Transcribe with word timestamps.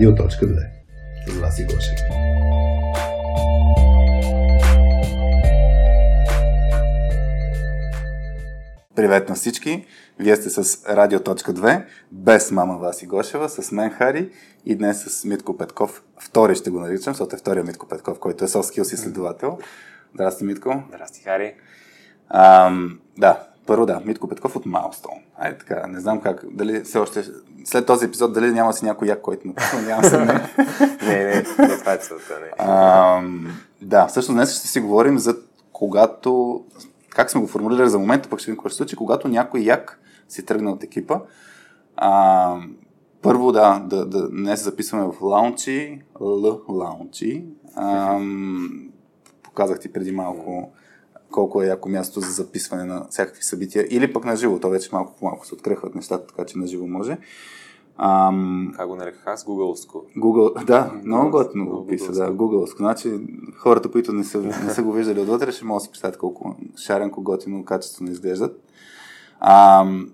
Радио.2 0.00 0.66
С 1.26 1.40
вас 1.40 1.58
и 1.58 1.64
Гошев. 1.64 1.98
Привет 8.94 9.28
на 9.28 9.34
всички! 9.34 9.86
Вие 10.18 10.36
сте 10.36 10.50
с 10.50 10.88
Радио.2, 10.88 11.84
без 12.12 12.50
мама 12.50 12.78
Васи 12.78 13.06
Гошева, 13.06 13.48
с 13.48 13.72
мен 13.72 13.90
Хари 13.90 14.30
и 14.66 14.76
днес 14.76 15.04
с 15.04 15.24
Митко 15.24 15.56
Петков. 15.56 16.02
Втори 16.20 16.54
ще 16.54 16.70
го 16.70 16.80
наричам, 16.80 17.14
защото 17.14 17.36
е 17.36 17.38
втория 17.38 17.64
Митко 17.64 17.88
Петков, 17.88 18.18
който 18.18 18.44
е 18.44 18.48
soft 18.48 18.80
skills 18.80 18.94
изследовател. 18.94 19.58
Здрасти, 20.14 20.44
Митко. 20.44 20.82
Здрасти, 20.88 21.22
Хари. 21.22 21.54
Ам, 22.28 23.00
да, 23.18 23.49
първо 23.70 23.86
да, 23.86 24.00
Митко 24.04 24.28
Петков 24.28 24.56
от 24.56 24.64
Milestone. 24.64 25.22
Айде 25.38 25.58
така, 25.58 25.86
не 25.86 26.00
знам 26.00 26.20
как, 26.20 26.44
дали 26.50 26.80
все 26.80 26.98
още, 26.98 27.24
след 27.64 27.86
този 27.86 28.06
епизод, 28.06 28.32
дали 28.32 28.52
няма 28.52 28.72
си 28.72 28.84
някой 28.84 29.08
як, 29.08 29.20
който 29.20 29.48
му 29.48 29.54
няма 29.86 30.04
се 30.04 30.18
не. 30.18 30.26
не, 31.02 31.24
не, 31.24 31.34
не, 31.58 31.78
това 31.78 31.92
е 31.92 31.96
целта, 31.96 32.40
не. 32.40 32.50
Ам, 32.58 33.46
да, 33.82 34.06
всъщност 34.06 34.36
днес 34.36 34.58
ще 34.58 34.68
си 34.68 34.80
говорим 34.80 35.18
за 35.18 35.36
когато, 35.72 36.64
как 37.08 37.30
сме 37.30 37.40
го 37.40 37.46
формулирали 37.46 37.90
за 37.90 37.98
момента, 37.98 38.28
пък 38.28 38.38
ще 38.38 38.50
видим 38.50 38.56
какво 38.56 38.68
ще 38.68 38.76
случи, 38.76 38.96
когато 38.96 39.28
някой 39.28 39.60
як 39.60 40.00
си 40.28 40.44
тръгне 40.44 40.70
от 40.70 40.84
екипа. 40.84 41.20
А, 41.96 42.56
първо, 43.22 43.52
да, 43.52 43.82
да, 43.86 44.06
да, 44.06 44.28
днес 44.28 44.64
записваме 44.64 45.04
в 45.04 45.22
лаунчи, 45.22 46.02
Л 46.20 46.60
лаунчи. 46.68 47.44
Показах 49.42 49.80
ти 49.80 49.92
преди 49.92 50.12
малко 50.12 50.72
колко 51.30 51.62
е 51.62 51.66
яко 51.66 51.88
място 51.88 52.20
за 52.20 52.32
записване 52.32 52.84
на 52.84 53.06
всякакви 53.10 53.42
събития. 53.42 53.86
Или 53.90 54.12
пък 54.12 54.24
на 54.24 54.36
живо, 54.36 54.58
то 54.58 54.70
вече 54.70 54.88
малко 54.92 55.14
по 55.18 55.24
малко 55.24 55.46
се 55.46 55.54
открехват 55.54 55.94
нещата, 55.94 56.26
така 56.26 56.44
че 56.44 56.58
на 56.58 56.66
живо 56.66 56.86
може. 56.86 57.18
Ам, 58.02 58.72
Как 58.76 58.88
го 58.88 58.96
нареках 58.96 59.26
аз? 59.26 59.44
Гугълско. 59.44 60.04
Google, 60.16 60.64
да, 60.64 60.92
много 61.04 61.30
готино 61.30 61.66
го 61.66 61.86
писа, 61.86 62.12
да, 62.12 62.32
Google. 62.32 62.76
Значи 62.76 63.20
хората, 63.56 63.90
които 63.90 64.12
не 64.12 64.24
са, 64.24 64.38
не 64.38 64.70
са 64.70 64.82
го 64.82 64.92
виждали 64.92 65.20
отвътре, 65.20 65.52
ще 65.52 65.64
могат 65.64 65.80
да 65.80 65.84
си 65.84 65.90
представят 65.90 66.18
колко 66.18 66.56
шаренко, 66.76 67.22
готино, 67.22 67.64
качествено 67.64 68.10
изглеждат. 68.10 68.62
Ам, 69.40 70.10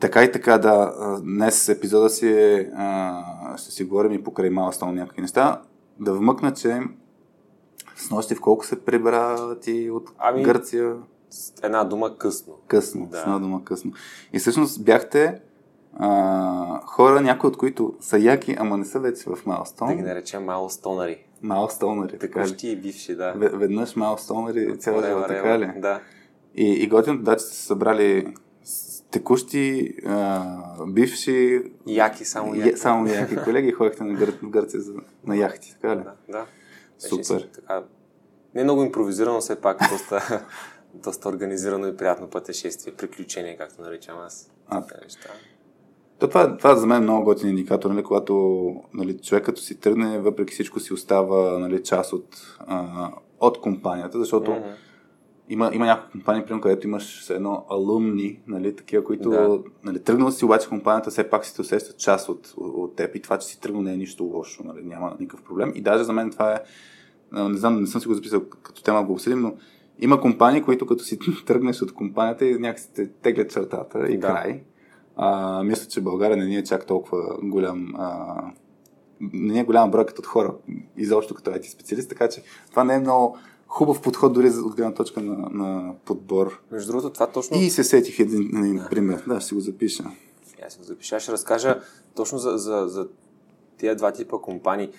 така 0.00 0.24
и 0.24 0.32
така, 0.32 0.58
да, 0.58 0.94
днес 1.24 1.68
епизода 1.68 2.10
си 2.10 2.28
е, 2.28 2.70
а, 2.76 3.56
ще 3.56 3.70
си 3.70 3.84
говорим 3.84 4.12
и 4.12 4.24
покрай 4.24 4.50
Milestone 4.50 4.90
някакви 4.90 5.22
неща. 5.22 5.62
Да 6.00 6.14
вмъкна, 6.14 6.52
че 6.52 6.80
с 8.00 8.10
нощи 8.10 8.34
в 8.34 8.40
колко 8.40 8.66
се 8.66 8.80
прибра 8.80 9.56
ти 9.56 9.90
от 9.90 10.10
Ами- 10.18 10.42
Гърция? 10.42 10.96
Една 11.62 11.84
дума 11.84 12.16
късно. 12.18 12.54
Късно, 12.66 13.06
Да. 13.06 13.18
с 13.18 13.22
една 13.22 13.38
дума 13.38 13.64
късно. 13.64 13.92
И 14.32 14.38
всъщност 14.38 14.84
бяхте 14.84 15.40
а, 15.94 16.80
хора, 16.82 17.20
някои 17.20 17.48
от 17.48 17.56
които 17.56 17.94
са 18.00 18.18
яки, 18.18 18.56
ама 18.58 18.76
не 18.76 18.84
са 18.84 19.00
вече 19.00 19.24
в 19.26 19.38
Да 19.46 19.94
ги 19.94 20.02
наречем 20.02 20.44
малко 20.44 20.70
стонари. 20.70 21.24
Майлстоунери, 21.42 22.18
така 22.18 22.46
ли? 22.46 22.56
И 22.62 22.76
бивши, 22.76 23.14
да. 23.14 23.34
Ве- 23.34 23.56
Веднъж 23.56 23.96
майлстоунери 23.96 24.78
цяла 24.78 25.02
живот, 25.02 25.20
Whatever, 25.20 25.28
така 25.28 25.58
ли? 25.58 25.72
Да. 25.76 26.00
И, 26.54 26.72
и 26.72 26.88
готиното 26.88 27.22
да, 27.22 27.36
че 27.36 27.44
сте 27.44 27.56
събрали 27.56 28.34
текущи, 29.10 29.94
а, 30.06 30.46
бивши, 30.86 31.62
Яки, 31.86 32.24
само 32.24 32.54
я- 32.54 32.66
яки. 32.66 32.78
само 32.78 33.06
яки 33.06 33.36
колеги 33.36 33.72
ходихте 33.72 34.04
на, 34.04 34.14
Гър... 34.14 34.32
Гърция 34.44 34.80
за, 34.80 34.92
на 35.26 35.36
яхти, 35.36 35.72
така 35.72 35.96
ли? 35.96 36.00
Да, 36.00 36.14
да. 36.28 36.46
Беше 37.02 37.24
Супер. 37.24 37.48
Така, 37.54 37.82
не 38.54 38.64
много 38.64 38.82
импровизирано, 38.82 39.40
все 39.40 39.60
пак 39.60 39.78
доста, 39.92 40.46
доста 40.94 41.28
организирано 41.28 41.86
и 41.86 41.96
приятно 41.96 42.30
пътешествие. 42.30 42.94
Приключение, 42.94 43.56
както 43.56 43.82
наричам 43.82 44.18
аз. 44.18 44.50
А. 44.68 44.84
Неща. 45.02 45.30
То 46.18 46.28
това, 46.28 46.56
това 46.56 46.76
за 46.76 46.86
мен 46.86 46.96
е 46.96 47.00
много 47.00 47.24
готин 47.24 47.48
индикатор, 47.48 47.90
нали, 47.90 48.02
когато 48.02 48.74
нали, 48.94 49.18
човек 49.18 49.44
като 49.44 49.60
си 49.60 49.80
тръгне, 49.80 50.18
въпреки 50.18 50.52
всичко 50.52 50.80
си 50.80 50.92
остава 50.92 51.58
нали, 51.58 51.82
част 51.82 52.12
от, 52.12 52.56
а, 52.58 53.10
от 53.40 53.60
компанията, 53.60 54.18
защото 54.18 54.50
Мгм. 54.50 54.68
Има, 55.50 55.70
има 55.72 55.86
някои 55.86 56.10
компании, 56.10 56.42
примерно, 56.42 56.60
където 56.60 56.86
имаш 56.86 57.20
все 57.20 57.34
едно 57.34 57.64
алумни, 57.70 58.40
нали, 58.46 58.76
такива, 58.76 59.04
които 59.04 59.30
Да. 59.30 59.58
нали, 59.84 60.02
тръгнал 60.02 60.30
си, 60.30 60.44
обаче 60.44 60.68
компанията 60.68 61.10
все 61.10 61.30
пак 61.30 61.44
си 61.44 61.54
те 61.54 61.60
усеща 61.60 61.96
част 61.96 62.28
от, 62.28 62.54
от, 62.56 62.96
теб 62.96 63.14
и 63.14 63.22
това, 63.22 63.38
че 63.38 63.46
си 63.46 63.60
тръгнал 63.60 63.82
не 63.82 63.92
е 63.92 63.96
нищо 63.96 64.24
лошо, 64.24 64.62
нали, 64.66 64.84
няма 64.84 65.16
никакъв 65.20 65.44
проблем. 65.44 65.72
И 65.74 65.80
даже 65.80 66.04
за 66.04 66.12
мен 66.12 66.30
това 66.30 66.54
е, 66.54 66.60
не 67.32 67.58
знам, 67.58 67.80
не 67.80 67.86
съм 67.86 68.00
си 68.00 68.08
го 68.08 68.14
записал 68.14 68.44
като 68.62 68.82
тема, 68.82 69.04
го 69.04 69.12
обсъдим, 69.12 69.40
но 69.40 69.54
има 69.98 70.20
компании, 70.20 70.62
които 70.62 70.86
като 70.86 71.04
си 71.04 71.18
тръгнеш 71.46 71.82
от 71.82 71.94
компанията 71.94 72.46
и 72.46 72.58
някакси 72.58 72.92
те 72.94 73.08
теглят 73.12 73.50
чертата 73.50 74.08
и 74.08 74.18
Да. 74.18 74.26
край. 74.26 74.62
А, 75.16 75.62
мисля, 75.62 75.88
че 75.88 76.00
България 76.00 76.36
не 76.36 76.46
ни 76.46 76.56
е 76.56 76.64
чак 76.64 76.86
толкова 76.86 77.36
голям 77.42 77.94
а, 77.98 78.36
не 79.20 79.60
е 79.60 79.64
голям 79.64 79.90
брой 79.90 80.06
като 80.06 80.22
хора, 80.22 80.54
изобщо 80.96 81.34
като 81.34 81.50
IT 81.50 81.72
специалист, 81.72 82.08
така 82.08 82.28
че 82.28 82.42
това 82.70 82.84
не 82.84 82.94
е 82.94 83.00
много 83.00 83.38
хубав 83.70 84.02
подход 84.02 84.32
дори 84.32 84.48
от 84.48 84.76
гледна 84.76 84.94
точка 84.94 85.20
на, 85.20 85.48
на 85.50 85.94
подбор. 86.04 86.60
Между 86.70 86.92
другото, 86.92 87.12
това 87.12 87.26
точно... 87.26 87.56
И 87.56 87.70
се 87.70 87.84
сетих 87.84 88.18
един, 88.18 88.56
един 88.56 88.84
пример. 88.90 89.24
Да, 89.26 89.40
ще 89.40 89.48
си 89.48 89.54
го 89.54 89.60
запиша. 89.60 90.04
Аз 90.66 90.72
си 90.72 90.78
го 90.78 90.84
запиша. 90.84 91.20
Ще 91.20 91.32
разкажа 91.32 91.80
точно 92.14 92.38
за, 92.38 92.58
за, 92.58 92.84
за 92.88 93.08
тия 93.78 93.96
два 93.96 94.12
типа 94.12 94.38
компании. 94.38 94.90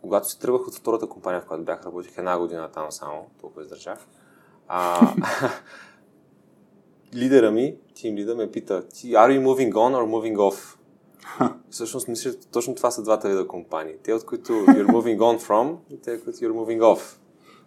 Когато 0.00 0.28
се 0.28 0.38
тръгвах 0.38 0.68
от 0.68 0.74
втората 0.74 1.06
компания, 1.06 1.40
в 1.40 1.44
която 1.44 1.64
бях, 1.64 1.86
работих 1.86 2.18
една 2.18 2.38
година 2.38 2.70
там 2.74 2.86
само, 2.90 3.26
толкова 3.40 3.62
издържах. 3.62 3.98
А, 4.68 5.14
лидера 7.14 7.50
ми, 7.50 7.76
тим 7.94 8.16
лидер, 8.16 8.34
ме 8.34 8.50
пита, 8.50 8.82
are 8.92 9.40
you 9.40 9.44
moving 9.44 9.72
on 9.72 9.72
or 9.72 10.06
moving 10.06 10.36
off? 10.36 10.76
Всъщност 11.70 12.08
мисля, 12.08 12.32
точно 12.52 12.74
това 12.74 12.90
са 12.90 13.02
двата 13.02 13.28
вида 13.28 13.46
компании. 13.46 13.94
Те, 14.02 14.12
от 14.12 14.24
които 14.24 14.52
you're 14.52 14.86
moving 14.86 15.18
on 15.18 15.48
from 15.48 15.76
и 15.90 16.00
те, 16.00 16.12
от 16.12 16.24
които 16.24 16.38
you're 16.38 16.52
moving 16.52 16.80
off. 16.80 17.18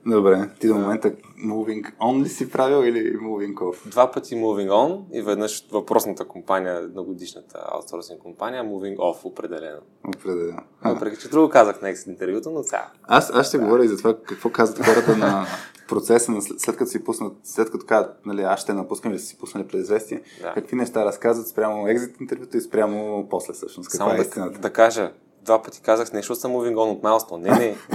Добре, 0.07 0.49
ти 0.59 0.67
до 0.67 0.75
момента 0.75 1.11
moving 1.45 1.97
on 2.01 2.23
ли 2.23 2.29
си 2.29 2.51
правил 2.51 2.87
или 2.87 3.17
moving 3.17 3.53
off? 3.53 3.89
Два 3.89 4.11
пъти 4.11 4.35
moving 4.35 4.69
on 4.69 5.01
и 5.13 5.21
веднъж 5.21 5.67
въпросната 5.71 6.25
компания, 6.27 6.75
едногодишната 6.75 7.59
аутсорсинг 7.71 8.19
компания, 8.21 8.63
moving 8.63 8.97
off 8.97 9.25
определено. 9.25 9.79
Определено. 10.07 10.59
Въпреки, 10.85 11.17
че 11.21 11.29
друго 11.29 11.49
казах 11.49 11.81
на 11.81 11.89
екс 11.89 12.09
интервюто, 12.09 12.49
но 12.51 12.63
сега. 12.63 12.91
Аз, 13.03 13.31
аз 13.33 13.47
ще 13.47 13.57
говоря 13.57 13.85
и 13.85 13.87
за 13.87 13.97
това 13.97 14.17
какво 14.23 14.49
казват 14.49 14.85
хората 14.85 15.17
на 15.17 15.45
процеса, 15.87 16.31
на 16.31 16.41
след, 16.41 16.59
след 16.59 16.77
като 16.77 16.91
си 16.91 17.03
пуснат, 17.03 17.33
след 17.43 17.71
като 17.71 17.85
казват, 17.85 18.25
нали, 18.25 18.41
аз 18.41 18.59
ще 18.59 18.73
напускам 18.73 19.11
или 19.11 19.19
си 19.19 19.37
пуснали 19.37 19.67
предизвестие, 19.67 20.21
Да. 20.41 20.53
какви 20.53 20.75
неща 20.75 21.05
разказват 21.05 21.47
спрямо 21.47 21.87
екзит 21.87 22.21
интервюто 22.21 22.57
и 22.57 22.61
спрямо 22.61 23.27
после 23.29 23.53
всъщност. 23.53 23.89
Каква 23.89 24.05
Само 24.05 24.13
е 24.13 24.17
да, 24.17 24.21
истината? 24.21 24.59
да 24.59 24.73
кажа, 24.73 25.11
два 25.41 25.61
пъти 25.61 25.81
казах, 25.81 26.13
не, 26.13 26.19
защото 26.19 26.39
съм 26.39 26.51
moving 26.51 26.73
on 26.73 26.91
от 26.91 27.01
Milestone. 27.01 27.37
Не, 27.37 27.49
не. 27.59 27.75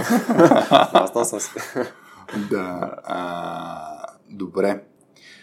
Milestone 0.93 1.23
съм. 1.23 1.39
Да, 2.49 2.95
а, 3.03 4.05
добре. 4.29 4.83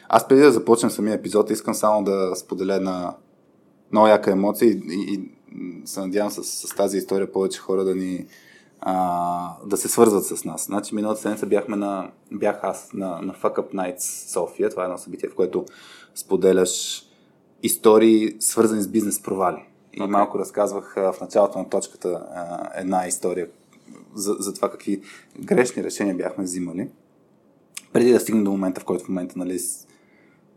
Аз 0.08 0.28
преди 0.28 0.42
да 0.42 0.52
започнем 0.52 0.90
самия 0.90 1.14
епизод, 1.14 1.50
искам 1.50 1.74
само 1.74 2.04
да 2.04 2.36
споделя 2.36 2.74
една 2.74 3.14
много 3.92 4.08
яка 4.08 4.30
емоция 4.30 4.70
и, 4.70 4.82
и, 4.88 5.14
и 5.14 5.30
се 5.84 6.00
надявам 6.00 6.30
с, 6.30 6.44
с 6.44 6.74
тази 6.74 6.98
история 6.98 7.32
повече 7.32 7.60
хора 7.60 7.84
да 7.84 7.94
ни 7.94 8.26
а, 8.80 9.56
да 9.66 9.76
се 9.76 9.88
свързват 9.88 10.24
с 10.24 10.44
нас. 10.44 10.64
Значи 10.64 10.94
миналата 10.94 11.20
седмица 11.20 11.46
бяхме 11.46 11.76
на, 11.76 12.10
бях 12.32 12.58
аз 12.62 12.92
на, 12.92 13.22
на 13.22 13.34
Fuck 13.34 13.56
Up 13.56 13.74
Nights 13.74 14.32
София. 14.32 14.70
Това 14.70 14.82
е 14.82 14.86
едно 14.86 14.98
събитие, 14.98 15.28
в 15.28 15.34
което 15.34 15.64
споделяш 16.14 17.04
истории, 17.62 18.36
свързани 18.40 18.82
с 18.82 18.88
бизнес 18.88 19.22
провали. 19.22 19.66
И 19.92 20.02
Окей. 20.02 20.12
малко 20.12 20.38
разказвах 20.38 20.96
а, 20.96 21.12
в 21.12 21.20
началото 21.20 21.58
на 21.58 21.68
точката 21.68 22.08
а, 22.34 22.70
една 22.74 23.06
история 23.06 23.48
за, 24.14 24.32
за 24.38 24.54
това 24.54 24.70
какви 24.70 25.02
грешни 25.40 25.84
решения 25.84 26.14
бяхме 26.14 26.44
взимали. 26.44 26.90
Преди 27.92 28.12
да 28.12 28.20
стигнем 28.20 28.44
до 28.44 28.50
момента, 28.50 28.80
в 28.80 28.84
който 28.84 29.04
в 29.04 29.08
момента, 29.08 29.38
нали, 29.38 29.58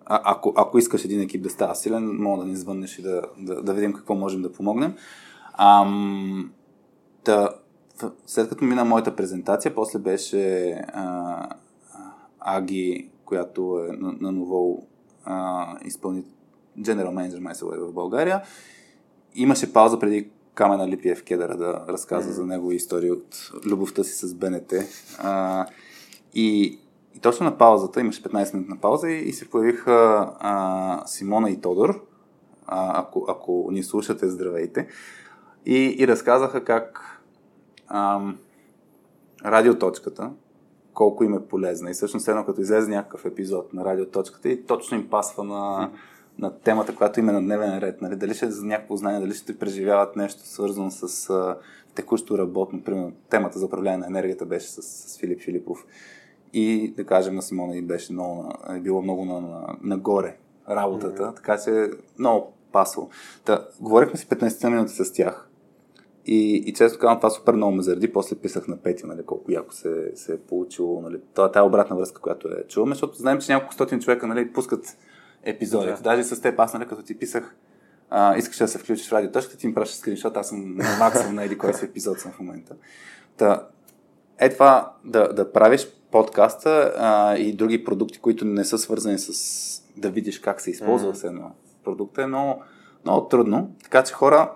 а, 0.06 0.22
ако, 0.24 0.54
ако 0.56 0.78
искаш 0.78 1.06
един 1.06 1.22
екип 1.22 1.44
да 1.44 1.50
става 1.50 1.76
силен, 1.76 2.16
мога 2.22 2.44
да 2.44 2.50
ни 2.50 2.56
звъннеш 2.56 3.00
и 3.00 3.02
да, 3.02 3.22
да, 3.38 3.63
да 3.63 3.74
видим 3.74 3.94
какво 3.94 4.16
можем 4.16 4.42
да 4.42 4.52
помогнем. 4.52 4.96
Ам, 5.57 6.52
та, 7.24 7.50
след 8.25 8.50
като 8.50 8.66
мина 8.66 8.86
моята 8.86 9.16
презентация, 9.16 9.75
после 9.75 10.00
беше 10.00 10.69
а, 10.94 11.50
Аги, 12.40 13.10
която 13.25 13.88
е 13.90 13.98
на, 13.98 14.16
на 14.22 14.31
ново 14.31 14.88
а, 15.25 15.68
изпълни 15.86 16.24
General 16.80 17.10
Manager 17.10 17.40
май 17.40 17.54
в 17.62 17.94
България. 17.94 18.42
Имаше 19.36 19.74
пауза 19.74 20.00
преди 20.00 20.30
Камена 20.54 20.88
Липиев 20.88 21.24
Кедъра 21.24 21.58
да 21.58 21.86
разказва 21.90 22.32
Мгм. 22.32 22.36
за 22.36 22.46
него 22.46 22.72
истории 22.72 23.12
от 23.12 23.52
любовта 23.66 24.04
си 24.04 24.28
с 24.28 24.34
БНТ. 24.34 24.74
А, 25.20 25.66
и, 26.34 26.80
и 27.16 27.20
точно 27.22 27.46
на 27.46 27.58
паузата, 27.58 28.02
имаше 28.02 28.24
15 28.24 28.54
минутна 28.54 28.78
пауза 28.82 29.10
и, 29.10 29.30
и 29.30 29.34
се 29.34 29.50
появиха 29.50 30.30
а, 30.40 31.04
Симона 31.06 31.50
и 31.50 31.62
Тодор. 31.62 32.06
А, 32.68 33.02
ако, 33.02 33.26
ако 33.30 33.70
ни 33.72 33.84
слушате, 33.84 34.30
здравейте. 34.30 34.88
И, 35.66 35.96
и 36.00 36.08
разказаха 36.08 36.64
как 36.64 37.20
ам, 37.88 38.38
радиоточката, 39.46 40.32
колко 40.94 41.24
им 41.24 41.34
е 41.34 41.48
полезна. 41.48 41.90
И 41.90 41.94
всъщност 41.94 42.28
едно 42.28 42.46
като 42.46 42.62
излезе 42.62 42.92
някакъв 42.92 43.26
епизод 43.26 43.74
на 43.74 43.86
радиоточката 43.86 44.50
и 44.50 44.66
точно 44.66 44.98
им 44.98 45.10
пасва 45.10 45.44
на, 45.44 45.92
на 46.39 46.59
темата, 46.59 46.95
която 46.95 47.19
има 47.19 47.31
на 47.31 47.41
дневен 47.41 47.80
ред. 47.80 48.01
Нали? 48.01 48.15
Дали 48.15 48.33
ще 48.33 48.45
е 48.45 48.50
за 48.50 48.65
някакво 48.65 48.95
знание, 48.95 49.19
дали 49.19 49.33
ще 49.33 49.59
преживяват 49.59 50.15
нещо 50.15 50.47
свързано 50.47 50.91
с 50.91 51.30
а, 51.30 51.57
текущо 51.95 52.38
работно. 52.38 52.83
Примерно, 52.83 53.12
темата 53.30 53.59
за 53.59 53.65
управление 53.65 53.97
на 53.97 54.07
енергията 54.07 54.45
беше 54.45 54.68
с, 54.68 54.81
с 54.81 55.19
Филип 55.19 55.41
Филипов. 55.41 55.85
И 56.53 56.94
да 56.97 57.06
кажем 57.06 57.35
на 57.35 57.41
Симона 57.41 57.77
и 57.77 57.81
беше 57.81 58.13
много, 58.13 58.53
е 58.75 58.80
било 58.80 59.01
много 59.01 59.25
на, 59.25 59.41
на, 59.41 59.77
нагоре 59.81 60.38
работата, 60.69 61.24
mm-hmm. 61.24 61.35
така 61.35 61.57
че 61.57 61.89
много 62.19 62.53
пасало. 62.71 63.09
Та, 63.45 63.68
говорихме 63.80 64.18
си 64.18 64.27
15 64.27 64.69
минути 64.69 64.94
с 64.94 65.13
тях. 65.13 65.50
И, 66.25 66.63
и 66.65 66.74
често 66.74 67.00
казвам, 67.00 67.18
това 67.18 67.30
супер 67.30 67.53
много 67.53 67.75
ме 67.75 67.83
заради. 67.83 68.13
После 68.13 68.35
писах 68.35 68.68
на 68.68 68.77
Пети, 68.77 69.06
нали, 69.06 69.25
колко 69.25 69.51
яко 69.51 69.74
се, 69.74 70.12
се 70.15 70.33
е 70.33 70.38
получило. 70.38 71.01
Нали, 71.01 71.19
това, 71.33 71.51
тази 71.51 71.68
обратна 71.68 71.95
връзка, 71.95 72.21
която 72.21 72.47
е 72.47 72.63
чуваме, 72.68 72.95
защото 72.95 73.18
знаем, 73.18 73.39
че 73.39 73.51
няколко 73.51 73.74
стотин 73.74 74.00
човека 74.00 74.27
нали, 74.27 74.53
пускат 74.53 74.97
епизоди. 75.44 75.88
Да. 75.88 75.98
Даже 76.01 76.24
с 76.24 76.42
теб, 76.42 76.60
аз, 76.60 76.74
нали, 76.74 76.88
като 76.88 77.04
ти 77.04 77.19
писах, 77.19 77.56
а, 78.10 78.38
искаш 78.38 78.57
да 78.57 78.68
се 78.68 78.78
включиш 78.78 79.10
в 79.10 79.13
радиоточката, 79.13 79.57
ти 79.57 79.68
ми 79.68 79.74
пращаш 79.74 79.98
скриншот, 79.98 80.38
аз 80.38 80.50
съм 80.50 80.75
на 80.75 80.98
максимум 81.00 81.36
на 81.36 81.44
еди 81.44 81.57
кой 81.57 81.74
си 81.74 81.86
епизод 81.86 82.19
съм 82.19 82.31
в 82.31 82.40
момента. 82.40 82.75
Та, 83.38 83.68
е 84.40 84.50
това 84.50 84.94
да, 85.06 85.34
да 85.34 85.51
правиш 85.51 85.88
подкаста 86.12 86.94
а, 86.98 87.38
и 87.38 87.54
други 87.54 87.84
продукти, 87.84 88.19
които 88.19 88.45
не 88.45 88.66
са 88.66 88.78
свързани 88.78 89.19
с 89.19 89.84
да 89.98 90.10
видиш 90.10 90.40
как 90.40 90.62
се 90.62 90.72
използва 90.72 91.13
mm-hmm. 91.13 91.28
едно 91.28 91.51
продукта 91.84 92.24
е 92.24 92.28
много, 92.28 92.63
много 93.06 93.28
трудно. 93.28 93.72
Така 93.84 94.04
че 94.04 94.13
хора, 94.13 94.51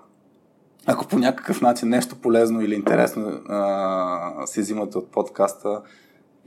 ако 0.86 1.06
по 1.06 1.18
някакъв 1.18 1.60
начин 1.60 1.88
нещо 1.88 2.16
полезно 2.16 2.60
или 2.60 2.74
интересно 2.74 3.40
а, 3.48 4.46
се 4.46 4.60
взимате 4.60 4.98
от 4.98 5.10
подкаста, 5.10 5.82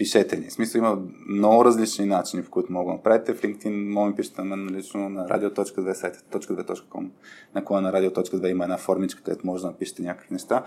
пишете 0.01 0.38
ни. 0.38 0.50
В 0.50 0.53
смисъл 0.53 0.80
има 0.80 1.01
много 1.27 1.65
различни 1.65 2.06
начини, 2.06 2.44
в 2.44 2.50
които 2.50 2.71
мога 2.71 2.92
да 2.92 2.95
направите. 2.95 3.33
В 3.33 3.42
LinkedIn 3.42 3.89
мога 3.89 4.09
да 4.09 4.15
пишете 4.15 4.42
на 4.42 4.56
мен 4.56 4.75
лично 4.75 5.09
на 5.09 5.27
radio.2 5.27 5.94
сайта.2.com 5.94 7.09
на 7.56 7.81
на 7.81 7.92
radio.2 7.94 8.48
има 8.48 8.63
една 8.63 8.77
формичка, 8.77 9.24
където 9.24 9.48
може 9.48 9.62
да 9.62 9.68
напишете 9.68 10.01
някакви 10.01 10.33
неща. 10.33 10.63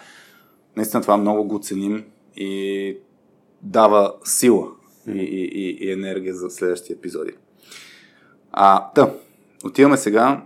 Наистина 0.77 1.03
това 1.03 1.17
много 1.17 1.45
го 1.45 1.59
ценим 1.59 2.05
и 2.37 2.97
дава 3.63 4.15
сила 4.25 4.69
и, 5.09 5.19
и, 5.19 5.79
и, 5.81 5.93
енергия 5.93 6.35
за 6.35 6.51
следващите 6.51 6.93
епизоди. 6.93 7.33
А, 8.53 8.91
да, 8.95 9.15
отиваме 9.65 9.97
сега 9.97 10.43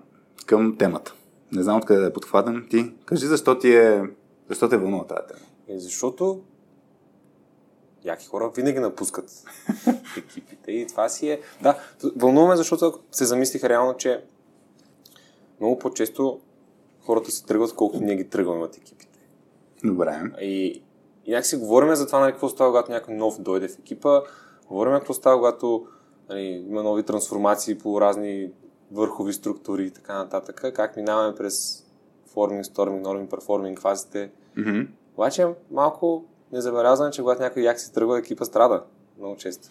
към 0.46 0.76
темата. 0.76 1.14
Не 1.52 1.62
знам 1.62 1.76
откъде 1.76 2.00
да 2.00 2.06
е 2.06 2.12
подхватен. 2.12 2.66
Ти 2.70 2.92
кажи 3.04 3.26
защо 3.26 3.58
ти 3.58 3.74
е, 3.74 4.02
защо 4.48 4.68
те 4.68 4.76
вълнува 4.76 5.06
тази 5.06 5.26
тема. 5.28 5.40
Е, 5.68 5.78
защото 5.78 6.40
яки 8.04 8.26
хора 8.26 8.50
винаги 8.56 8.78
напускат 8.78 9.30
екипите 10.18 10.72
и 10.72 10.86
това 10.86 11.08
си 11.08 11.30
е... 11.30 11.40
Да, 11.62 11.78
вълнуваме, 12.16 12.56
защото 12.56 12.98
се 13.10 13.24
замислиха 13.24 13.68
реално, 13.68 13.96
че 13.96 14.24
много 15.60 15.78
по-често 15.78 16.40
хората 17.00 17.30
се 17.30 17.44
тръгват, 17.44 17.74
колкото 17.74 18.04
ние 18.04 18.16
ги 18.16 18.28
тръгваме 18.28 18.64
от 18.64 18.76
екипите. 18.76 19.18
Добре. 19.84 20.22
И, 20.40 20.82
и 21.24 21.30
някакси 21.30 21.56
говорим 21.56 21.94
за 21.94 22.06
това, 22.06 22.20
нали, 22.20 22.32
какво 22.32 22.48
става, 22.48 22.70
когато 22.70 22.92
някой 22.92 23.14
нов 23.14 23.40
дойде 23.40 23.68
в 23.68 23.78
екипа, 23.78 24.20
говорим 24.68 24.94
какво 24.94 25.14
става, 25.14 25.36
когато 25.36 25.86
нали, 26.28 26.64
има 26.68 26.82
нови 26.82 27.02
трансформации 27.02 27.78
по 27.78 28.00
разни 28.00 28.50
върхови 28.92 29.32
структури 29.32 29.84
и 29.84 29.90
така 29.90 30.18
нататък, 30.18 30.64
как 30.74 30.96
минаваме 30.96 31.34
през 31.34 31.86
форминг, 32.26 32.66
сторминг, 32.66 33.02
норминг, 33.02 33.30
перформинг 33.30 33.80
фазите. 33.80 34.30
Mm-hmm. 34.58 34.88
Обаче 35.14 35.46
малко 35.70 36.24
незабелязано, 36.52 37.10
че 37.10 37.22
когато 37.22 37.42
някой 37.42 37.62
як 37.62 37.80
си 37.80 37.92
тръгва, 37.92 38.18
екипа 38.18 38.44
страда. 38.44 38.82
Много 39.18 39.36
често. 39.36 39.68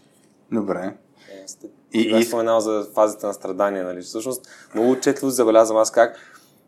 Добре. 0.51 0.94
Е, 1.31 1.45
и, 1.94 2.18
и... 2.18 2.24
споменал 2.24 2.59
за 2.59 2.88
фазите 2.94 3.25
на 3.25 3.33
страдания, 3.33 3.83
нали? 3.83 4.01
Всъщност, 4.01 4.47
много 4.74 5.00
четливо 5.00 5.29
забелязвам 5.29 5.77
аз 5.77 5.91
как 5.91 6.18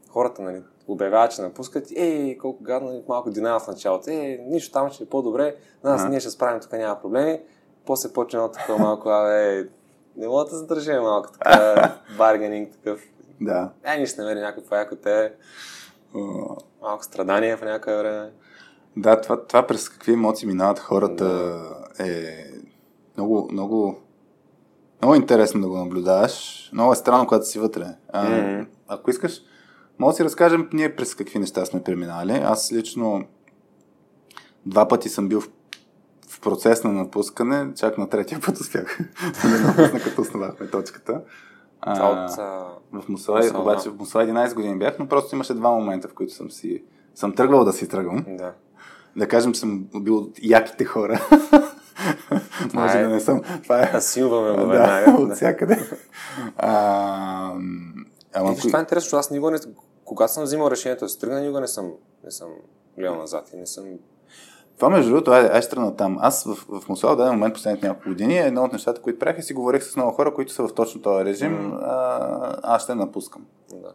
хората, 0.10 0.42
нали, 0.42 0.62
обявяват, 0.88 1.32
че 1.32 1.42
напускат, 1.42 1.88
е, 1.96 2.38
колко 2.38 2.64
гадно, 2.64 2.90
нали, 2.90 3.04
малко 3.10 3.30
динама 3.30 3.60
в 3.60 3.68
началото, 3.68 4.10
е, 4.10 4.40
нищо 4.48 4.74
там 4.74 4.92
ще 4.92 5.04
е 5.04 5.08
по-добре, 5.08 5.56
нас 5.84 6.10
ние 6.10 6.20
ще 6.20 6.30
справим, 6.30 6.62
тук 6.62 6.72
няма 6.72 7.02
проблеми. 7.02 7.42
После 7.86 8.14
почне 8.14 8.52
такова 8.52 8.80
малко, 8.80 9.10
абе, 9.10 9.68
не 10.18 10.28
мога 10.28 10.46
да 10.46 10.58
се 10.58 10.66
държим 10.66 11.02
малко 11.02 11.32
така, 11.32 11.96
баргенинг 12.18 12.72
такъв. 12.72 13.02
Да. 13.42 13.70
Е, 13.84 13.98
ние 13.98 14.06
ще 14.06 14.22
намери 14.22 14.40
някакво 14.40 14.76
ако 14.76 14.96
те 14.96 15.34
малко 16.82 17.04
страдания 17.04 17.58
в 17.58 17.62
някакъв 17.62 18.00
време. 18.00 18.32
Да, 18.98 19.22
това, 19.22 19.46
това 19.46 19.68
през 19.68 19.90
какви 19.90 20.14
емоции 20.14 20.48
минават 20.48 20.80
хората 20.80 21.26
да. 21.26 22.06
е 22.08 22.46
много, 23.18 23.50
много, 23.52 24.00
много 25.02 25.16
интересно 25.16 25.62
да 25.62 25.68
го 25.68 25.78
наблюдаваш. 25.78 26.70
Много 26.74 26.92
е 26.92 26.96
странно, 26.96 27.28
когато 27.28 27.46
си 27.46 27.60
вътре. 27.60 27.86
А, 28.14 28.28
mm-hmm. 28.28 28.68
Ако 28.88 29.10
искаш, 29.10 29.42
мога 30.00 30.12
да 30.14 30.16
си 30.16 30.24
разкажем 30.24 30.70
ние 30.74 30.96
през 30.96 31.16
какви 31.16 31.40
неща 31.40 31.66
сме 31.66 31.84
преминали. 31.84 32.32
Аз 32.32 32.72
лично 32.74 33.26
два 34.66 34.88
пъти 34.88 35.10
съм 35.10 35.30
бил 35.30 35.42
в 35.42 35.50
в 36.40 36.42
процес 36.42 36.84
на 36.84 36.92
напускане, 36.92 37.74
чак 37.76 37.98
на 37.98 38.10
третия 38.10 38.40
път 38.46 38.58
успях 38.58 39.00
да 39.44 39.68
напусна, 39.68 40.00
като 40.00 40.22
основахме 40.22 40.68
точката. 40.68 41.22
А, 41.82 42.10
от, 42.10 42.32
в 43.04 43.10
Мусула, 43.10 43.42
обаче 43.56 43.90
в 43.90 44.00
Мусула 44.00 44.26
11 44.26 44.54
години 44.54 44.78
бях, 44.78 45.00
но 45.00 45.08
просто 45.08 45.36
имаше 45.36 45.54
два 45.54 45.72
момента, 45.72 46.08
в 46.08 46.14
които 46.14 46.34
съм 46.34 46.52
си 46.52 46.84
съм 47.16 47.36
тръгвал 47.36 47.66
да 47.66 47.74
си 47.74 47.88
тръгвам. 47.88 48.26
Да. 48.28 48.54
Да 49.20 49.28
кажем, 49.28 49.56
съм 49.56 49.88
бил 49.96 50.18
от 50.18 50.38
яките 50.42 50.86
хора. 50.86 51.28
Може 52.74 52.98
е... 52.98 53.04
да 53.04 53.10
не 53.10 53.20
съм. 53.20 53.42
Това 53.64 53.82
е. 53.82 53.92
Асилваме 53.94 54.66
го 54.66 54.72
да, 54.72 55.16
от 55.20 55.36
всякъде. 55.36 55.80
а, 56.58 57.54
ама, 58.34 58.52
Виж, 58.52 58.62
това 58.62 58.80
е 58.80 58.82
интересно, 58.82 59.20
аз 59.20 59.32
никога 59.32 59.52
не... 59.52 59.58
Когато 60.06 60.34
съм 60.34 60.44
взимал 60.44 60.72
решението 60.72 61.06
да 61.06 61.10
се 61.10 61.20
тръгна, 61.20 61.42
никога 61.42 61.62
не 61.62 61.68
съм, 61.68 61.92
не 62.24 62.32
съм 62.32 62.48
гледал 62.98 63.16
назад 63.16 63.50
и 63.54 63.58
не 63.58 63.66
съм 63.66 63.86
това, 64.80 64.90
между 64.90 65.12
другото, 65.12 65.34
е, 65.34 65.50
е 65.54 65.62
страна 65.62 65.96
там. 65.96 66.18
Аз 66.22 66.44
в, 66.44 66.82
в 66.82 66.90
Мусуал, 66.90 67.14
в 67.14 67.18
даден 67.18 67.34
момент, 67.34 67.54
последните 67.54 67.88
няколко 67.88 68.10
години, 68.10 68.38
е 68.38 68.48
едно 68.48 68.64
от 68.64 68.74
нещата, 68.74 69.02
които 69.02 69.20
правих, 69.20 69.40
и 69.40 69.44
си 69.44 69.54
говорих 69.54 69.84
с 69.84 69.96
много 69.96 70.12
хора, 70.12 70.34
които 70.34 70.54
са 70.54 70.68
в 70.68 70.74
точно 70.74 71.02
този 71.02 71.26
режим, 71.26 71.52
mm. 71.52 71.80
а, 71.82 72.60
аз 72.64 72.84
ще 72.84 72.96
напускам. 72.96 73.46
Да. 73.72 73.94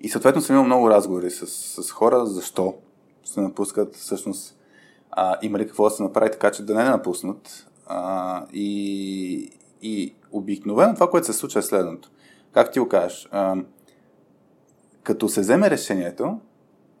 И 0.00 0.08
съответно 0.08 0.40
съм 0.42 0.56
имал 0.56 0.66
много 0.66 0.90
разговори 0.90 1.30
с, 1.30 1.46
с 1.82 1.90
хора, 1.90 2.26
защо 2.26 2.74
се 3.34 3.40
напускат, 3.40 3.96
всъщност 3.96 4.58
а, 5.10 5.36
има 5.42 5.58
ли 5.58 5.66
какво 5.66 5.84
да 5.84 5.90
се 5.90 6.02
направи 6.02 6.30
така, 6.30 6.50
че 6.50 6.66
да 6.66 6.74
не 6.74 6.84
напуснат. 6.84 7.66
А, 7.86 8.46
и, 8.52 9.50
и 9.82 10.14
обикновено 10.32 10.94
това, 10.94 11.10
което 11.10 11.26
се 11.26 11.32
случва 11.32 11.58
е 11.60 11.62
следното. 11.62 12.10
Как 12.52 12.72
ти 12.72 12.78
го 12.78 12.88
кажеш? 12.88 13.28
А, 13.30 13.56
като 15.02 15.28
се 15.28 15.40
вземе 15.40 15.70
решението, 15.70 16.40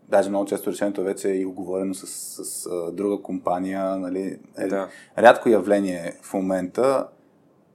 даже 0.08 0.28
много 0.28 0.44
често 0.44 0.70
решението 0.70 1.02
вече 1.02 1.30
е 1.30 1.36
и 1.36 1.46
оговорено 1.46 1.94
с, 1.94 2.06
с, 2.06 2.44
с 2.44 2.92
друга 2.92 3.22
компания. 3.22 3.96
Нали? 3.96 4.38
Е, 4.58 4.66
да. 4.66 4.88
Рядко 5.18 5.48
явление 5.48 6.18
в 6.22 6.34
момента, 6.34 7.08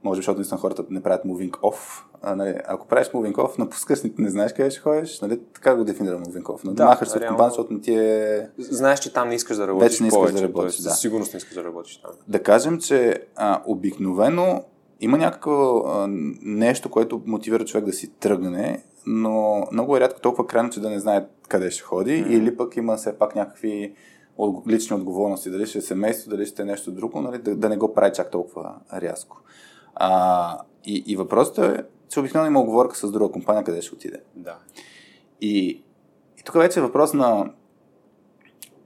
може 0.03 0.17
би, 0.17 0.21
защото 0.21 0.37
наистина 0.37 0.59
хората 0.59 0.85
не 0.89 1.03
правят 1.03 1.23
moving 1.25 1.51
off. 1.51 2.03
А, 2.21 2.35
нали, 2.35 2.55
ако 2.67 2.87
правиш 2.87 3.07
moving 3.07 3.33
off, 3.33 3.59
напускаш, 3.59 3.99
не, 4.17 4.29
знаеш 4.29 4.53
къде 4.53 4.71
ще 4.71 4.79
ходиш, 4.79 5.21
нали, 5.21 5.39
така 5.53 5.75
го 5.75 5.83
дефинира 5.83 6.19
off. 6.19 6.59
Но 6.63 6.73
да, 6.73 6.85
махаш 6.85 7.07
се 7.07 7.19
реално... 7.19 7.37
компания, 7.37 7.49
защото 7.49 7.73
не 7.73 7.81
ти 7.81 7.93
е... 7.93 8.49
Знаеш, 8.57 8.99
че 8.99 9.13
там 9.13 9.29
не 9.29 9.35
искаш 9.35 9.57
да 9.57 9.67
работиш 9.67 9.91
Вече 9.91 10.03
не 10.03 10.07
искаш 10.07 10.19
повече, 10.19 10.35
да 10.35 10.43
работиш, 10.43 10.77
да. 10.77 10.89
сигурност 10.89 11.33
не 11.33 11.37
искаш 11.37 11.53
да 11.53 11.63
работиш 11.63 11.97
там. 11.97 12.11
Да 12.27 12.43
кажем, 12.43 12.79
че 12.79 13.23
а, 13.35 13.61
обикновено 13.65 14.63
има 15.01 15.17
някакво 15.17 15.77
а, 15.77 16.07
нещо, 16.41 16.89
което 16.89 17.21
мотивира 17.25 17.65
човек 17.65 17.85
да 17.85 17.93
си 17.93 18.11
тръгне, 18.11 18.83
но 19.05 19.67
много 19.71 19.97
е 19.97 19.99
рядко 19.99 20.21
толкова 20.21 20.47
крайно, 20.47 20.69
че 20.69 20.79
да 20.79 20.89
не 20.89 20.99
знае 20.99 21.25
къде 21.47 21.71
ще 21.71 21.83
ходи, 21.83 22.11
mm-hmm. 22.11 22.29
или 22.29 22.57
пък 22.57 22.77
има 22.77 22.97
все 22.97 23.17
пак 23.17 23.35
някакви 23.35 23.93
лични 24.69 24.95
отговорности, 24.95 25.49
дали 25.49 25.65
ще 25.65 25.77
е 25.77 25.81
семейство, 25.81 26.29
дали 26.29 26.45
ще 26.45 26.61
е 26.61 26.65
нещо 26.65 26.91
друго, 26.91 27.21
нали, 27.21 27.37
да, 27.37 27.55
да 27.55 27.69
не 27.69 27.77
го 27.77 27.93
прави 27.93 28.11
чак 28.13 28.31
толкова 28.31 28.75
рязко. 28.93 29.37
А, 29.95 30.61
и, 30.85 31.03
и 31.07 31.15
въпросът 31.15 31.57
е, 31.57 31.83
че 32.09 32.19
обикновено 32.19 32.51
има 32.51 32.61
оговорка 32.61 32.95
с 32.95 33.11
друга 33.11 33.31
компания, 33.31 33.63
къде 33.63 33.81
ще 33.81 33.95
отиде. 33.95 34.21
Да. 34.35 34.57
И, 35.41 35.67
и 36.37 36.43
тук 36.45 36.55
вече 36.55 36.79
е 36.79 36.83
въпрос 36.83 37.13
на 37.13 37.51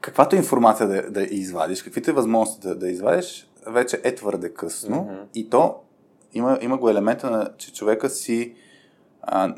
каквато 0.01 0.35
информация 0.35 0.87
да, 0.87 1.11
да 1.11 1.23
извадиш, 1.23 1.83
каквито 1.83 2.11
е 2.11 2.13
възможности 2.13 2.67
да, 2.67 2.75
да 2.75 2.89
извадиш, 2.89 3.47
вече 3.67 4.01
е 4.03 4.15
твърде 4.15 4.53
късно. 4.53 4.95
Mm-hmm. 4.95 5.25
И 5.35 5.49
то 5.49 5.75
има, 6.33 6.57
има 6.61 6.77
го 6.77 6.89
елемента, 6.89 7.31
на, 7.31 7.49
че 7.57 7.73
човека 7.73 8.09
си 8.09 8.53
а, 9.21 9.55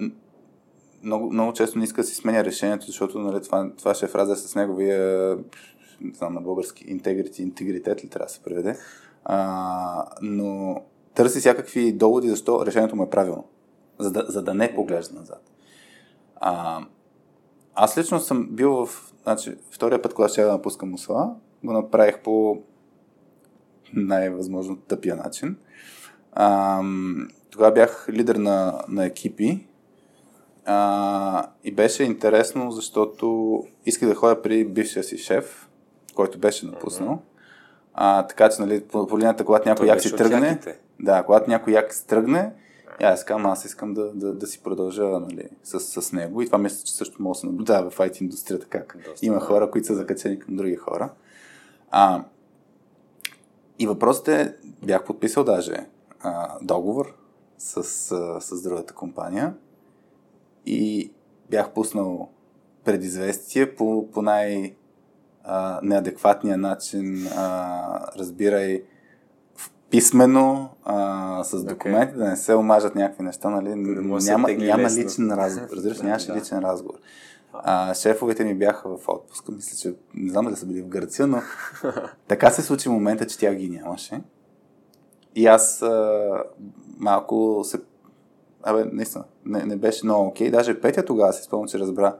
много, 1.03 1.34
много 1.34 1.53
често 1.53 1.77
не 1.77 1.84
иска 1.84 2.01
да 2.01 2.07
си 2.07 2.15
сменя 2.15 2.43
решението, 2.43 2.86
защото 2.86 3.19
нали, 3.19 3.41
това, 3.43 3.72
това 3.77 3.93
ще 3.93 4.05
е 4.05 4.10
фраза 4.10 4.36
с 4.36 4.55
неговия 4.55 5.38
не 6.01 6.13
знам 6.13 6.34
на 6.34 6.41
български 6.41 6.86
интегрити, 6.88 7.41
интегритет 7.41 8.03
ли 8.03 8.10
трябва 8.10 8.25
да 8.25 8.31
се 8.31 8.43
преведе. 8.43 8.77
А, 9.25 10.05
но 10.22 10.81
търси 11.13 11.39
всякакви 11.39 11.91
доводи 11.91 12.29
защо 12.29 12.65
решението 12.65 12.95
му 12.95 13.03
е 13.03 13.10
правилно, 13.10 13.43
за 14.00 14.12
да, 14.12 14.25
за 14.28 14.44
да 14.44 14.54
не 14.54 14.75
поглежда 14.75 15.16
назад. 15.16 15.52
А, 16.36 16.82
аз 17.75 17.98
лично 17.98 18.20
съм 18.20 18.48
бил 18.52 18.86
в... 18.86 19.14
Значи, 19.24 19.56
втория 19.72 20.02
път, 20.02 20.14
когато 20.14 20.32
ще 20.34 20.42
да 20.42 20.52
напускам 20.52 20.90
Мусала, 20.90 21.36
го 21.64 21.74
направих 21.74 22.20
по 22.20 22.62
най-възможно 23.94 24.75
тъпия 24.75 25.16
начин. 25.16 25.58
А, 26.32 26.82
тогава 27.50 27.72
бях 27.72 28.08
лидер 28.10 28.36
на, 28.36 28.82
на 28.88 29.06
екипи 29.06 29.68
а, 30.66 31.48
и 31.64 31.72
беше 31.72 32.04
интересно, 32.04 32.72
защото 32.72 33.60
исках 33.86 34.10
да 34.10 34.16
ходя 34.16 34.42
при 34.42 34.66
бившия 34.66 35.04
си 35.04 35.18
шеф, 35.18 35.70
който 36.16 36.40
беше 36.40 36.66
напуснал. 36.66 37.10
Uh-huh. 37.14 37.20
А, 37.94 38.28
така 38.28 38.50
че, 38.50 38.62
нали, 38.62 38.84
по, 38.84 39.08
по 39.08 39.20
линията, 39.20 39.46
когато 39.46 39.70
някой 39.70 39.88
як 39.88 40.02
си 40.02 40.16
тръгне, 40.16 40.60
да, 41.00 41.24
когато 41.24 41.50
някой 41.50 41.74
як 41.74 41.96
тръгне, 42.08 42.52
и 43.02 43.04
аз 43.04 43.25
казвам, 43.25 43.46
аз 43.46 43.66
искам 43.66 43.94
да, 43.94 44.12
да, 44.14 44.34
да 44.34 44.48
си 44.48 44.64
продължа 44.64 45.04
нали, 45.04 45.50
с, 45.64 45.80
с 46.02 46.12
него. 46.12 46.42
И 46.42 46.46
това 46.46 46.58
мисля, 46.58 46.84
че 46.86 46.96
също 46.96 47.22
може 47.22 47.38
да 47.38 47.40
се 47.40 47.46
наблюдава 47.46 47.90
в 47.90 47.98
IT 47.98 48.22
индустрията, 48.22 48.68
как 48.70 48.98
Доста, 49.06 49.25
има 49.25 49.40
да. 49.40 49.46
хора, 49.46 49.72
които 49.72 49.88
са 49.88 49.96
закачени 49.96 50.40
към 50.40 50.56
други 50.56 50.75
хора. 50.75 51.10
А, 51.92 52.24
и 53.80 53.88
въпросът 53.88 54.28
е, 54.28 54.56
бях 54.86 55.06
подписал 55.06 55.44
даже 55.44 55.90
а, 56.20 56.58
договор 56.62 57.16
с, 57.58 57.78
а, 58.12 58.42
с 58.42 58.62
другата 58.62 58.94
компания 58.94 59.54
и 60.66 61.12
бях 61.50 61.74
пуснал 61.74 62.30
предизвестие 62.84 63.75
по, 63.75 64.12
по 64.12 64.22
най- 64.22 64.75
неадекватния 65.82 66.58
начин, 66.58 67.28
а, 67.28 68.12
разбирай, 68.18 68.84
писмено, 69.89 70.70
а, 70.84 71.44
с 71.44 71.63
документи, 71.63 72.13
okay. 72.13 72.18
да 72.18 72.30
не 72.30 72.36
се 72.36 72.56
омажат 72.56 72.96
някакви 72.96 73.24
неща, 73.24 73.50
нали? 73.50 73.75
Няма, 73.75 74.51
няма 74.51 74.89
личен 74.89 75.32
разговор. 75.32 75.70
Разбираш, 75.75 76.01
нямаше 76.01 76.27
да. 76.27 76.38
личен 76.38 76.60
разговор. 76.60 76.96
А, 77.54 77.94
шефовете 77.94 78.44
ми 78.44 78.56
бяха 78.56 78.89
в 78.89 79.10
отпуска, 79.10 79.51
мисля, 79.51 79.77
че 79.77 79.96
не 80.13 80.32
знам 80.32 80.46
дали 80.46 80.56
са 80.56 80.65
били 80.65 80.82
в 80.82 80.88
Гърция, 80.88 81.27
но 81.27 81.42
така 82.27 82.50
се 82.50 82.62
случи 82.62 82.89
момента, 82.89 83.27
че 83.27 83.38
тя 83.38 83.54
ги 83.54 83.70
нямаше. 83.70 84.22
И 85.36 85.48
аз 85.48 85.82
а, 85.82 86.44
малко 86.98 87.62
се... 87.63 87.77
Абе, 88.63 88.86
наистина, 88.92 89.24
не, 89.46 89.63
не 89.65 89.75
беше 89.75 90.06
много 90.06 90.27
окей. 90.27 90.51
Даже 90.51 90.82
Петя 90.82 91.06
тогава 91.06 91.34
си 91.34 91.44
спомням, 91.44 91.68
че 91.68 91.80
разбра, 91.80 92.15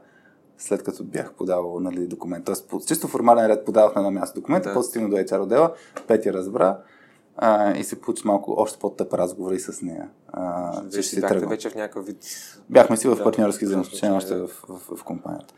след 0.58 0.82
като 0.82 1.04
бях 1.04 1.32
подавал 1.32 1.80
нали, 1.80 2.06
документ. 2.06 2.44
Тоест, 2.44 2.68
по 2.68 2.80
чисто 2.80 3.08
формален 3.08 3.46
ред 3.46 3.64
подавах 3.64 3.94
на 3.94 4.00
едно 4.00 4.10
място 4.10 4.40
документа, 4.40 4.68
да. 4.68 4.74
после 4.74 4.88
стигна 4.88 5.08
до 5.08 5.16
HR 5.16 5.42
отдела, 5.42 5.72
Петя 6.06 6.32
разбра 6.32 6.78
а, 7.36 7.76
и 7.76 7.84
се 7.84 8.00
получи 8.00 8.22
малко 8.24 8.54
още 8.56 8.78
по-тъп 8.78 9.14
разговор 9.14 9.52
и 9.52 9.60
с 9.60 9.82
нея. 9.82 10.10
А, 10.28 10.80
Вие 10.82 11.02
си 11.02 11.20
бяхте 11.20 11.46
вече 11.46 11.70
в 11.70 11.74
някакъв 11.74 12.06
вид... 12.06 12.16
Бяхме 12.70 12.96
си 12.96 13.08
в 13.08 13.14
да, 13.16 13.24
партньорски 13.24 13.64
взаимоотношения 13.64 14.16
още 14.16 14.34
в, 14.34 14.48
в, 14.68 14.96
в 14.96 15.04
компанията. 15.04 15.54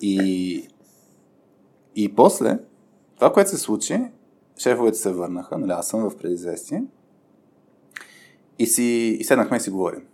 И, 0.00 0.68
и 1.94 2.14
после, 2.14 2.58
това, 3.14 3.32
което 3.32 3.50
се 3.50 3.58
случи, 3.58 4.00
шефовете 4.58 4.98
се 4.98 5.12
върнаха, 5.12 5.58
нали, 5.58 5.70
аз 5.70 5.88
съм 5.88 6.10
в 6.10 6.16
предизвестие, 6.16 6.84
и, 8.58 8.66
си, 8.66 9.16
и 9.20 9.24
седнахме 9.24 9.56
и 9.56 9.60
си 9.60 9.70
говорим. 9.70 10.06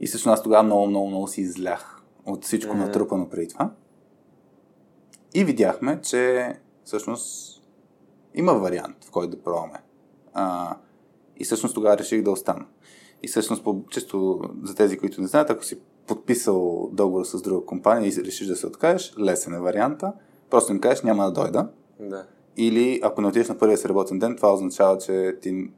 И 0.00 0.06
също 0.06 0.30
аз 0.30 0.42
тогава 0.42 0.62
много, 0.62 0.86
много, 0.86 1.08
много 1.08 1.28
си 1.28 1.40
излях 1.40 2.02
от 2.26 2.44
всичко 2.44 2.72
mm-hmm. 2.72 2.78
натрупано 2.78 3.28
преди 3.28 3.48
това. 3.48 3.70
И 5.34 5.44
видяхме, 5.44 6.00
че 6.02 6.52
всъщност 6.84 7.62
има 8.34 8.52
вариант, 8.52 9.04
в 9.04 9.10
който 9.10 9.36
да 9.36 9.42
пробваме. 9.42 9.82
А, 10.34 10.76
и 11.36 11.44
всъщност 11.44 11.74
тогава 11.74 11.98
реших 11.98 12.22
да 12.22 12.30
остана. 12.30 12.64
И 13.22 13.28
всъщност, 13.28 13.64
по, 13.64 13.82
чисто 13.90 14.40
за 14.62 14.74
тези, 14.74 14.98
които 14.98 15.20
не 15.20 15.26
знаят, 15.26 15.50
ако 15.50 15.64
си 15.64 15.80
подписал 16.06 16.90
договор 16.92 17.24
с 17.24 17.42
друга 17.42 17.66
компания 17.66 18.08
и 18.08 18.24
решиш 18.24 18.46
да 18.46 18.56
се 18.56 18.66
откажеш, 18.66 19.14
лесен 19.18 19.54
е 19.54 19.60
варианта. 19.60 20.12
Просто 20.50 20.72
им 20.72 20.80
кажеш, 20.80 21.02
няма 21.02 21.24
да 21.24 21.32
дойда. 21.32 21.68
Да. 22.00 22.26
Или 22.56 23.00
ако 23.02 23.20
не 23.20 23.28
отидеш 23.28 23.48
на 23.48 23.58
първия 23.58 23.78
си 23.78 23.88
работен 23.88 24.18
ден, 24.18 24.36
това 24.36 24.54
означава, 24.54 24.98
че 24.98 25.36
ти 25.42 25.70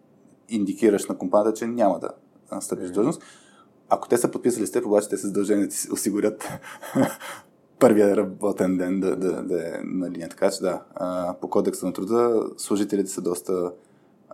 индикираш 0.49 1.07
на 1.07 1.19
компанията, 1.19 1.59
че 1.59 1.67
няма 1.67 1.99
да 1.99 2.11
стъпиш 2.61 2.89
mm-hmm. 2.89 2.93
длъжност. 2.93 3.23
Ако 3.89 4.09
те 4.09 4.17
са 4.17 4.31
подписали 4.31 4.67
с 4.67 4.73
теб, 4.73 4.87
обаче 4.87 5.09
те 5.09 5.17
са 5.17 5.27
задължени 5.27 5.63
да 5.63 5.69
ти 5.69 5.93
осигурят 5.93 6.49
първия 7.79 8.17
работен 8.17 8.79
ден 8.79 9.01
да, 9.01 9.17
да, 9.17 9.43
да 9.43 9.69
е 9.69 9.73
на 9.85 10.11
линия. 10.11 10.29
Така 10.29 10.51
че 10.51 10.61
да, 10.61 10.83
по 11.41 11.51
кодекса 11.51 11.87
на 11.87 11.93
труда 11.93 12.43
служителите 12.57 13.11
са 13.11 13.21
доста 13.21 13.73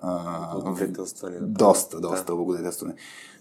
Облагодетелствани. 0.03 1.37
Доста, 1.41 2.01
доста 2.01 2.25
да. 2.25 2.33
облагодетелствани. 2.33 2.95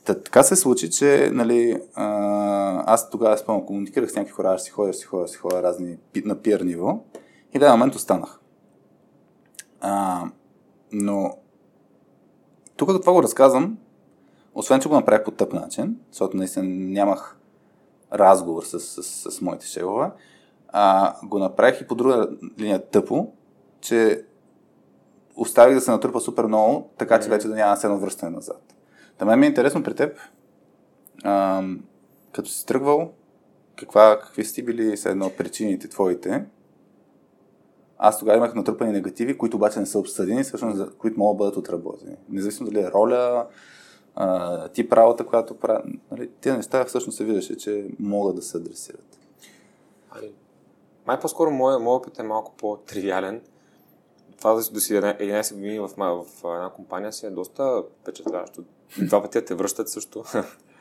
Та, 0.06 0.13
така 0.13 0.44
се 0.44 0.56
случи, 0.56 0.89
че 0.89 1.30
нали, 1.34 1.82
а, 1.96 2.94
аз 2.94 3.10
тогава 3.10 3.38
спомням, 3.38 3.66
комуникирах 3.66 4.12
с 4.12 4.16
някакви 4.16 4.34
хора, 4.34 4.54
аз 4.54 4.63
си 4.63 4.72
ходя, 4.72 4.94
си 4.94 5.06
ходя, 5.06 5.28
си 5.28 5.38
ходя 5.38 5.63
разни 5.63 5.98
на 6.25 6.36
пир 6.36 6.60
ниво 6.60 7.00
и 7.54 7.60
в 7.60 7.72
момент 7.72 7.96
останах. 7.96 8.39
А, 9.82 10.24
но 10.92 11.38
тук 12.78 13.01
това 13.01 13.13
го 13.13 13.24
разказвам, 13.24 13.78
освен, 14.56 14.82
че 14.82 14.89
го 14.89 14.96
направих 14.96 15.24
по 15.24 15.32
тъп 15.32 15.54
начин, 15.54 15.96
защото 16.12 16.38
наистина 16.38 16.66
нямах 16.68 17.38
разговор 18.13 18.63
с, 18.63 18.80
с, 18.80 19.04
с, 19.04 19.32
с 19.32 19.42
моите 19.42 19.66
шефове, 19.66 20.12
а, 20.68 21.16
го 21.24 21.39
направих 21.39 21.82
и 21.82 21.88
по 21.88 21.96
друга 21.96 22.30
линия 22.60 22.89
тъпо, 22.89 23.28
че 23.82 24.25
оставих 25.39 25.75
да 25.75 25.81
се 25.81 25.91
натрупа 25.91 26.19
супер 26.19 26.46
много, 26.46 26.89
така 26.98 27.19
че 27.19 27.29
вече 27.29 27.48
да 27.48 27.55
няма 27.55 27.77
едно 27.84 27.98
връщане 27.98 28.36
назад. 28.36 28.62
Та 29.17 29.25
мен 29.25 29.39
ми 29.39 29.46
е 29.46 29.50
интересно 29.50 29.84
при 29.84 29.96
теб, 29.96 30.17
а, 31.24 31.63
като 32.31 32.50
си 32.50 32.65
тръгвал, 32.65 33.12
каква, 33.75 34.19
какви 34.19 34.46
са 34.46 34.53
ти 34.53 34.63
били 34.63 34.98
са 34.98 35.10
едно 35.10 35.31
причините 35.38 35.89
твоите? 35.89 36.46
Аз 37.98 38.19
тогава 38.19 38.38
имах 38.38 38.55
натрупани 38.55 38.91
негативи, 38.91 39.38
които 39.38 39.58
обаче 39.58 39.79
не 39.79 39.86
са 39.86 40.00
обсъдени, 40.00 40.43
всъщност, 40.43 40.98
които 40.98 41.19
могат 41.19 41.38
да 41.38 41.43
бъдат 41.43 41.58
отработени. 41.58 42.15
Независимо 42.29 42.69
дали 42.69 42.84
е 42.84 42.91
роля, 42.91 43.48
а, 44.15 44.67
ти 44.67 44.89
правата, 44.89 45.25
която 45.25 45.58
прави. 45.58 46.00
Нали, 46.12 46.29
тези 46.41 46.58
неща 46.58 46.86
всъщност 46.86 47.17
се 47.17 47.24
виждаше, 47.24 47.58
че 47.58 47.88
могат 48.00 48.36
да 48.36 48.41
се 48.41 48.58
адресират. 48.58 49.19
Ами, 50.12 50.31
май 51.08 51.19
по-скоро 51.19 51.51
моят 51.51 51.81
мой 51.81 51.96
опит 51.96 52.19
е 52.19 52.24
малко 52.24 52.53
по-тривиален 52.58 53.41
това 54.39 54.53
да 54.53 54.63
си 54.63 54.93
11 54.93 55.53
години 55.53 55.79
в, 55.79 55.89
в, 55.98 56.24
в 56.24 56.55
една 56.55 56.69
компания 56.69 57.13
си 57.13 57.25
е 57.25 57.29
доста 57.29 57.84
впечатляващо. 58.01 58.63
Два 59.01 59.22
пъти 59.22 59.46
те 59.46 59.55
връщат 59.55 59.89
също. 59.89 60.24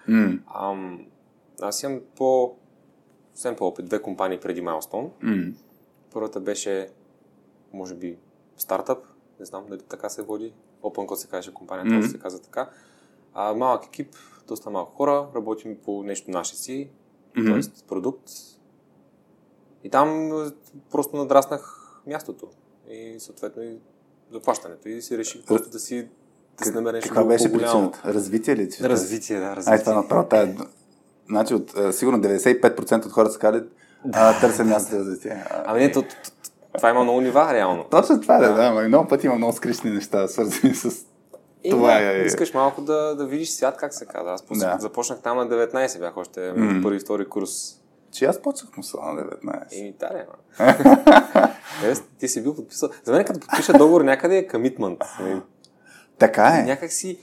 Mm. 0.09 0.41
Ам, 0.55 1.07
аз 1.61 1.83
имам 1.83 2.01
по 2.17 2.57
съвсем 3.35 3.57
по-опит. 3.57 3.87
Две 3.87 4.03
компании 4.03 4.41
преди 4.41 4.63
Milestone. 4.63 5.11
Mm. 5.25 5.55
Първата 6.13 6.41
беше, 6.41 6.91
може 7.73 7.95
би, 7.95 8.19
стартъп. 8.57 8.99
Не 9.41 9.47
знам 9.47 9.67
дали 9.69 9.81
така 9.81 10.09
се 10.09 10.23
води. 10.23 10.55
Open 10.83 11.07
Code 11.07 11.15
се 11.15 11.29
каже 11.29 11.55
компанията, 11.55 12.07
mm. 12.07 12.11
се 12.11 12.19
казва 12.19 12.41
така. 12.41 12.71
А, 13.35 13.55
малък 13.55 13.87
екип, 13.87 14.15
доста 14.49 14.71
малко 14.71 14.97
хора. 14.97 15.29
Работим 15.35 15.79
по 15.85 16.03
нещо 16.03 16.31
наше 16.31 16.57
си, 16.57 16.91
mm-hmm. 17.37 17.63
т.е. 17.63 17.87
продукт. 17.89 18.31
И 19.85 19.91
там 19.91 20.31
просто 20.91 21.17
надраснах 21.17 21.93
мястото 22.07 22.49
и 22.91 23.21
съответно 23.21 23.63
и 23.63 23.79
заплащането. 24.33 24.89
И 24.89 25.03
си 25.03 25.19
реших 25.19 25.45
просто 25.47 25.71
да 25.71 25.79
си 25.79 26.09
да 26.59 26.65
си 26.65 26.73
намериш 26.73 27.05
Каква 27.05 27.25
беше 27.25 27.53
причината? 27.53 28.03
Развитие 28.05 28.57
ли? 28.57 28.71
Че 28.71 28.89
развитие, 28.89 29.41
да, 29.41 29.57
развитие. 29.57 29.73
Ай, 29.73 29.85
това 29.85 29.95
направо 29.95 30.29
тая... 30.29 30.57
Значи, 31.29 31.55
от, 31.55 31.75
сигурно 31.93 32.19
95% 32.19 33.07
от 33.07 33.13
хората 33.13 33.33
са 33.33 33.39
казали, 33.39 33.65
да. 34.05 34.41
търся 34.41 34.65
място 34.65 34.91
за 34.91 34.99
развитие. 34.99 35.45
Ами 35.67 35.81
не, 35.81 35.93
то, 35.93 36.05
това 36.77 36.91
има 36.91 37.03
много 37.03 37.21
нива, 37.21 37.55
реално. 37.55 37.85
Точно 37.91 38.21
това, 38.21 38.39
да, 38.39 38.55
да, 38.55 38.75
да 38.75 38.89
много 38.89 39.09
пъти 39.09 39.27
има 39.27 39.35
много 39.35 39.53
скришни 39.53 39.91
неща, 39.91 40.29
свързани 40.29 40.75
с 40.75 41.09
и 41.65 41.71
това 41.71 41.95
да, 41.95 42.19
е... 42.19 42.25
Искаш 42.25 42.55
малко 42.55 42.83
да, 42.83 43.15
да 43.17 43.27
видиш 43.27 43.49
свят, 43.49 43.77
как 43.77 43.95
се 43.95 44.07
казва. 44.07 44.33
Аз 44.33 44.43
да. 44.59 44.77
започнах 44.81 45.21
там 45.21 45.37
на 45.37 45.49
19, 45.49 45.99
бях 45.99 46.17
още 46.17 46.41
mm. 46.41 46.83
първи, 46.83 46.99
втори 47.01 47.29
курс 47.29 47.81
че 48.13 48.25
аз 48.25 48.43
почнах 48.43 48.77
му 48.77 48.83
на 49.13 49.23
19. 49.23 49.73
И 49.73 49.89
Италия, 49.89 50.27
е, 51.85 51.95
ти 52.19 52.29
си 52.29 52.43
бил 52.43 52.55
подписал. 52.55 52.89
За 53.05 53.13
мен 53.13 53.25
като 53.25 53.41
подпиша 53.41 53.73
договор 53.73 54.01
някъде 54.01 54.37
е 54.37 54.49
комитмент. 54.49 54.99
Така 56.19 56.59
е. 56.61 56.63
Някак 56.63 56.93
си... 56.93 57.19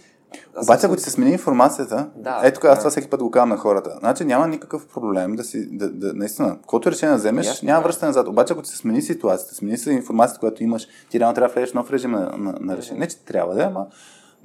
Обаче, 0.64 0.86
ако 0.86 0.96
ти 0.96 1.04
се 1.04 1.12
смени 1.12 1.32
информацията, 1.32 2.10
да, 2.16 2.42
ето 2.44 2.68
аз 2.68 2.80
това 2.80 2.90
всеки 2.90 3.10
път 3.10 3.24
го 3.24 3.32
казвам 3.32 3.50
на 3.50 3.58
хората. 3.58 3.98
Значи 4.00 4.26
няма 4.26 4.48
никакъв 4.48 4.88
проблем 4.88 5.36
да 5.36 5.44
си, 5.44 5.78
да, 5.78 5.90
да, 5.90 6.14
наистина, 6.14 6.58
каквото 6.62 6.92
решение 6.92 7.12
да 7.12 7.18
вземеш, 7.18 7.48
yes, 7.48 7.64
няма 7.64 7.82
връщане 7.82 8.08
назад. 8.10 8.28
Обаче, 8.28 8.54
ако 8.54 8.62
ти 8.62 8.70
се 8.70 8.78
смени 8.78 9.02
ситуацията, 9.02 9.56
смени 9.56 9.78
се 9.78 9.92
информацията, 9.92 10.40
която 10.40 10.64
имаш, 10.64 10.88
ти 11.10 11.20
реално 11.20 11.36
трябва 11.36 11.48
да 11.48 11.54
влезеш 11.54 11.74
нов 11.74 11.92
режим 11.92 12.12
на, 12.12 12.20
на, 12.38 12.56
на 12.60 12.78
решение. 12.78 13.00
Не, 13.00 13.08
че 13.08 13.26
трябва 13.26 13.56
да 13.56 13.64
е, 13.64 13.66
ама 13.66 13.88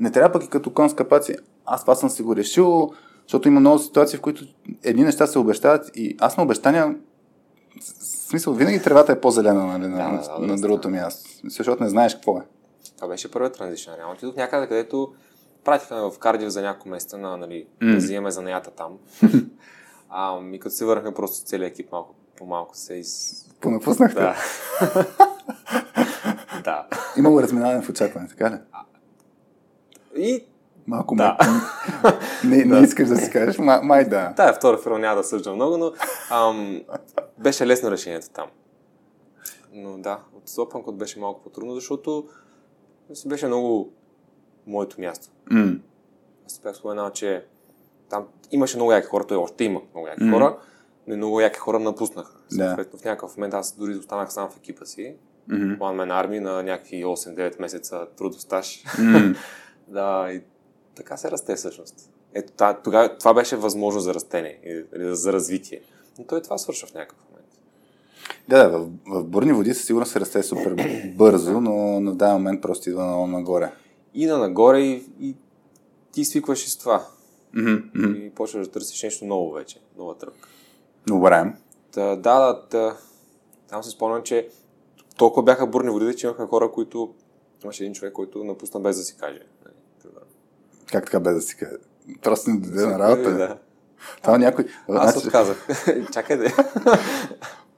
не 0.01 0.11
трябва 0.11 0.33
пък 0.33 0.45
и 0.45 0.49
като 0.49 0.75
кон 0.75 0.91
с 0.91 0.95
капаци. 0.95 1.37
Аз 1.67 1.81
това 1.81 1.95
съм 1.95 2.11
си 2.11 2.23
го 2.23 2.37
решил, 2.37 2.91
защото 3.31 3.49
има 3.49 3.61
много 3.61 3.79
ситуации, 3.79 4.19
в 4.19 4.21
които 4.21 4.45
едни 4.83 5.05
неща 5.05 5.27
се 5.27 5.39
обещават 5.39 5.91
и 5.95 6.17
аз 6.21 6.37
на 6.37 6.43
обещания 6.43 6.95
в 7.81 7.85
смисъл, 8.29 8.55
винаги 8.55 8.83
тревата 8.83 9.13
е 9.13 9.21
по-зелена 9.21 9.67
нали, 9.67 9.89
на, 9.89 9.97
да, 9.97 10.29
да, 10.29 10.39
на, 10.39 10.47
на 10.47 10.61
другото 10.61 10.89
място, 10.89 11.31
защото 11.45 11.83
не 11.83 11.89
знаеш 11.89 12.15
какво 12.15 12.39
е. 12.39 12.43
Това 12.97 13.09
беше 13.09 13.31
първият 13.31 13.55
транзишън. 13.55 13.95
Реално 13.95 14.15
отидох 14.15 14.37
някъде, 14.37 14.67
където 14.67 15.13
пратиха 15.65 16.11
в 16.11 16.19
Кардив 16.19 16.49
за 16.49 16.63
няколко 16.63 16.89
месеца 16.89 17.19
на, 17.19 17.37
нали, 17.37 17.67
mm. 17.83 17.91
да 17.91 17.97
взимаме 17.97 18.31
занаята 18.31 18.71
там. 18.71 18.99
а, 20.11 20.41
и 20.53 20.59
като 20.59 20.75
се 20.75 20.85
върнахме 20.85 21.15
просто 21.15 21.47
целият 21.47 21.73
екип 21.73 21.93
малко 21.93 22.15
по-малко 22.37 22.77
се 22.77 22.95
из... 22.95 23.45
Понапуснахте? 23.61 24.21
Да. 24.21 24.37
да. 26.65 26.87
Имало 27.19 27.43
разминаване 27.43 27.83
в 27.83 27.89
очакване, 27.89 28.29
така 28.29 28.51
ли? 28.51 28.59
И 30.17 30.45
Малко 30.87 31.17
да. 31.17 31.37
не, 32.45 32.57
не, 32.57 32.65
не 32.65 32.81
искаш 32.81 33.09
да 33.09 33.17
си 33.17 33.31
кажеш, 33.31 33.59
май, 33.59 33.81
май 33.83 34.05
да. 34.05 34.33
Тая 34.37 34.53
втора 34.53 34.79
фирма 34.79 34.99
няма 34.99 35.17
да 35.17 35.25
съждам 35.25 35.55
много, 35.55 35.77
но 35.77 35.93
ам, 36.31 36.83
беше 37.39 37.67
лесно 37.67 37.91
решението 37.91 38.31
там. 38.31 38.47
Но 39.73 39.99
да, 39.99 40.19
от 40.35 40.49
Open 40.49 40.93
беше 40.93 41.21
малко 41.21 41.43
по-трудно, 41.43 41.75
защото 41.75 42.29
си 43.15 43.29
беше 43.29 43.47
много 43.47 43.93
моето 44.67 45.01
място. 45.01 45.29
Mm. 45.53 45.81
Аз 46.47 46.59
бях 46.59 46.77
споменал, 46.77 47.11
че 47.11 47.45
там 48.11 48.27
имаше 48.51 48.77
много 48.77 48.93
яки 48.93 49.07
хора, 49.07 49.27
той 49.27 49.37
още 49.37 49.65
има 49.65 49.81
много 49.95 50.07
яки 50.07 50.23
mm. 50.23 50.33
хора, 50.33 50.59
но 51.07 51.17
много 51.17 51.41
яки 51.41 51.59
хора 51.59 51.79
напуснаха. 51.79 52.33
Съответно, 52.49 52.99
в 52.99 53.05
някакъв 53.05 53.37
момент 53.37 53.55
аз 53.55 53.77
дори 53.77 53.97
останах 53.97 54.33
сам 54.33 54.51
в 54.51 54.57
екипа 54.57 54.85
си. 54.85 55.15
Mm-hmm. 55.51 55.79
One 55.79 55.79
Man 55.79 56.27
Army 56.27 56.41
на 56.41 56.63
някакви 56.63 57.05
8-9 57.05 57.61
месеца 57.61 58.07
трудостаж. 58.17 58.83
Mm. 58.85 59.37
да, 59.89 60.33
и 60.33 60.43
така 61.01 61.17
се 61.17 61.31
расте 61.31 61.57
всъщност. 61.57 62.11
Ето, 62.35 62.53
тогава, 62.85 63.19
това 63.19 63.35
беше 63.35 63.57
възможно 63.57 64.01
за 64.01 64.15
растение, 64.15 64.85
за 64.93 65.33
развитие. 65.33 65.81
Но 66.19 66.25
той 66.25 66.43
това 66.43 66.59
свършва 66.59 66.89
в 66.89 66.95
някакъв 66.95 67.19
момент. 67.31 67.49
Да, 68.49 68.69
да, 68.69 68.79
в, 68.79 68.89
в 69.07 69.25
бурни 69.25 69.53
води 69.53 69.75
със 69.75 69.85
сигурност 69.85 70.13
се 70.13 70.21
расте 70.21 70.43
супер 70.43 70.77
бързо, 71.17 71.61
но 71.61 72.01
на 72.01 72.15
даден 72.15 72.35
момент 72.35 72.63
просто 72.63 72.91
идва 72.91 73.07
много 73.07 73.27
нагоре. 73.27 73.73
И 74.15 74.27
на 74.27 74.39
нагоре 74.39 74.79
и, 74.79 75.05
и 75.21 75.37
ти 76.13 76.25
свикваш 76.25 76.67
и 76.67 76.71
с 76.71 76.77
това. 76.77 77.07
Mm-hmm. 77.57 78.17
И 78.17 78.31
почваш 78.31 78.67
да 78.67 78.73
търсиш 78.73 79.03
нещо 79.03 79.25
ново 79.25 79.53
вече, 79.53 79.81
нова 79.99 80.19
тръпка. 80.19 80.49
Добре. 81.07 81.53
Та, 81.93 82.17
да, 82.17 82.17
да, 82.17 82.63
да, 82.71 82.97
там 83.69 83.83
се 83.83 83.91
спомням, 83.91 84.23
че 84.23 84.49
толкова 85.17 85.43
бяха 85.43 85.67
бурни 85.67 85.91
водите, 85.91 86.17
че 86.17 86.27
имахме 86.27 86.47
хора, 86.47 86.73
които 86.73 87.15
имаше 87.65 87.83
един 87.83 87.95
човек, 87.95 88.13
който 88.13 88.45
напусна 88.45 88.81
без 88.81 88.97
да 88.97 89.03
си 89.03 89.17
каже. 89.17 89.43
Как 90.93 91.05
така 91.05 91.21
без 91.21 91.35
да 91.35 91.43
си 91.43 91.57
каже? 91.57 91.73
Просто 92.23 92.51
не 92.51 92.61
даде 92.61 92.87
на 92.87 92.99
работа. 92.99 93.35
Да. 93.35 93.59
Там 94.23 94.41
някой... 94.41 94.65
Аз 94.89 95.13
значи... 95.13 95.27
отказах. 95.27 95.67
Чакай 96.13 96.37
да 96.37 96.45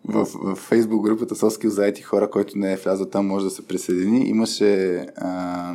в, 0.04 0.24
в 0.24 0.70
Facebook 0.70 1.02
групата 1.02 1.36
Соски 1.36 1.68
заети 1.68 2.02
хора, 2.02 2.30
който 2.30 2.58
не 2.58 2.72
е 2.72 2.76
влязъл 2.76 3.06
там, 3.06 3.26
може 3.26 3.44
да 3.44 3.50
се 3.50 3.66
присъедини. 3.66 4.28
Имаше 4.28 4.94
а, 5.16 5.74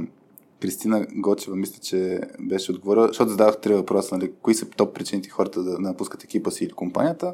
Кристина 0.62 1.08
Гочева, 1.16 1.56
мисля, 1.56 1.80
че 1.82 2.22
беше 2.40 2.72
отговорила, 2.72 3.08
защото 3.08 3.32
задавах 3.32 3.58
три 3.58 3.74
въпроса, 3.74 4.18
нали, 4.18 4.32
кои 4.42 4.54
са 4.54 4.66
топ 4.70 4.96
причините 4.96 5.30
хората 5.30 5.64
да 5.64 5.80
напускат 5.80 6.24
екипа 6.24 6.52
си 6.52 6.64
или 6.64 6.72
компанията, 6.72 7.34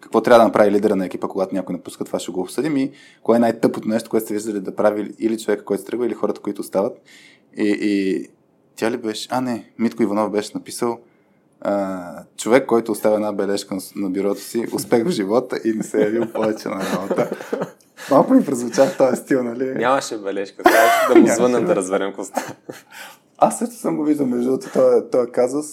какво 0.00 0.20
трябва 0.20 0.38
да 0.38 0.44
направи 0.44 0.70
лидера 0.70 0.96
на 0.96 1.06
екипа, 1.06 1.28
когато 1.28 1.54
някой 1.54 1.72
напуска, 1.72 2.04
това 2.04 2.18
ще 2.18 2.32
го 2.32 2.40
обсъдим 2.40 2.76
и 2.76 2.90
кое 3.22 3.36
е 3.36 3.40
най-тъпото 3.40 3.88
нещо, 3.88 4.10
което 4.10 4.24
сте 4.24 4.34
виждали 4.34 4.60
да 4.60 4.76
прави 4.76 5.14
или 5.18 5.38
човека, 5.38 5.64
който 5.64 5.84
тръгва, 5.84 6.06
или 6.06 6.14
хората, 6.14 6.40
които 6.40 6.60
остават. 6.60 6.98
И, 7.56 7.78
и 7.80 8.28
тя 8.80 8.90
ли 8.90 8.96
беше? 8.96 9.28
А, 9.30 9.40
не, 9.40 9.70
Митко 9.78 10.02
Иванов 10.02 10.30
беше 10.30 10.50
написал 10.54 10.98
а, 11.60 12.24
човек, 12.36 12.66
който 12.66 12.92
оставя 12.92 13.14
една 13.14 13.32
бележка 13.32 13.76
на, 13.96 14.10
бюрото 14.10 14.40
си, 14.40 14.66
успех 14.72 15.04
в 15.04 15.10
живота 15.10 15.60
и 15.64 15.72
не 15.72 15.82
се 15.82 15.98
е 15.98 16.04
явил 16.04 16.32
повече 16.32 16.68
на 16.68 16.80
работа. 16.92 17.30
Малко 18.10 18.34
ми 18.34 18.44
прозвуча 18.44 18.86
в 18.86 18.96
този 18.96 19.16
стил, 19.16 19.42
нали? 19.42 19.74
Нямаше 19.74 20.18
бележка. 20.18 20.62
Трябва 20.62 21.14
да 21.14 21.20
му 21.20 21.26
звънем 21.26 21.64
да 21.64 21.76
разберем 21.76 22.12
коста. 22.12 22.54
Аз 23.38 23.58
също 23.58 23.74
съм 23.74 23.96
го 23.96 24.04
виждал, 24.04 24.26
между 24.26 24.50
другото, 24.50 24.72
този, 24.72 25.10
този 25.10 25.30
казус. 25.30 25.66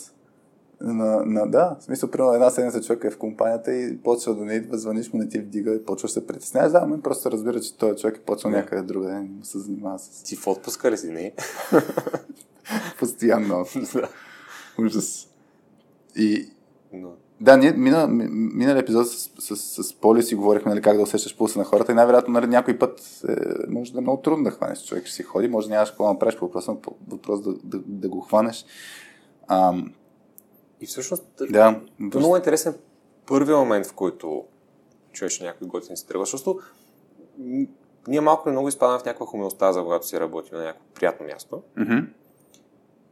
На, 0.81 1.25
на, 1.25 1.47
да, 1.47 1.75
в 1.79 1.83
смисъл, 1.83 2.11
примерно 2.11 2.33
една 2.33 2.49
седмица 2.49 2.81
човек 2.81 3.03
е 3.03 3.09
в 3.09 3.17
компанията 3.17 3.73
и 3.73 3.97
почва 3.97 4.35
да 4.35 4.45
не 4.45 4.53
идва, 4.53 4.77
звъниш 4.77 5.13
му, 5.13 5.19
не 5.19 5.29
ти 5.29 5.39
вдига 5.39 5.75
и 5.75 5.85
почваш 5.85 6.11
да 6.11 6.13
се 6.13 6.27
притесняваш. 6.27 6.71
Да, 6.71 6.85
мен 6.85 7.01
просто 7.01 7.31
разбира, 7.31 7.61
че 7.61 7.77
този 7.77 8.01
човек 8.01 8.15
е 8.15 8.31
yeah. 8.31 8.49
някъде 8.49 8.81
друга 8.81 9.07
ден 9.07 9.29
се 9.43 9.59
занимава 9.59 9.99
с... 9.99 10.23
Ти 10.23 10.35
в 10.35 10.47
отпуска 10.47 10.91
ли 10.91 10.97
си, 10.97 11.07
не? 11.07 11.33
Постоянно. 12.99 13.65
Ужас. 14.79 15.27
И, 16.15 16.49
но... 16.93 17.09
Да, 17.41 17.57
ние 17.57 17.71
мина, 17.71 18.07
минали 18.07 18.79
епизод 18.79 19.07
с, 19.07 19.29
с, 19.39 19.55
с, 19.55 19.83
с 19.83 19.93
Поли 19.93 20.23
си 20.23 20.35
говорихме 20.35 20.69
нали, 20.69 20.81
как 20.81 20.97
да 20.97 21.03
усещаш 21.03 21.37
пулса 21.37 21.59
на 21.59 21.65
хората 21.65 21.91
и 21.91 21.95
най-вероятно 21.95 22.33
нали, 22.33 22.47
някой 22.47 22.79
път 22.79 23.21
е, 23.29 23.35
може 23.69 23.93
да 23.93 23.97
е 23.97 24.01
много 24.01 24.21
трудно 24.21 24.43
да 24.43 24.51
хванеш 24.51 24.85
човек, 24.85 25.05
ще 25.05 25.15
си 25.15 25.23
ходи, 25.23 25.47
може 25.47 25.69
нямаш 25.69 25.89
какво 25.89 26.03
да 26.03 26.13
направиш 26.13 26.37
по 26.37 26.45
въпроса, 26.45 26.75
по 26.81 26.95
въпрос 27.07 27.41
да, 27.41 27.53
да, 27.63 27.79
да 27.85 28.09
го 28.09 28.21
хванеш. 28.21 28.65
Ам... 29.47 29.93
И 30.81 30.85
всъщност, 30.85 31.25
да, 31.49 31.81
то 32.11 32.19
много 32.19 32.35
интересен 32.35 32.75
първият 33.25 33.59
момент, 33.59 33.85
в 33.85 33.93
който 33.93 34.43
чуеш 35.11 35.39
някой 35.39 35.67
готин 35.67 35.97
си 35.97 36.07
тръгва, 36.07 36.25
защото 36.25 36.59
ние 38.07 38.21
малко 38.21 38.49
или 38.49 38.51
много 38.51 38.67
изпадаме 38.67 38.99
в 38.99 39.05
някаква 39.05 39.25
хомеостаза, 39.25 39.81
когато 39.81 40.07
си 40.07 40.19
работим 40.19 40.57
на 40.57 40.63
някакво 40.63 40.85
приятно 40.93 41.25
място. 41.25 41.61
Mm-hmm. 41.77 42.07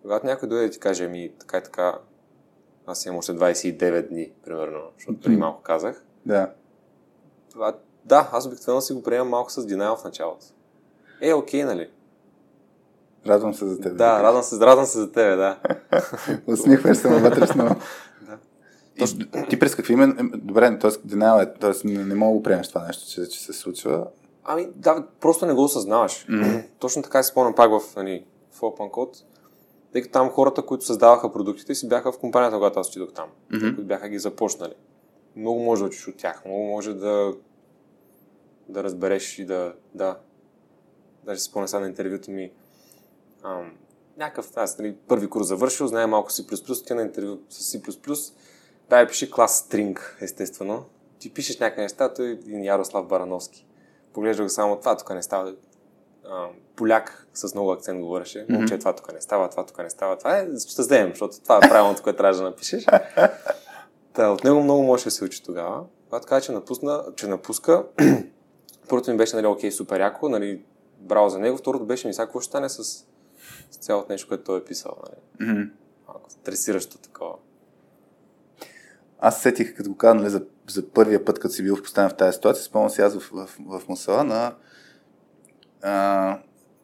Когато 0.05 0.25
някой 0.25 0.49
дойде 0.49 0.65
и 0.65 0.71
ти 0.71 0.79
каже, 0.79 1.07
ми 1.07 1.31
така 1.39 1.57
и 1.57 1.63
така, 1.63 1.97
аз 2.87 3.05
имам 3.05 3.17
още 3.17 3.31
29 3.31 4.09
дни, 4.09 4.31
примерно, 4.45 4.79
защото 4.97 5.19
преди 5.19 5.37
малко 5.37 5.61
казах. 5.61 6.03
Да. 6.25 6.51
Това, 7.51 7.75
да, 8.05 8.29
аз 8.31 8.45
обикновено 8.45 8.81
си 8.81 8.93
го 8.93 9.03
приемам 9.03 9.29
малко 9.29 9.51
с 9.51 9.65
динал 9.65 9.95
в 9.95 10.03
началото. 10.03 10.45
Е, 11.21 11.33
окей, 11.33 11.63
нали? 11.63 11.89
Радвам 13.27 13.53
се 13.53 13.65
за 13.67 13.79
теб. 13.79 13.97
Да, 13.97 14.23
радвам 14.23 14.43
се, 14.43 14.59
радвам 14.59 14.85
се 14.85 14.97
за 14.97 15.11
тебе, 15.11 15.35
да. 15.35 15.59
Усмихваш 16.47 16.97
се 16.97 17.07
вътрешно. 17.07 17.75
Точно. 18.99 19.25
Ти 19.49 19.59
през 19.59 19.75
какви 19.75 19.93
име... 19.93 20.07
Добре, 20.35 20.79
т.е. 20.79 20.91
Denial 20.91 21.43
е, 21.43 21.59
т.е. 21.59 21.87
Не, 21.87 22.05
не 22.05 22.15
мога 22.15 22.31
да 22.31 22.37
го 22.37 22.43
приемеш 22.43 22.69
това 22.69 22.87
нещо, 22.87 23.09
че, 23.09 23.29
че 23.29 23.39
се 23.39 23.53
случва. 23.53 24.07
Ами, 24.43 24.67
да, 24.75 25.03
просто 25.19 25.45
не 25.45 25.53
го 25.53 25.63
осъзнаваш. 25.63 26.25
Mm-hmm. 26.29 26.65
Точно 26.79 27.03
така 27.03 27.23
си 27.23 27.31
спомням 27.31 27.55
пак 27.55 27.71
в, 27.71 27.95
нали, 27.95 28.25
в 28.51 28.59
Open 28.59 28.91
Code 28.91 29.23
тъй 29.95 30.01
като 30.01 30.13
там 30.13 30.29
хората, 30.29 30.65
които 30.65 30.85
създаваха 30.85 31.31
продуктите 31.31 31.75
си 31.75 31.87
бяха 31.87 32.11
в 32.11 32.19
компанията, 32.19 32.55
когато 32.55 32.79
аз 32.79 32.89
отидох 32.89 33.13
там, 33.13 33.29
mm-hmm. 33.29 33.59
които 33.59 33.83
бяха 33.83 34.09
ги 34.09 34.19
започнали. 34.19 34.73
Много 35.35 35.59
може 35.59 35.81
да 35.81 35.87
учиш 35.87 36.07
от 36.07 36.17
тях, 36.17 36.45
много 36.45 36.63
може 36.63 36.93
да, 36.93 37.33
да 38.69 38.83
разбереш 38.83 39.39
и 39.39 39.45
да, 39.45 39.73
да. 39.93 40.19
Даже 41.23 41.39
си 41.39 41.45
спомня 41.45 41.67
сега 41.67 41.79
на 41.79 41.87
интервюто 41.87 42.31
ми, 42.31 42.51
ам, 43.43 43.71
някакъв, 44.17 44.57
аз 44.57 44.77
нали, 44.77 44.95
първи 45.07 45.29
курс 45.29 45.47
завършил, 45.47 45.87
знае 45.87 46.07
малко 46.07 46.31
C++, 46.31 46.85
ти 46.87 46.93
на 46.93 47.01
интервю 47.01 47.39
с 47.49 47.77
C++, 47.77 48.33
дай 48.89 49.07
пиши 49.07 49.31
клас 49.31 49.67
string, 49.69 49.99
естествено. 50.21 50.85
Ти 51.19 51.33
пишеш 51.33 51.59
някакви 51.59 51.81
неща, 51.81 52.13
той 52.13 52.29
един 52.29 52.63
Ярослав 52.63 53.07
Барановски. 53.07 53.67
Поглеждах 54.13 54.51
само 54.51 54.79
това, 54.79 54.97
тук 54.97 55.09
не 55.09 55.23
става 55.23 55.55
а, 56.29 56.47
поляк 56.75 57.27
с 57.33 57.53
много 57.53 57.71
акцент 57.71 58.01
говореше. 58.01 58.39
Mm-hmm. 58.39 58.57
Момче, 58.57 58.77
това 58.77 58.95
тук 58.95 59.13
не 59.13 59.21
става, 59.21 59.49
това 59.49 59.65
тук 59.65 59.77
не 59.77 59.89
става. 59.89 60.17
Това 60.17 60.37
е, 60.37 60.47
ще 60.67 60.81
вземем, 60.81 61.09
защото 61.09 61.41
това 61.43 61.57
е 61.57 61.69
правилното, 61.69 62.03
което 62.03 62.17
трябва 62.17 62.37
да 62.37 62.43
напишеш. 62.43 62.85
Та, 64.13 64.29
от 64.29 64.43
него 64.43 64.63
много 64.63 64.83
може 64.83 65.03
да 65.03 65.11
се 65.11 65.23
учи 65.23 65.43
тогава. 65.43 65.83
Когато 66.09 66.27
каза, 66.27 66.41
че, 66.41 66.51
напусна, 66.51 67.03
че 67.15 67.27
напуска, 67.27 67.83
първото 68.89 69.11
ми 69.11 69.17
беше, 69.17 69.35
нали, 69.35 69.47
окей, 69.47 69.71
супер 69.71 69.99
яко, 69.99 70.29
нали, 70.29 70.61
браво 70.99 71.29
за 71.29 71.39
него. 71.39 71.57
Второто 71.57 71.85
беше 71.85 72.07
ми, 72.07 72.13
сега 72.13 72.25
какво 72.25 72.39
ще 72.39 72.49
стане 72.49 72.69
с, 72.69 72.83
с 73.71 73.77
цялото 73.79 74.11
нещо, 74.11 74.27
което 74.27 74.43
той 74.43 74.59
е 74.59 74.63
писал. 74.63 74.97
Нали? 75.03 75.49
Mm-hmm. 75.49 75.69
Малко 76.07 76.31
стресиращо 76.31 76.97
такова. 76.97 77.35
Аз 79.19 79.41
сетих, 79.41 79.75
като 79.77 79.89
го 79.89 79.97
казвам, 79.97 80.17
нали, 80.17 80.29
за, 80.29 80.43
за 80.69 80.89
първия 80.89 81.25
път, 81.25 81.39
като 81.39 81.53
си 81.53 81.63
бил 81.63 81.75
поставен 81.75 82.09
в 82.09 82.17
тази 82.17 82.35
ситуация, 82.35 82.63
спомням 82.63 82.89
си 82.89 83.01
аз 83.01 83.15
в, 83.15 83.29
в, 83.33 83.49
в, 83.59 83.79
в 83.79 83.89
Мусала 83.89 84.23
на 84.23 84.55
а, 85.81 86.37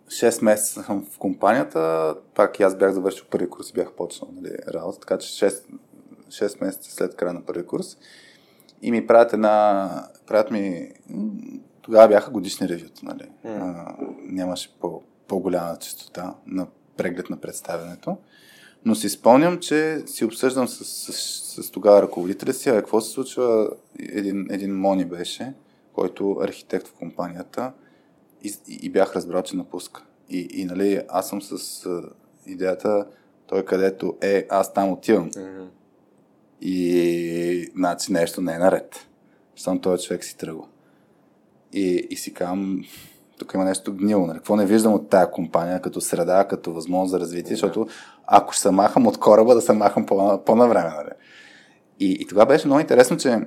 6 0.07 0.43
месеца 0.43 0.83
съм 0.83 1.05
в 1.11 1.17
компанията, 1.17 2.15
пак 2.35 2.59
и 2.59 2.63
аз 2.63 2.75
бях 2.75 2.91
завършил 2.91 3.25
първи 3.29 3.49
курс 3.49 3.69
и 3.69 3.73
бях 3.73 3.91
почнал 3.91 4.31
нали, 4.33 4.55
работа, 4.73 4.99
така 4.99 5.17
че 5.17 5.45
6, 5.45 5.63
6 6.27 6.65
месеца 6.65 6.91
след 6.91 7.15
края 7.15 7.33
на 7.33 7.45
първи 7.45 7.65
курс 7.65 7.97
и 8.81 8.91
ми 8.91 9.07
правят 9.07 9.33
една, 9.33 9.89
правят 10.27 10.51
ми, 10.51 10.91
тогава 11.81 12.07
бяха 12.07 12.31
годишни 12.31 12.69
ревюта, 12.69 13.01
нали. 13.03 13.29
Mm. 13.45 13.61
А, 13.61 13.95
нямаше 14.23 14.75
по, 14.79 15.01
по-голяма 15.27 15.77
частота 15.79 16.35
на 16.47 16.67
преглед 16.97 17.29
на 17.29 17.37
представянето. 17.37 18.17
Но 18.85 18.95
си 18.95 19.09
спомням, 19.09 19.59
че 19.59 20.03
си 20.05 20.25
обсъждам 20.25 20.67
с, 20.67 20.85
с, 20.85 21.13
с, 21.13 21.63
с 21.63 21.71
тогава 21.71 22.01
ръководителя 22.01 22.53
си, 22.53 22.69
а 22.69 22.73
какво 22.73 23.01
се 23.01 23.11
случва, 23.11 23.69
един, 23.99 24.47
един 24.51 24.75
Мони 24.75 25.05
беше, 25.05 25.53
който 25.93 26.37
архитект 26.41 26.87
в 26.87 26.93
компанията 26.93 27.71
и, 28.43 28.53
и 28.67 28.89
бях 28.89 29.15
разбрал, 29.15 29.41
че 29.41 29.57
напуска. 29.57 30.03
И, 30.29 30.47
и 30.51 30.65
нали, 30.65 31.01
аз 31.09 31.29
съм 31.29 31.41
с 31.41 31.85
а, 31.85 32.01
идеята, 32.45 33.05
той 33.47 33.65
където 33.65 34.17
е, 34.21 34.47
аз 34.49 34.73
там 34.73 34.91
отивам. 34.91 35.31
Mm-hmm. 35.31 35.67
И, 36.61 37.71
значи, 37.75 38.11
нещо 38.11 38.41
не 38.41 38.53
е 38.53 38.57
наред. 38.57 39.07
Само 39.55 39.81
този 39.81 40.07
човек 40.07 40.23
си 40.23 40.37
тръгва. 40.37 40.63
И, 41.73 42.07
и 42.09 42.15
си 42.15 42.33
казвам, 42.33 42.83
тук 43.37 43.53
има 43.53 43.63
нещо 43.63 43.95
гнило. 43.95 44.27
Нали? 44.27 44.37
Какво 44.37 44.55
не 44.55 44.65
виждам 44.65 44.93
от 44.93 45.09
тая 45.09 45.31
компания 45.31 45.81
като 45.81 46.01
среда, 46.01 46.47
като 46.47 46.73
възможност 46.73 47.11
за 47.11 47.19
развитие, 47.19 47.51
yeah. 47.55 47.59
защото 47.59 47.87
ако 48.25 48.53
ще 48.53 48.61
се 48.61 48.71
махам 48.71 49.07
от 49.07 49.17
кораба, 49.17 49.55
да 49.55 49.61
се 49.61 49.73
махам 49.73 50.05
по- 50.05 50.43
по-навреме. 50.45 50.89
Нали? 50.89 51.09
И, 51.99 52.17
и 52.19 52.27
тогава 52.27 52.45
беше 52.45 52.67
много 52.67 52.79
интересно, 52.79 53.17
че 53.17 53.39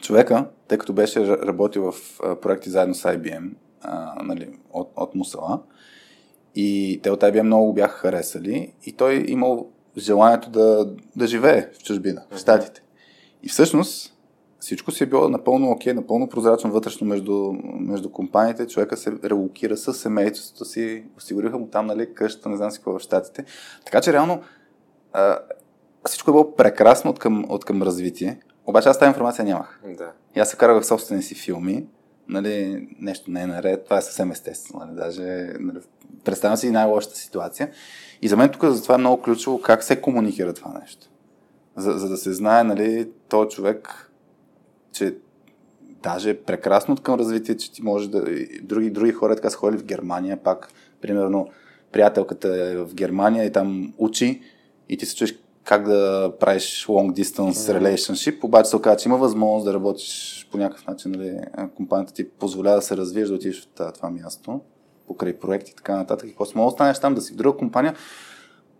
човека, 0.00 0.46
тъй 0.70 0.78
като 0.78 0.92
беше 0.92 1.26
работил 1.26 1.92
в 1.92 2.20
проекти 2.40 2.70
заедно 2.70 2.94
с 2.94 3.02
IBM, 3.02 3.50
а, 3.80 4.22
нали, 4.22 4.48
от, 4.72 4.92
от 4.96 5.14
Мусала, 5.14 5.62
И 6.54 7.00
те 7.02 7.10
от 7.10 7.20
бе 7.20 7.42
много 7.42 7.72
бяха 7.72 7.98
харесали 7.98 8.72
и 8.86 8.92
той 8.92 9.24
имал 9.28 9.68
желанието 9.98 10.50
да, 10.50 10.94
да 11.16 11.26
живее 11.26 11.68
в 11.72 11.82
чужбина, 11.82 12.22
в 12.30 12.38
Штатите. 12.38 12.82
И 13.42 13.48
всъщност 13.48 14.16
всичко 14.60 14.90
си 14.90 15.04
е 15.04 15.06
било 15.06 15.28
напълно 15.28 15.70
окей, 15.70 15.92
напълно 15.92 16.28
прозрачно 16.28 16.72
вътрешно 16.72 17.06
между, 17.06 17.52
между 17.80 18.10
компаниите. 18.10 18.66
Човека 18.66 18.96
се 18.96 19.12
релокира 19.24 19.76
с 19.76 19.94
семейството 19.94 20.64
си, 20.64 21.04
осигуриха 21.16 21.58
му 21.58 21.66
там, 21.66 21.86
нали, 21.86 22.14
къщата, 22.14 22.48
не 22.48 22.56
знам 22.56 22.70
си 22.70 22.78
какво 22.78 22.98
в 22.98 23.02
Штатите. 23.02 23.44
Така 23.84 24.00
че 24.00 24.12
реално 24.12 24.42
а, 25.12 25.38
всичко 26.06 26.30
е 26.30 26.34
било 26.34 26.54
прекрасно 26.56 27.10
от 27.10 27.18
към, 27.18 27.44
от 27.48 27.64
към 27.64 27.82
развитие. 27.82 28.40
Обаче 28.70 28.88
аз 28.88 28.98
тази 28.98 29.08
информация 29.08 29.44
нямах. 29.44 29.80
Да. 29.98 30.12
И 30.36 30.40
аз 30.40 30.50
се 30.50 30.56
карах 30.56 30.82
в 30.82 30.86
собствени 30.86 31.22
си 31.22 31.34
филми, 31.34 31.86
нали, 32.28 32.88
нещо 32.98 33.30
не 33.30 33.42
е 33.42 33.46
наред, 33.46 33.84
това 33.84 33.98
е 33.98 34.02
съвсем 34.02 34.30
естествено. 34.30 34.84
Нали, 34.84 34.96
даже 34.96 35.22
нали, 35.60 35.78
представям 36.24 36.56
си 36.56 36.70
най-лошата 36.70 37.16
ситуация. 37.16 37.70
И 38.22 38.28
за 38.28 38.36
мен 38.36 38.48
тук 38.48 38.64
за 38.64 38.82
това 38.82 38.94
е 38.94 38.98
много 38.98 39.22
ключово 39.22 39.60
как 39.60 39.82
се 39.82 40.00
комуникира 40.00 40.52
това 40.52 40.78
нещо. 40.80 41.06
За, 41.76 41.92
за 41.92 42.08
да 42.08 42.16
се 42.16 42.32
знае, 42.32 42.64
нали, 42.64 43.10
този 43.28 43.48
човек, 43.48 44.10
че 44.92 45.16
даже 46.02 46.30
е 46.30 46.42
прекрасно 46.42 46.96
към 46.96 47.14
развитие, 47.14 47.56
че 47.56 47.72
ти 47.72 47.82
може 47.82 48.10
да... 48.10 48.24
Други, 48.62 48.90
други 48.90 49.12
хора 49.12 49.36
така 49.36 49.50
са 49.50 49.56
ходили 49.56 49.80
в 49.80 49.84
Германия, 49.84 50.36
пак, 50.36 50.68
примерно, 51.00 51.48
приятелката 51.92 52.48
е 52.48 52.76
в 52.76 52.94
Германия 52.94 53.44
и 53.44 53.52
там 53.52 53.94
учи 53.98 54.42
и 54.88 54.96
ти 54.96 55.06
се 55.06 55.16
чуеш 55.16 55.34
как 55.64 55.84
да 55.84 56.32
правиш 56.40 56.86
long 56.86 57.22
distance 57.22 57.78
relationship, 57.78 58.44
обаче 58.44 58.70
се 58.70 58.76
оказа, 58.76 58.96
че 58.96 59.08
има 59.08 59.18
възможност 59.18 59.64
да 59.64 59.74
работиш 59.74 60.48
по 60.52 60.58
някакъв 60.58 60.86
начин, 60.86 61.10
нали, 61.10 61.38
компанията 61.76 62.12
ти 62.12 62.28
позволява 62.28 62.76
да 62.76 62.82
се 62.82 62.96
развиеш, 62.96 63.28
да 63.28 63.34
отидеш 63.34 63.68
в 63.78 63.92
това, 63.92 64.10
място, 64.10 64.60
покрай 65.06 65.38
проекти 65.38 65.70
и 65.70 65.74
така 65.74 65.96
нататък. 65.96 66.30
И 66.30 66.34
после 66.34 66.58
мога 66.58 66.64
да 66.64 66.72
останеш 66.72 66.98
там, 66.98 67.14
да 67.14 67.20
си 67.20 67.32
в 67.32 67.36
друга 67.36 67.58
компания, 67.58 67.94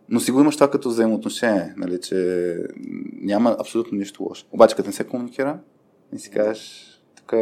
но 0.08 0.20
си 0.20 0.30
го 0.30 0.40
имаш 0.40 0.54
това 0.54 0.70
като 0.70 0.88
взаимоотношение, 0.88 1.74
нали, 1.76 2.00
че 2.00 2.56
няма 3.12 3.56
абсолютно 3.60 3.98
нищо 3.98 4.22
лошо. 4.22 4.46
Обаче, 4.52 4.76
като 4.76 4.88
не 4.88 4.92
се 4.92 5.04
комуникира, 5.04 5.58
и 6.12 6.18
си 6.18 6.30
кажеш, 6.30 6.86
тук 7.16 7.32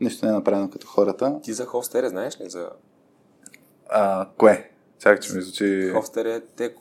нищо 0.00 0.26
не 0.26 0.32
е 0.32 0.34
направено 0.34 0.70
като 0.70 0.86
хората. 0.86 1.40
Ти 1.42 1.52
за 1.52 1.64
Ховстере 1.64 2.08
знаеш 2.08 2.40
ли 2.40 2.50
за... 2.50 2.68
А, 3.88 4.28
кое? 4.38 4.70
Чакай, 4.98 5.20
че 5.20 5.34
ми 5.34 5.42
звучи... 5.42 5.90
Ховстере, 5.94 6.40
те 6.40 6.74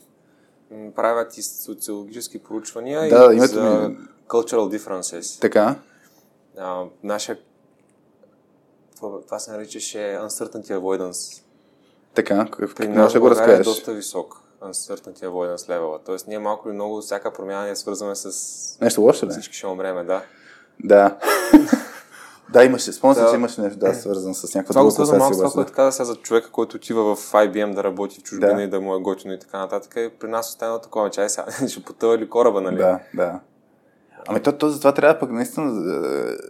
правят 0.95 1.37
и 1.37 1.43
социологически 1.43 2.43
проучвания 2.43 3.09
да, 3.09 3.33
и 3.33 3.37
името 3.37 3.53
за 3.53 3.63
ми... 3.63 3.97
cultural 4.27 4.77
differences. 4.77 5.41
Така. 5.41 5.75
А, 6.57 6.83
наша... 7.03 7.37
Това, 8.95 9.21
това 9.21 9.39
се 9.39 9.51
наричаше 9.51 9.97
uncertainty 9.97 10.71
avoidance. 10.79 11.43
Така, 12.13 12.45
какъв, 12.45 12.75
При 12.75 12.87
нас 12.87 13.13
да 13.13 13.19
го 13.19 13.25
България 13.25 13.55
е 13.55 13.59
разкажеш. 13.59 13.65
доста 13.75 13.93
висок 13.93 14.41
uncertainty 14.61 15.23
avoidance 15.23 15.69
левела. 15.69 15.99
Тоест 16.05 16.27
ние 16.27 16.39
малко 16.39 16.67
или 16.69 16.75
много 16.75 17.01
всяка 17.01 17.33
промяна 17.33 17.67
я 17.67 17.75
свързваме 17.75 18.15
с 18.15 18.77
Нещо 18.81 19.01
лошо 19.01 19.25
ли? 19.25 19.29
всички 19.31 19.55
ще 19.55 19.67
умреме, 19.67 20.03
да. 20.03 20.23
Да. 20.83 21.17
да, 22.53 22.63
имаше. 22.63 22.91
Спомням 22.91 23.25
Да. 23.25 23.29
че 23.29 23.35
имаше 23.35 23.61
нещо, 23.61 23.79
да, 23.79 23.93
свързан 23.93 24.33
с 24.33 24.55
някаква 24.55 24.73
Това 24.73 24.81
го 24.81 24.87
друга 24.87 24.93
свързвам 24.93 25.17
малко 25.17 25.33
с 25.33 25.37
класация. 25.37 25.51
това, 25.51 25.63
което 25.63 25.75
каза 25.75 25.91
сега 25.91 26.05
за 26.05 26.15
човека, 26.15 26.51
който 26.51 26.75
отива 26.77 27.15
в 27.15 27.31
IBM 27.31 27.73
да 27.73 27.83
работи 27.83 28.19
в 28.19 28.23
чужбина 28.23 28.55
Да. 28.55 28.61
и 28.61 28.67
да 28.67 28.81
му 28.81 28.95
е 28.95 28.99
готино 28.99 29.33
и 29.33 29.39
така 29.39 29.57
нататък. 29.57 29.93
И 29.97 30.09
при 30.19 30.27
нас 30.27 30.49
остана 30.49 30.81
такова, 30.81 31.09
че 31.09 31.21
ай 31.21 31.29
сега 31.29 31.45
ще 31.67 31.83
потъва 31.83 32.17
ли 32.17 32.29
кораба, 32.29 32.61
нали? 32.61 32.77
Да, 32.77 32.99
да. 33.13 33.39
Ами 34.27 34.39
то, 34.39 34.51
то 34.51 34.69
затова 34.69 34.93
трябва 34.93 35.19
пък 35.19 35.31
наистина, 35.31 35.71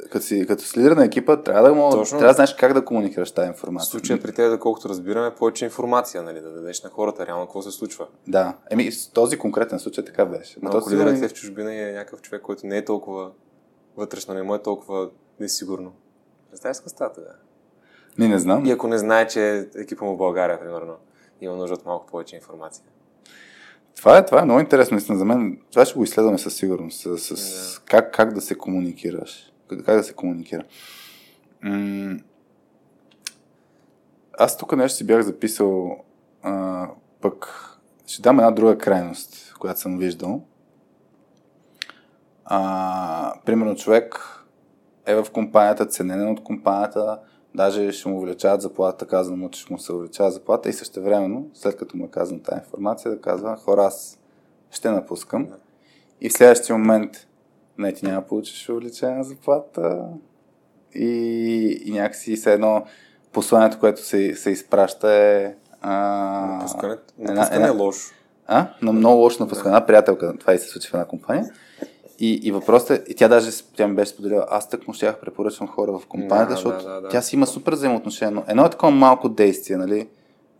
е, 0.03 0.09
като, 0.09 0.25
си, 0.25 0.45
като 0.47 0.63
си 0.63 0.79
лидер 0.79 0.91
на 0.91 1.05
екипа, 1.05 1.37
трябва 1.37 1.69
да, 1.69 1.75
му, 1.75 1.91
Точно. 1.91 2.17
трябва 2.17 2.33
да 2.33 2.35
знаеш 2.35 2.55
как 2.55 2.73
да 2.73 2.85
комуникираш 2.85 3.31
тази 3.31 3.47
В 3.47 3.49
информация. 3.49 3.89
случая 3.91 4.21
при 4.21 4.31
теб, 4.31 4.51
доколкото 4.51 4.89
разбираме, 4.89 5.35
повече 5.35 5.65
информация, 5.65 6.23
нали, 6.23 6.41
да 6.41 6.51
дадеш 6.51 6.83
на 6.83 6.89
хората 6.89 7.27
реално 7.27 7.45
какво 7.45 7.61
се 7.61 7.71
случва. 7.71 8.07
Да. 8.27 8.53
Еми, 8.71 8.91
в 8.91 9.11
този 9.13 9.37
конкретен 9.37 9.79
случай 9.79 10.05
така 10.05 10.25
беше. 10.25 10.57
Но 10.61 10.69
то 10.71 10.77
ако 10.77 10.91
лидерът 10.91 11.21
е 11.21 11.27
в 11.27 11.33
чужбина 11.33 11.73
и 11.73 11.79
е 11.79 11.93
някакъв 11.93 12.21
човек, 12.21 12.41
който 12.41 12.67
не 12.67 12.77
е 12.77 12.85
толкова 12.85 13.29
вътрешно, 13.97 14.33
не 14.33 14.43
му 14.43 14.55
е 14.55 14.61
толкова 14.61 15.09
несигурно. 15.39 15.93
Представяш 16.49 16.77
с 16.77 16.89
стата, 16.89 17.21
да. 17.21 17.35
Не, 18.17 18.27
не 18.27 18.39
знам. 18.39 18.65
И 18.65 18.71
ако 18.71 18.87
не 18.87 18.97
знае, 18.97 19.27
че 19.27 19.69
екипа 19.75 20.05
му 20.05 20.13
в 20.13 20.17
България, 20.17 20.59
примерно, 20.59 20.95
има 21.41 21.55
нужда 21.55 21.73
от 21.73 21.85
малко 21.85 22.05
повече 22.05 22.35
информация. 22.35 22.85
Това 23.95 24.17
е, 24.17 24.25
това 24.25 24.41
е 24.41 24.45
много 24.45 24.59
интересно, 24.59 24.95
наистина 24.95 25.17
за 25.17 25.25
мен. 25.25 25.61
Това 25.71 25.85
ще 25.85 25.95
го 25.95 26.03
изследваме 26.03 26.37
със 26.37 26.55
сигурност. 26.55 27.01
С, 27.01 27.17
с, 27.17 27.79
как, 27.79 28.13
как 28.13 28.33
да 28.33 28.41
се 28.41 28.57
комуникираш. 28.57 29.53
Как, 29.69 29.85
как 29.85 29.97
да 29.97 30.03
се 30.03 30.13
комуникира. 30.13 30.63
М- 31.61 32.17
аз 34.39 34.57
тук 34.57 34.75
нещо 34.75 34.97
си 34.97 35.05
бях 35.05 35.21
записал, 35.21 35.97
а, 36.41 36.87
пък 37.21 37.47
ще 38.07 38.21
дам 38.21 38.39
една 38.39 38.51
друга 38.51 38.77
крайност, 38.77 39.53
която 39.59 39.79
съм 39.79 39.97
виждал. 39.97 40.43
А, 42.45 43.33
примерно 43.45 43.75
човек 43.75 44.19
е 45.05 45.15
в 45.15 45.25
компанията, 45.33 45.85
ценен 45.85 46.29
от 46.29 46.43
компанията, 46.43 47.19
даже 47.55 47.91
ще 47.91 48.09
му 48.09 48.17
увеличават 48.17 48.61
заплата, 48.61 49.05
казвам 49.07 49.39
му, 49.39 49.49
че 49.49 49.61
ще 49.61 49.73
му 49.73 49.79
се 49.79 49.93
увеличава 49.93 50.31
заплата 50.31 50.69
и 50.69 50.73
също 50.73 51.01
времено, 51.01 51.43
след 51.53 51.77
като 51.77 51.97
му 51.97 52.05
е 52.05 52.11
казана 52.11 52.43
тази 52.43 52.59
информация, 52.59 53.11
да 53.11 53.21
казва, 53.21 53.57
хора, 53.57 53.83
аз 53.83 54.19
ще 54.71 54.91
напускам. 54.91 55.47
И 56.21 56.29
в 56.29 56.33
следващия 56.33 56.77
момент, 56.77 57.27
не, 57.77 57.93
ти 57.93 58.05
няма 58.05 58.21
да 58.21 58.27
получиш 58.27 58.69
увеличение 58.69 59.17
на 59.17 59.23
заплата 59.23 59.99
и, 60.95 61.07
и 61.85 61.91
някакси 61.91 62.35
все 62.35 62.53
едно 62.53 62.85
посланието, 63.31 63.79
което 63.79 64.01
се, 64.01 64.35
се 64.35 64.49
изпраща 64.49 65.13
е 65.13 65.55
а, 65.81 65.91
Напускане, 66.57 66.97
една- 67.19 67.67
е 67.67 67.69
лошо. 67.69 68.13
а? 68.47 68.67
На 68.81 68.93
много 68.93 69.21
лошо 69.21 69.43
напускане. 69.43 69.75
Една 69.75 69.85
приятелка, 69.85 70.33
това 70.39 70.53
и 70.53 70.59
се 70.59 70.67
случи 70.67 70.89
в 70.89 70.93
една 70.93 71.05
компания. 71.05 71.45
И, 72.23 72.39
и 72.43 72.51
въпросът 72.51 73.09
е, 73.09 73.15
тя 73.15 73.27
даже 73.27 73.51
тя 73.75 73.87
ми 73.87 73.95
беше 73.95 74.11
споделила, 74.11 74.45
аз 74.49 74.69
так 74.69 74.87
му 74.87 74.93
щях 74.93 75.19
препоръчвам 75.19 75.67
хора 75.67 75.99
в 75.99 76.05
компанията, 76.07 76.49
Да, 76.49 76.55
защото 76.55 76.85
да, 76.85 76.93
да, 76.93 77.01
да. 77.01 77.09
тя 77.09 77.21
си 77.21 77.35
има 77.35 77.47
супер 77.47 77.73
взаимоотношение. 77.73 78.33
Но 78.33 78.43
едно 78.47 78.65
е 78.65 78.69
такова 78.69 78.91
малко 78.91 79.29
действие, 79.29 79.77
нали? 79.77 80.09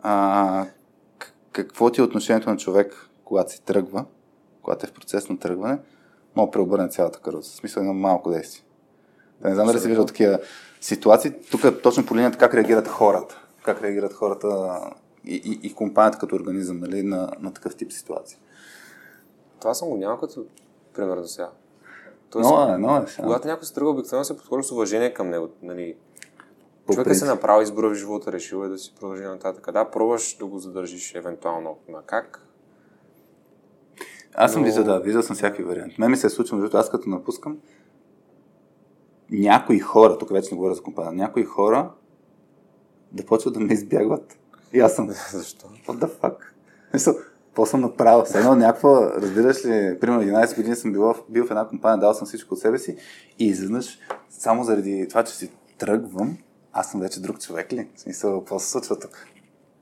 А, 0.02 0.66
какво 1.52 1.90
ти 1.90 2.00
е 2.00 2.04
отношението 2.04 2.50
на 2.50 2.56
човек, 2.56 3.08
когато 3.24 3.52
си 3.52 3.62
тръгва, 3.62 4.04
когато 4.62 4.86
е 4.86 4.88
в 4.88 4.92
процес 4.92 5.28
на 5.28 5.38
тръгване, 5.38 5.78
мога 6.36 6.46
да 6.46 6.50
преобърне 6.50 6.88
цялата 6.88 7.18
каруца. 7.18 7.50
В 7.50 7.54
смисъл 7.54 7.80
едно 7.80 7.94
малко 7.94 8.30
действие. 8.30 8.64
Да 9.40 9.48
не 9.48 9.54
знам 9.54 9.66
дали 9.66 9.80
си 9.80 9.88
виждал 9.88 10.06
такива 10.06 10.38
ситуации. 10.80 11.32
Тук 11.50 11.64
е 11.64 11.80
точно 11.80 12.06
по 12.06 12.16
линията 12.16 12.38
как 12.38 12.54
реагират 12.54 12.88
хората. 12.88 13.42
Как 13.62 13.82
реагират 13.82 14.12
хората 14.12 14.80
и, 15.24 15.34
и, 15.34 15.66
и 15.66 15.74
компанията 15.74 16.18
като 16.18 16.36
организъм 16.36 16.80
нали, 16.80 17.02
на, 17.02 17.30
на 17.40 17.52
такъв 17.52 17.76
тип 17.76 17.92
ситуации. 17.92 18.38
Това 19.60 19.74
съм 19.74 19.88
го 19.88 19.96
няма 19.96 20.20
като 20.20 20.44
пример 20.94 21.16
до 21.16 21.26
сега. 21.26 21.50
Тоест, 22.30 22.50
Но 22.50 22.74
е, 22.74 22.78
но 22.78 22.96
е. 22.96 23.06
сега. 23.06 23.22
когато 23.22 23.48
някой 23.48 23.66
се 23.66 23.74
тръгва, 23.74 23.90
обикновено 23.90 24.24
се 24.24 24.36
подхожда 24.36 24.62
с 24.62 24.72
уважение 24.72 25.14
към 25.14 25.30
него. 25.30 25.48
Нали, 25.62 25.96
По 26.86 26.92
човека 26.92 27.04
принцип. 27.04 27.20
се 27.20 27.30
направи 27.30 27.62
избора 27.62 27.90
в 27.90 27.94
живота, 27.94 28.32
решил 28.32 28.64
е 28.64 28.68
да 28.68 28.78
си 28.78 28.94
продължи 28.94 29.22
нататък. 29.22 29.72
Да, 29.72 29.90
пробваш 29.90 30.36
да 30.36 30.46
го 30.46 30.58
задържиш 30.58 31.14
евентуално 31.14 31.76
на 31.88 32.02
как. 32.02 32.46
Аз 34.34 34.52
съм 34.52 34.60
но- 34.60 34.66
виждал, 34.66 34.84
да, 34.84 35.00
виждал 35.00 35.22
съм 35.22 35.36
всякакви 35.36 35.64
варианти. 35.64 35.96
Мен 35.98 36.10
ми 36.10 36.16
се 36.16 36.26
е 36.26 36.30
случило, 36.30 36.60
защото 36.60 36.76
аз 36.76 36.90
като 36.90 37.08
напускам, 37.08 37.58
някои 39.30 39.78
хора, 39.78 40.18
тук 40.18 40.30
вече 40.30 40.48
не 40.50 40.56
говоря 40.56 40.74
за 40.74 40.82
компания, 40.82 41.12
някои 41.12 41.44
хора 41.44 41.90
да 43.12 43.24
почват 43.26 43.54
да 43.54 43.60
ме 43.60 43.72
избягват. 43.72 44.38
И 44.72 44.80
аз 44.80 44.94
съм, 44.94 45.10
Защо? 45.32 45.66
what 45.86 45.98
the 45.98 46.10
fuck? 46.20 46.36
Какво 47.54 47.66
съм 47.66 47.80
направил? 47.80 48.24
Все 48.24 48.38
едно 48.38 48.54
някаква, 48.54 49.12
разбираш 49.16 49.64
ли, 49.64 49.98
примерно 50.00 50.22
11 50.22 50.56
години 50.56 50.76
съм 50.76 50.92
бил, 50.92 51.14
бил 51.28 51.46
в 51.46 51.50
една 51.50 51.68
компания, 51.68 51.98
дал 51.98 52.14
съм 52.14 52.26
всичко 52.26 52.54
от 52.54 52.60
себе 52.60 52.78
си 52.78 52.96
и 53.38 53.46
изведнъж, 53.46 53.98
само 54.30 54.64
заради 54.64 55.06
това, 55.08 55.22
че 55.24 55.34
си 55.34 55.50
тръгвам, 55.78 56.36
аз 56.72 56.90
съм 56.90 57.00
вече 57.00 57.20
друг 57.20 57.40
човек 57.40 57.72
ли? 57.72 57.88
В 57.96 58.00
смисъл, 58.00 58.40
какво 58.40 58.58
се 58.58 58.70
случва 58.70 58.98
тук? 58.98 59.10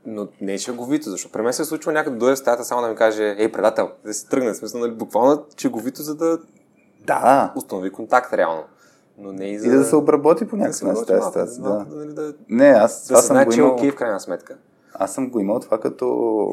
Но 0.06 0.28
не 0.40 0.54
е 0.54 0.58
шеговито, 0.58 1.10
защото 1.10 1.32
при 1.32 1.42
мен 1.42 1.52
се 1.52 1.64
случва 1.64 1.92
някъде 1.92 2.14
да 2.14 2.18
дойде 2.18 2.34
в 2.34 2.38
стаята 2.38 2.64
само 2.64 2.82
да 2.82 2.88
ми 2.88 2.94
каже, 2.94 3.34
ей, 3.38 3.52
предател, 3.52 3.90
да 4.04 4.14
си 4.14 4.28
тръгне. 4.28 4.52
В 4.52 4.56
смисъл, 4.56 4.80
нали, 4.80 4.92
буквално 4.92 5.44
шеговито, 5.60 6.02
за 6.02 6.14
да 6.14 6.38
Да, 7.06 7.52
установи 7.56 7.92
контакт 7.92 8.32
реално. 8.32 8.62
Но 9.18 9.32
не 9.32 9.44
и 9.44 9.58
за 9.58 9.66
и 9.66 9.70
да 9.70 9.84
се 9.84 9.96
обработи 9.96 10.48
по 10.48 10.56
да 10.56 10.62
някакъв 10.62 10.82
начин 10.82 11.04
тази 11.06 11.30
ситуация. 11.30 11.62
малко, 11.62 11.90
Да. 11.90 11.96
нали, 11.96 12.12
да, 12.14 12.34
Не, 12.48 12.68
аз, 12.68 13.06
да 13.08 13.16
се 13.16 13.26
съм 13.26 13.34
знае, 13.34 13.44
го 13.44 13.52
че 13.52 13.60
е 13.60 13.64
окей 13.64 13.90
в 13.90 13.96
крайна 13.96 14.20
сметка. 14.20 14.56
Аз 14.94 15.14
съм 15.14 15.30
го 15.30 15.40
имал 15.40 15.60
това 15.60 15.80
като... 15.80 16.48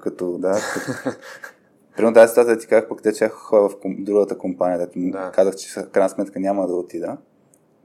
като, 0.00 0.38
да, 0.38 0.52
като... 0.52 1.18
Примерно 1.96 2.14
тази 2.14 2.28
ситуация 2.28 2.58
ти 2.58 2.66
казах, 2.66 2.88
пък 2.88 3.02
те 3.02 3.12
че 3.12 3.28
ходя 3.28 3.68
в 3.68 3.80
ком... 3.80 3.96
другата 3.98 4.38
компания, 4.38 4.78
дето 4.78 4.92
Да. 4.96 5.32
казах, 5.34 5.56
че 5.56 5.80
в 5.80 5.90
крайна 5.90 6.08
сметка 6.08 6.40
няма 6.40 6.66
да 6.66 6.74
отида. 6.74 7.16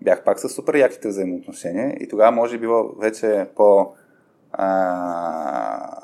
Бях 0.02 0.24
пак 0.24 0.40
с 0.40 0.50
супер 0.50 0.76
яките 0.76 1.08
взаимоотношения 1.08 1.98
и 2.00 2.08
тогава 2.08 2.32
може 2.32 2.58
би 2.58 2.62
било 2.62 2.94
вече 3.00 3.48
по... 3.56 3.94
А, 4.52 6.02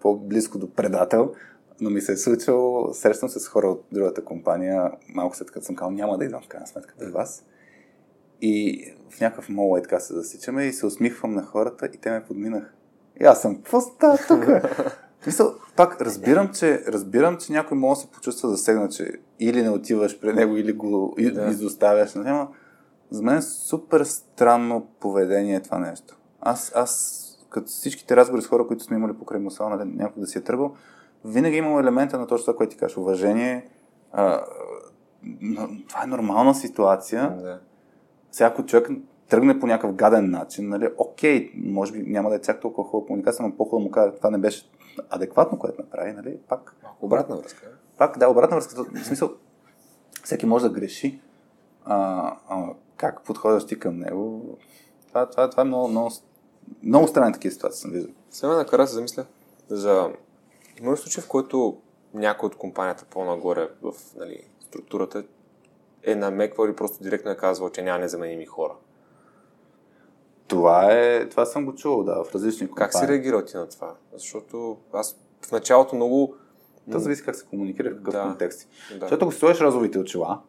по-близко 0.00 0.58
до 0.58 0.70
предател, 0.70 1.32
но 1.80 1.90
ми 1.90 2.00
се 2.00 2.12
е 2.12 2.16
случило, 2.16 2.94
срещам 2.94 3.28
се 3.28 3.40
с 3.40 3.48
хора 3.48 3.66
от 3.66 3.84
другата 3.92 4.24
компания, 4.24 4.90
малко 5.08 5.36
след 5.36 5.50
като 5.50 5.66
съм 5.66 5.76
казал, 5.76 5.90
няма 5.90 6.18
да 6.18 6.24
идвам 6.24 6.42
в 6.42 6.48
крайна 6.48 6.66
сметка 6.66 6.94
при 6.98 7.10
вас. 7.10 7.46
И 8.40 8.84
в 9.10 9.20
някакъв 9.20 9.48
мол 9.48 9.78
е 9.78 9.82
така 9.82 10.00
се 10.00 10.14
засичаме 10.14 10.64
и 10.64 10.72
се 10.72 10.86
усмихвам 10.86 11.34
на 11.34 11.42
хората 11.42 11.86
и 11.86 11.98
те 11.98 12.10
ме 12.10 12.24
подминаха. 12.24 12.70
И 13.20 13.24
аз 13.24 13.42
съм, 13.42 13.56
какво 13.56 13.80
става 13.80 14.18
тук? 14.28 14.44
Мисъл, 15.26 15.54
пак 15.76 16.00
разбирам, 16.00 16.48
че, 16.48 16.84
разбирам, 16.88 17.36
че 17.36 17.52
някой 17.52 17.78
може 17.78 17.98
да 17.98 18.00
се 18.00 18.10
почувства 18.10 18.48
засегнат, 18.48 18.92
че 18.92 19.12
или 19.40 19.62
не 19.62 19.70
отиваш 19.70 20.20
при 20.20 20.32
него, 20.32 20.56
или 20.56 20.72
го 20.72 21.14
да. 21.18 21.48
изоставяш. 21.50 22.14
Нали? 22.14 22.46
За 23.10 23.22
мен 23.22 23.36
е 23.36 23.42
супер 23.42 24.04
странно 24.04 24.86
поведение 25.00 25.60
това 25.60 25.78
нещо. 25.78 26.16
Аз, 26.40 26.72
аз 26.74 27.22
като 27.50 27.66
всичките 27.66 28.16
разговори 28.16 28.42
с 28.42 28.46
хора, 28.46 28.66
които 28.66 28.84
сме 28.84 28.96
имали 28.96 29.12
покрай 29.12 29.40
мусала, 29.40 29.70
нали, 29.70 29.88
някой 29.94 30.20
да 30.20 30.26
си 30.26 30.38
е 30.38 30.42
тръгвал, 30.42 30.74
винаги 31.24 31.56
е 31.56 31.58
имало 31.58 31.80
елемента 31.80 32.18
на 32.18 32.26
точно 32.26 32.44
това, 32.44 32.56
което 32.56 32.70
ти 32.70 32.76
кажеш. 32.76 32.96
Уважение, 32.96 33.68
а, 34.12 34.44
това 35.88 36.04
е 36.04 36.06
нормална 36.06 36.54
ситуация. 36.54 37.36
Да. 37.42 37.60
Всяко 38.30 38.66
човек 38.66 38.88
тръгне 39.28 39.58
по 39.58 39.66
някакъв 39.66 39.94
гаден 39.94 40.30
начин, 40.30 40.68
нали, 40.68 40.88
окей, 40.98 41.50
може 41.54 41.92
би 41.92 42.02
няма 42.10 42.30
да 42.30 42.36
е 42.36 42.40
чак 42.40 42.60
толкова 42.60 42.88
хубава 42.88 43.06
комуникация, 43.06 43.46
но 43.46 43.56
по-хубаво 43.56 43.84
му 43.84 43.90
кажа, 43.90 44.16
това 44.16 44.30
не 44.30 44.38
беше 44.38 44.70
адекватно, 45.10 45.58
което 45.58 45.82
направи, 45.82 46.12
нали, 46.12 46.38
пак. 46.48 46.76
Обратна 47.00 47.36
връзка. 47.36 47.70
Пак, 47.98 48.18
да, 48.18 48.28
обратна 48.28 48.56
връзка. 48.56 48.84
В 48.84 49.04
смисъл, 49.04 49.34
всеки 50.24 50.46
може 50.46 50.68
да 50.68 50.74
греши. 50.74 51.20
А, 51.84 51.96
а, 52.48 52.74
как 52.96 53.22
подходяш 53.22 53.66
ти 53.66 53.78
към 53.78 53.98
него? 53.98 54.58
Това, 55.08 55.30
това, 55.30 55.50
това 55.50 55.60
е 55.60 55.66
много, 55.66 55.88
много, 55.88 56.10
много 56.82 57.08
странни 57.08 57.32
такива 57.32 57.52
ситуации 57.52 57.80
съм 57.80 57.90
виждал. 57.90 58.14
Сега 58.30 58.56
накара 58.56 58.86
се 58.86 58.94
замисля 58.94 59.26
за 59.68 60.10
има 60.80 60.96
случай, 60.96 61.22
в 61.22 61.28
който 61.28 61.80
някой 62.14 62.46
от 62.46 62.56
компанията 62.56 63.04
по-нагоре 63.10 63.68
в 63.82 63.92
нали, 64.16 64.44
структурата 64.60 65.24
е 66.02 66.14
намеквал 66.14 66.66
или 66.66 66.76
просто 66.76 67.02
директно 67.02 67.30
е 67.30 67.36
казвал, 67.36 67.70
че 67.70 67.82
няма 67.82 67.98
незаменими 67.98 68.46
хора. 68.46 68.74
Това 70.52 70.92
е, 70.92 71.28
това 71.28 71.44
съм 71.46 71.64
го 71.64 71.74
чувал, 71.74 72.04
да, 72.04 72.24
в 72.24 72.34
различни 72.34 72.68
компании. 72.68 72.90
Как 72.90 73.00
си 73.00 73.08
реагирал 73.08 73.44
ти 73.44 73.56
на 73.56 73.68
това? 73.68 73.94
Защото 74.12 74.76
аз 74.92 75.16
в 75.46 75.52
началото 75.52 75.96
много... 75.96 76.34
Това 76.86 77.00
зависи 77.00 77.24
как 77.24 77.36
се 77.36 77.46
комуникира, 77.46 77.90
в 77.90 77.96
какъв 77.96 78.14
да, 78.14 78.22
контекст. 78.22 78.68
Да. 78.90 79.00
Защото 79.00 79.24
ако 79.24 79.34
стоиш 79.34 79.60
разовите 79.60 79.98
очила, 79.98 80.40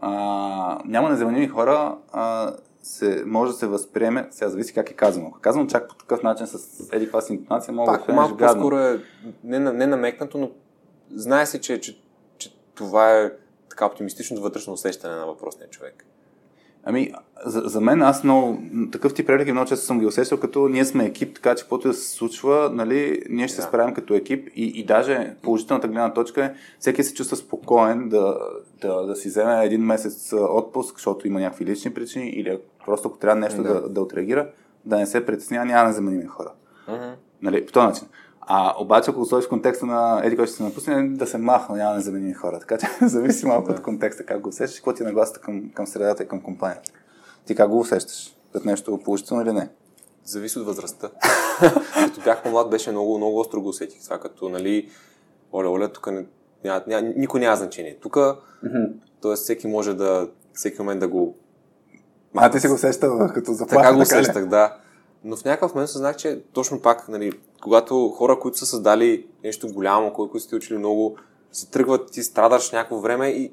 а, 0.00 0.78
няма 0.84 1.08
незаменими 1.08 1.48
хора, 1.48 1.98
а, 2.12 2.54
се, 2.82 3.22
може 3.26 3.52
да 3.52 3.58
се 3.58 3.66
възприеме, 3.66 4.28
сега 4.30 4.48
зависи 4.48 4.74
как 4.74 4.90
е 4.90 4.94
казано. 4.94 5.26
Ако 5.28 5.38
е 5.38 5.40
казано 5.40 5.66
чак 5.66 5.88
по 5.88 5.94
такъв 5.94 6.22
начин 6.22 6.46
с 6.46 6.88
еди 6.92 7.04
каква 7.04 7.20
си 7.20 7.32
интонация, 7.32 7.74
мога 7.74 7.92
Пак, 7.92 8.06
да 8.06 8.12
малко 8.12 8.36
по-скоро 8.36 8.78
е 8.78 9.00
не, 9.44 9.58
не 9.58 9.86
намекнато, 9.86 10.38
но 10.38 10.50
знае 11.14 11.46
се, 11.46 11.60
че, 11.60 11.80
че, 11.80 12.02
че 12.38 12.56
това 12.74 13.18
е 13.18 13.32
така 13.70 13.86
оптимистичното 13.86 14.42
вътрешно 14.42 14.72
усещане 14.72 15.16
на 15.16 15.26
въпросния 15.26 15.70
човек. 15.70 16.06
Ами, 16.88 17.12
за, 17.46 17.60
за 17.60 17.80
мен 17.80 18.02
аз 18.02 18.24
много, 18.24 18.62
такъв 18.92 19.14
тип 19.14 19.28
реплики 19.28 19.52
много 19.52 19.68
често 19.68 19.86
съм 19.86 20.00
ги 20.00 20.06
усещал, 20.06 20.40
като 20.40 20.68
ние 20.68 20.84
сме 20.84 21.04
екип, 21.04 21.34
така 21.34 21.54
че 21.54 21.62
каквото 21.62 21.88
да 21.88 21.94
се 21.94 22.10
случва, 22.16 22.70
нали, 22.72 23.22
ние 23.30 23.48
ще 23.48 23.56
се 23.56 23.62
справим 23.62 23.94
като 23.94 24.14
екип 24.14 24.48
и, 24.56 24.64
и 24.64 24.84
даже 24.84 25.34
положителната 25.42 25.88
гледна 25.88 26.12
точка 26.12 26.44
е, 26.44 26.54
всеки 26.78 27.02
се 27.02 27.14
чувства 27.14 27.36
спокоен 27.36 28.08
да, 28.08 28.38
да, 28.80 29.06
да 29.06 29.16
си 29.16 29.28
вземе 29.28 29.64
един 29.64 29.80
месец 29.80 30.32
отпуск, 30.32 30.96
защото 30.96 31.26
има 31.26 31.40
някакви 31.40 31.64
лични 31.64 31.94
причини 31.94 32.28
или 32.28 32.58
просто 32.86 33.08
ако 33.08 33.18
трябва 33.18 33.40
нещо 33.40 33.62
да, 33.62 33.74
да, 33.74 33.88
да 33.88 34.00
отреагира, 34.00 34.50
да 34.84 34.96
не 34.96 35.06
се 35.06 35.26
притеснява, 35.26 35.64
няма 35.64 35.88
да 35.88 35.94
заменим 35.94 36.28
хора. 36.28 36.52
Uh-huh. 36.88 37.14
Нали, 37.42 37.66
по 37.66 37.72
този 37.72 37.86
начин. 37.86 38.08
А 38.50 38.74
обаче, 38.78 39.10
ако 39.10 39.20
го 39.20 39.26
сложиш 39.26 39.46
в 39.46 39.48
контекста 39.48 39.86
на 39.86 40.20
еди, 40.24 40.36
който 40.36 40.48
ще 40.48 40.56
се 40.56 40.62
напусне, 40.62 41.08
да 41.08 41.26
се 41.26 41.38
махна, 41.38 41.76
няма 41.76 41.94
незаменими 41.94 42.34
хора. 42.34 42.58
Така 42.60 42.78
че 42.78 42.86
зависи 43.06 43.46
малко 43.46 43.70
от 43.70 43.82
контекста, 43.82 44.26
как 44.26 44.40
го 44.40 44.48
усещаш 44.48 44.78
какво 44.78 44.92
ти 44.92 45.02
е 45.02 45.06
нагласата 45.06 45.40
към, 45.40 45.70
към 45.74 45.86
средата 45.86 46.22
и 46.22 46.28
към 46.28 46.40
компанията. 46.40 46.90
Ти 47.46 47.54
как 47.54 47.70
го 47.70 47.78
усещаш? 47.78 48.36
Като 48.52 48.68
нещо 48.68 49.00
положително 49.04 49.42
или 49.42 49.52
не? 49.52 49.68
Зависи 50.24 50.58
от 50.58 50.66
възрастта. 50.66 51.10
като 51.94 52.20
бях 52.24 52.42
по-млад, 52.42 52.70
беше 52.70 52.90
много, 52.90 53.16
много 53.16 53.38
остро 53.38 53.62
го 53.62 53.68
усетих. 53.68 54.04
Това 54.04 54.18
като, 54.18 54.48
нали, 54.48 54.90
оля, 55.52 55.70
оля, 55.70 55.92
тук 55.92 56.06
не, 56.06 56.26
ня, 56.64 56.82
ня, 56.86 57.12
никой 57.16 57.40
няма 57.40 57.56
значение. 57.56 57.98
Тук, 58.02 58.14
mm-hmm. 58.14 58.92
т.е. 59.22 59.34
всеки 59.34 59.66
може 59.66 59.94
да, 59.94 60.28
всеки 60.54 60.78
момент 60.78 61.00
да 61.00 61.08
го... 61.08 61.36
А, 62.36 62.50
ти 62.50 62.60
си 62.60 62.68
го 62.68 62.74
усещал 62.74 63.30
като 63.34 63.52
заплаха, 63.52 63.82
така 63.82 63.94
го 63.94 64.00
усещах, 64.00 64.46
да. 64.46 64.76
Но 65.24 65.36
в 65.36 65.44
някакъв 65.44 65.74
момент 65.74 65.90
съзнах, 65.90 66.16
че 66.16 66.42
точно 66.52 66.82
пак, 66.82 67.08
нали, 67.08 67.32
когато 67.62 68.08
хора, 68.08 68.38
които 68.38 68.58
са 68.58 68.66
създали 68.66 69.26
нещо 69.44 69.72
голямо, 69.72 70.12
които 70.12 70.40
са 70.40 70.48
ти 70.48 70.54
учили 70.54 70.78
много, 70.78 71.16
се 71.52 71.70
тръгват, 71.70 72.10
ти 72.10 72.22
страдаш 72.22 72.72
някакво 72.72 72.98
време 72.98 73.28
и, 73.28 73.52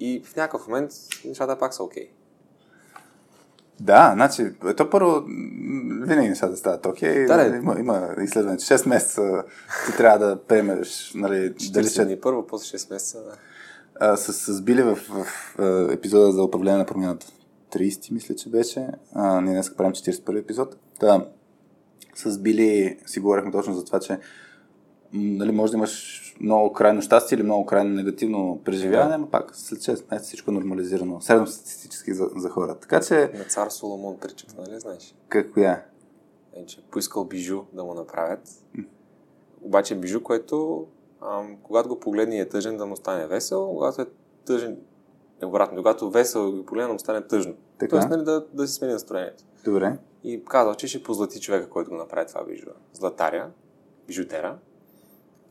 и 0.00 0.22
в 0.24 0.36
някакъв 0.36 0.68
момент 0.68 0.90
нещата 1.24 1.58
пак 1.58 1.74
са 1.74 1.82
окей. 1.82 2.04
Okay. 2.04 2.10
Да, 3.80 4.12
значи, 4.14 4.50
то 4.76 4.90
първо 4.90 5.22
винаги 6.02 6.28
нещата 6.28 6.56
стават 6.56 6.86
окей. 6.86 7.14
Okay. 7.14 7.26
Да, 7.26 7.56
има, 7.56 7.76
има 7.78 8.08
изследване, 8.22 8.58
че 8.58 8.74
6 8.74 8.88
месеца 8.88 9.44
ти 9.86 9.96
трябва 9.96 10.26
да 10.26 10.42
приемеш, 10.42 11.12
нали, 11.14 11.54
дали 11.72 11.88
ще... 11.88 12.04
Дни 12.04 12.20
първо, 12.20 12.46
после 12.46 12.78
6 12.78 12.92
месеца, 12.92 13.18
да. 13.22 13.32
А, 14.00 14.16
с, 14.16 14.32
с 14.32 14.62
Били 14.62 14.82
в, 14.82 14.94
в, 14.94 15.26
в 15.58 15.92
епизода 15.92 16.32
за 16.32 16.42
управление 16.42 16.78
на 16.78 16.86
промяната. 16.86 17.26
30, 17.72 18.12
мисля, 18.12 18.34
че 18.34 18.50
беше. 18.50 18.88
А, 19.14 19.40
ние 19.40 19.52
днес 19.52 19.76
правим 19.76 19.92
41 19.92 20.38
епизод. 20.38 20.76
Да, 21.00 21.26
с 22.14 22.38
Били 22.38 22.98
си 23.06 23.20
говорихме 23.20 23.52
точно 23.52 23.74
за 23.74 23.84
това, 23.84 24.00
че 24.00 24.18
нали, 25.12 25.52
може 25.52 25.72
да 25.72 25.76
имаш 25.76 26.24
много 26.40 26.72
крайно 26.72 27.02
щастие 27.02 27.36
или 27.36 27.42
много 27.42 27.66
крайно 27.66 27.94
негативно 27.94 28.60
преживяване, 28.64 29.10
да. 29.10 29.18
но 29.18 29.30
пак 29.30 29.56
след 29.56 29.78
6 29.78 29.88
месеца 29.88 30.26
всичко 30.26 30.50
е 30.50 30.54
нормализирано. 30.54 31.20
Средно 31.20 31.46
статистически 31.46 32.14
за, 32.14 32.30
за 32.36 32.48
хората. 32.50 32.80
Така 32.80 33.00
че... 33.00 33.30
На 33.34 33.44
цар 33.44 33.68
Соломон 33.68 34.16
причат, 34.20 34.54
нали 34.58 34.80
знаеш? 34.80 35.14
Какво 35.28 35.60
е? 35.60 35.84
Е, 36.52 36.66
че 36.66 36.82
поискал 36.90 37.24
бижу 37.24 37.62
да 37.72 37.84
му 37.84 37.94
направят. 37.94 38.48
М. 38.74 38.84
Обаче 39.62 39.94
бижу, 39.94 40.22
което 40.22 40.86
ам, 41.22 41.56
когато 41.62 41.88
го 41.88 42.00
погледне 42.00 42.36
и 42.36 42.40
е 42.40 42.48
тъжен 42.48 42.76
да 42.76 42.86
му 42.86 42.96
стане 42.96 43.26
весел, 43.26 43.68
когато 43.68 44.02
е 44.02 44.06
тъжен, 44.46 44.76
е 45.42 45.46
обратно, 45.46 45.76
когато 45.76 46.10
весел 46.10 46.52
го 46.52 46.64
погледне 46.64 46.86
да 46.86 46.92
му 46.92 46.98
стане 46.98 47.26
тъжно. 47.26 47.54
Така? 47.78 47.90
Тоест, 47.90 48.08
нали, 48.08 48.24
да, 48.24 48.46
да 48.52 48.66
си 48.66 48.74
смени 48.74 48.92
настроението. 48.92 49.44
Добре. 49.64 49.98
И 50.24 50.44
казал, 50.44 50.74
че 50.74 50.88
ще 50.88 51.02
позлати 51.02 51.40
човека, 51.40 51.68
който 51.68 51.90
го 51.90 51.96
направи 51.96 52.26
това 52.26 52.44
бижу. 52.44 52.66
Златаря, 52.92 53.50
бижутера. 54.06 54.58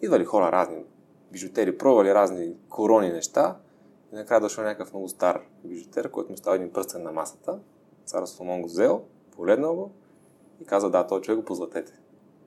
Идвали 0.02 0.26
хора 0.26 0.52
разни 0.52 0.84
бижутери, 1.32 1.78
пробвали 1.78 2.14
разни 2.14 2.56
корони 2.70 3.10
неща. 3.10 3.58
И 4.14 4.16
накрая 4.16 4.42
дошъл 4.42 4.64
някакъв 4.64 4.94
много 4.94 5.10
стар 5.10 5.42
бижутер, 5.66 6.12
който 6.12 6.32
му 6.32 6.38
става 6.38 6.56
един 6.56 6.74
пръстен 6.74 7.04
на 7.04 7.12
масата. 7.12 7.60
Цар 8.06 8.26
Соломон 8.26 8.62
го 8.62 8.68
взел, 8.68 9.04
погледнал 9.32 9.76
го 9.76 9.92
и 10.62 10.66
каза, 10.66 10.90
да, 10.90 11.08
този 11.08 11.24
човек 11.24 11.40
го 11.40 11.46
позлатете. 11.46 11.94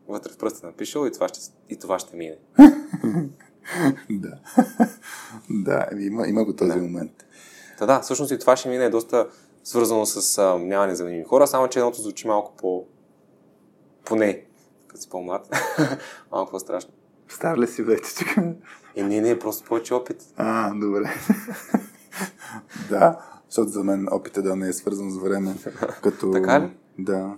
Вътре 0.08 0.32
в 0.32 0.38
пръста 0.38 0.66
напишал 0.66 1.06
и 1.06 1.12
това 1.12 1.28
ще, 1.28 1.40
и 1.68 1.78
това 1.78 1.98
ще 1.98 2.16
мине. 2.16 2.38
да. 4.10 4.38
да, 5.50 5.88
има, 6.00 6.28
има 6.28 6.44
го 6.44 6.56
този 6.56 6.72
да. 6.72 6.78
момент. 6.78 7.26
Та 7.78 7.86
да, 7.86 8.00
всъщност 8.00 8.32
и 8.32 8.38
това 8.38 8.56
ще 8.56 8.68
мине 8.68 8.84
е 8.84 8.90
доста 8.90 9.28
свързано 9.64 10.06
с 10.06 10.38
а, 10.38 10.58
няма 10.58 10.86
незаменими 10.86 11.24
хора, 11.24 11.46
само 11.46 11.68
че 11.68 11.78
едното 11.78 12.00
звучи 12.00 12.26
малко 12.26 12.56
по... 12.56 12.84
поне, 14.04 14.44
като 14.88 15.02
си 15.02 15.08
по-млад, 15.08 15.48
малко 16.32 16.50
по-страшно. 16.50 16.90
Стар 17.28 17.58
ли 17.58 17.66
си 17.66 17.82
вече? 17.82 18.24
Е, 18.96 19.02
не, 19.02 19.20
не, 19.20 19.38
просто 19.38 19.68
повече 19.68 19.94
опит. 19.94 20.22
А, 20.36 20.74
добре. 20.74 21.14
да, 22.90 23.18
защото 23.48 23.70
за 23.70 23.84
мен 23.84 24.08
опитът 24.10 24.44
да 24.44 24.56
не 24.56 24.68
е 24.68 24.72
свързан 24.72 25.10
с 25.10 25.18
време. 25.18 25.54
Като... 26.02 26.30
Така 26.30 26.60
ли? 26.60 26.70
Да. 26.98 27.36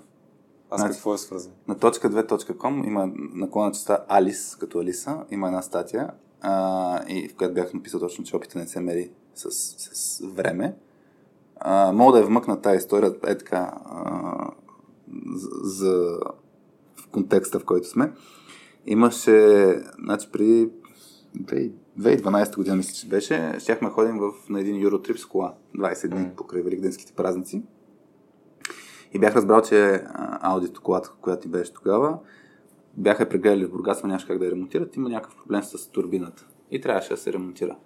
А 0.71 0.79
с 0.79 0.81
значи, 0.81 0.95
какво 0.95 1.15
е 1.15 1.19
свързан? 1.19 1.53
На 1.69 1.77
точка2.com 1.77 2.87
има 2.87 3.11
наклона 3.17 3.73
честа 3.73 4.05
Алис, 4.09 4.57
като 4.57 4.79
Алиса, 4.79 5.25
има 5.31 5.47
една 5.47 5.63
статия, 5.63 6.11
а, 6.41 7.05
и 7.09 7.29
в 7.29 7.37
която 7.37 7.55
бях 7.55 7.75
написал 7.75 8.01
точно, 8.01 8.25
че 8.25 8.37
опитът 8.37 8.55
не 8.55 8.67
се 8.67 8.81
мери 8.81 9.11
с, 9.35 9.51
с 9.51 10.21
време. 10.25 10.77
А, 11.64 11.92
мога 11.92 12.12
да 12.12 12.18
я 12.18 12.27
вмъкна 12.27 12.61
тази 12.61 12.77
история 12.77 13.14
е 13.27 13.38
така 13.38 13.72
а, 13.85 14.51
за, 15.62 16.18
в 16.96 17.09
контекста, 17.11 17.59
в 17.59 17.64
който 17.64 17.88
сме. 17.88 18.12
Имаше, 18.87 19.77
значи 20.05 20.29
преди 20.33 20.70
2012 21.38 22.57
година, 22.57 22.77
мисля, 22.77 22.94
че 22.94 23.09
беше, 23.09 23.57
щяхме 23.59 23.90
ходим 23.90 24.18
в, 24.18 24.33
на 24.48 24.61
един 24.61 24.77
Eurotрип 24.77 25.16
с 25.16 25.27
кола, 25.27 25.55
20 25.79 26.09
дни 26.09 26.20
mm. 26.20 26.35
покрай 26.35 26.62
Великденските 26.62 27.12
празници. 27.12 27.62
И 29.12 29.18
бях 29.18 29.37
разбрал, 29.37 29.62
че 29.62 30.05
аудито 30.40 30.83
колата, 30.83 31.12
която 31.20 31.42
ти 31.42 31.48
беше 31.48 31.72
тогава, 31.72 32.18
бяха 32.96 33.29
прегледали 33.29 33.64
в 33.64 33.70
Бургас, 33.70 34.03
но 34.03 34.09
нямаше 34.09 34.27
как 34.27 34.38
да 34.38 34.44
я 34.44 34.51
ремонтират, 34.51 34.96
има 34.96 35.09
някакъв 35.09 35.37
проблем 35.37 35.62
с 35.62 35.88
турбината. 35.88 36.46
И 36.70 36.81
трябваше 36.81 37.11
да 37.11 37.16
се 37.16 37.33
ремонтира. 37.33 37.77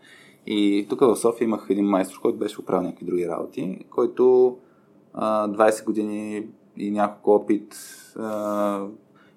И 0.46 0.86
тук 0.90 1.00
в 1.00 1.16
София 1.16 1.46
имах 1.46 1.66
един 1.70 1.86
майстор, 1.86 2.20
който 2.20 2.38
беше 2.38 2.60
оправил 2.60 2.86
някакви 2.86 3.06
други 3.06 3.28
работи, 3.28 3.84
който 3.90 4.56
а, 5.14 5.48
20 5.48 5.84
години 5.84 6.48
и 6.76 6.90
няколко 6.90 7.34
опит, 7.34 7.76
а, 8.16 8.86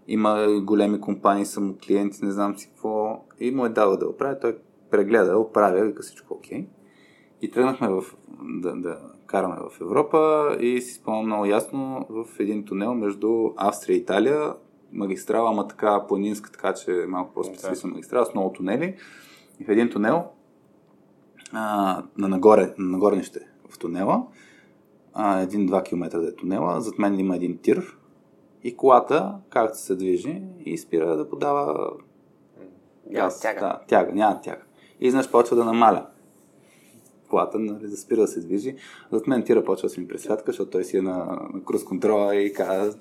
има 0.08 0.62
големи 0.62 1.02
компании, 1.02 1.46
само 1.46 1.76
клиенти, 1.86 2.26
не 2.26 2.32
знам 2.32 2.58
си 2.58 2.68
какво, 2.68 3.26
и 3.40 3.52
му 3.52 3.66
е 3.66 3.70
дал 3.70 3.98
да 3.98 4.08
оправя. 4.08 4.40
Той 4.40 4.58
прегледа, 4.92 5.38
оправя, 5.38 5.86
вика 5.86 6.02
всичко 6.02 6.34
окей. 6.34 6.68
И 7.42 7.52
тръгнахме 7.52 7.88
в, 7.90 8.04
да, 8.42 8.76
да 8.76 8.98
караме 9.26 9.56
в 9.56 9.82
Европа 9.82 10.50
и 10.60 10.82
си 10.82 10.94
спомням 10.94 11.26
много 11.26 11.46
ясно 11.46 12.06
в 12.10 12.26
един 12.40 12.66
тунел 12.66 12.94
между 12.94 13.52
Австрия 13.58 13.96
и 13.96 14.00
Италия 14.00 14.54
магистрала, 14.92 15.50
ама 15.50 15.68
така 15.68 16.06
планинска, 16.08 16.52
така 16.52 16.74
че 16.74 17.04
е 17.04 17.06
малко 17.06 17.34
по-специфична 17.34 17.90
магистрала 17.90 18.26
с 18.26 18.34
много 18.34 18.54
тунели. 18.54 18.96
И 19.60 19.66
в 19.66 19.70
един 19.70 19.90
тунел, 19.90 20.24
а, 21.54 22.04
на 22.18 22.28
нагоре, 22.28 22.74
на 22.78 22.90
нагорнище 22.90 23.40
в 23.70 23.80
тунела, 23.80 24.24
а, 25.14 25.40
един-два 25.40 25.84
километра 25.84 26.20
да 26.20 26.28
е 26.28 26.36
тунела, 26.36 26.82
зад 26.82 27.00
мен 27.00 27.20
има 27.20 27.36
един 27.36 27.58
тир 27.58 27.98
и 28.64 28.78
колата, 28.78 29.34
както 29.50 29.78
се 29.78 29.96
движи, 29.96 30.42
и 30.66 30.78
спира 30.78 31.18
да 31.18 31.30
подава 31.30 31.90
газ. 33.12 33.42
Тяга. 33.42 33.60
Да, 33.60 33.80
тяга, 33.88 34.12
няма 34.14 34.42
тяга. 34.42 34.62
И 35.00 35.08
изнъж 35.08 35.32
почва 35.32 35.56
да 35.56 35.66
намаля 35.66 36.06
колата, 37.30 37.60
нали, 37.60 37.88
да 37.88 37.98
спира 37.98 38.22
да 38.22 38.28
се 38.28 38.40
движи. 38.40 38.76
Зад 39.12 39.28
мен 39.28 39.44
тира 39.44 39.64
почва 39.64 39.86
да 39.86 39.90
си 39.90 40.00
ми 40.00 40.08
пресвятка, 40.08 40.52
защото 40.52 40.72
той 40.72 40.84
си 40.84 40.98
е 40.98 41.02
на, 41.02 41.16
на 41.54 41.64
круз 41.66 41.84
контрола 41.84 42.36
и 42.36 42.54
казва, 42.54 43.00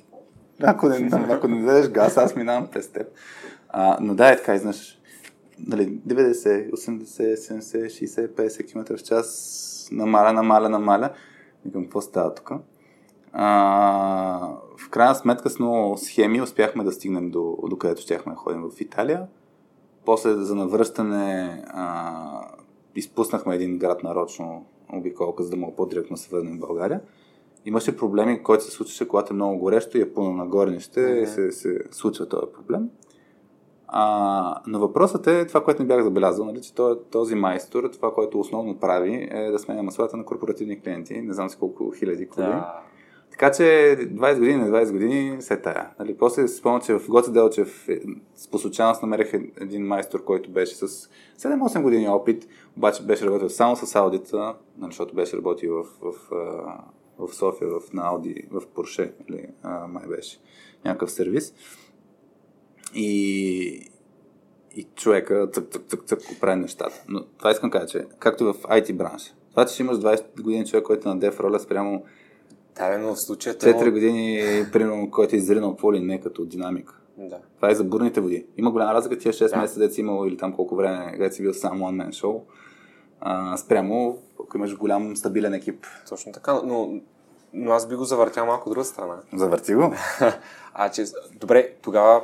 ако 0.62 0.88
не, 0.88 1.10
ако 1.30 1.48
не 1.48 1.62
дадеш 1.62 1.88
газ, 1.88 2.16
аз 2.16 2.36
минавам 2.36 2.66
през 2.66 2.88
теб. 2.88 3.06
А, 3.68 3.98
но 4.00 4.14
да, 4.14 4.32
е 4.32 4.36
така, 4.36 4.54
изнъж, 4.54 4.97
нали, 5.66 6.00
90, 6.06 6.70
80, 6.70 7.34
70, 7.34 7.86
60, 7.86 8.28
50 8.28 8.70
км 8.70 8.96
в 8.96 9.02
час, 9.02 9.88
намаля, 9.92 10.32
намаля, 10.32 10.68
намаля. 10.68 11.10
Викам, 11.64 11.82
какво 11.82 12.00
става 12.00 12.34
тук? 12.34 12.52
А, 13.32 14.56
в 14.76 14.90
крайна 14.90 15.14
сметка 15.14 15.50
с 15.50 15.58
много 15.58 15.96
схеми 15.98 16.42
успяхме 16.42 16.84
да 16.84 16.92
стигнем 16.92 17.30
до, 17.30 17.58
до 17.70 17.76
където 17.78 18.02
щяхме 18.02 18.32
да 18.32 18.38
ходим 18.38 18.62
в 18.62 18.80
Италия. 18.80 19.26
После 20.04 20.34
за 20.34 20.54
навръщане 20.54 21.62
а, 21.68 22.48
изпуснахме 22.94 23.54
един 23.54 23.78
град 23.78 24.02
нарочно 24.02 24.66
обиколка, 24.92 25.42
за 25.42 25.50
да 25.50 25.56
мога 25.56 25.76
по-директно 25.76 26.16
се 26.16 26.28
върнем 26.30 26.56
в 26.56 26.60
България. 26.60 27.00
Имаше 27.64 27.96
проблеми, 27.96 28.42
който 28.42 28.64
се 28.64 28.70
случваше, 28.70 29.08
когато 29.08 29.32
е 29.32 29.36
много 29.36 29.58
горещо 29.58 29.98
и 29.98 30.00
е 30.00 30.14
пълно 30.14 30.32
на 30.32 30.46
горнище 30.46 31.00
mm-hmm. 31.00 31.24
се, 31.24 31.52
се 31.52 31.78
случва 31.90 32.28
този 32.28 32.52
проблем. 32.52 32.90
А, 33.88 34.60
но 34.66 34.78
въпросът 34.78 35.26
е 35.26 35.46
това, 35.46 35.64
което 35.64 35.82
не 35.82 35.88
бях 35.88 36.02
забелязал, 36.02 36.44
нали, 36.44 36.60
че 36.62 36.72
този 37.10 37.34
майстор, 37.34 37.90
това, 37.92 38.14
което 38.14 38.40
основно 38.40 38.78
прави, 38.78 39.28
е 39.30 39.50
да 39.50 39.58
сменя 39.58 39.82
маслата 39.82 40.16
на 40.16 40.24
корпоративни 40.24 40.80
клиенти. 40.80 41.22
Не 41.22 41.32
знам 41.32 41.48
си 41.48 41.56
колко 41.58 41.90
хиляди 41.90 42.28
коли. 42.28 42.44
Да. 42.44 42.80
Така 43.30 43.52
че 43.52 43.62
20 43.62 44.38
години, 44.38 44.56
на 44.56 44.68
20 44.68 44.92
години 44.92 45.42
се 45.42 45.56
тая. 45.56 45.90
Нали, 45.98 46.16
после 46.18 46.48
се 46.48 46.56
спомня, 46.56 46.80
че 46.80 46.98
в 46.98 47.08
Гоце 47.08 47.30
Делчев 47.30 47.88
е, 47.88 48.00
по 48.50 48.58
случайност 48.58 49.02
намерих 49.02 49.32
един 49.60 49.86
майстор, 49.86 50.24
който 50.24 50.50
беше 50.50 50.74
с 50.74 51.08
7-8 51.38 51.82
години 51.82 52.08
опит, 52.08 52.48
обаче 52.76 53.02
беше 53.02 53.26
работил 53.26 53.48
само 53.48 53.76
с 53.76 53.96
аудита, 53.96 54.54
нали, 54.78 54.90
защото 54.92 55.14
беше 55.14 55.36
работил 55.36 55.74
в, 55.74 55.86
в, 56.02 56.14
в 57.18 57.34
София, 57.34 57.68
в, 57.68 57.92
на 57.92 58.02
Ауди, 58.08 58.42
в 58.50 58.62
Порше, 58.74 59.12
нали, 59.28 59.46
май 59.88 60.06
беше 60.08 60.38
някакъв 60.84 61.10
сервис. 61.10 61.54
И, 63.00 63.90
и 64.76 64.86
човека 64.94 65.48
цък, 65.52 65.70
цък, 65.70 65.82
цък, 65.88 66.04
цък 66.04 66.20
оправи 66.36 66.60
нещата. 66.60 67.02
Но 67.08 67.24
това 67.24 67.50
искам 67.50 67.70
да 67.70 67.78
кажа, 67.78 67.86
че 67.86 68.06
както 68.18 68.44
в 68.44 68.54
IT 68.54 68.92
бранша, 68.92 69.34
това, 69.50 69.66
че 69.66 69.82
имаш 69.82 69.96
20 69.96 70.42
години 70.42 70.66
човек, 70.66 70.84
който 70.84 71.08
е 71.08 71.12
на 71.12 71.20
деф 71.20 71.40
роля 71.40 71.60
спрямо 71.60 72.04
да, 72.78 72.98
но 72.98 73.14
в 73.14 73.20
случая... 73.20 73.54
4 73.54 73.90
години, 73.90 74.42
примерно, 74.72 75.10
който 75.10 75.34
е 75.34 75.38
изринал 75.38 75.76
ли 75.92 76.00
не 76.00 76.20
като 76.20 76.44
динамика. 76.44 76.94
Да. 77.18 77.38
Това 77.56 77.70
е 77.70 77.74
за 77.74 77.84
бурните 77.84 78.20
води. 78.20 78.46
Има 78.56 78.70
голяма 78.70 78.94
разлика 78.94 79.18
тия 79.18 79.32
6 79.32 79.50
да. 79.50 79.56
месеца, 79.56 79.90
си 79.90 80.00
имал 80.00 80.26
или 80.26 80.36
там 80.36 80.52
колко 80.52 80.76
време, 80.76 81.12
където 81.12 81.34
си 81.34 81.42
бил 81.42 81.54
само 81.54 81.84
one 81.84 82.04
man 82.04 82.22
show. 82.22 82.40
А, 83.20 83.56
спрямо, 83.56 84.18
ако 84.42 84.56
имаш 84.56 84.76
голям 84.76 85.16
стабилен 85.16 85.54
екип. 85.54 85.86
Точно 86.08 86.32
така, 86.32 86.60
но, 86.64 87.00
но 87.52 87.70
аз 87.70 87.88
би 87.88 87.94
го 87.94 88.04
завъртял 88.04 88.46
малко 88.46 88.70
друга 88.70 88.84
страна. 88.84 89.16
Завърти 89.32 89.74
го? 89.74 89.94
а, 90.74 90.90
че, 90.90 91.04
добре, 91.40 91.72
тогава 91.82 92.22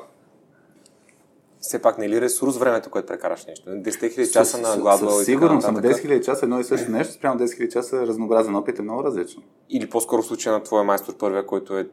все 1.64 1.79
пак 1.79 1.98
не 1.98 2.05
е 2.05 2.09
ли 2.09 2.20
ресурс 2.20 2.57
времето, 2.57 2.90
което 2.90 3.07
прекараш 3.07 3.46
нещо? 3.46 3.70
10 3.70 3.83
000 3.83 4.33
часа 4.33 4.59
на 4.59 4.77
гладуел 4.77 5.20
и 5.20 5.24
Сигурно, 5.24 5.62
само 5.62 5.79
10 5.79 5.92
000 5.92 6.20
часа 6.20 6.46
едно 6.46 6.61
и 6.61 6.64
също 6.64 6.90
нещо, 6.90 7.12
спрямо 7.12 7.40
10 7.40 7.44
000 7.44 7.68
часа 7.68 8.07
разнообразен 8.07 8.57
опит 8.57 8.79
е 8.79 8.83
много 8.83 9.05
различно. 9.05 9.42
Или 9.70 9.90
по-скоро 9.90 10.22
случая 10.22 10.53
на 10.53 10.62
твоя 10.62 10.85
майстор 10.85 11.16
първия, 11.16 11.46
който 11.46 11.79
е 11.79 11.85
100 11.85 11.88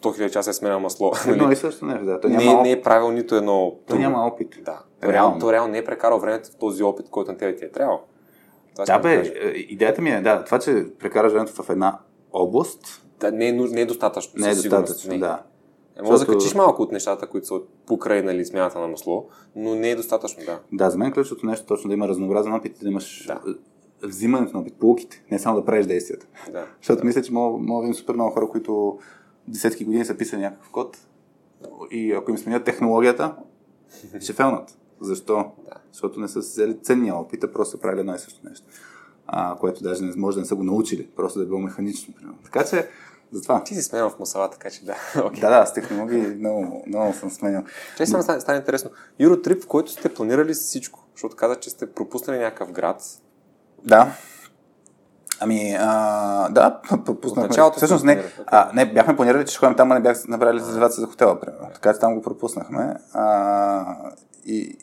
000 0.00 0.30
часа 0.30 0.50
е 0.50 0.52
сменял 0.52 0.80
масло. 0.80 1.12
Едно 1.28 1.52
и 1.52 1.56
също 1.56 1.84
нещо, 1.84 2.04
да. 2.04 2.20
Той 2.20 2.30
не, 2.30 2.44
няма... 2.44 2.62
не 2.62 2.70
е 2.70 2.82
правил 2.82 3.10
нито 3.10 3.34
едно. 3.36 3.74
Той 3.88 3.98
няма 3.98 4.26
опит. 4.26 4.58
Да. 4.64 4.82
Реално, 5.02 5.40
то 5.40 5.52
реално 5.52 5.72
не 5.72 5.78
е 5.78 5.84
прекарал 5.84 6.18
времето 6.18 6.50
в 6.50 6.56
този 6.56 6.82
опит, 6.82 7.06
който 7.10 7.32
на 7.32 7.38
тебе 7.38 7.56
ти 7.56 7.64
е 7.64 7.70
трябвал. 7.70 8.00
Това 8.74 8.84
да, 8.84 8.98
бе, 8.98 9.22
идеята 9.54 10.02
ми 10.02 10.10
е, 10.10 10.20
да, 10.20 10.44
това, 10.44 10.58
че 10.58 10.86
прекараш 10.98 11.32
времето 11.32 11.62
в 11.62 11.70
една 11.70 11.98
област. 12.32 13.02
Да, 13.20 13.32
не, 13.32 13.48
е, 13.48 13.52
не 13.52 13.80
е 13.80 13.86
достатъчно. 13.86 14.32
Не 14.36 14.50
е 14.50 14.54
достатъчно, 14.54 15.18
да. 15.18 15.42
Е, 15.98 16.02
може 16.02 16.12
Защото... 16.12 16.32
да 16.32 16.38
качиш 16.38 16.54
малко 16.54 16.82
от 16.82 16.92
нещата, 16.92 17.26
които 17.26 17.46
са 17.46 17.60
покрай 17.86 18.22
нали, 18.22 18.44
смяната 18.44 18.78
на 18.78 18.88
масло, 18.88 19.28
но 19.56 19.74
не 19.74 19.90
е 19.90 19.96
достатъчно, 19.96 20.44
да. 20.44 20.60
Да, 20.72 20.90
за 20.90 20.98
мен 20.98 21.12
ключовото 21.12 21.46
нещо 21.46 21.64
е 21.64 21.66
точно 21.66 21.88
да 21.88 21.94
има 21.94 22.08
разнообразен 22.08 22.54
опит 22.54 22.80
и 22.80 22.84
да 22.84 22.90
имаш 22.90 23.26
да. 23.26 23.40
взимането 24.02 24.52
на 24.56 24.60
опит, 24.60 24.74
полуките, 24.74 25.24
не 25.30 25.38
само 25.38 25.56
да 25.56 25.64
правиш 25.64 25.86
действията. 25.86 26.26
Да. 26.52 26.66
Защото 26.80 27.00
да. 27.00 27.06
мисля, 27.06 27.22
че 27.22 27.32
мога, 27.32 27.58
мога 27.58 27.82
да 27.82 27.86
видим 27.86 28.00
супер 28.00 28.14
много 28.14 28.30
хора, 28.30 28.48
които 28.48 28.98
десетки 29.48 29.84
години 29.84 30.04
са 30.04 30.16
писали 30.16 30.40
някакъв 30.40 30.70
код 30.70 30.98
и 31.90 32.12
ако 32.12 32.30
им 32.30 32.38
сменят 32.38 32.64
технологията, 32.64 33.36
ще 34.20 34.32
фелнат. 34.32 34.78
Защо? 35.00 35.36
Да. 35.64 35.74
Защото 35.92 36.20
не 36.20 36.28
са 36.28 36.38
взели 36.38 36.78
ценния 36.82 37.14
опит, 37.14 37.44
а 37.44 37.52
просто 37.52 37.76
са 37.76 37.80
правили 37.80 38.00
едно 38.00 38.14
и 38.14 38.18
също 38.18 38.48
нещо. 38.48 38.66
А, 39.26 39.56
което 39.56 39.82
даже 39.82 40.04
не 40.04 40.12
може 40.16 40.34
да 40.34 40.40
не 40.40 40.46
са 40.46 40.54
го 40.54 40.62
научили, 40.62 41.08
просто 41.16 41.38
да 41.38 41.44
е 41.44 41.48
било 41.48 41.60
механично. 41.60 42.14
Примерно. 42.14 42.38
Така 42.44 42.64
че 42.64 42.88
затова. 43.32 43.64
Ти 43.64 43.74
си 43.74 43.82
сменял 43.82 44.10
в 44.10 44.18
мусала, 44.18 44.50
така 44.50 44.70
че 44.70 44.84
да. 44.84 44.94
Okay. 45.16 45.40
Да, 45.40 45.60
да, 45.60 45.66
с 45.66 45.72
технологии 45.72 46.20
много, 46.20 46.84
много 46.86 47.12
съм 47.12 47.30
сменял. 47.30 47.62
Че 47.96 48.06
само 48.06 48.22
стане, 48.22 48.40
стане 48.40 48.58
интересно. 48.58 48.90
Юротрип, 49.18 49.62
в 49.64 49.66
който 49.66 49.92
сте 49.92 50.14
планирали 50.14 50.54
всичко, 50.54 51.04
защото 51.14 51.36
каза, 51.36 51.56
че 51.56 51.70
сте 51.70 51.92
пропуснали 51.92 52.38
някакъв 52.38 52.72
град. 52.72 53.02
Да. 53.84 54.12
Ами, 55.40 55.76
а, 55.80 56.48
да, 56.48 56.80
пропуснахме. 57.04 57.48
Началото 57.48 57.76
Всъщност 57.76 58.04
не, 58.04 58.24
а, 58.46 58.70
не, 58.74 58.92
бяхме 58.92 59.16
планирали, 59.16 59.46
че 59.46 59.50
ще 59.50 59.58
ходим 59.58 59.76
там, 59.76 59.92
а 59.92 59.94
не 59.94 60.00
бях 60.00 60.28
направили 60.28 60.60
резервация 60.60 61.00
за 61.00 61.06
хотела, 61.06 61.40
примерно. 61.40 61.68
Така 61.74 61.92
че 61.92 62.00
там 62.00 62.14
го 62.14 62.22
пропуснахме. 62.22 62.94
А, 63.12 63.96
и, 64.44 64.78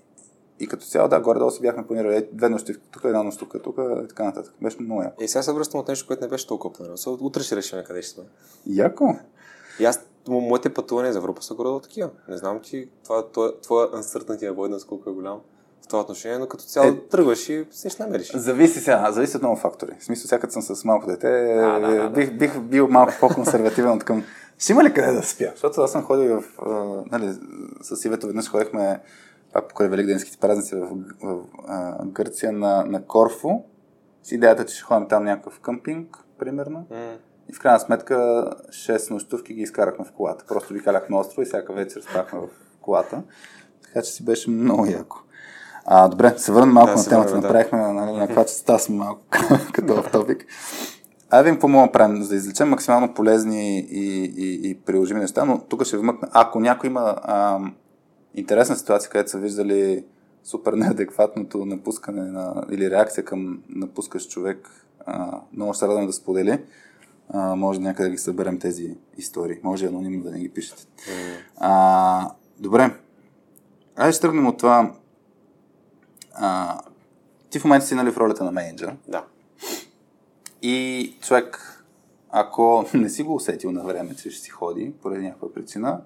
и 0.59 0.67
като 0.67 0.85
цяло, 0.85 1.07
да, 1.07 1.19
горе-долу 1.19 1.51
си 1.51 1.61
бяхме 1.61 1.87
планирали 1.87 2.27
две 2.33 2.49
нощи 2.49 2.73
тук, 2.91 3.03
една 3.03 3.23
нощ 3.23 3.39
тук, 3.39 3.55
тук 3.63 3.77
и 4.03 4.07
така 4.07 4.23
нататък. 4.23 4.53
Беше 4.61 4.77
много 4.81 5.01
яко. 5.01 5.23
И 5.23 5.27
сега 5.27 5.43
се 5.43 5.53
връщам 5.53 5.79
от 5.79 5.87
нещо, 5.87 6.07
което 6.07 6.23
не 6.23 6.27
беше 6.27 6.47
толкова 6.47 6.73
планирано. 6.73 7.17
Утре 7.21 7.43
ще 7.43 7.55
решим 7.55 7.83
къде 7.87 8.01
ще 8.01 8.13
сме. 8.13 8.23
Яко. 8.65 9.15
И 9.79 9.85
аз, 9.85 9.99
моите 10.27 10.73
пътувания 10.73 11.13
за 11.13 11.19
Европа 11.19 11.41
са 11.41 11.53
горе 11.53 11.81
такива. 11.81 12.09
Не 12.27 12.37
знам 12.37 12.59
ти, 12.59 12.89
това, 13.03 13.27
това, 13.27 13.51
твоя 13.61 13.91
uncertainty 13.91 14.53
avoidance 14.53 14.87
колко 14.87 15.09
е 15.09 15.13
голям 15.13 15.39
в 15.81 15.87
това 15.87 16.01
отношение, 16.01 16.37
но 16.37 16.47
като 16.47 16.63
цяло 16.63 16.87
е, 16.87 17.07
тръгваш 17.07 17.49
и 17.49 17.65
си 17.71 17.89
ще 17.89 18.03
намериш. 18.03 18.31
Зависи 18.35 18.79
сега, 18.79 19.11
зависи 19.11 19.37
от 19.37 19.43
много 19.43 19.57
фактори. 19.57 19.91
В 19.99 20.03
смисъл, 20.03 20.27
сега 20.27 20.49
съм 20.49 20.61
с 20.61 20.85
малко 20.85 21.07
дете, 21.07 21.27
а, 21.53 21.79
да, 21.79 22.03
да, 22.03 22.09
бих, 22.09 22.33
бих 22.33 22.59
бил 22.59 22.87
малко 22.87 23.13
по-консервативен 23.19 23.91
от 23.91 24.03
към 24.03 24.23
ще 24.59 24.71
има 24.71 24.83
ли 24.83 24.93
къде 24.93 25.11
да 25.11 25.23
спя? 25.23 25.51
Защото 25.51 25.81
аз 25.81 25.91
съм 25.91 26.03
ходил 26.03 26.41
в, 26.41 26.43
нали, 27.11 27.33
с 27.81 28.05
Ивето 28.05 28.27
веднъж 28.27 28.49
ходихме 28.49 28.99
пак 29.53 29.67
покрай 29.67 29.89
Великденските 29.89 30.37
празници 30.37 30.75
в, 30.75 30.89
в, 31.23 31.43
а, 31.67 32.05
Гърция 32.05 32.51
на, 32.51 32.85
на 32.85 33.05
Корфу, 33.05 33.49
с 34.23 34.31
идеята, 34.31 34.65
че 34.65 34.75
ще 34.75 34.83
ходим 34.83 35.07
там 35.07 35.23
някакъв 35.23 35.59
къмпинг, 35.59 36.17
примерно. 36.39 36.87
Mm. 36.91 37.17
И 37.49 37.53
в 37.53 37.59
крайна 37.59 37.79
сметка 37.79 38.15
6 38.69 39.11
нощувки 39.11 39.53
ги 39.53 39.61
изкарахме 39.61 40.05
в 40.05 40.11
колата. 40.11 40.45
Просто 40.47 40.73
ви 40.73 40.83
каляхме 40.83 41.17
острова 41.17 41.43
и 41.43 41.45
всяка 41.45 41.73
вечер 41.73 42.01
спахме 42.01 42.39
в 42.39 42.47
колата. 42.81 43.23
Така 43.83 44.01
че 44.01 44.11
си 44.11 44.25
беше 44.25 44.49
много 44.49 44.85
яко. 44.85 45.17
А, 45.85 46.07
добре, 46.07 46.33
се 46.37 46.51
върнем 46.51 46.73
малко 46.73 46.91
да, 46.91 46.97
на 46.97 47.05
темата. 47.05 47.29
Върна, 47.29 47.41
Направихме 47.41 47.79
да. 47.79 47.93
нали, 47.93 48.17
на 48.17 48.27
каква 48.27 48.45
частта 48.45 48.79
сме 48.79 48.95
малко 48.95 49.21
като 49.73 50.01
в 50.01 50.11
топик. 50.11 50.45
Айде 51.29 51.43
видим 51.43 51.55
какво 51.55 51.67
мога 51.67 51.87
да 51.87 51.91
правим, 51.91 52.23
за 52.23 52.29
да 52.29 52.35
извлечем 52.35 52.69
максимално 52.69 53.13
полезни 53.13 53.79
и, 53.79 54.23
и, 54.23 54.69
и 54.69 54.79
приложими 54.81 55.19
неща, 55.19 55.45
но 55.45 55.59
тук 55.59 55.83
ще 55.83 55.97
вмъкна. 55.97 56.27
Ако 56.31 56.59
някой 56.59 56.89
има 56.89 57.15
ам, 57.23 57.75
интересна 58.35 58.75
ситуация, 58.75 59.11
където 59.11 59.29
са 59.29 59.37
виждали 59.37 60.05
супер 60.43 60.73
неадекватното 60.73 61.65
напускане 61.65 62.31
на, 62.31 62.65
или 62.71 62.91
реакция 62.91 63.25
към 63.25 63.63
напускащ 63.69 64.29
човек, 64.29 64.69
а, 65.05 65.41
много 65.53 65.73
ще 65.73 65.79
се 65.79 65.87
радвам 65.87 66.07
да 66.07 66.13
сподели. 66.13 66.59
А, 67.29 67.55
може 67.55 67.79
някъде 67.79 68.09
да 68.09 68.11
ги 68.11 68.17
съберем 68.17 68.59
тези 68.59 68.97
истории. 69.17 69.59
Може 69.63 69.85
анонимно 69.85 70.23
да 70.23 70.31
не 70.31 70.39
ги 70.39 70.49
пишете. 70.49 70.81
Mm. 70.81 71.37
А, 71.57 72.31
добре. 72.59 72.95
Айде 73.95 74.11
ще 74.11 74.21
тръгнем 74.21 74.47
от 74.47 74.57
това. 74.57 74.93
А, 76.33 76.79
ти 77.49 77.59
в 77.59 77.63
момента 77.63 77.85
си 77.85 77.95
нали 77.95 78.11
в 78.11 78.17
ролята 78.17 78.43
на 78.43 78.51
менеджер. 78.51 78.95
Да. 79.07 79.25
И 80.61 81.15
човек, 81.21 81.79
ако 82.29 82.85
не 82.93 83.09
си 83.09 83.23
го 83.23 83.35
усетил 83.35 83.71
на 83.71 83.83
време, 83.83 84.15
че 84.15 84.29
ще 84.29 84.43
си 84.43 84.49
ходи, 84.49 84.93
поради 85.01 85.23
някаква 85.23 85.53
причина, 85.53 86.01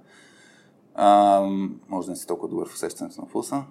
а, 0.96 1.40
може 1.88 2.06
да 2.06 2.12
не 2.12 2.16
си 2.16 2.28
толкова 2.28 2.50
добър 2.50 2.70
в 2.70 2.74
усещането 2.74 3.22
на 3.22 3.28
пулса. 3.28 3.64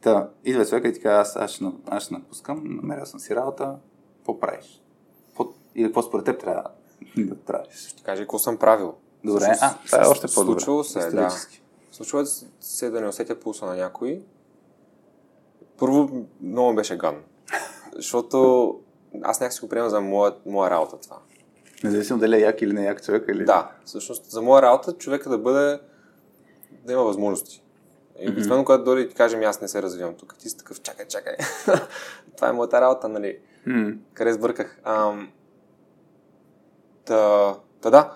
Та, 0.00 0.28
идва 0.44 0.66
човека 0.66 0.88
и 0.88 0.92
ти 0.92 1.00
казва, 1.00 1.20
аз, 1.20 1.36
аз, 1.36 1.50
ще, 1.50 1.64
аз 1.86 2.02
ще 2.02 2.14
напускам, 2.14 2.62
намеря 2.64 3.06
съм 3.06 3.20
си 3.20 3.36
работа, 3.36 3.76
какво 4.16 4.40
правиш? 4.40 4.82
Или 5.74 5.84
какво 5.84 6.02
според 6.02 6.24
теб 6.24 6.40
трябва 6.40 6.64
да 7.16 7.36
правиш? 7.36 7.88
Ще 7.88 8.02
кажа 8.02 8.22
какво 8.22 8.38
съм 8.38 8.56
правил. 8.56 8.94
Добре, 9.24 9.58
а, 9.60 9.74
това 9.86 10.04
е 10.04 10.06
още 10.06 10.26
по-добре. 10.34 10.60
Случвало 10.60 10.84
се, 10.84 11.10
да. 11.10 11.30
случва 11.90 12.26
се 12.60 12.90
да 12.90 13.00
не 13.00 13.08
усетя 13.08 13.40
пулса 13.40 13.66
на 13.66 13.76
някой. 13.76 14.22
Първо, 15.78 16.26
много 16.40 16.74
беше 16.74 16.96
гадно. 16.96 17.20
Защото 17.96 18.76
аз 19.22 19.40
някак 19.40 19.52
си 19.52 19.60
го 19.60 19.68
приемам 19.68 19.90
за 19.90 20.00
моя, 20.00 20.34
моя 20.46 20.70
работа 20.70 20.96
това. 21.00 21.16
Независимо 21.84 22.18
дали 22.18 22.36
е 22.36 22.40
як 22.40 22.62
или 22.62 22.72
не 22.72 22.84
як 22.84 23.04
човек 23.04 23.24
или... 23.28 23.44
Да, 23.44 23.70
всъщност 23.84 24.30
за 24.30 24.42
моя 24.42 24.62
работа 24.62 24.92
човека 24.92 25.30
да 25.30 25.38
бъде 25.38 25.80
да 26.90 26.94
има 26.94 27.04
възможности. 27.04 27.62
И 28.20 28.28
обикновено, 28.28 28.62
mm-hmm. 28.62 28.66
когато 28.66 28.84
дори 28.84 29.08
ти 29.08 29.14
кажем, 29.14 29.42
аз 29.42 29.60
не 29.60 29.68
се 29.68 29.82
развивам 29.82 30.14
тук, 30.14 30.36
ти 30.38 30.50
си 30.50 30.56
такъв, 30.56 30.80
чакай, 30.80 31.06
чакай. 31.06 31.36
това 32.36 32.48
е 32.48 32.52
моята 32.52 32.80
работа, 32.80 33.08
нали? 33.08 33.38
Mm-hmm. 33.66 33.98
Къде 34.14 34.32
сбърках? 34.32 34.80
Ам... 34.84 35.30
Та, 37.04 37.54
та 37.80 37.90
да. 37.90 38.12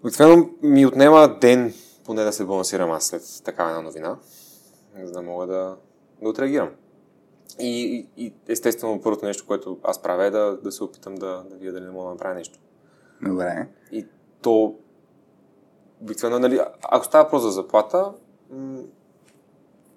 Обикновено 0.00 0.50
ми 0.62 0.86
отнема 0.86 1.38
ден 1.40 1.74
поне 2.04 2.24
да 2.24 2.32
се 2.32 2.44
балансирам 2.44 2.90
аз 2.90 3.04
след 3.04 3.22
такава 3.44 3.70
една 3.70 3.82
новина, 3.82 4.18
за 5.02 5.12
да 5.12 5.22
мога 5.22 5.46
да, 5.46 5.76
да 6.22 6.28
отреагирам. 6.28 6.70
И, 7.58 8.06
и 8.16 8.34
естествено, 8.48 9.00
първото 9.02 9.26
нещо, 9.26 9.46
което 9.46 9.78
аз 9.82 10.02
правя 10.02 10.24
е 10.24 10.30
да, 10.30 10.58
да 10.62 10.72
се 10.72 10.84
опитам 10.84 11.14
да, 11.14 11.44
да 11.50 11.56
видя 11.56 11.72
дали 11.72 11.84
не 11.84 11.90
мога 11.90 12.04
да 12.04 12.10
направя 12.10 12.34
нещо. 12.34 12.58
Добре. 13.22 13.68
И 13.92 14.06
то, 14.42 14.74
обикновено, 16.02 16.38
нали, 16.38 16.60
ако 16.82 17.04
става 17.04 17.30
просто 17.30 17.48
за 17.48 17.52
заплата, 17.52 18.12
м- 18.50 18.82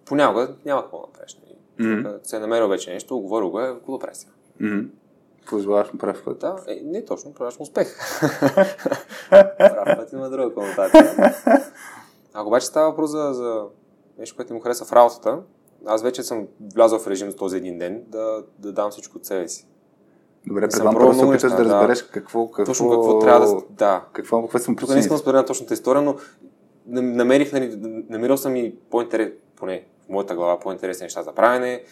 понякога 0.05 0.55
няма 0.65 0.81
какво 0.81 0.97
да 0.97 1.07
направиш. 1.07 1.37
Mm-hmm. 1.79 2.27
Се 2.27 2.35
е 2.35 2.39
намерил 2.39 2.67
вече 2.67 2.93
нещо, 2.93 3.17
оговорил 3.17 3.49
го 3.49 3.59
е, 3.59 3.67
какво 3.67 3.97
да 3.97 4.07
сега? 4.13 4.31
Mm-hmm. 4.61 4.89
Позволяваш 5.49 5.93
му 5.93 5.99
прав 5.99 6.23
път? 6.23 6.39
Да, 6.39 6.55
е, 6.67 6.81
не 6.83 7.05
точно, 7.05 7.33
правиш 7.33 7.59
му 7.59 7.63
успех. 7.63 7.97
прав 9.29 9.97
път 9.97 10.13
има 10.13 10.29
друга 10.29 10.53
конотация. 10.53 11.33
Ако 12.33 12.47
обаче 12.47 12.65
става 12.65 12.89
въпрос 12.89 13.11
за, 13.11 13.33
за 13.33 13.65
нещо, 14.17 14.35
което 14.35 14.53
му 14.53 14.59
хареса 14.59 14.85
в 14.85 14.93
работата, 14.93 15.39
аз 15.85 16.03
вече 16.03 16.23
съм 16.23 16.47
влязъл 16.73 16.99
в 16.99 17.07
режим 17.07 17.31
за 17.31 17.37
този 17.37 17.57
един 17.57 17.77
ден 17.77 18.03
да, 18.07 18.43
да 18.59 18.71
дам 18.71 18.91
всичко 18.91 19.17
от 19.17 19.25
себе 19.25 19.47
си. 19.47 19.67
Добре, 20.47 20.61
предполагам, 20.61 21.01
първо 21.01 21.13
се 21.13 21.25
опиташ 21.25 21.51
да 21.51 21.65
разбереш 21.65 22.01
да, 22.01 22.07
какво, 22.07 22.51
какво... 22.51 22.65
Точно 22.65 22.89
какво 22.89 23.19
трябва 23.19 23.47
да... 23.47 23.61
Да. 23.69 24.05
Какво, 24.13 24.41
какво 24.41 24.59
съм 24.59 24.75
Тук 24.75 24.89
не 24.89 24.99
искам 24.99 25.15
да 25.15 25.21
споделя 25.21 25.45
точната 25.45 25.73
история, 25.73 26.01
но 26.01 26.15
намерих, 26.87 27.53
нали, 27.53 27.75
намирал 28.09 28.37
съм 28.37 28.55
и 28.55 28.75
по-интерес, 28.91 29.29
поне 29.55 29.83
в 30.05 30.09
моята 30.09 30.35
глава, 30.35 30.59
по-интересни 30.59 31.03
неща 31.03 31.23
за 31.23 31.31
правене. 31.31 31.83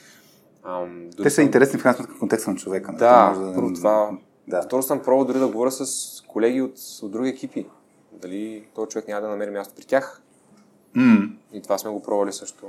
Ам, 0.63 1.09
Те 1.17 1.29
са 1.29 1.35
съм... 1.35 1.45
интересни 1.45 1.79
в 1.79 1.83
крайна 1.83 1.97
сметка 1.97 2.19
контекста 2.19 2.51
на 2.51 2.57
човека. 2.57 2.91
Нали? 2.91 2.99
Да, 2.99 3.27
може 3.29 3.49
да... 3.49 3.55
първо 3.55 3.73
това. 3.73 4.11
Да. 4.47 4.61
Второ 4.61 4.83
съм 4.83 4.99
пробвал 4.99 5.25
дори 5.25 5.39
да 5.39 5.47
говоря 5.47 5.71
с 5.71 6.21
колеги 6.27 6.61
от, 6.61 6.73
от 7.01 7.11
други 7.11 7.29
екипи. 7.29 7.65
Дали 8.11 8.67
този 8.75 8.89
човек 8.89 9.07
няма 9.07 9.21
да 9.21 9.27
намери 9.27 9.51
място 9.51 9.73
при 9.77 9.85
тях. 9.85 10.21
Mm. 10.97 11.31
И 11.53 11.61
това 11.61 11.77
сме 11.77 11.91
го 11.91 12.01
пробвали 12.01 12.33
също. 12.33 12.65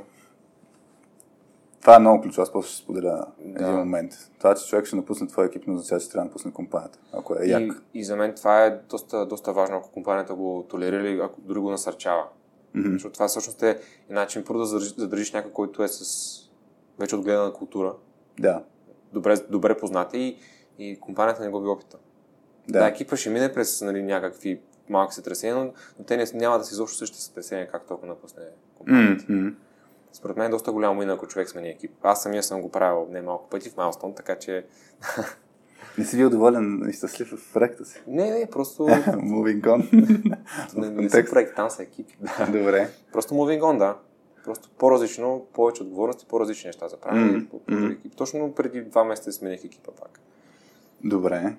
Това 1.81 1.97
е 1.97 1.99
много 1.99 2.22
ключово. 2.22 2.43
Аз 2.43 2.53
после 2.53 2.68
ще 2.68 2.79
споделя 2.79 3.27
да. 3.39 3.64
един 3.64 3.77
момент. 3.77 4.12
Това, 4.39 4.55
че 4.55 4.66
човек 4.66 4.87
ще 4.87 4.97
напусне 4.97 5.27
твоя 5.27 5.47
екип, 5.47 5.62
но 5.66 5.74
означава, 5.74 6.01
че 6.01 6.11
трябва 6.11 6.24
да 6.24 6.29
напусне 6.29 6.53
компанията. 6.53 6.99
Ако 7.12 7.35
е 7.35 7.47
як. 7.47 7.62
И, 7.62 7.99
и 7.99 8.05
за 8.05 8.16
мен 8.16 8.35
това 8.35 8.64
е 8.64 8.70
доста, 8.70 9.27
доста 9.27 9.53
важно, 9.53 9.77
ако 9.77 9.91
компанията 9.91 10.35
го 10.35 10.66
толерира 10.68 11.09
или 11.09 11.20
ако 11.20 11.41
дори 11.41 11.59
го 11.59 11.70
насърчава. 11.70 12.24
Mm-hmm. 12.77 12.93
Защото 12.93 13.12
това 13.12 13.29
всъщност 13.29 13.62
е 13.62 13.79
начин 14.11 14.45
първо 14.45 14.61
да 14.61 14.66
задържиш 14.66 15.33
някой, 15.33 15.53
който 15.53 15.83
е 15.83 15.89
с 15.89 16.33
вече 16.99 17.16
отгледана 17.16 17.53
култура. 17.53 17.95
Да. 18.41 18.62
Добре, 19.12 19.37
добре 19.51 19.77
позната 19.77 20.18
и, 20.18 20.37
и 20.79 21.01
компанията 21.01 21.43
не 21.43 21.51
губи 21.51 21.68
опита. 21.68 21.99
Да. 22.68 22.79
да, 22.79 22.87
екипа 22.87 23.16
ще 23.16 23.31
мине 23.31 23.53
през 23.53 23.81
нали, 23.81 24.03
някакви 24.03 24.61
малки 24.89 25.14
сътресения, 25.14 25.57
но, 25.57 25.72
но 25.99 26.05
те 26.05 26.16
не, 26.16 26.24
няма 26.35 26.59
да 26.59 26.64
си 26.64 26.74
изобщо 26.74 26.99
същите 26.99 27.22
сътресения, 27.22 27.68
както 27.68 27.95
ако 27.95 28.07
напусне 28.07 28.43
компанията. 28.74 29.24
Mm-hmm. 29.24 29.55
Според 30.17 30.37
мен 30.37 30.47
е 30.47 30.51
доста 30.51 30.73
голямо 30.73 31.03
и 31.03 31.07
ако 31.07 31.27
човек 31.27 31.49
смени 31.49 31.69
екип. 31.69 31.91
Аз 32.03 32.23
самия 32.23 32.43
съм 32.43 32.62
го 32.62 32.71
правил 32.71 33.07
не 33.11 33.23
малко 33.23 33.49
пъти 33.49 33.71
в 33.71 33.77
Майлстон, 33.77 34.14
така 34.14 34.39
че... 34.39 34.67
Не 35.99 36.05
си 36.05 36.17
бил 36.17 36.31
доволен 36.31 36.89
и 36.89 36.93
щастлив 36.93 37.29
в 37.29 37.53
проекта 37.53 37.85
си? 37.85 38.03
Не, 38.07 38.31
не, 38.31 38.47
просто... 38.51 38.83
moving 38.87 39.61
on. 39.61 40.37
не, 40.77 40.91
не 40.91 41.11
си 41.11 41.25
проект, 41.31 41.57
там 41.57 41.71
са 41.71 41.83
екипи. 41.83 42.19
Да. 42.39 42.47
Добре. 42.47 42.91
Просто 43.12 43.35
moving 43.35 43.61
on, 43.61 43.79
да. 43.79 43.97
Просто 44.45 44.71
по-различно, 44.79 45.47
повече 45.53 45.83
отговорности, 45.83 46.27
по-различни 46.29 46.69
неща 46.69 46.89
за 46.89 46.97
правене. 46.97 47.47
Mm-hmm. 47.47 48.17
Точно 48.17 48.53
преди 48.53 48.83
два 48.83 49.05
месеца 49.05 49.33
смених 49.33 49.64
екипа 49.64 49.93
пак. 50.01 50.21
Добре. 51.05 51.57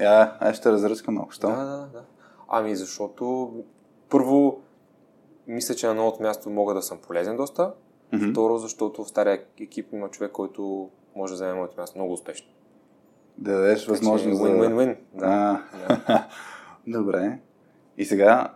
Я, 0.00 0.36
аз 0.40 0.56
ще 0.56 0.72
разръчкам 0.72 1.14
много. 1.14 1.30
Що? 1.30 1.48
Да, 1.48 1.56
да, 1.56 1.88
да. 1.92 2.04
Ами 2.48 2.76
защото 2.76 3.52
първо 4.08 4.60
мисля, 5.46 5.74
че 5.74 5.86
на 5.86 5.94
новото 5.94 6.22
място 6.22 6.50
мога 6.50 6.74
да 6.74 6.82
съм 6.82 6.98
полезен 6.98 7.36
доста. 7.36 7.72
Mm-hmm. 8.12 8.30
Второ, 8.30 8.58
защото 8.58 9.04
в 9.04 9.08
стария 9.08 9.42
екип 9.60 9.92
има 9.92 10.08
човек, 10.08 10.32
който 10.32 10.90
може 11.16 11.32
да 11.32 11.34
вземе 11.34 11.54
моето 11.54 11.80
място 11.80 11.98
много 11.98 12.12
успешно. 12.12 12.48
Да 13.38 13.52
дадеш 13.52 13.86
възможност 13.86 14.38
за... 14.38 14.44
Win-win-win. 14.44 14.96
Да. 15.14 15.62
да. 15.88 16.28
Добре. 16.86 17.38
И 17.98 18.04
сега, 18.04 18.54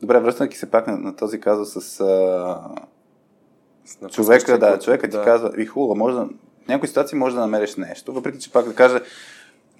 добре, 0.00 0.20
връщайки 0.20 0.56
се 0.56 0.70
пак 0.70 0.86
на, 0.86 0.96
на 0.96 1.16
този 1.16 1.40
казус 1.40 1.72
с, 1.72 2.00
а... 2.00 2.60
с 3.84 4.08
човека, 4.08 4.58
да, 4.58 4.78
човека 4.78 5.10
ти 5.10 5.16
да. 5.16 5.24
казва, 5.24 5.62
и 5.62 5.66
хубаво, 5.66 5.96
може 5.96 6.16
да, 6.16 6.24
в 6.64 6.68
някои 6.68 6.88
ситуации 6.88 7.18
може 7.18 7.34
да 7.34 7.40
намериш 7.40 7.76
нещо, 7.76 8.12
въпреки 8.12 8.38
че 8.38 8.52
пак 8.52 8.66
да 8.68 8.74
кажа, 8.74 9.00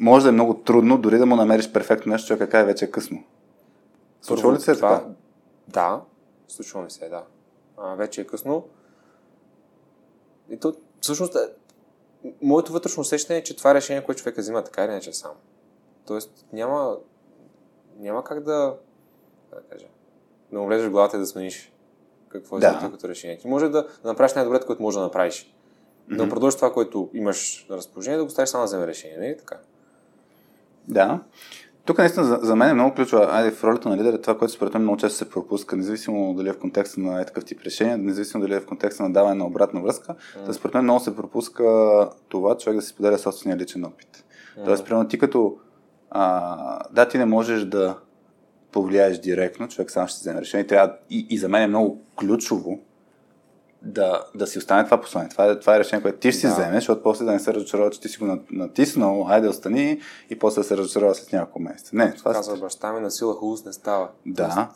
може 0.00 0.22
да 0.22 0.28
е 0.28 0.32
много 0.32 0.54
трудно, 0.54 0.98
дори 0.98 1.18
да 1.18 1.26
му 1.26 1.36
намериш 1.36 1.72
перфектно 1.72 2.12
нещо, 2.12 2.26
човека 2.26 2.48
каже 2.48 2.66
вече 2.66 2.84
е 2.84 2.90
късно. 2.90 3.24
Случва 4.22 4.54
ли 4.54 4.60
се 4.60 4.74
това, 4.74 4.98
така? 4.98 5.10
Да, 5.68 6.00
случва 6.48 6.82
ми 6.82 6.90
се, 6.90 7.08
да. 7.08 7.22
А, 7.78 7.94
вече 7.94 8.20
е 8.20 8.26
късно. 8.26 8.64
И 10.50 10.56
то, 10.56 10.74
всъщност, 11.00 11.34
е, 11.34 11.38
моето 12.42 12.72
вътрешно 12.72 13.00
усещане 13.00 13.38
е, 13.38 13.42
че 13.42 13.56
това 13.56 13.74
решение, 13.74 14.04
което 14.04 14.18
човека 14.18 14.40
взима 14.40 14.64
така 14.64 14.84
или 14.84 14.90
иначе 14.90 15.12
сам. 15.12 15.32
Тоест, 16.06 16.46
няма, 16.52 16.96
няма 17.98 18.24
как 18.24 18.40
да, 18.40 18.76
да 19.52 19.60
кажа, 19.70 19.86
да 20.52 20.58
му 20.58 20.66
влезеш 20.66 20.86
в 20.86 20.90
главата 20.90 21.16
и 21.16 21.20
да 21.20 21.26
смениш 21.26 21.72
какво 22.28 22.56
е 22.56 22.60
да. 22.60 22.90
като 22.92 23.08
решение. 23.08 23.38
Ти 23.38 23.48
може 23.48 23.68
да, 23.68 23.82
да 24.02 24.08
направиш 24.08 24.34
най-доброто, 24.34 24.66
което 24.66 24.82
може 24.82 24.98
да 24.98 25.02
направиш. 25.02 25.54
Mm-hmm. 26.10 26.16
Да 26.16 26.28
продължиш 26.28 26.56
това, 26.56 26.72
което 26.72 27.10
имаш 27.12 27.66
на 27.70 27.76
разположение, 27.76 28.18
да 28.18 28.24
го 28.24 28.30
ставиш 28.30 28.48
само 28.48 28.62
да 28.62 28.66
вземе 28.66 28.86
решение. 28.86 29.18
Не 29.18 29.28
е 29.28 29.36
така? 29.36 29.58
Да. 30.88 31.20
Тук 31.86 31.98
наистина 31.98 32.26
за, 32.26 32.38
за 32.42 32.56
мен 32.56 32.70
е 32.70 32.74
много 32.74 32.94
ключово. 32.94 33.24
Айде, 33.28 33.50
в 33.50 33.64
ролята 33.64 33.88
на 33.88 33.96
лидера 33.96 34.20
това, 34.20 34.38
което 34.38 34.54
според 34.54 34.74
мен 34.74 34.82
много 34.82 34.98
често 34.98 35.18
се 35.18 35.30
пропуска, 35.30 35.76
независимо 35.76 36.34
дали 36.34 36.48
е 36.48 36.52
в 36.52 36.58
контекста 36.58 37.00
на 37.00 37.20
е 37.20 37.24
такъв 37.24 37.44
тип 37.44 37.62
решения, 37.62 37.98
независимо 37.98 38.42
дали 38.42 38.54
е 38.54 38.60
в 38.60 38.66
контекста 38.66 39.02
на 39.02 39.12
даване 39.12 39.34
на 39.34 39.46
обратна 39.46 39.80
връзка, 39.80 40.14
mm. 40.14 40.46
да 40.46 40.54
според 40.54 40.74
мен 40.74 40.84
много 40.84 41.00
се 41.00 41.16
пропуска 41.16 41.64
това 42.28 42.56
човек 42.56 42.76
да 42.76 42.82
си 42.82 42.88
споделя 42.88 43.18
собствения 43.18 43.58
личен 43.58 43.84
опит. 43.84 44.24
Mm. 44.58 44.64
Тоест, 44.64 44.84
примерно 44.84 45.08
ти 45.08 45.18
като 45.18 45.56
а, 46.10 46.88
да, 46.92 47.08
ти 47.08 47.18
не 47.18 47.24
можеш 47.24 47.64
да 47.64 47.96
повлияеш 48.72 49.18
директно, 49.18 49.68
човек 49.68 49.90
сам 49.90 50.08
ще 50.08 50.20
вземе 50.20 50.40
решение. 50.40 50.66
Трябва, 50.66 50.94
и, 51.10 51.26
и 51.30 51.38
за 51.38 51.48
мен 51.48 51.62
е 51.62 51.66
много 51.66 52.02
ключово 52.16 52.80
да, 53.84 54.22
да 54.34 54.46
си 54.46 54.58
остане 54.58 54.84
това 54.84 55.00
послание. 55.00 55.28
Това 55.28 55.46
е, 55.46 55.58
това 55.58 55.76
е 55.76 55.78
решение, 55.78 56.02
което 56.02 56.18
ти 56.18 56.32
ще 56.32 56.40
си 56.40 56.46
да. 56.46 56.52
вземеш, 56.52 56.74
защото 56.74 57.02
после 57.02 57.24
да 57.24 57.32
не 57.32 57.38
се 57.38 57.54
разочарова, 57.54 57.90
че 57.90 58.00
ти 58.00 58.08
си 58.08 58.18
го 58.18 58.38
натиснал, 58.50 59.26
айде 59.28 59.48
остани 59.48 60.00
и 60.30 60.38
после 60.38 60.60
да 60.60 60.68
се 60.68 60.76
разочарова 60.76 61.14
след 61.14 61.32
няколко 61.32 61.60
месеца. 61.60 61.90
Не, 61.96 62.14
това 62.14 62.32
Казва 62.32 62.56
баща 62.56 62.92
ми, 62.92 63.00
на 63.00 63.10
сила 63.10 63.34
хубост 63.34 63.66
не 63.66 63.72
става. 63.72 64.08
Да. 64.26 64.68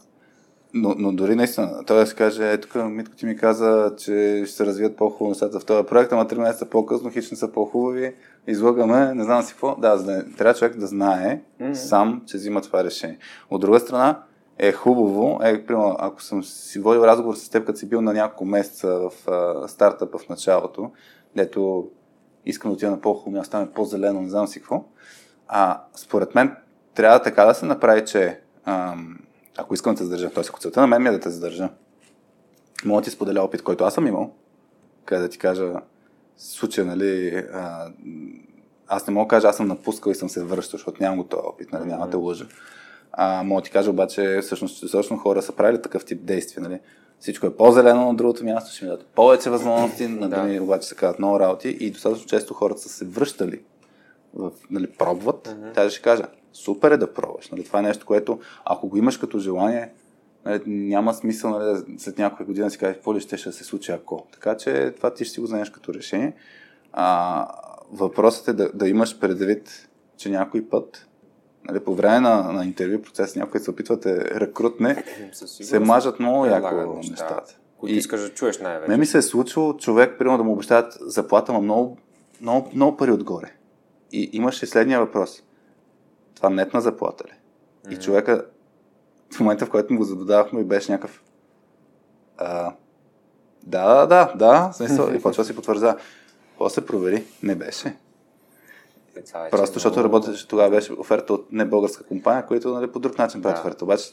Но, 0.75 0.95
но 0.99 1.13
дори 1.13 1.35
наистина, 1.35 1.85
той 1.87 2.01
да 2.01 2.07
се 2.07 2.15
каже, 2.15 2.53
ето 2.53 2.69
тук 2.69 2.85
Митко 2.85 3.17
ти 3.17 3.27
ми 3.27 3.37
каза, 3.37 3.93
че 3.99 4.43
ще 4.47 4.57
се 4.57 4.67
развият 4.67 4.97
по-хубаво 4.97 5.29
нещата 5.29 5.61
в 5.61 5.65
този 5.65 5.87
проект, 5.87 6.13
ама 6.13 6.27
3 6.27 6.39
месеца 6.39 6.67
по-късно 6.67 7.11
хищни 7.11 7.37
са 7.37 7.53
по-хубави, 7.53 8.15
излагаме, 8.47 9.15
не 9.15 9.25
знам 9.25 9.43
си 9.43 9.53
какво. 9.53 9.77
Да, 9.77 9.97
да 9.97 10.25
трябва 10.37 10.55
човек 10.55 10.77
да 10.77 10.87
знае 10.87 11.41
mm-hmm. 11.61 11.73
сам, 11.73 12.23
че 12.27 12.37
взима 12.37 12.61
това 12.61 12.85
решение. 12.85 13.19
От 13.51 13.61
друга 13.61 13.81
страна, 13.81 14.23
е 14.59 14.73
хубаво, 14.73 15.41
е, 15.43 15.67
примерно, 15.67 15.97
ако 15.99 16.23
съм 16.23 16.45
си 16.45 16.81
водил 16.81 17.01
разговор 17.01 17.35
с 17.35 17.49
теб, 17.49 17.67
като 17.67 17.79
си 17.79 17.89
бил 17.89 18.01
на 18.01 18.13
няколко 18.13 18.45
месеца 18.45 18.89
в 18.89 19.31
а, 19.31 19.69
стартъп 19.69 20.19
в 20.19 20.29
началото, 20.29 20.91
дето 21.37 21.91
искам 22.47 22.71
да 22.71 22.75
отида 22.75 22.91
на 22.91 23.01
по-хубаво 23.01 23.31
място, 23.31 23.47
стане 23.47 23.71
по-зелено, 23.71 24.23
не 24.23 24.29
знам 24.29 24.47
си 24.47 24.61
какво, 24.61 24.85
а, 25.49 25.83
според 25.95 26.35
мен 26.35 26.57
трябва 26.95 27.23
така 27.23 27.45
да 27.45 27.55
се 27.55 27.67
направи, 27.67 28.05
че 28.07 28.41
ам, 28.65 29.19
ако 29.59 29.75
искам 29.75 29.95
да 29.95 29.99
те 29.99 30.05
задържа, 30.05 30.31
т.е. 30.31 30.45
ако 30.49 30.61
целта 30.61 30.81
на 30.81 30.87
мен 30.87 31.03
ми 31.03 31.09
е 31.09 31.13
да 31.13 31.21
те 31.21 31.31
задържа, 31.31 31.69
мога 32.85 33.01
да 33.01 33.05
ти 33.05 33.11
споделя 33.11 33.43
опит, 33.43 33.63
който 33.63 33.85
аз 33.85 33.95
съм 33.95 34.07
имал, 34.07 34.31
къде 35.05 35.23
да 35.23 35.29
ти 35.29 35.39
кажа 35.39 35.73
случая, 36.37 36.87
нали, 36.87 37.45
а, 37.53 37.93
аз 38.89 39.07
не 39.07 39.15
мога 39.15 39.27
да 39.27 39.29
кажа, 39.29 39.49
аз 39.49 39.57
съм 39.57 39.69
напускал 39.69 40.11
и 40.11 40.15
съм 40.15 40.29
се 40.29 40.45
връщал, 40.45 40.79
защото 40.79 41.03
нямам 41.03 41.19
го 41.19 41.25
този 41.25 41.43
опит, 41.47 41.73
нали, 41.73 41.85
няма 41.85 42.09
да 42.09 42.19
лъжа. 42.19 42.47
А, 43.13 43.43
мога 43.43 43.61
да 43.61 43.65
ти 43.65 43.71
кажа 43.71 43.91
обаче, 43.91 44.41
всъщност, 44.43 44.87
всъщност 44.87 45.23
хора 45.23 45.43
са 45.43 45.53
правили 45.53 45.83
такъв 45.83 46.05
тип 46.05 46.25
действия. 46.25 46.63
Нали? 46.63 46.81
Всичко 47.21 47.47
е 47.47 47.57
по-зелено 47.57 48.07
на 48.07 48.15
другото 48.15 48.45
място, 48.45 48.75
ще 48.75 48.85
ми 48.85 48.91
дадат 48.91 49.07
повече 49.07 49.51
възможности, 49.51 50.09
на 50.09 50.29
да. 50.29 50.43
ми 50.43 50.61
обаче 50.61 50.89
се 50.89 50.95
казват 50.95 51.19
много 51.19 51.41
работи 51.41 51.69
и 51.69 51.91
достатъчно 51.91 52.27
често 52.27 52.55
хората 52.55 52.81
са 52.81 52.89
се 52.89 53.05
връщали, 53.05 53.61
в, 54.35 54.51
нали, 54.71 54.87
пробват. 54.87 55.49
Mm-hmm. 55.49 55.75
Тя 55.75 55.91
ще 55.91 56.03
кажа, 56.03 56.25
супер 56.53 56.91
е 56.91 56.97
да 56.97 57.15
пробваш. 57.15 57.51
Нали? 57.51 57.65
Това 57.65 57.79
е 57.79 57.83
нещо, 57.83 58.07
което 58.07 58.41
ако 58.65 58.89
го 58.89 58.97
имаш 58.97 59.17
като 59.17 59.39
желание, 59.39 59.91
Нали, 60.45 60.63
няма 60.67 61.15
смисъл 61.15 61.51
нали, 61.51 61.99
след 61.99 62.19
някоя 62.19 62.47
година 62.47 62.67
да 62.67 62.71
си 62.71 62.79
кажеш 62.79 62.97
какво 62.97 63.15
ли 63.15 63.21
ще, 63.21 63.37
ще 63.37 63.53
се 63.53 63.65
случи 63.65 63.93
ако. 63.93 64.27
Така 64.33 64.57
че 64.57 64.93
това 64.97 65.15
ти 65.15 65.25
ще 65.25 65.35
си 65.35 65.41
го 65.41 65.47
знаеш 65.47 65.71
като 65.71 65.95
решение. 65.95 66.33
А, 66.93 67.49
въпросът 67.93 68.49
е 68.49 68.53
да, 68.53 68.71
да 68.75 68.89
имаш 68.89 69.19
предвид, 69.19 69.89
че 70.17 70.31
някой 70.31 70.69
път 70.69 71.08
нали, 71.69 71.85
по 71.85 71.95
време 71.95 72.21
на, 72.21 72.53
на 72.53 72.65
интервю 72.65 73.03
процес 73.03 73.37
някой 73.37 73.61
се 73.61 73.71
опитва 73.71 73.97
да 73.97 74.17
рекрутне, 74.41 75.05
се 75.43 75.79
мажат 75.79 76.21
много 76.21 76.47
яко 76.47 76.95
неща. 76.97 77.11
нещата. 77.11 77.57
Които 77.79 77.95
искаш 77.97 78.21
да 78.21 78.35
чуеш 78.35 78.59
най-вече. 78.59 78.91
Не 78.91 78.97
ми 78.97 79.07
се 79.07 79.19
е 79.19 79.23
случило 79.23 79.77
човек, 79.77 80.19
примерно 80.19 80.39
да 80.39 80.45
му 80.45 80.53
обещават 80.53 80.99
заплата, 81.01 81.53
но 81.53 81.61
много, 81.61 81.99
много, 82.41 82.71
много 82.75 82.97
пари 82.97 83.13
отгоре. 83.13 83.53
И 84.13 84.31
имаше 84.33 84.67
следния 84.67 85.01
въпрос. 85.01 85.43
Това 86.35 86.51
нетна 86.51 86.81
заплата 86.81 87.25
ли? 87.25 87.33
Mm-hmm. 87.33 87.95
И 87.95 88.01
човека 88.01 88.45
в 89.35 89.41
момента, 89.41 89.67
в 89.67 89.71
който 89.71 89.93
му 89.93 89.99
го 89.99 90.05
задавахме, 90.05 90.65
беше 90.65 90.93
някакъв 90.93 91.23
а, 92.39 92.73
да, 93.63 93.95
да, 93.95 94.07
да, 94.07 94.33
да, 94.37 94.73
смисъл, 94.73 95.11
и 95.15 95.23
почва 95.23 95.43
да 95.43 95.47
си 95.47 95.55
потвържда. 95.57 95.97
После 96.59 96.87
провери, 96.87 97.25
не 97.43 97.55
беше. 97.55 97.97
Е 99.17 99.51
Просто 99.51 99.75
защото 99.75 100.01
много... 100.01 100.15
работеше, 100.15 100.49
тогава 100.49 100.71
беше 100.71 100.93
оферта 100.93 101.35
от 101.35 101.53
не 101.53 101.65
българска 101.65 102.05
компания, 102.05 102.47
която 102.47 102.75
нали, 102.75 102.93
по 102.93 102.99
друг 102.99 103.19
начин 103.19 103.43
прави 103.43 103.55
да. 103.55 103.61
оферта. 103.61 103.85
Обаче, 103.85 104.05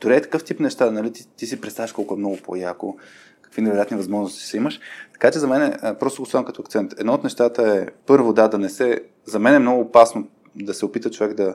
дори 0.00 0.16
е 0.16 0.22
такъв 0.22 0.44
тип 0.44 0.60
неща, 0.60 0.90
нали, 0.90 1.12
ти, 1.12 1.28
ти 1.36 1.46
си 1.46 1.60
представяш 1.60 1.92
колко 1.92 2.14
е 2.14 2.16
много 2.16 2.36
по-яко, 2.44 2.96
какви 3.42 3.62
невероятни 3.62 3.96
възможности 3.96 4.42
си 4.42 4.56
имаш. 4.56 4.80
Така 5.12 5.30
че 5.30 5.38
за 5.38 5.48
мен 5.48 5.78
просто 6.00 6.22
го 6.22 6.44
като 6.44 6.62
акцент. 6.62 6.94
Едно 6.98 7.14
от 7.14 7.24
нещата 7.24 7.76
е, 7.76 7.86
първо, 8.06 8.32
да, 8.32 8.48
да 8.48 8.58
не 8.58 8.68
се... 8.68 9.00
За 9.24 9.38
мен 9.38 9.54
е 9.54 9.58
много 9.58 9.80
опасно 9.80 10.28
да 10.54 10.74
се 10.74 10.84
опита 10.84 11.10
човек 11.10 11.34
да, 11.34 11.54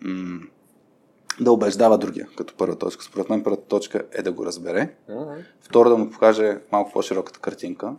м- 0.00 0.40
да 1.40 1.52
убеждава 1.52 1.98
другия, 1.98 2.28
като 2.36 2.54
първа 2.54 2.76
точка. 2.76 3.04
Според 3.04 3.30
мен 3.30 3.42
първата 3.42 3.66
точка 3.66 4.02
е 4.12 4.22
да 4.22 4.32
го 4.32 4.46
разбере. 4.46 4.94
Mm-hmm. 5.10 5.44
Второ, 5.60 5.88
да 5.88 5.96
му 5.96 6.10
покаже 6.10 6.58
малко 6.72 6.92
по-широката 6.92 7.40
картинка, 7.40 7.92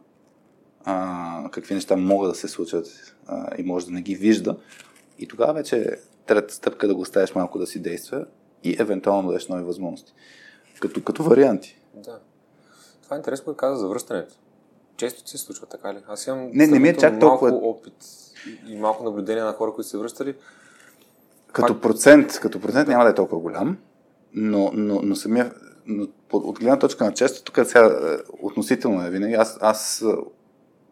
а, 0.85 1.49
какви 1.51 1.73
неща 1.73 1.95
могат 1.95 2.31
да 2.31 2.35
се 2.35 2.47
случат 2.47 3.15
а, 3.27 3.47
и 3.57 3.63
може 3.63 3.85
да 3.85 3.91
не 3.91 4.01
ги 4.01 4.15
вижда. 4.15 4.57
И 5.19 5.27
тогава 5.27 5.53
вече 5.53 5.97
трета 6.25 6.53
стъпка 6.53 6.87
да 6.87 6.95
го 6.95 7.01
оставиш 7.01 7.35
малко 7.35 7.59
да 7.59 7.67
си 7.67 7.79
действа 7.79 8.25
и 8.63 8.75
евентуално 8.79 9.21
да 9.21 9.27
дадеш 9.27 9.47
нови 9.47 9.63
възможности. 9.63 10.13
Като, 10.79 11.03
като 11.03 11.23
варианти. 11.23 11.79
Да. 11.93 12.19
Това 13.03 13.15
е 13.15 13.19
интересно, 13.19 13.45
което 13.45 13.57
каза 13.57 13.79
за 13.79 13.87
връщането. 13.87 14.33
Често 14.97 15.29
се 15.29 15.37
случва 15.37 15.65
така 15.65 15.93
ли? 15.93 15.97
Аз 16.07 16.27
имам 16.27 16.49
не, 16.53 16.67
не 16.67 16.79
ми 16.79 16.89
е 16.89 16.97
чак 16.97 17.21
малко 17.21 17.27
толкова... 17.47 17.67
опит 17.69 17.93
и 18.67 18.75
малко 18.75 19.03
наблюдение 19.03 19.43
на 19.43 19.53
хора, 19.53 19.73
които 19.73 19.89
се 19.89 19.97
връщали. 19.97 20.35
Като 21.53 21.73
Пак... 21.73 21.81
процент, 21.81 22.39
като 22.39 22.61
процент 22.61 22.87
няма 22.87 23.03
да 23.03 23.09
е 23.09 23.15
толкова 23.15 23.41
голям, 23.41 23.77
но, 24.33 24.71
но, 24.73 25.01
но 25.03 25.15
самия, 25.15 25.53
но 25.85 26.07
от 26.33 26.59
гледна 26.59 26.79
точка 26.79 27.05
на 27.05 27.13
често, 27.13 27.43
тук 27.43 27.67
сега 27.67 27.85
е, 27.85 28.17
относително 28.41 29.05
е 29.05 29.09
винаги. 29.09 29.33
Аз, 29.33 29.57
аз 29.61 30.05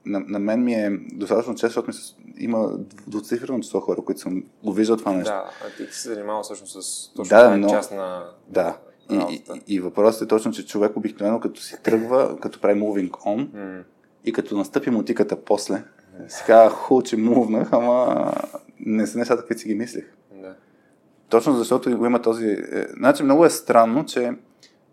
на, 0.06 0.20
на 0.20 0.40
мен 0.40 0.64
ми 0.64 0.74
е 0.74 1.00
достатъчно 1.14 1.56
често, 1.56 1.68
защото 1.68 1.88
ми 1.88 1.94
се, 1.94 2.14
има 2.38 2.72
двуцифрено 3.08 3.60
число 3.60 3.80
хора, 3.80 4.02
които 4.02 4.22
съм 4.22 4.44
го 4.64 4.74
виждал 4.74 4.98
това 4.98 5.12
нещо. 5.12 5.34
Да, 5.34 5.52
а 5.66 5.78
ти 5.78 5.94
си 5.94 6.00
се 6.02 6.14
занимавал 6.14 6.44
всъщност 6.44 6.84
с 6.84 7.14
точно 7.14 7.38
да, 7.38 7.58
но, 7.58 7.70
част 7.70 7.92
на 7.92 8.26
Да, 8.48 8.78
и, 9.12 9.16
и, 9.16 9.44
и, 9.68 9.80
въпросът 9.80 10.22
е 10.22 10.28
точно, 10.28 10.52
че 10.52 10.66
човек 10.66 10.98
обикновено 10.98 11.40
като 11.40 11.62
си 11.62 11.76
тръгва, 11.84 12.40
като 12.40 12.62
прави 12.62 12.82
moving 12.82 13.10
on 13.10 13.48
mm. 13.48 13.84
и 14.26 14.34
като 14.34 14.58
настъпи 14.58 14.90
мутиката 14.90 15.44
после, 15.44 15.84
казва, 16.46 16.70
хубаво, 16.70 17.04
че 17.04 17.18
мувнах, 17.18 17.74
ама 17.74 18.32
не 18.80 19.08
са 19.08 19.18
нещата, 19.18 19.46
които 19.46 19.62
си 19.62 19.68
ги 19.68 19.76
мислих. 19.76 20.14
Да. 20.42 20.56
Точно 21.30 21.54
защото 21.54 21.98
го 21.98 22.06
има 22.06 22.22
този... 22.22 22.46
Е, 22.46 22.88
значи 22.98 23.24
много 23.24 23.46
е 23.46 23.50
странно, 23.50 24.06
че 24.06 24.32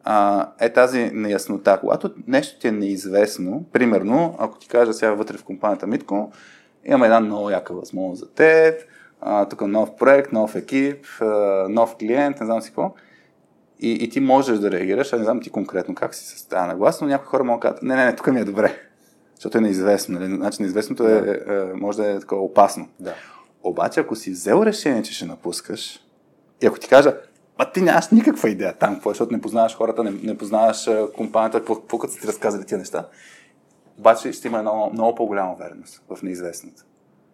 а, 0.09 0.49
е 0.61 0.73
тази 0.73 1.11
неяснота. 1.15 1.79
Когато 1.81 2.11
нещо 2.27 2.61
ти 2.61 2.69
е 2.69 2.73
неизвестно, 2.73 3.65
примерно, 3.73 4.37
ако 4.39 4.59
ти 4.59 4.69
кажа 4.69 4.93
сега 4.93 5.13
вътре 5.13 5.37
в 5.37 5.45
компанията 5.45 5.87
Митко, 5.87 6.33
имаме 6.85 7.07
една 7.07 7.21
много 7.21 7.51
яка 7.51 7.75
възможност 7.75 8.21
за 8.21 8.31
теб, 8.31 8.81
а, 9.21 9.49
тук 9.49 9.61
нов 9.61 9.97
проект, 9.97 10.33
нов 10.33 10.55
екип, 10.55 11.07
а, 11.21 11.27
нов 11.69 11.97
клиент, 11.97 12.41
не 12.41 12.47
знам 12.47 12.63
си 12.63 12.69
какво. 12.69 12.95
И, 13.81 13.93
и 13.93 14.09
ти 14.09 14.21
можеш 14.21 14.59
да 14.59 14.71
реагираш, 14.71 15.13
а 15.13 15.19
не 15.19 15.25
знам 15.25 15.41
ти 15.41 15.51
конкретно 15.51 15.95
как 15.95 16.15
си 16.15 16.27
се 16.27 16.39
става 16.39 16.67
наглас, 16.67 17.01
но 17.01 17.07
някои 17.07 17.27
хора 17.27 17.45
могат 17.45 17.61
да 17.61 17.69
кажат, 17.69 17.83
не, 17.83 17.97
не, 17.97 18.05
не, 18.05 18.17
тук 18.17 18.27
ми 18.27 18.41
е 18.41 18.45
добре, 18.45 18.79
защото 19.35 19.59
е 19.59 19.61
неизвестно. 19.61 20.21
Нали? 20.21 20.37
Значи 20.37 20.63
неизвестното 20.63 21.09
е, 21.09 21.21
да. 21.21 21.31
е, 21.31 21.57
е, 21.57 21.75
може 21.75 21.99
да 21.99 22.11
е 22.11 22.21
такова 22.21 22.43
опасно. 22.43 22.89
Да. 23.01 23.15
Обаче, 23.63 24.01
ако 24.01 24.17
си 24.17 24.31
взел 24.31 24.63
решение, 24.67 25.03
че 25.03 25.15
ще 25.15 25.27
напускаш, 25.27 26.01
и 26.63 26.67
ако 26.67 26.79
ти 26.79 26.89
кажа, 26.89 27.17
Ма 27.59 27.73
ти 27.73 27.83
нямаш 27.83 28.09
никаква 28.09 28.51
идея 28.51 28.75
там, 28.79 28.95
какво, 28.95 29.11
е, 29.11 29.13
защото 29.13 29.33
не 29.33 29.41
познаваш 29.41 29.77
хората, 29.77 30.05
не, 30.05 30.11
не 30.11 30.39
познаваш 30.39 30.89
компанията, 31.17 31.65
какво, 31.65 31.99
като 31.99 32.13
са 32.13 32.21
ти 32.21 32.27
разказали 32.27 32.65
тия 32.65 32.79
неща. 32.79 33.09
Обаче 33.99 34.33
ще 34.33 34.49
има 34.49 34.63
много, 34.63 34.93
много 34.93 35.15
по-голяма 35.15 35.53
увереност 35.53 36.03
в 36.09 36.23
неизвестното. 36.23 36.85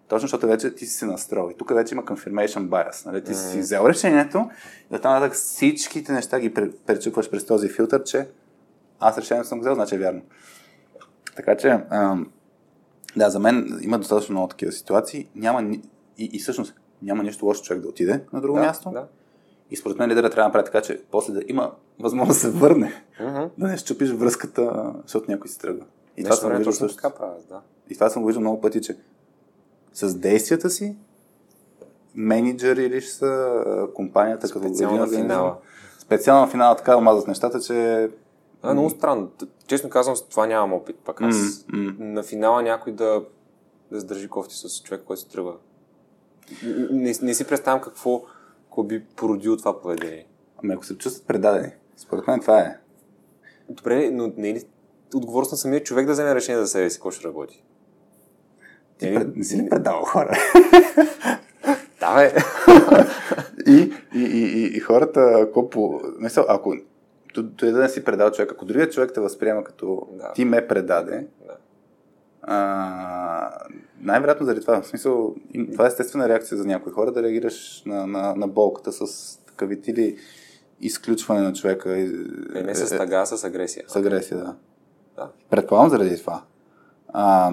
Точно 0.08 0.24
защото 0.24 0.46
вече 0.46 0.74
ти 0.74 0.86
си 0.86 0.94
се 0.94 1.06
настроил. 1.06 1.50
И 1.50 1.56
тук 1.56 1.74
вече 1.74 1.94
има 1.94 2.02
confirmation 2.02 2.68
bias. 2.68 3.06
Нали? 3.06 3.24
Ти 3.24 3.34
си 3.34 3.58
взел 3.58 3.84
решението 3.88 4.50
и 4.92 4.94
оттам 4.94 5.12
нататък 5.12 5.34
всичките 5.34 6.12
неща 6.12 6.40
ги 6.40 6.54
пречупваш 6.86 7.30
през 7.30 7.46
този 7.46 7.68
филтър, 7.68 8.02
че 8.02 8.28
аз 9.00 9.18
решението 9.18 9.48
съм 9.48 9.60
взел, 9.60 9.74
значи 9.74 9.94
е 9.94 9.98
вярно. 9.98 10.22
Така 11.36 11.56
че, 11.56 11.80
ам, 11.90 12.30
да, 13.16 13.30
за 13.30 13.38
мен 13.38 13.78
има 13.82 13.98
достатъчно 13.98 14.32
много 14.32 14.48
такива 14.48 14.72
ситуации. 14.72 15.28
Няма, 15.34 15.62
и, 15.62 15.80
и 16.18 16.38
всъщност 16.38 16.74
няма 17.02 17.22
нищо 17.22 17.46
лошо 17.46 17.62
човек 17.62 17.82
да 17.82 17.88
отиде 17.88 18.24
на 18.32 18.40
друго 18.40 18.58
да, 18.58 18.64
място. 18.64 18.90
Да 18.90 19.06
и 19.72 19.76
според 19.76 19.98
мен 19.98 20.10
лидера 20.10 20.30
трябва 20.30 20.42
да 20.42 20.48
направи 20.48 20.64
така, 20.64 20.82
че 20.82 21.00
после 21.10 21.32
да 21.32 21.42
има 21.48 21.72
възможност 22.00 22.40
да 22.40 22.48
се 22.48 22.50
върне, 22.50 23.04
uh-huh. 23.20 23.50
да 23.58 23.68
не 23.68 23.76
щупиш 23.76 24.10
връзката, 24.10 24.92
защото 25.02 25.30
някой 25.30 25.48
си 25.48 25.58
тръгва. 25.58 25.84
И 26.16 26.24
това 26.24 26.36
съм 26.36 26.56
виждал 26.56 26.72
също. 26.72 26.96
Така 26.96 27.10
правят, 27.10 27.46
да. 27.48 27.60
И 27.90 27.94
това 27.94 28.10
съм 28.10 28.26
виждал 28.26 28.40
много 28.40 28.60
пъти, 28.60 28.82
че 28.82 28.96
с 29.92 30.14
действията 30.14 30.70
си 30.70 30.96
менеджери 32.14 32.84
или 32.84 33.00
ще 33.00 33.12
са 33.12 33.62
компанията 33.94 34.48
като 34.48 34.68
Специално 34.68 35.06
финала. 35.06 35.56
Специално 35.98 36.50
финала 36.50 36.76
така 36.76 36.96
омазват 36.96 37.28
нещата, 37.28 37.60
че 37.60 38.08
а, 38.62 38.72
много 38.72 38.90
странно. 38.90 39.30
Честно 39.66 39.90
казвам, 39.90 40.16
с 40.16 40.22
това 40.22 40.46
нямам 40.46 40.72
опит. 40.72 40.96
Пак 41.04 41.20
аз 41.20 41.36
mm, 41.36 41.64
mm. 41.70 42.00
на 42.00 42.22
финала 42.22 42.62
някой 42.62 42.92
да, 42.92 43.22
да 43.90 44.00
сдържи 44.00 44.28
кофти 44.28 44.54
с 44.54 44.82
човек, 44.82 45.02
който 45.04 45.22
се 45.22 45.28
тръгва. 45.28 45.54
Не, 46.90 47.14
не 47.22 47.34
си 47.34 47.44
представям 47.44 47.80
какво, 47.80 48.22
какво 48.72 48.82
би 48.82 49.04
породило 49.04 49.56
това 49.56 49.80
поведение? 49.80 50.26
Ами 50.64 50.74
ако 50.74 50.84
се 50.84 50.98
чувстват 50.98 51.26
предадени, 51.26 51.72
според 51.96 52.26
мен 52.26 52.40
това 52.40 52.60
е. 52.60 52.76
Добре, 53.68 54.10
но 54.10 54.32
не 54.36 54.50
е 54.50 54.54
ли 54.54 54.62
отговорност 55.14 55.52
на 55.52 55.58
самия 55.58 55.82
човек 55.82 56.06
да 56.06 56.12
вземе 56.12 56.34
решение 56.34 56.60
за 56.60 56.68
себе 56.68 56.90
си, 56.90 56.96
какво 56.96 57.10
ще 57.10 57.28
работи? 57.28 57.64
Ти 58.98 59.10
не, 59.10 59.14
пред, 59.14 59.36
не 59.36 59.44
си 59.44 59.62
ли 59.62 59.68
предавал 59.68 60.04
хора? 60.04 60.30
да, 62.00 62.14
бе. 62.14 62.34
и, 63.72 63.92
и, 64.14 64.22
и, 64.22 64.76
и, 64.76 64.80
хората, 64.80 65.46
ако 65.48 65.70
по... 65.70 66.00
Мисъл, 66.18 66.44
ако 66.48 66.76
той 67.56 67.72
да 67.72 67.78
не 67.78 67.88
си 67.88 68.04
предал 68.04 68.30
човек, 68.30 68.52
ако 68.52 68.64
другият 68.64 68.92
човек 68.92 69.10
те 69.14 69.20
възприема 69.20 69.64
като 69.64 70.08
да. 70.12 70.32
ти 70.32 70.44
ме 70.44 70.66
предаде, 70.66 71.26
да. 71.46 71.56
А, 72.42 73.50
най-вероятно 74.00 74.46
заради 74.46 74.60
това. 74.60 74.82
В 74.82 74.86
смисъл, 74.86 75.34
това 75.72 75.84
е 75.84 75.88
естествена 75.88 76.28
реакция 76.28 76.58
за 76.58 76.64
някои 76.64 76.92
хора 76.92 77.12
да 77.12 77.22
реагираш 77.22 77.82
на, 77.86 78.06
на, 78.06 78.34
на 78.36 78.48
болката 78.48 78.92
с 78.92 79.36
такавит 79.46 79.88
или 79.88 80.16
изключване 80.80 81.40
на 81.40 81.52
човека. 81.52 81.98
И, 81.98 82.04
е, 82.54 82.62
не 82.62 82.74
с 82.74 82.96
тъга, 82.96 83.16
а 83.20 83.26
с 83.26 83.44
агресия. 83.44 83.84
С 83.88 83.96
агресия, 83.96 84.38
да. 84.38 84.56
да. 85.16 85.30
Предполагам 85.50 85.90
заради 85.90 86.20
това. 86.20 86.42
А, 87.08 87.52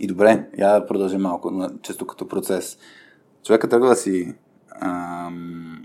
и 0.00 0.06
добре, 0.06 0.48
я 0.58 0.80
да 0.80 0.86
продължим 0.86 1.20
малко, 1.20 1.68
често 1.82 2.06
като 2.06 2.28
процес. 2.28 2.78
Човека 3.44 3.68
тръгва 3.68 3.88
да 3.88 3.96
си... 3.96 4.34
Ам... 4.80 5.84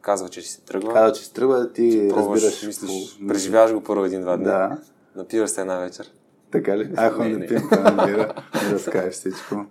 Казва, 0.00 0.28
че 0.28 0.42
си 0.42 0.48
се 0.48 0.60
тръгва. 0.60 0.92
Казва, 0.92 1.12
че 1.12 1.24
си 1.24 1.34
тръгва, 1.34 1.72
ти 1.72 1.92
че 1.92 2.10
разбираш... 2.10 2.66
Мислиш, 2.66 3.18
по... 3.18 3.26
преживяваш 3.28 3.72
го 3.72 3.80
първо 3.80 4.04
един-два 4.04 4.36
дни. 4.36 4.44
Да. 4.44 4.78
Напиваш 5.16 5.50
се 5.50 5.60
една 5.60 5.78
вечер. 5.78 6.12
Така 6.50 6.78
ли? 6.78 6.92
Ако 6.96 7.22
не, 7.22 7.28
не 7.28 7.46
пием, 7.46 7.62
да 7.70 8.34
не 8.64 8.72
разкажеш 8.72 9.14
всичко. 9.14 9.66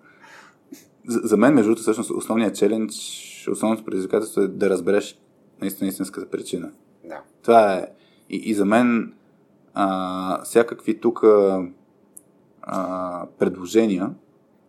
За, 1.08 1.20
за 1.24 1.38
мен, 1.38 1.54
между 1.54 1.70
другото, 1.70 1.82
всъщност 1.82 2.12
основният 2.12 2.56
челендж, 2.56 3.48
основното 3.52 3.86
предизвикателство 3.86 4.42
е 4.42 4.48
да 4.48 4.70
разбереш 4.70 5.20
наистина 5.62 5.88
истинската 5.88 6.30
причина. 6.30 6.72
Да. 7.04 7.22
Това 7.44 7.74
е. 7.74 7.88
И, 8.30 8.36
и 8.36 8.54
за 8.54 8.66
мен 8.66 9.14
а, 9.74 10.44
всякакви 10.44 11.00
тук 11.00 11.22
предложения. 13.40 14.12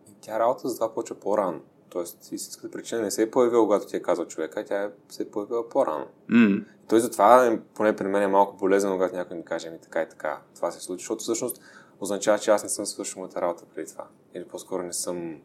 И 0.09 0.13
тя 0.21 0.39
работа 0.39 0.69
за 0.69 0.75
това 0.75 0.93
почва 0.93 1.15
по-рано. 1.15 1.59
Тоест, 1.89 2.31
истинската 2.31 2.71
причина 2.71 3.01
не 3.01 3.11
се 3.11 3.21
е 3.21 3.31
появила, 3.31 3.63
когато 3.63 3.87
ти 3.87 3.95
е 3.95 4.01
казал 4.01 4.25
човека, 4.25 4.65
тя 4.65 4.89
се 5.09 5.23
е 5.23 5.29
появила 5.29 5.69
по-рано. 5.69 6.05
Mm. 6.29 6.65
Той 6.89 6.99
затова, 6.99 7.59
поне 7.73 7.95
при 7.95 8.07
мен 8.07 8.23
е 8.23 8.27
малко 8.27 8.57
полезно, 8.57 8.91
когато 8.91 9.15
някой 9.15 9.37
ми 9.37 9.45
каже, 9.45 9.69
ми 9.69 9.79
така 9.81 10.01
и 10.01 10.09
така, 10.09 10.39
това 10.55 10.71
се 10.71 10.79
случи, 10.81 11.01
защото 11.01 11.21
всъщност 11.21 11.61
означава, 12.01 12.39
че 12.39 12.51
аз 12.51 12.63
не 12.63 12.69
съм 12.69 12.85
свършил 12.85 13.19
моята 13.19 13.41
работа 13.41 13.65
преди 13.75 13.91
това. 13.91 14.07
Или 14.35 14.45
по-скоро 14.45 14.83
не 14.83 14.93
съм, 14.93 15.35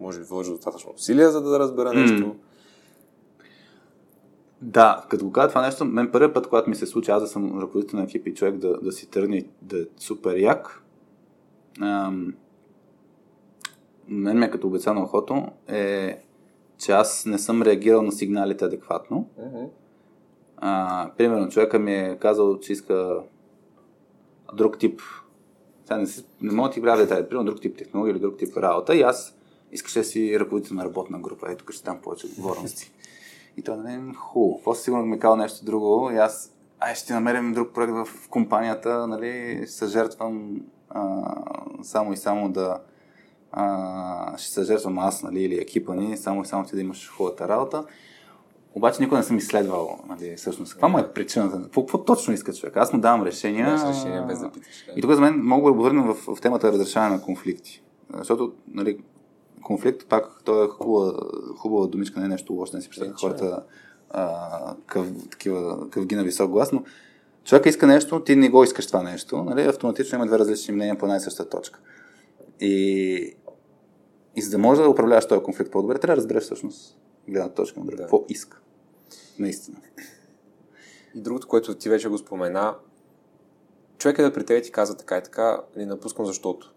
може 0.00 0.18
би, 0.18 0.24
вложил 0.24 0.54
достатъчно 0.54 0.92
усилия, 0.94 1.30
за 1.30 1.42
да 1.42 1.58
разбера 1.58 1.88
mm. 1.88 2.00
нещо. 2.00 2.36
Да, 4.60 5.04
като 5.10 5.24
го 5.24 5.32
кажа 5.32 5.48
това 5.48 5.66
нещо, 5.66 5.84
мен 5.84 6.10
първият 6.12 6.34
път, 6.34 6.48
когато 6.48 6.70
ми 6.70 6.76
се 6.76 6.86
случи 6.86 7.10
аз 7.10 7.22
да 7.22 7.28
съм 7.28 7.60
ръководител 7.60 7.98
на 7.98 8.04
екип 8.04 8.26
и 8.26 8.34
човек 8.34 8.56
да, 8.56 8.80
да 8.80 8.92
си 8.92 9.10
тръгне 9.10 9.44
да 9.62 9.80
е 9.80 9.84
супер 9.96 10.36
як, 10.36 10.82
ам, 11.80 12.34
мен 14.08 14.38
ме 14.38 14.50
като 14.50 14.66
обеца 14.66 14.94
на 14.94 15.02
ухото 15.02 15.46
е, 15.68 16.18
че 16.78 16.92
аз 16.92 17.26
не 17.26 17.38
съм 17.38 17.62
реагирал 17.62 18.02
на 18.02 18.12
сигналите 18.12 18.64
адекватно. 18.64 19.28
Мгм. 19.38 19.64
А, 20.56 21.10
примерно, 21.16 21.48
човека 21.48 21.78
ми 21.78 21.94
е 21.94 22.18
казал, 22.20 22.58
че 22.58 22.72
иска 22.72 23.20
друг 24.54 24.78
тип. 24.78 25.00
Сега 25.84 25.96
не, 25.96 26.06
си, 26.06 26.24
не 26.40 26.52
мога 26.52 26.68
да 26.68 26.74
ти 26.74 26.82
правя 26.82 26.96
детайли, 26.96 27.28
примерно 27.28 27.46
друг 27.46 27.60
тип 27.60 27.78
технология 27.78 28.12
или 28.12 28.18
друг 28.18 28.38
тип 28.38 28.56
работа 28.56 28.96
и 28.96 29.02
аз 29.02 29.34
искаше 29.72 29.98
да 29.98 30.04
си 30.04 30.40
ръководител 30.40 30.76
на 30.76 30.84
работна 30.84 31.18
група. 31.18 31.46
Ето, 31.50 31.64
тук 31.64 31.72
ще 31.72 31.84
дам 31.84 31.98
повече 32.02 32.26
отговорности. 32.26 32.92
И 33.56 33.62
той 33.62 33.76
нали, 33.76 34.14
хубаво. 34.14 34.60
После 34.64 34.82
сигурно 34.82 35.06
ми 35.06 35.16
е 35.16 35.18
казал 35.18 35.36
нещо 35.36 35.64
друго 35.64 36.10
и 36.10 36.16
аз 36.16 36.52
ай, 36.80 36.94
ще 36.94 37.12
намерим 37.12 37.52
друг 37.52 37.74
проект 37.74 37.92
в 37.92 38.28
компанията, 38.28 39.06
нали, 39.06 39.62
ще 39.62 39.72
се 39.72 39.86
жертвам 39.86 40.60
само 41.82 42.12
и 42.12 42.16
само 42.16 42.48
да 42.48 42.80
а, 43.52 44.38
ще 44.38 44.50
се 44.50 44.62
жертвам 44.62 44.98
аз, 44.98 45.22
нали, 45.22 45.40
или 45.40 45.54
екипа 45.54 45.94
ни, 45.94 46.16
само 46.16 46.42
и 46.42 46.46
само 46.46 46.64
ти 46.64 46.74
да 46.74 46.80
имаш 46.80 47.10
хубавата 47.10 47.48
работа. 47.48 47.84
Обаче 48.74 49.02
никога 49.02 49.18
не 49.18 49.24
съм 49.24 49.38
изследвал, 49.38 49.98
нали, 50.08 50.36
всъщност. 50.36 50.72
Каква 50.72 50.88
му 50.88 50.98
е 50.98 51.12
причината? 51.12 51.62
Какво, 51.62 51.82
какво 51.82 52.04
точно 52.04 52.34
иска 52.34 52.52
човек? 52.52 52.76
Аз 52.76 52.92
му 52.92 53.00
давам 53.00 53.22
решения. 53.22 53.76
Даваш 53.76 53.96
решение 53.96 54.22
без 54.28 54.40
да 54.40 54.50
питаш. 54.50 54.84
И 54.96 55.00
тук 55.00 55.12
за 55.12 55.20
мен 55.20 55.40
мога 55.42 55.72
да 55.72 55.78
върна 55.78 56.14
в, 56.14 56.36
в 56.36 56.40
темата 56.40 56.72
разрешаване 56.72 57.14
на 57.16 57.22
конфликти. 57.22 57.82
Защото, 58.14 58.52
нали, 58.68 58.98
конфликт, 59.62 60.08
пак, 60.08 60.42
той 60.44 60.64
е 60.64 60.68
хубава, 60.68 61.12
хубава 61.56 61.86
думичка, 61.86 62.20
не 62.20 62.26
е 62.26 62.28
нещо 62.28 62.52
лошо, 62.52 62.76
не 62.76 62.82
си 62.82 62.88
представя 62.88 63.10
Е, 63.10 63.12
е. 63.12 63.16
хората 63.20 63.62
а, 64.10 64.76
къв, 64.86 65.06
такива, 65.30 65.90
къвги 65.90 66.16
на 66.16 66.24
висок 66.24 66.50
глас, 66.50 66.72
но 66.72 66.82
човек 67.44 67.66
иска 67.66 67.86
нещо, 67.86 68.20
ти 68.20 68.36
не 68.36 68.48
го 68.48 68.64
искаш 68.64 68.86
това 68.86 69.02
нещо, 69.02 69.44
нали, 69.44 69.62
автоматично 69.62 70.16
има 70.16 70.26
две 70.26 70.38
различни 70.38 70.74
мнения 70.74 70.98
по 70.98 71.06
една 71.06 71.16
и 71.16 71.20
съща 71.20 71.48
точка. 71.48 71.80
И, 72.60 73.36
и 74.36 74.42
за 74.42 74.50
да 74.50 74.58
можеш 74.58 74.84
да 74.84 74.90
управляваш 74.90 75.26
този 75.26 75.42
конфликт 75.42 75.70
по-добре, 75.70 75.98
трябва 75.98 76.14
да 76.14 76.16
разбереш 76.16 76.42
всъщност 76.42 76.98
гледна 77.28 77.48
точка 77.48 77.80
на 77.80 77.86
друга. 77.86 77.96
Да. 77.96 78.02
Какво 78.02 78.24
иска? 78.28 78.60
Наистина. 79.38 79.76
И 81.14 81.20
другото, 81.20 81.48
което 81.48 81.74
ти 81.74 81.88
вече 81.88 82.08
го 82.08 82.18
спомена, 82.18 82.74
човек 83.98 84.18
е 84.18 84.22
да 84.22 84.32
при 84.32 84.44
тебе 84.44 84.62
ти 84.62 84.72
казва 84.72 84.96
така 84.96 85.18
и 85.18 85.22
така, 85.22 85.60
ни 85.76 85.86
напускам 85.86 86.26
защото. 86.26 86.72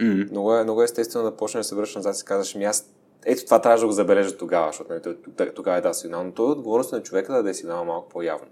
Mm. 0.00 0.30
Много 0.30 0.54
е, 0.54 0.62
много 0.62 0.82
е 0.82 0.84
естествено 0.84 1.24
да 1.24 1.36
почнеш 1.36 1.60
да 1.60 1.68
се 1.68 1.74
връщаш 1.74 1.96
назад 1.96 2.20
и 2.20 2.24
казваш, 2.24 2.54
ми 2.54 2.64
аз 2.64 2.90
ето 3.24 3.44
това 3.44 3.60
трябваше 3.60 3.80
да 3.80 3.86
го 3.86 3.92
забележа 3.92 4.36
тогава, 4.36 4.66
защото 4.66 4.92
нали, 4.92 5.02
т- 5.36 5.54
тогава 5.54 5.78
е 5.78 5.80
да 5.80 5.94
сигнал. 5.94 6.24
Но 6.24 6.32
той 6.32 6.48
е 6.48 6.52
отговорност 6.52 6.92
на 6.92 7.02
човека 7.02 7.32
да 7.32 7.38
даде 7.38 7.54
сигнал 7.54 7.84
малко 7.84 8.08
по-явно. 8.08 8.48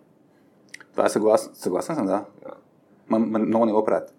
Това 0.93 1.07
е 1.07 1.09
съгласен, 1.09 1.51
съгласен 1.55 1.95
съм, 1.95 2.07
да. 2.07 2.25
Да. 2.43 2.51
Ма, 3.09 3.19
ма, 3.19 3.39
много 3.39 3.67
не 3.67 3.73
го 3.73 3.85
правят. 3.85 4.15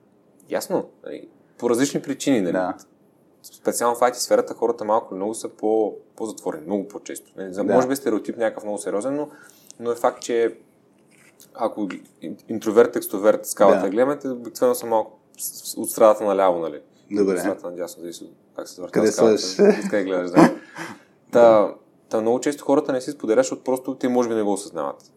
Ясно. 0.50 0.90
Нали, 1.06 1.28
по 1.58 1.70
различни 1.70 2.02
причини. 2.02 2.42
Нали. 2.42 2.52
Да. 2.52 2.74
Специално 3.54 3.96
в 3.96 4.00
IT 4.00 4.14
сферата 4.14 4.54
хората 4.54 4.86
малко 4.86 5.14
или 5.14 5.18
много 5.18 5.34
са 5.34 5.50
по, 5.50 5.96
по-затворени, 6.16 6.66
много 6.66 6.88
по-често. 6.88 7.32
Нали, 7.38 7.54
за, 7.54 7.64
Да. 7.64 7.74
Може 7.74 7.88
би 7.88 7.96
стереотип 7.96 8.38
някакъв 8.38 8.64
много 8.64 8.78
сериозен, 8.78 9.16
но, 9.16 9.30
но 9.80 9.92
е 9.92 9.96
факт, 9.96 10.22
че 10.22 10.58
ако 11.54 11.82
ин- 11.82 12.38
интроверт, 12.50 12.96
екстроверт 12.96 13.46
скалата 13.46 13.78
Да. 13.78 13.84
да. 13.84 13.90
гледаме, 13.90 14.20
обикновено 14.26 14.76
са 14.76 14.86
малко 14.86 15.20
от 15.78 15.90
страдата 15.92 16.24
наляво, 16.24 16.60
нали? 16.60 16.82
Добре. 17.12 17.34
От 17.34 17.40
страдата 17.40 17.70
надясно, 17.70 18.02
зависи 18.02 18.24
от 18.24 18.32
как 18.56 18.68
се 18.70 18.76
завъртава 18.76 19.06
Къде 19.06 19.12
скалата? 19.12 19.82
Къде 19.90 20.04
гледаш, 20.04 20.32
да. 20.32 20.56
Та, 21.32 21.74
та, 22.10 22.22
много 22.22 22.40
често 22.40 22.66
хората 22.66 22.92
не 22.94 23.02
си 23.02 23.12
споделят, 23.12 23.40
защото 23.40 23.64
просто 23.64 23.96
те 23.96 24.08
може 24.08 24.30
би 24.30 24.36
не 24.36 24.44
го 24.44 24.54
осъзнават. 24.54 25.12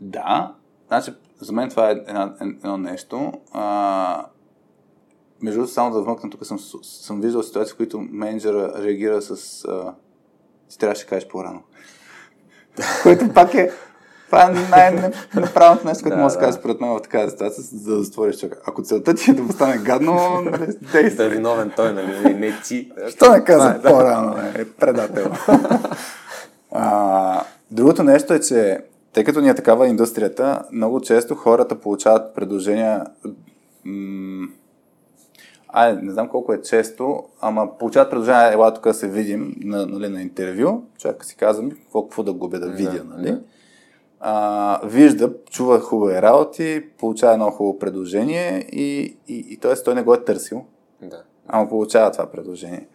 Да, 0.00 0.54
значи 0.88 1.14
за 1.40 1.52
мен 1.52 1.70
това 1.70 1.90
е 1.90 1.92
едно, 1.92 2.34
едно 2.40 2.76
нещо. 2.76 3.32
А, 3.52 4.26
между 5.42 5.58
другото, 5.58 5.72
само 5.72 5.94
да 5.94 6.02
вмъкна, 6.02 6.30
тук 6.30 6.46
съм, 6.46 6.58
съм 6.82 7.20
виждал 7.20 7.42
ситуации, 7.42 7.72
в 7.72 7.76
които 7.76 8.00
менеджера 8.00 8.72
реагира 8.84 9.22
с 9.22 9.64
а, 9.64 9.94
ти 10.68 10.78
трябваше 10.78 11.02
да 11.04 11.08
кажеш 11.08 11.28
по-рано. 11.28 11.62
Което 13.02 13.28
пак 13.34 13.54
е 13.54 13.70
това 14.26 14.46
е 14.46 14.50
най-неправилното 14.70 15.86
нещо, 15.86 16.02
което 16.02 16.16
Да, 16.16 16.22
може 16.22 16.34
да 16.34 16.40
каже 16.40 16.52
според 16.52 16.80
мен 16.80 16.90
в 16.90 17.02
такава 17.02 17.30
ситуация, 17.30 17.64
за 17.64 17.96
да 17.96 18.02
затвориш 18.02 18.38
човека. 18.38 18.58
Ако 18.66 18.82
целта 18.82 19.14
ти 19.14 19.30
е 19.30 19.34
да 19.34 19.42
му 19.42 19.52
стане 19.52 19.78
гадно, 19.78 20.40
нали, 20.44 20.72
Да 20.92 20.98
е 20.98 21.02
действай. 21.02 21.28
виновен 21.28 21.72
той, 21.76 21.92
нали? 21.92 22.34
Не 22.34 22.60
ти. 22.64 22.90
Що 23.08 23.32
не 23.32 23.44
каза 23.44 23.70
е, 23.70 23.78
да. 23.78 23.88
по-рано, 23.88 24.36
е, 24.54 24.64
предател. 24.64 25.32
а, 26.72 27.42
другото 27.70 28.02
нещо 28.02 28.34
е, 28.34 28.40
че 28.40 28.78
тъй 29.12 29.24
като 29.24 29.40
ни 29.40 29.48
е 29.48 29.54
такава 29.54 29.88
индустрията, 29.88 30.62
много 30.72 31.00
често 31.00 31.34
хората 31.34 31.80
получават 31.80 32.34
предложения 32.34 33.06
м- 33.84 34.48
Ай, 35.72 35.96
не 36.02 36.12
знам 36.12 36.28
колко 36.28 36.52
е 36.52 36.62
често, 36.62 37.22
ама 37.40 37.78
получават 37.78 38.10
предложения, 38.10 38.52
ела 38.52 38.74
тук 38.74 38.84
да 38.84 38.94
се 38.94 39.08
видим 39.08 39.54
на, 39.64 39.86
нали, 39.86 40.08
на 40.08 40.22
интервю. 40.22 40.82
Човек 40.98 41.24
си 41.24 41.36
казва, 41.36 41.62
ми, 41.62 41.70
какво, 41.70 42.02
какво 42.02 42.22
да 42.22 42.32
губя 42.32 42.58
да 42.58 42.68
видя, 42.70 43.04
нали? 43.04 43.38
А, 44.20 44.80
вижда, 44.86 45.32
чува 45.50 45.80
хубави 45.80 46.22
работи, 46.22 46.84
получава 46.98 47.32
едно 47.32 47.50
хубаво 47.50 47.78
предложение 47.78 48.66
и, 48.72 49.16
и, 49.28 49.46
и 49.48 49.56
т.е. 49.56 49.74
той 49.74 49.94
не 49.94 50.02
го 50.02 50.14
е 50.14 50.24
търсил, 50.24 50.64
Да. 51.02 51.22
ама 51.48 51.68
получава 51.68 52.10
това 52.10 52.26
предложение. 52.26 52.86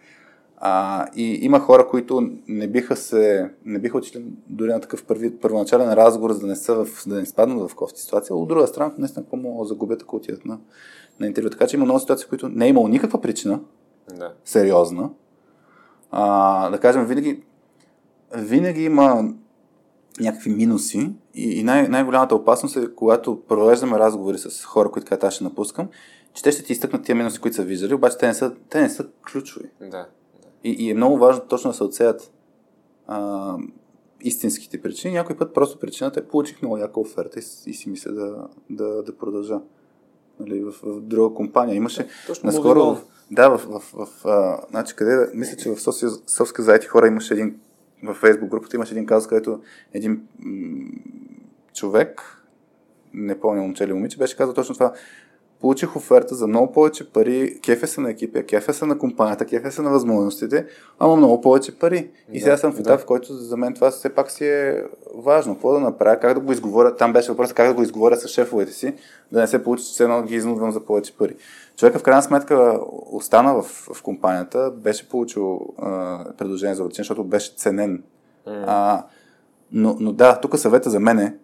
А, 0.58 1.06
и 1.16 1.38
има 1.42 1.60
хора, 1.60 1.88
които 1.88 2.30
не 2.48 2.68
биха 2.68 2.96
се, 2.96 3.50
не 3.64 3.78
биха 3.78 3.98
отишли 3.98 4.24
дори 4.46 4.68
на 4.72 4.80
такъв 4.80 5.04
първи, 5.04 5.36
първоначален 5.36 5.92
разговор, 5.92 6.32
за 6.32 6.40
да 6.40 6.46
не, 6.46 6.56
са 6.56 6.84
в, 6.84 7.04
да 7.06 7.14
не 7.14 7.22
изпаднат 7.22 7.70
в 7.70 7.74
кофти 7.74 8.00
ситуация. 8.00 8.36
От 8.36 8.48
друга 8.48 8.66
страна, 8.66 8.92
наистина, 8.98 9.24
какво 9.24 9.36
могат 9.36 9.64
да 9.64 9.68
загубят, 9.68 10.02
ако 10.02 10.16
отидат 10.16 10.44
на, 10.44 10.58
на 11.20 11.26
интервю. 11.26 11.50
Така 11.50 11.66
че 11.66 11.76
има 11.76 11.84
много 11.84 12.00
ситуации, 12.00 12.26
в 12.26 12.28
които 12.28 12.48
не 12.48 12.66
е 12.66 12.68
имало 12.68 12.88
никаква 12.88 13.20
причина, 13.20 13.60
Да. 14.14 14.32
сериозна. 14.44 15.10
А, 16.10 16.70
да 16.70 16.80
кажем, 16.80 17.04
винаги, 17.04 17.42
винаги 18.36 18.84
има 18.84 19.34
някакви 20.20 20.50
минуси 20.50 21.12
и, 21.34 21.60
и 21.60 21.62
най- 21.62 21.88
най-голямата 21.88 22.34
опасност 22.34 22.76
е, 22.76 22.94
когато 22.94 23.42
провеждаме 23.48 23.98
разговори 23.98 24.38
с 24.38 24.64
хора, 24.64 24.90
които 24.90 25.08
казват, 25.08 25.24
аз 25.24 25.34
ще 25.34 25.44
напускам, 25.44 25.88
че 26.34 26.42
те 26.42 26.52
ще 26.52 26.62
ти 26.62 26.72
изтъкнат 26.72 27.04
тия 27.04 27.16
минуси, 27.16 27.40
които 27.40 27.54
са 27.54 27.62
виждали, 27.62 27.94
обаче 27.94 28.18
те 28.18 28.26
не 28.26 28.34
са, 28.34 28.54
те 28.70 28.80
не 28.80 28.88
са 28.88 29.06
ключови. 29.32 29.70
Да. 29.80 29.88
да. 29.88 30.06
И, 30.64 30.70
и 30.70 30.90
е 30.90 30.94
много 30.94 31.18
важно 31.18 31.42
точно 31.48 31.70
да 31.70 31.76
се 31.76 31.84
отсеят 31.84 32.32
а, 33.06 33.54
истинските 34.20 34.82
причини. 34.82 35.14
Някой 35.14 35.36
път 35.36 35.54
просто 35.54 35.78
причината 35.78 36.20
е, 36.20 36.24
получих 36.24 36.62
много 36.62 36.76
яка 36.76 37.00
оферта 37.00 37.38
и, 37.40 37.70
и 37.70 37.74
си 37.74 37.90
мисля 37.90 38.12
да, 38.12 38.48
да, 38.70 39.02
да 39.02 39.16
продължа. 39.16 39.60
Нали, 40.40 40.64
в, 40.64 40.72
в 40.82 41.00
друга 41.00 41.34
компания. 41.34 41.74
Имаше 41.74 42.06
Точно 42.26 42.46
наскоро. 42.46 42.78
мобилно. 42.78 42.94
В, 42.94 43.04
да, 43.30 43.48
в, 43.48 43.58
в, 43.58 44.06
в 44.06 44.26
а, 44.26 44.60
значи 44.70 44.96
къде, 44.96 45.26
мисля, 45.34 45.56
че 45.56 45.70
в 45.70 45.80
София, 45.80 46.10
Софска 46.26 46.62
заети 46.62 46.86
хора 46.86 47.06
имаше 47.06 47.34
един, 47.34 47.60
в 48.04 48.14
Фейсбук 48.14 48.50
групата 48.50 48.76
имаше 48.76 48.94
един 48.94 49.06
казус, 49.06 49.28
където 49.28 49.60
един 49.92 50.22
м- 50.38 50.88
човек, 51.74 52.42
не 53.14 53.40
помня 53.40 53.62
момче 53.62 53.84
или 53.84 53.92
момиче, 53.92 54.18
беше 54.18 54.36
казал 54.36 54.54
точно 54.54 54.74
това. 54.74 54.92
Получих 55.60 55.96
оферта 55.96 56.34
за 56.34 56.46
много 56.46 56.72
повече 56.72 57.10
пари, 57.10 57.60
кефе 57.64 57.86
са 57.86 58.00
на 58.00 58.10
екипа, 58.10 58.42
кефе 58.42 58.72
са 58.72 58.86
на 58.86 58.98
компанията, 58.98 59.44
кефе 59.46 59.70
са 59.70 59.82
на 59.82 59.90
възможностите, 59.90 60.66
ама 60.98 61.16
много 61.16 61.40
повече 61.40 61.78
пари. 61.78 62.10
И 62.32 62.38
Да, 62.38 62.44
сега 62.44 62.56
съм 62.56 62.72
в 62.72 62.80
етап, 62.80 62.92
да. 62.92 62.98
в 62.98 63.04
който 63.06 63.34
за 63.34 63.56
мен 63.56 63.74
това 63.74 63.90
все 63.90 64.08
пак 64.08 64.30
си 64.30 64.46
е 64.46 64.84
важно. 65.14 65.54
Какво 65.54 65.72
да 65.72 65.80
направя, 65.80 66.20
как 66.20 66.34
да 66.34 66.40
го 66.40 66.52
изговоря, 66.52 66.96
там 66.96 67.12
беше 67.12 67.32
въпросът 67.32 67.56
как 67.56 67.68
да 67.68 67.74
го 67.74 67.82
изговоря 67.82 68.16
с 68.16 68.28
шефовете 68.28 68.72
си, 68.72 68.94
да 69.32 69.40
не 69.40 69.46
се 69.46 69.64
получи, 69.64 69.84
че 69.84 69.90
все 69.90 70.02
едно 70.04 70.22
ги 70.22 70.34
изнудвам 70.34 70.72
за 70.72 70.84
повече 70.84 71.16
пари. 71.16 71.36
Човека 71.76 71.98
в 71.98 72.02
крайна 72.02 72.22
сметка 72.22 72.80
остана 73.12 73.62
в, 73.62 73.62
в 73.94 74.02
компанията, 74.02 74.70
беше 74.70 75.08
получил 75.08 75.60
а, 75.78 76.24
предложение 76.38 76.74
за 76.74 76.82
увеличение, 76.82 77.04
защото 77.04 77.24
беше 77.24 77.54
ценен. 77.56 78.02
А, 78.46 79.04
но, 79.72 79.96
но 80.00 80.12
да, 80.12 80.40
тук 80.40 80.58
съвета 80.58 80.90
за 80.90 81.00
мен 81.00 81.18
е, 81.18 81.36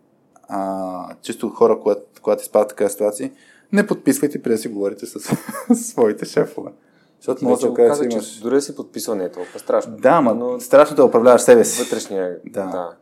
а, 0.49 1.15
чисто 1.23 1.49
хора, 1.49 1.79
когато, 1.83 2.03
когато 2.23 2.43
изпадат 2.43 2.69
такава 2.69 2.91
ситуация, 2.91 3.31
не 3.73 3.87
подписвайте 3.87 4.43
преди 4.43 4.55
да 4.55 4.59
си 4.59 4.69
говорите 4.69 5.07
с, 5.07 5.37
своите 5.75 6.25
шефове. 6.25 6.71
Защото 7.19 7.45
може 7.45 7.61
да 7.61 7.71
окаже, 7.71 7.89
каза, 7.89 8.09
че 8.09 8.17
имаш... 8.17 8.41
дори 8.41 8.63
си 8.63 8.77
подписал 8.77 9.15
не 9.15 9.25
е 9.25 9.33
толкова 9.33 9.59
страшно. 9.59 9.97
Да, 9.97 10.21
ма 10.21 10.35
но 10.35 10.61
страшно 10.61 10.97
да 10.97 11.05
управляваш 11.05 11.43
себе 11.43 11.65
си. 11.65 11.83
вътрешния... 11.83 12.39
Да. 12.47 12.67
Да. 12.67 12.97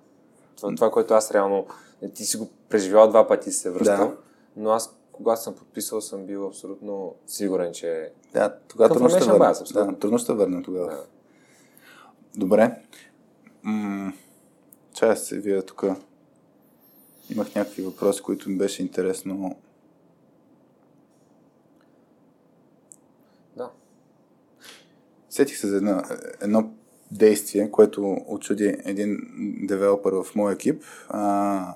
Това, 0.56 0.74
това, 0.74 0.90
което 0.90 1.14
аз 1.14 1.30
реално... 1.30 1.66
Ти 2.14 2.24
си 2.24 2.36
го 2.36 2.50
преживял 2.68 3.08
два 3.08 3.28
пъти 3.28 3.48
и 3.48 3.52
се 3.52 3.70
връщал, 3.70 4.08
Да. 4.08 4.16
но 4.56 4.70
аз, 4.70 4.96
когато 5.12 5.42
съм 5.42 5.54
подписал, 5.54 6.00
съм 6.00 6.26
бил 6.26 6.46
абсолютно 6.46 7.14
сигурен, 7.26 7.72
че... 7.72 8.12
Да, 8.32 8.54
тогава 8.68 8.94
трудно 8.94 9.08
ще 9.08 9.18
абсолютно. 9.18 9.92
Да, 9.92 9.98
трудно 9.98 10.18
ще 10.18 10.32
върнем 10.32 10.62
тогава. 10.62 10.86
Да. 10.86 11.04
Добре. 12.36 12.76
М- 13.62 14.12
чая 14.94 15.16
се 15.16 15.38
вие 15.38 15.62
тук. 15.62 15.84
Имах 17.30 17.54
някакви 17.54 17.82
въпроси, 17.82 18.22
които 18.22 18.50
ми 18.50 18.58
беше 18.58 18.82
интересно. 18.82 19.56
Сетих 25.30 25.56
се 25.56 25.66
за 25.66 25.76
едно, 25.76 26.02
едно 26.40 26.70
действие, 27.10 27.70
което 27.70 28.16
очуди 28.26 28.76
един 28.84 29.18
девелопър 29.62 30.12
в 30.12 30.34
моя 30.34 30.54
екип. 30.54 30.82
А, 31.08 31.74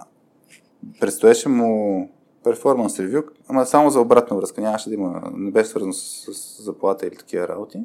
предстоеше 1.00 1.48
му 1.48 2.10
перформанс 2.44 3.00
ревю, 3.00 3.22
ама 3.48 3.66
само 3.66 3.90
за 3.90 4.00
обратна 4.00 4.36
връзка, 4.36 4.60
нямаше 4.60 4.88
да 4.88 4.94
има, 4.94 5.32
не 5.34 5.50
беше 5.50 5.68
свързано 5.68 5.92
с, 5.92 6.34
с 6.34 6.62
заплата 6.62 7.06
или 7.06 7.16
такива 7.16 7.48
работи. 7.48 7.80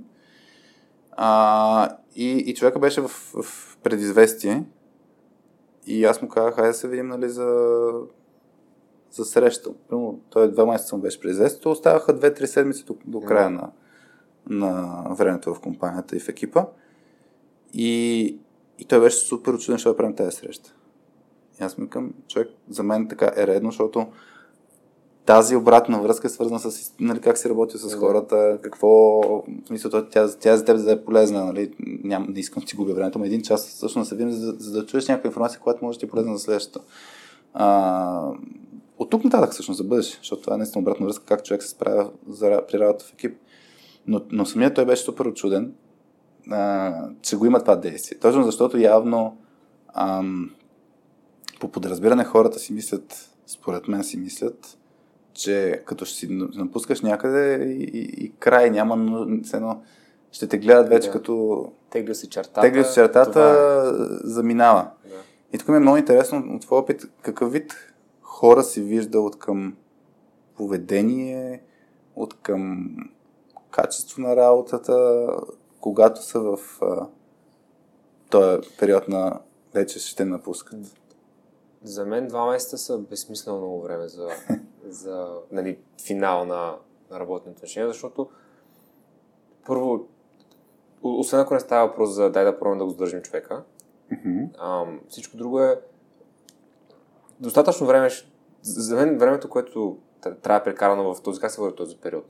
А, 1.12 1.90
и, 2.16 2.32
и 2.32 2.56
човека 2.56 2.80
беше 2.80 3.02
в, 3.02 3.08
в 3.08 3.78
предизвестие 3.84 4.64
и 5.86 6.06
аз 6.06 6.22
му 6.22 6.28
казах, 6.28 6.56
хайде 6.56 6.68
да 6.68 6.74
се 6.74 6.88
видим 6.88 7.08
нали, 7.08 7.30
за, 7.30 7.92
за 9.12 9.26
среща. 9.26 9.70
Примерно, 9.90 10.20
той 10.30 10.52
два 10.52 10.66
месеца 10.66 10.96
му 10.96 11.02
беше 11.02 11.20
предизвестие, 11.20 11.72
оставаха 11.72 12.14
две-три 12.14 12.48
седмици 12.48 12.86
до, 12.86 12.96
до 13.06 13.22
края 13.22 13.50
на, 13.50 13.72
на 14.50 15.04
времето 15.10 15.54
в 15.54 15.60
компанията 15.60 16.16
и 16.16 16.20
в 16.20 16.30
екипа. 16.30 16.66
И, 17.74 18.22
и 18.80 18.86
той 18.86 19.00
беше 19.00 19.18
супер 19.18 19.54
очуден, 19.54 19.76
защото 19.76 19.94
да 19.94 19.98
правим 19.98 20.16
тази 20.16 20.38
среща. 20.38 20.74
И 21.62 21.64
аз 21.64 21.78
ми 21.78 21.90
към 21.90 22.14
човек, 22.28 22.48
за 22.70 22.84
мен 22.84 23.08
така 23.08 23.32
е 23.38 23.48
редно, 23.48 23.72
защото 23.72 24.08
тази 25.30 25.56
обратна 25.56 26.02
връзка 26.02 26.28
е 26.28 26.30
свързана 26.30 26.60
с 26.60 26.94
нали, 27.00 27.20
как 27.20 27.38
си 27.38 27.50
работи 27.50 27.78
с 27.78 27.96
хората, 27.96 28.60
какво, 28.62 28.88
в 29.22 29.44
смисъл, 29.68 29.92
тя, 29.92 30.28
тя 30.40 30.58
за 30.58 30.66
теб 30.66 30.84
да 30.84 30.92
е 30.92 31.04
полезна, 31.06 31.46
нали, 31.46 31.74
Ням, 31.80 32.28
не 32.30 32.40
искам 32.40 32.62
да 32.62 32.68
ти 32.68 32.76
губя 32.76 32.94
времето, 32.94 33.20
но 33.20 33.26
един 33.26 33.42
час 33.42 33.68
всъщност 33.68 34.10
се 34.10 34.16
видим, 34.16 34.32
за, 34.32 34.56
за, 34.60 34.72
да 34.72 34.86
чуеш 34.86 35.08
някаква 35.08 35.28
информация, 35.28 35.60
която 35.60 35.86
може 35.86 35.98
да 35.98 36.00
ти 36.00 36.06
е 36.06 36.10
полезна 36.10 36.38
за 36.38 36.44
следващата. 36.44 36.86
А, 37.54 38.32
от 38.98 39.10
тук 39.10 39.24
нататък 39.24 39.52
всъщност 39.52 39.78
за 39.78 39.84
бъдеще, 39.84 40.18
защото 40.18 40.42
това 40.42 40.54
е 40.54 40.58
наистина 40.58 40.82
обратна 40.82 41.06
връзка, 41.06 41.26
как 41.26 41.44
човек 41.44 41.64
се 41.64 41.70
справя 41.70 42.10
за, 42.30 42.62
при 42.72 42.80
работа 42.80 43.06
в 43.06 43.14
екип. 43.14 43.38
Но, 44.10 44.22
но 44.32 44.46
самият 44.46 44.76
той 44.76 44.86
беше 44.86 45.04
супер 45.04 45.26
очуден, 45.26 45.74
а, 46.52 46.94
че 47.22 47.36
го 47.36 47.46
има 47.46 47.60
това 47.60 47.76
действие. 47.76 48.20
Точно 48.20 48.44
защото 48.44 48.78
явно 48.78 49.38
ам, 49.94 50.52
по 51.60 51.72
подразбиране 51.72 52.24
хората 52.24 52.60
си 52.60 52.74
мислят, 52.74 53.30
според 53.48 53.88
мен 53.88 54.04
си 54.04 54.18
мислят, 54.18 54.78
че 55.34 55.82
като 55.86 56.06
ще 56.06 56.18
си 56.18 56.28
напускаш 56.30 57.02
някъде 57.02 57.66
и, 57.66 57.84
и, 57.84 58.26
и 58.26 58.32
край 58.40 58.70
няма, 58.70 58.96
но 58.96 59.40
едно, 59.54 59.82
ще 60.32 60.48
те 60.48 60.58
гледат 60.58 60.90
вече 60.90 61.08
да. 61.08 61.14
като... 61.14 61.66
Тегля 61.90 62.14
си 62.14 62.30
чертата. 62.30 62.62
Тегля 62.62 62.84
си 62.84 62.94
чертата, 62.94 63.32
това... 63.32 64.20
заминава. 64.24 64.88
Да. 65.06 65.16
И 65.54 65.58
тук 65.58 65.68
ми 65.68 65.76
е 65.76 65.80
много 65.80 65.98
интересно 65.98 66.44
от 66.56 66.62
твой 66.62 66.80
опит, 66.80 67.06
какъв 67.22 67.52
вид 67.52 67.74
хора 68.22 68.64
си 68.64 68.82
вижда 68.82 69.20
от 69.20 69.40
към 69.40 69.76
поведение, 70.56 71.62
от 72.16 72.34
към 72.34 72.90
качество 73.82 74.22
на 74.22 74.36
работата, 74.36 75.28
когато 75.82 76.24
са 76.24 76.40
в 76.40 76.58
а, 76.82 77.08
този 78.30 78.70
период 78.80 79.08
на 79.08 79.40
вече 79.74 80.00
ще 80.00 80.26
напускат. 80.26 80.80
За 81.84 82.06
мен 82.06 82.28
два 82.28 82.52
месеца 82.52 82.78
са 82.78 82.98
безсмислено 82.98 83.58
много 83.58 83.82
време 83.82 84.08
за, 84.08 84.30
за 84.84 85.28
нали, 85.52 85.80
финал 86.06 86.46
на, 86.46 86.76
на 87.12 87.20
работните 87.20 87.50
отношения, 87.50 87.88
защото 87.88 88.30
първо, 89.66 90.08
освен 91.04 91.40
ако 91.40 91.54
не 91.54 91.60
става 91.60 91.88
въпрос 91.88 92.10
за 92.10 92.30
дай 92.30 92.46
да 92.46 92.60
пробваме 92.60 92.80
да 92.80 92.86
го 92.86 92.92
задържим 92.92 93.22
човека, 93.22 93.64
mm-hmm. 94.14 94.50
а, 94.58 94.86
всичко 95.10 95.38
друго 95.38 95.60
е 95.60 95.82
достатъчно 97.40 97.88
време, 97.88 98.10
за 98.62 98.96
мен 98.96 99.18
времето, 99.18 99.50
което 99.50 99.98
трябва 100.22 100.60
да 100.60 100.64
прекарано 100.64 101.14
в 101.16 101.22
този, 101.22 101.42
как 101.42 101.52
се 101.52 101.62
води 101.62 101.76
този 101.76 101.98
период? 101.98 102.26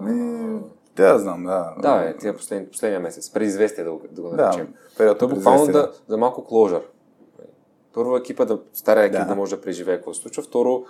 Не, 0.00 0.60
да, 0.96 1.18
знам, 1.18 1.44
да. 1.44 1.74
Да, 1.82 2.08
е, 2.08 2.16
тия 2.16 2.36
последния, 2.36 2.70
последния 2.70 3.00
месец, 3.00 3.30
предизвестие 3.30 3.84
да, 3.84 3.90
да 4.10 4.22
го 4.22 4.28
наречем. 4.28 4.74
Да, 4.98 5.18
То 5.18 5.24
е 5.24 5.28
буквално 5.28 5.66
да, 5.66 5.92
за 6.08 6.16
малко 6.16 6.44
кложър. 6.44 6.82
Първо 7.94 8.16
екипа 8.16 8.44
да, 8.44 8.60
стария 8.72 9.04
екип 9.04 9.20
да. 9.20 9.26
да 9.26 9.34
може 9.34 9.56
да 9.56 9.62
преживее 9.62 9.96
какво 9.96 10.14
се 10.14 10.22
случва. 10.22 10.42
Второ, 10.42 10.84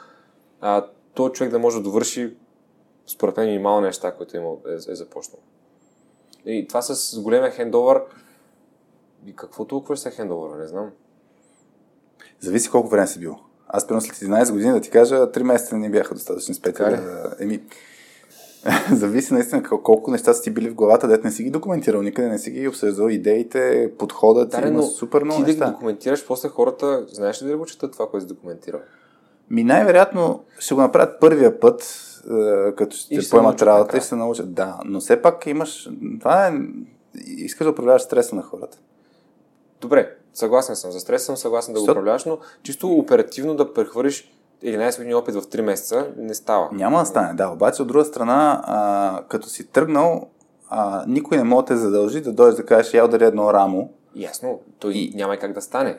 а, 0.60 0.86
то 1.14 1.28
човек 1.28 1.50
да 1.50 1.58
може 1.58 1.76
да 1.76 1.82
довърши 1.82 2.36
според 3.06 3.36
мен 3.36 3.46
минимални 3.46 3.86
неща, 3.86 4.12
които 4.12 4.36
е, 4.36 4.40
е, 4.70 4.74
е 4.74 4.94
започнал. 4.94 5.40
И 6.46 6.68
това 6.68 6.82
с 6.82 7.20
големия 7.20 7.50
хендовър, 7.50 8.02
и 9.26 9.36
какво 9.36 9.64
толкова 9.64 9.96
ще 9.96 10.08
е 10.08 10.12
хендовър, 10.12 10.58
не 10.58 10.66
знам. 10.66 10.90
Зависи 12.40 12.70
колко 12.70 12.88
време 12.88 13.06
си 13.06 13.20
бил. 13.20 13.36
Аз 13.68 13.86
примерно 13.86 14.06
след 14.06 14.16
11 14.16 14.52
години 14.52 14.72
да 14.72 14.80
ти 14.80 14.90
кажа, 14.90 15.14
3 15.14 15.42
месеца 15.42 15.76
не 15.76 15.90
бяха 15.90 16.14
достатъчно 16.14 16.54
спети. 16.54 16.82
Да, 16.82 17.36
еми, 17.40 17.62
зависи 18.92 19.34
наистина 19.34 19.62
колко 19.62 20.10
неща 20.10 20.34
са 20.34 20.42
ти 20.42 20.50
били 20.50 20.70
в 20.70 20.74
главата, 20.74 21.08
дете 21.08 21.26
не 21.26 21.32
си 21.32 21.42
ги 21.42 21.50
документирал, 21.50 22.02
никъде 22.02 22.28
не 22.28 22.38
си 22.38 22.50
ги 22.50 22.68
обсъждал 22.68 23.08
идеите, 23.08 23.92
подходът, 23.98 24.50
да, 24.50 24.68
има 24.68 24.82
супер 24.82 25.22
много 25.22 25.44
ти 25.44 25.50
неща. 25.50 25.64
да 25.64 25.72
документираш, 25.72 26.26
после 26.26 26.48
хората, 26.48 27.06
знаеш 27.08 27.42
ли 27.42 27.46
да 27.46 27.56
го 27.56 27.66
четат 27.66 27.92
това, 27.92 28.06
което 28.10 28.26
си 28.26 28.34
документирал? 28.34 28.80
Ми 29.50 29.64
най-вероятно 29.64 30.44
ще 30.58 30.74
го 30.74 30.80
направят 30.80 31.20
първия 31.20 31.60
път, 31.60 32.06
е, 32.30 32.74
като 32.74 32.96
ще 32.96 33.30
поемат 33.30 33.62
работа 33.62 33.96
и 33.96 34.00
ще 34.00 34.08
се 34.08 34.16
научат. 34.16 34.54
Да, 34.54 34.78
но 34.84 35.00
все 35.00 35.22
пак 35.22 35.46
имаш... 35.46 35.90
Това 36.20 36.46
е... 36.46 36.52
Искаш 37.26 37.64
да 37.64 37.70
управляваш 37.70 38.02
стреса 38.02 38.36
на 38.36 38.42
хората. 38.42 38.78
Добре, 39.80 40.16
съгласен 40.32 40.76
съм. 40.76 40.90
За 40.90 41.00
стрес 41.00 41.24
съм 41.24 41.36
съгласен 41.36 41.74
да 41.74 41.80
го 41.80 41.90
управляваш, 41.90 42.24
но 42.24 42.38
чисто 42.62 42.88
оперативно 42.88 43.54
да 43.56 43.74
прехвърлиш 43.74 44.32
11 44.64 44.96
години 44.96 45.14
опит 45.14 45.34
в 45.34 45.42
3 45.42 45.60
месеца 45.60 46.08
не 46.16 46.34
става. 46.34 46.68
Няма 46.72 46.98
да 46.98 47.06
стане, 47.06 47.34
да. 47.34 47.48
Обаче 47.48 47.82
от 47.82 47.88
друга 47.88 48.04
страна, 48.04 48.62
а, 48.64 49.22
като 49.28 49.48
си 49.48 49.66
тръгнал, 49.66 50.28
а, 50.68 51.04
никой 51.06 51.36
не 51.36 51.44
може 51.44 51.64
да 51.64 51.66
те 51.66 51.76
задължи 51.76 52.20
да 52.20 52.32
дойдеш 52.32 52.56
да 52.56 52.66
кажеш 52.66 52.94
я 52.94 53.04
удари 53.04 53.24
едно 53.24 53.52
рамо. 53.52 53.90
Ясно, 54.16 54.60
той 54.78 54.92
и... 54.92 55.12
няма 55.14 55.36
как 55.36 55.52
да 55.52 55.60
стане. 55.60 55.98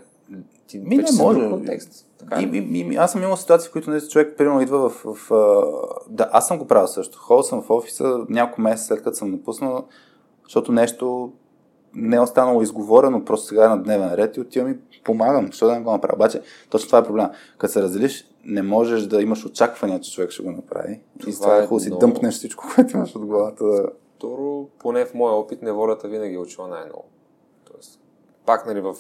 Ти 0.68 0.80
ми 0.80 0.98
не 0.98 1.12
може. 1.18 1.50
Контекст. 1.50 2.08
Така 2.18 2.42
и, 2.42 2.46
и, 2.58 2.80
и, 2.80 2.96
аз 2.96 3.12
съм 3.12 3.24
имал 3.24 3.38
ситуации, 3.38 3.70
в 3.70 3.72
които 3.72 3.90
не, 3.90 4.02
човек 4.02 4.38
примерно 4.38 4.62
идва 4.62 4.90
в... 4.90 5.04
в, 5.06 5.30
в 5.30 5.74
да, 6.10 6.30
аз 6.32 6.48
съм 6.48 6.58
го 6.58 6.68
правил 6.68 6.88
също. 6.88 7.18
Ходил 7.18 7.44
съм 7.44 7.62
в 7.62 7.70
офиса 7.70 8.26
няколко 8.30 8.62
месеца 8.62 8.88
след 8.88 9.04
като 9.04 9.18
съм 9.18 9.32
напуснал, 9.32 9.88
защото 10.44 10.72
нещо 10.72 11.32
не 11.94 12.16
е 12.16 12.20
останало 12.20 12.62
изговорено, 12.62 13.26
просто 13.26 13.48
сега 13.48 13.66
е 13.66 13.70
на 13.70 13.84
дневен 13.84 14.14
ред 14.14 14.38
и 14.38 14.42
отивам 14.42 14.72
и 14.72 15.04
помагам, 15.04 15.46
защото 15.46 15.70
да 15.70 15.76
не 15.76 15.84
го 15.84 15.92
направя. 15.92 16.16
Обаче, 16.16 16.42
точно 16.70 16.88
това 16.88 17.00
е 17.00 17.04
проблема. 17.04 17.32
Като 17.58 17.74
се 17.74 17.82
разделиш, 17.82 18.26
не 18.46 18.62
можеш 18.62 19.02
да 19.02 19.22
имаш 19.22 19.46
очаквания, 19.46 20.00
че 20.00 20.12
човек 20.12 20.32
ще 20.32 20.44
го 20.44 20.52
направи. 20.52 21.00
Това 21.20 21.32
и 21.32 21.36
това 21.36 21.58
е 21.58 21.62
хубаво 21.62 21.80
си 21.80 21.90
но... 21.90 21.98
дъмпнеш 21.98 22.34
всичко, 22.34 22.66
което 22.76 22.98
имаш 22.98 23.16
от 23.16 23.26
главата. 23.26 23.66
Да... 23.66 23.90
Второ, 24.16 24.68
поне 24.80 25.06
в 25.06 25.14
моя 25.14 25.36
опит, 25.36 25.62
неволята 25.62 26.08
винаги 26.08 26.36
е 26.36 26.40
учила 26.40 26.68
най-много. 26.68 27.06
Тоест, 27.72 28.00
пак, 28.46 28.66
нали, 28.66 28.82
в... 28.82 28.96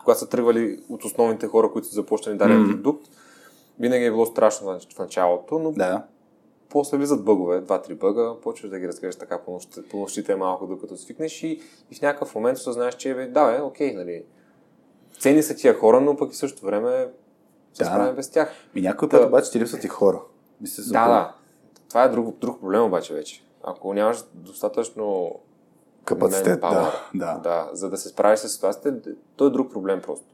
когато 0.00 0.20
са 0.20 0.28
тръгвали 0.28 0.78
от 0.88 1.04
основните 1.04 1.46
хора, 1.46 1.72
които 1.72 1.88
са 1.88 1.94
започнали 1.94 2.38
даден 2.38 2.64
mm. 2.64 2.70
продукт, 2.70 3.08
винаги 3.78 4.04
е 4.04 4.10
било 4.10 4.26
страшно 4.26 4.80
в 4.94 4.98
началото, 4.98 5.58
но 5.58 5.72
да. 5.72 6.04
после 6.68 6.96
влизат 6.96 7.24
бъгове, 7.24 7.60
два-три 7.60 7.94
бъга, 7.94 8.34
почваш 8.42 8.70
да 8.70 8.78
ги 8.78 8.88
разглеждаш 8.88 9.18
така 9.18 9.38
по, 9.38 9.52
нощите, 9.52 9.82
по 9.82 9.96
нощите 9.96 10.36
малко, 10.36 10.66
докато 10.66 10.96
свикнеш 10.96 11.42
и, 11.42 11.60
и 11.90 11.94
в 11.94 12.02
някакъв 12.02 12.34
момент 12.34 12.58
осъзнаеш, 12.58 12.94
че 12.94 13.14
бе, 13.14 13.26
да, 13.26 13.56
е, 13.58 13.60
окей, 13.60 13.92
нали. 13.92 14.24
Ценни 15.18 15.42
са 15.42 15.56
тия 15.56 15.74
хора, 15.74 16.00
но 16.00 16.16
пък 16.16 16.32
и 16.32 16.36
същото 16.36 16.66
време 16.66 17.08
се 17.74 17.84
да. 17.84 17.90
справим 17.90 18.14
без 18.14 18.30
тях. 18.30 18.52
И 18.74 18.82
някой 18.82 19.08
път 19.08 19.26
обаче 19.26 19.50
ти 19.50 19.60
липсват 19.60 19.84
и 19.84 19.88
хора. 19.88 20.20
Мисля, 20.60 20.82
да, 20.86 21.08
да. 21.08 21.34
Това 21.88 22.04
е 22.04 22.08
друг, 22.08 22.38
друг 22.38 22.60
проблем 22.60 22.82
обаче 22.82 23.14
вече. 23.14 23.44
Ако 23.64 23.94
нямаш 23.94 24.18
достатъчно 24.34 25.34
капацитет, 26.04 26.60
да, 26.60 26.92
да. 27.14 27.38
да, 27.38 27.70
за 27.72 27.90
да 27.90 27.96
се 27.96 28.08
справиш 28.08 28.38
с 28.38 28.48
ситуацията, 28.48 28.94
то 29.36 29.46
е 29.46 29.50
друг 29.50 29.72
проблем 29.72 30.00
просто. 30.02 30.26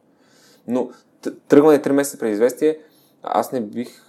Но 0.69 0.91
тръгване 1.49 1.83
3 1.83 1.91
месеца 1.91 2.19
преди 2.19 2.33
известие, 2.33 2.79
аз 3.23 3.53
не 3.53 3.61
бих... 3.61 4.03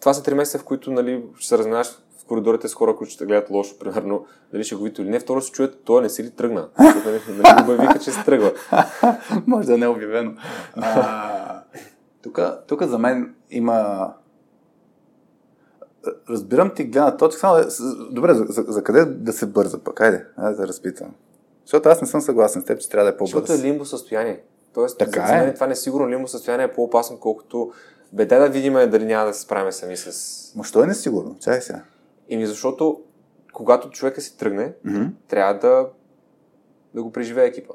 Това 0.00 0.14
са 0.14 0.22
3 0.22 0.34
месеца, 0.34 0.58
в 0.58 0.64
които 0.64 0.90
нали, 0.90 1.24
ще 1.38 1.48
се 1.48 1.58
разминаш 1.58 1.88
в 2.18 2.24
коридорите 2.24 2.68
с 2.68 2.74
хора, 2.74 2.96
които 2.96 3.12
ще 3.12 3.26
гледат 3.26 3.50
лошо, 3.50 3.74
примерно, 3.80 4.26
дали 4.52 4.64
ще 4.64 4.74
го 4.74 4.82
видят 4.82 4.98
или 4.98 5.08
не. 5.08 5.20
Второ 5.20 5.42
се 5.42 5.52
чуят, 5.52 5.84
той 5.84 6.02
не 6.02 6.08
си 6.08 6.24
ли 6.24 6.30
тръгна? 6.30 6.68
Защото 6.78 7.08
нали, 7.08 7.20
нали 7.38 7.62
обявиха, 7.62 7.98
че 7.98 8.10
се 8.10 8.24
тръгва. 8.24 8.52
Може 9.46 9.66
да 9.66 9.78
не 9.78 9.84
е 9.84 9.88
обявено. 9.88 10.32
Тук 12.66 12.82
за 12.82 12.98
мен 12.98 13.34
има 13.50 14.10
разбирам 16.30 16.74
ти 16.74 16.84
гледна 16.84 17.16
точка, 17.16 17.40
само 17.40 17.64
добре, 18.10 18.34
за, 18.34 18.44
за, 18.48 18.64
за 18.68 18.84
къде 18.84 19.04
да 19.04 19.32
се 19.32 19.46
бърза 19.46 19.78
пък? 19.78 20.00
Айде, 20.00 20.26
айде 20.36 20.56
да 20.56 20.68
разпитам. 20.68 21.14
Защото 21.64 21.88
аз 21.88 22.00
не 22.00 22.06
съм 22.06 22.20
съгласен 22.20 22.62
с 22.62 22.64
теб, 22.64 22.80
че 22.80 22.88
трябва 22.88 23.04
да 23.04 23.14
е 23.14 23.16
по-бърз. 23.16 23.32
Защото 23.32 23.52
е 23.52 23.70
лимбо 23.70 23.84
състояние. 23.84 24.42
Тоест, 24.74 24.98
така 24.98 25.26
за, 25.26 25.36
е. 25.36 25.40
мен 25.40 25.54
това 25.54 25.66
несигурно 25.66 26.10
лимбо 26.10 26.28
състояние 26.28 26.66
е 26.66 26.72
по-опасно, 26.72 27.20
колкото 27.20 27.72
беде 28.12 28.38
да 28.38 28.48
видим 28.48 28.72
дали 28.72 29.04
няма 29.04 29.26
да 29.26 29.34
се 29.34 29.40
справим 29.40 29.72
сами 29.72 29.96
с... 29.96 30.54
Ма 30.56 30.64
що 30.64 30.82
е 30.82 30.86
несигурно? 30.86 31.36
Чай 31.40 31.60
сега. 31.60 31.82
Ими 32.28 32.46
защото, 32.46 33.00
когато 33.52 33.90
човека 33.90 34.20
си 34.20 34.36
тръгне, 34.36 34.74
mm-hmm. 34.86 35.10
трябва 35.28 35.58
да, 35.58 35.88
да 36.94 37.02
го 37.02 37.12
преживее 37.12 37.46
екипа. 37.46 37.74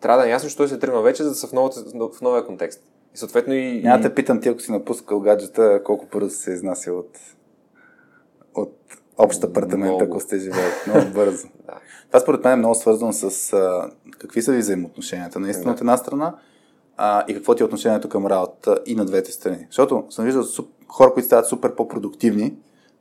Трябва 0.00 0.22
да 0.22 0.28
е 0.28 0.30
ясно, 0.30 0.48
че 0.48 0.56
той 0.56 0.68
се 0.68 0.78
тръгна 0.78 1.02
вече, 1.02 1.22
за 1.22 1.28
да 1.28 1.34
са 1.34 1.46
в, 1.46 1.52
новата, 1.52 1.84
в 2.12 2.20
новия 2.20 2.46
контекст. 2.46 2.82
И 3.14 3.18
съответно 3.18 3.54
и... 3.54 3.82
Няма 3.82 4.02
те 4.02 4.14
питам 4.14 4.40
ти, 4.40 4.48
ако 4.48 4.60
си 4.60 4.72
напускал 4.72 5.20
гаджета, 5.20 5.80
колко 5.84 6.06
бързо 6.12 6.30
се 6.30 6.52
изнася 6.52 6.92
от, 6.92 7.18
от 8.54 8.76
общ 9.18 9.44
апартамент, 9.44 9.94
много. 9.94 10.04
ако 10.04 10.20
сте 10.20 10.38
живеят. 10.38 10.86
Много 10.86 11.10
бързо. 11.14 11.48
да. 11.66 11.74
Това 12.06 12.20
според 12.20 12.44
мен 12.44 12.52
е 12.52 12.56
много 12.56 12.74
свързано 12.74 13.12
с 13.12 13.52
а, 13.52 13.90
какви 14.18 14.42
са 14.42 14.52
ви 14.52 14.58
взаимоотношенията 14.58 15.40
наистина 15.40 15.64
да. 15.66 15.70
от 15.72 15.80
една 15.80 15.96
страна 15.96 16.34
а, 16.96 17.24
и 17.28 17.34
какво 17.34 17.54
ти 17.54 17.62
е 17.62 17.66
отношението 17.66 18.08
към 18.08 18.26
работа 18.26 18.78
и 18.86 18.94
на 18.94 19.04
двете 19.04 19.32
страни. 19.32 19.66
Защото 19.66 20.04
съм 20.10 20.24
виждал 20.24 20.42
суп, 20.42 20.70
хора, 20.88 21.12
които 21.12 21.26
стават 21.26 21.46
супер 21.46 21.74
по-продуктивни, 21.74 22.54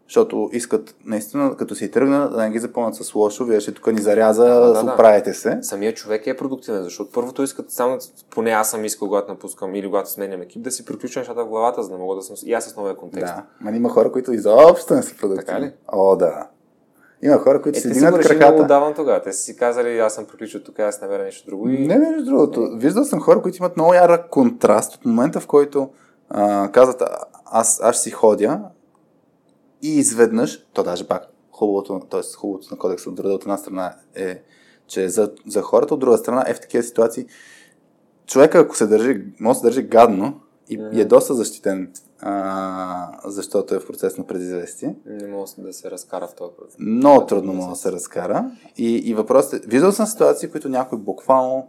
защото 0.09 0.49
искат 0.53 0.95
наистина, 1.05 1.55
като 1.55 1.75
си 1.75 1.91
тръгна, 1.91 2.29
да 2.29 2.41
не 2.41 2.49
ги 2.49 2.59
запълнят 2.59 2.95
с 2.95 3.15
лошо, 3.15 3.45
вие 3.45 3.59
ще 3.59 3.71
тук 3.71 3.87
ни 3.87 4.01
заряза, 4.01 4.45
да, 4.45 4.83
да, 4.83 4.93
оправите 4.93 5.33
се. 5.33 5.59
Самият 5.61 5.95
човек 5.95 6.27
е 6.27 6.37
продуктивен, 6.37 6.83
защото 6.83 7.11
първото 7.11 7.43
искат 7.43 7.71
само, 7.71 7.97
поне 8.29 8.51
аз 8.51 8.69
съм 8.69 8.85
искал, 8.85 9.07
когато 9.07 9.31
напускам 9.31 9.75
или 9.75 9.85
когато 9.85 10.09
сменям 10.09 10.41
екип, 10.41 10.61
да 10.61 10.71
си 10.71 10.85
приключвам 10.85 11.21
нещата 11.21 11.45
в 11.45 11.47
главата, 11.47 11.83
за 11.83 11.89
да 11.89 11.97
мога 11.97 12.15
да 12.15 12.21
съм 12.21 12.35
и 12.45 12.53
аз 12.53 12.65
с 12.65 12.75
новия 12.75 12.95
контекст. 12.95 13.33
Да, 13.35 13.43
ма 13.61 13.77
има 13.77 13.89
хора, 13.89 14.11
които 14.11 14.33
изобщо 14.33 14.93
не 14.93 15.03
са 15.03 15.15
продуктивни. 15.15 15.45
Така 15.45 15.61
ли? 15.61 15.71
О, 15.93 16.15
да. 16.15 16.47
Има 17.21 17.37
хора, 17.37 17.61
които 17.61 17.77
е, 17.77 17.81
си 17.81 17.91
дигнат 17.91 18.21
краката. 18.21 18.51
Много 18.51 18.67
давам 18.67 18.93
тогава. 18.93 19.21
Те 19.21 19.33
си 19.33 19.55
казали, 19.55 19.99
аз 19.99 20.13
съм 20.13 20.25
приключил 20.25 20.63
тук, 20.63 20.79
аз 20.79 21.01
намеря 21.01 21.23
нещо 21.23 21.49
друго. 21.49 21.69
И... 21.69 21.87
Не, 21.87 21.97
не, 21.97 22.09
между 22.09 22.25
другото. 22.25 22.69
Виждал 22.75 23.03
съм 23.03 23.21
хора, 23.21 23.41
които 23.41 23.57
имат 23.57 23.75
много 23.75 23.93
ярък 23.93 24.29
контраст 24.29 24.95
от 24.95 25.05
момента, 25.05 25.39
в 25.39 25.47
който 25.47 25.89
а, 26.29 26.69
казват, 26.71 27.03
аз, 27.45 27.79
аз 27.83 28.01
си 28.01 28.11
ходя 28.11 28.59
и 29.81 29.97
изведнъж, 29.97 30.65
то 30.73 30.83
даже 30.83 31.07
пак 31.07 31.23
хубавото, 31.51 31.99
т.е. 32.09 32.21
хубавото 32.37 32.67
на 32.71 32.77
кодекса 32.77 33.09
от 33.09 33.15
труда 33.15 33.33
от 33.33 33.41
една 33.41 33.57
страна 33.57 33.95
е, 34.15 34.43
че 34.87 35.09
за, 35.09 35.31
за 35.47 35.61
хората 35.61 35.93
от 35.93 35.99
друга 35.99 36.17
страна 36.17 36.43
е 36.47 36.53
в 36.53 36.59
такива 36.59 36.83
ситуации 36.83 37.25
човека, 38.25 38.59
ако 38.59 38.77
се 38.77 38.87
държи, 38.87 39.23
може 39.39 39.55
да 39.55 39.59
се 39.59 39.65
държи 39.67 39.83
гадно 39.83 40.41
и, 40.69 40.79
mm-hmm. 40.79 40.97
и 40.97 41.01
е 41.01 41.05
доста 41.05 41.33
защитен 41.33 41.91
а, 42.21 43.19
защото 43.25 43.75
е 43.75 43.79
в 43.79 43.87
процес 43.87 44.17
на 44.17 44.27
предизвестие. 44.27 44.95
Не 45.05 45.27
може 45.27 45.53
да 45.57 45.73
се 45.73 45.91
разкара 45.91 46.27
в 46.27 46.35
този 46.35 46.51
процес. 46.57 46.75
Много 46.79 47.25
трудно 47.25 47.53
може 47.53 47.69
да 47.69 47.75
се 47.75 47.91
разкара. 47.91 48.51
И, 48.77 48.95
и 48.95 49.13
въпросът 49.13 49.53
е, 49.53 49.67
виждал 49.67 49.91
съм 49.91 50.05
ситуации, 50.05 50.49
които 50.49 50.69
някой 50.69 50.99
буквално 50.99 51.67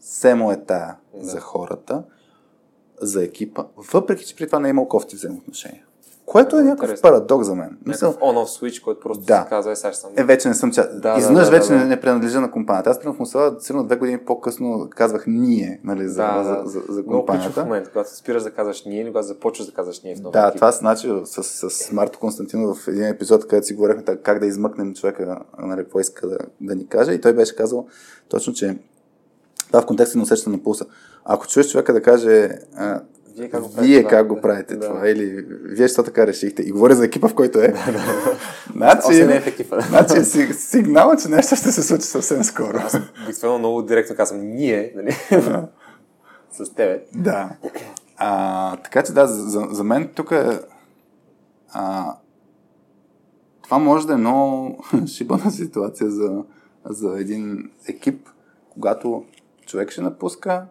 се 0.00 0.34
му 0.34 0.52
е 0.52 0.64
тая 0.64 0.96
да. 1.14 1.26
за 1.26 1.40
хората, 1.40 2.04
за 3.00 3.24
екипа, 3.24 3.64
въпреки 3.92 4.24
че 4.24 4.36
при 4.36 4.46
това 4.46 4.58
не 4.58 4.68
е 4.68 4.70
имал 4.70 4.88
кофти 4.88 5.16
взаимоотношения. 5.16 5.84
Което 6.30 6.58
е 6.58 6.62
някакъв 6.62 6.82
Интересно. 6.82 7.02
парадокс 7.02 7.46
за 7.46 7.54
мен. 7.54 7.78
Някакъв 7.86 8.16
on-off 8.16 8.60
switch, 8.60 8.82
който 8.82 9.00
просто 9.00 9.24
да. 9.24 9.42
се 9.42 9.48
казва, 9.48 9.72
е 9.72 9.76
сега 9.76 9.92
съм. 9.92 10.10
Е, 10.16 10.24
вече 10.24 10.48
не 10.48 10.54
съм 10.54 10.72
част. 10.72 11.00
Да, 11.00 11.16
Изведнъж 11.18 11.44
да, 11.44 11.50
да, 11.50 11.58
вече 11.58 11.68
да, 11.68 11.74
да. 11.74 11.80
Не, 11.80 11.86
не 11.86 12.00
принадлежа 12.00 12.40
на 12.40 12.50
компанията. 12.50 12.90
Аз 12.90 12.98
примерно 12.98 13.16
в 13.16 13.18
Мусала, 13.18 13.56
сигурно 13.60 13.84
две 13.84 13.96
години 13.96 14.18
по-късно 14.18 14.88
казвах 14.90 15.24
ние, 15.26 15.80
нали, 15.84 16.08
за, 16.08 16.22
да, 16.22 16.44
за, 16.44 16.62
за, 16.64 16.80
за, 16.80 16.92
за 16.92 17.04
компанията. 17.04 17.60
Много 17.60 17.68
момент, 17.68 17.88
когато 17.88 18.16
спираш 18.16 18.42
да 18.42 18.50
казваш 18.50 18.84
ние 18.84 19.00
или 19.00 19.08
когато 19.08 19.26
започваш 19.26 19.66
да 19.66 19.72
казваш 19.72 20.02
ние 20.02 20.14
в 20.14 20.30
Да, 20.30 20.46
екип. 20.46 20.54
това 20.54 20.70
значи 20.70 21.12
с, 21.24 21.42
с, 21.42 21.70
с 21.70 21.92
Марто 21.92 22.18
Константинов 22.18 22.78
в 22.78 22.88
един 22.88 23.04
епизод, 23.06 23.46
където 23.46 23.66
си 23.66 23.74
говорихме 23.74 24.02
как 24.16 24.38
да 24.38 24.46
измъкнем 24.46 24.94
човека, 24.94 25.38
нали, 25.58 25.82
какво 25.82 26.00
иска 26.00 26.28
да, 26.28 26.38
да 26.60 26.74
ни 26.74 26.86
каже. 26.86 27.12
И 27.12 27.20
той 27.20 27.32
беше 27.32 27.56
казал 27.56 27.86
точно, 28.28 28.52
че 28.52 28.78
това 29.66 29.82
в 29.82 29.86
контекста 29.86 30.18
на 30.18 30.22
усещане 30.24 30.56
на 30.56 30.62
пулса. 30.62 30.86
Ако 31.24 31.46
чуеш 31.46 31.70
човека 31.70 31.92
да 31.92 32.02
каже 32.02 32.48
вие 33.40 33.50
как 33.50 33.62
го 33.62 33.70
правите, 33.72 33.86
вие 33.86 34.04
как 34.04 34.26
го 34.26 34.40
правите 34.40 34.76
да. 34.76 34.86
това? 34.86 35.08
Или 35.08 35.44
вие 35.62 35.88
що 35.88 36.02
така 36.02 36.26
решихте? 36.26 36.62
И 36.62 36.72
говоря 36.72 36.94
за 36.94 37.04
екипа, 37.04 37.28
в 37.28 37.34
който 37.34 37.58
е. 37.58 37.74
значи, 38.76 39.24
не 39.24 39.36
е 39.36 39.40
в 39.40 39.46
екипа. 39.46 39.80
значи 39.80 40.24
сигнала, 40.52 41.16
че 41.16 41.28
нещо 41.28 41.56
ще 41.56 41.72
се 41.72 41.82
случи 41.82 42.02
съвсем 42.02 42.44
скоро. 42.44 42.76
Аз 42.76 42.96
обикновено 43.24 43.58
много 43.58 43.82
директно 43.82 44.16
казвам 44.16 44.40
ние, 44.40 44.92
нали? 44.96 45.16
с 46.52 46.74
тебе. 46.74 47.02
Да. 47.14 47.50
А, 48.16 48.76
така 48.76 49.02
че 49.02 49.12
да, 49.12 49.26
за, 49.26 49.66
за 49.70 49.84
мен 49.84 50.08
тук 50.14 50.30
е 50.30 50.60
а, 51.72 52.14
това 53.62 53.78
може 53.78 54.06
да 54.06 54.12
е 54.12 54.16
много 54.16 54.84
шибана 55.06 55.50
ситуация 55.50 56.10
за, 56.10 56.42
за 56.84 57.20
един 57.20 57.70
екип, 57.88 58.28
когато 58.70 59.24
човек 59.66 59.90
ще 59.90 60.00
напуска, 60.00 60.66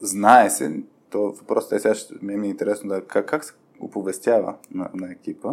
знае 0.00 0.50
се, 0.50 0.80
то 1.14 1.32
въпросът 1.32 1.72
е 1.72 1.78
сега 1.78 1.94
ще 1.94 2.14
ми 2.22 2.46
е 2.46 2.50
интересно 2.50 2.88
да 2.88 3.04
как, 3.04 3.26
как 3.26 3.44
се 3.44 3.52
оповестява 3.80 4.56
на, 4.70 4.90
на 4.94 5.12
екипа, 5.12 5.48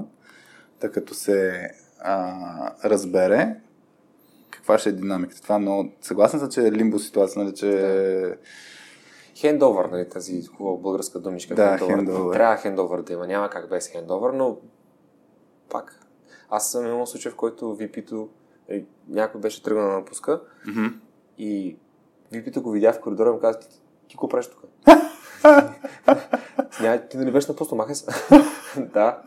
тъй 0.79 0.91
като 0.91 1.13
се 1.13 1.69
а, 1.99 2.89
разбере 2.89 3.55
каква 4.49 4.77
ще 4.77 4.89
е 4.89 4.91
динамиката. 4.91 5.41
Това 5.41 5.59
но 5.59 5.89
съгласен 6.01 6.39
съм, 6.39 6.49
че 6.49 6.67
е 6.67 6.71
лимбо 6.71 6.99
ситуация, 6.99 7.43
нали, 7.43 7.55
че 7.55 7.71
да. 7.71 8.35
Хендовър, 9.35 9.85
нали, 9.85 10.09
тази 10.09 10.45
хубава 10.45 10.77
българска 10.77 11.19
думичка. 11.19 11.55
Да, 11.55 11.69
хендовър. 11.69 11.95
хендовър. 11.95 12.35
Трябва 12.35 12.57
хендовър 12.57 13.01
да 13.01 13.13
има, 13.13 13.27
няма 13.27 13.49
как 13.49 13.69
без 13.69 13.87
хендовър, 13.87 14.33
но 14.33 14.57
пак. 15.69 15.99
Аз 16.49 16.71
съм 16.71 16.85
имал 16.85 17.05
случай, 17.05 17.31
в 17.31 17.35
който 17.35 17.65
VP-то 17.65 18.29
е, 18.69 18.85
някой 19.09 19.41
беше 19.41 19.63
тръгнал 19.63 19.87
на 19.87 19.93
напуска 19.93 20.41
mm-hmm. 20.67 20.93
и 21.37 21.77
VP-то 22.33 22.61
го 22.61 22.71
видя 22.71 22.93
в 22.93 23.01
коридора 23.01 23.29
и 23.29 23.31
му 23.31 23.39
каза, 23.39 23.59
ти, 23.59 23.67
ти 24.07 24.15
го 24.15 24.27
правиш 24.27 24.47
тук? 24.47 24.63
Ня, 26.81 27.01
ти 27.09 27.17
нали 27.17 27.31
беше 27.31 27.47
напуснал, 27.51 27.77
махай 27.77 27.95
се. 27.95 28.05
да. 28.93 29.17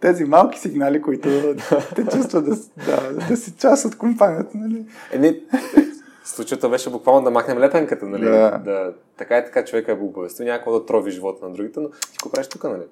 Тези 0.00 0.24
малки 0.24 0.58
сигнали, 0.58 1.02
които 1.02 1.54
те 1.94 2.04
чувстват 2.04 2.44
да, 2.44 2.56
да, 2.86 3.12
да 3.28 3.36
си 3.36 3.56
част 3.58 3.84
от 3.84 3.98
компанията, 3.98 4.50
нали? 4.54 4.86
Е, 5.12 5.18
не, 5.18 5.40
случаята 6.24 6.68
беше 6.68 6.90
буквално 6.90 7.24
да 7.24 7.30
махнем 7.30 7.58
лепенката, 7.58 8.06
нали? 8.06 8.24
Да. 8.24 8.60
да 8.64 8.92
така 9.16 9.38
и 9.38 9.44
така 9.44 9.64
човека 9.64 9.92
е 9.92 9.94
оповестил, 9.94 10.46
някакво 10.46 10.72
да 10.72 10.86
трови 10.86 11.10
живота 11.10 11.46
на 11.46 11.52
другите, 11.52 11.80
но 11.80 11.88
ти 11.88 12.18
го 12.22 12.30
правиш 12.30 12.48
тук, 12.48 12.64
нали? 12.64 12.82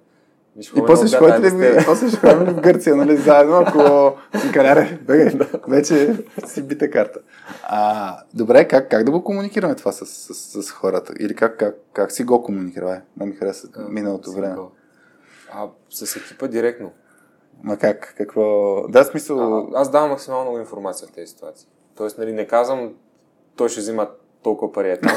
И 0.57 0.83
после 0.87 1.09
ще 1.09 1.17
ходите 1.17 1.57
ли, 1.57 1.85
после 1.85 2.09
ще 2.09 2.17
ходим 2.17 2.55
в 2.55 2.61
Гърция, 2.61 2.97
нали, 2.97 3.17
заедно, 3.17 3.57
ако 3.57 4.13
си 4.39 4.53
караре, 4.53 4.99
бегай, 5.07 5.49
вече 5.69 6.25
си 6.47 6.63
бите 6.63 6.91
карта. 6.91 7.21
А, 7.63 8.17
добре, 8.35 8.69
как, 8.69 8.91
как 8.91 9.05
да 9.05 9.11
го 9.11 9.25
комуникираме 9.25 9.75
това 9.75 9.93
с, 9.93 10.07
с, 10.07 10.63
с 10.63 10.71
хората? 10.71 11.13
Или 11.21 11.35
как, 11.35 11.59
как, 11.59 11.77
как 11.93 12.13
си 12.13 12.25
го 12.25 12.43
комуникираме? 12.43 13.03
Ме 13.17 13.27
ми 13.27 13.33
хареса 13.33 13.69
миналото 13.89 14.33
време. 14.33 14.57
А, 15.53 15.69
с 15.91 16.17
екипа 16.17 16.49
директно. 16.49 16.93
Ма 17.63 17.77
как? 17.77 18.15
Какво? 18.17 18.89
Да, 18.89 19.05
смисъл... 19.05 19.59
А, 19.59 19.81
аз 19.81 19.91
давам 19.91 20.11
максимално 20.11 20.45
много 20.45 20.59
информация 20.59 21.09
в 21.09 21.13
тези 21.13 21.27
ситуации. 21.27 21.69
Тоест, 21.97 22.19
нали, 22.19 22.33
не 22.33 22.47
казвам, 22.47 22.95
той 23.57 23.69
ще 23.69 23.81
взима 23.81 24.09
толкова 24.43 24.73
пари 24.73 24.91
е 24.91 25.01
там. 25.01 25.17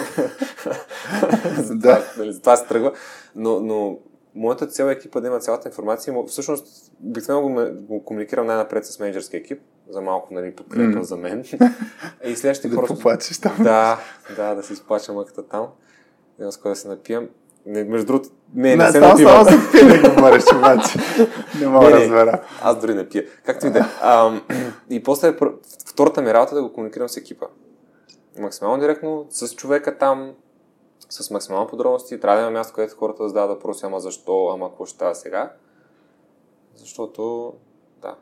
да. 1.79 2.03
нали, 2.17 2.39
това 2.39 2.55
се 2.55 2.67
тръгва. 2.67 2.91
Но, 3.35 3.59
но 3.59 3.97
моята 4.37 4.67
цел 4.67 4.85
е 4.85 4.91
екипа 4.91 5.19
да 5.19 5.27
има 5.27 5.39
цялата 5.39 5.69
информация. 5.69 6.13
Всъщност, 6.27 6.91
обикновено 7.05 7.49
го, 7.49 7.83
го 7.87 8.05
комуникирам 8.05 8.47
най-напред 8.47 8.85
с 8.85 8.99
менеджерски 8.99 9.37
екип, 9.37 9.61
за 9.89 10.01
малко 10.01 10.33
нали, 10.33 10.55
подкрепа 10.55 10.99
mm. 10.99 11.01
за 11.01 11.17
мен. 11.17 11.43
и 12.25 12.35
следващите 12.35 12.67
да 12.67 12.75
просто... 12.75 12.95
там. 13.41 13.55
Да, 13.63 13.99
да, 14.35 14.55
да 14.55 14.63
си 14.63 14.73
изплача 14.73 15.13
мъката 15.13 15.47
там. 15.47 15.67
Няма 16.39 16.51
с 16.51 16.59
да 16.59 16.75
се 16.75 16.87
напием. 16.87 17.29
Не, 17.65 17.83
между 17.83 18.07
другото, 18.07 18.29
не, 18.55 18.75
не, 18.75 18.85
не 18.85 18.91
се 18.91 18.99
напивам. 18.99 19.45
Само 19.45 19.61
се 19.61 19.71
пие 19.71 20.01
да 20.01 20.09
говориш, 20.09 20.43
обаче. 20.55 20.99
Не 21.59 21.67
мога 21.67 21.85
да 21.85 21.99
разбера. 22.01 22.41
Аз 22.61 22.79
дори 22.81 22.93
не 22.93 23.09
пия. 23.09 23.25
Както 23.45 23.67
и 23.67 23.69
да 23.69 23.79
е. 23.79 24.55
И 24.95 25.03
после 25.03 25.37
втората 25.87 26.21
ми 26.21 26.33
работа 26.33 26.55
е 26.55 26.55
да 26.55 26.63
го 26.63 26.73
комуникирам 26.73 27.09
с 27.09 27.17
екипа. 27.17 27.45
Максимално 28.39 28.81
директно 28.81 29.25
с 29.29 29.55
човека 29.55 29.97
там, 29.97 30.31
с 31.09 31.31
максимални 31.31 31.67
подробности. 31.69 32.19
Трябва 32.19 32.37
да 32.37 32.41
има 32.41 32.51
място, 32.51 32.75
където 32.75 32.97
хората 32.97 33.23
да 33.23 33.29
задават 33.29 33.57
въпроси, 33.57 33.85
ама 33.85 33.99
защо, 33.99 34.49
ама 34.53 34.69
какво 34.69 34.85
ще 34.85 34.95
става 34.95 35.15
сега. 35.15 35.53
Защото, 36.75 37.53
да. 38.01 38.15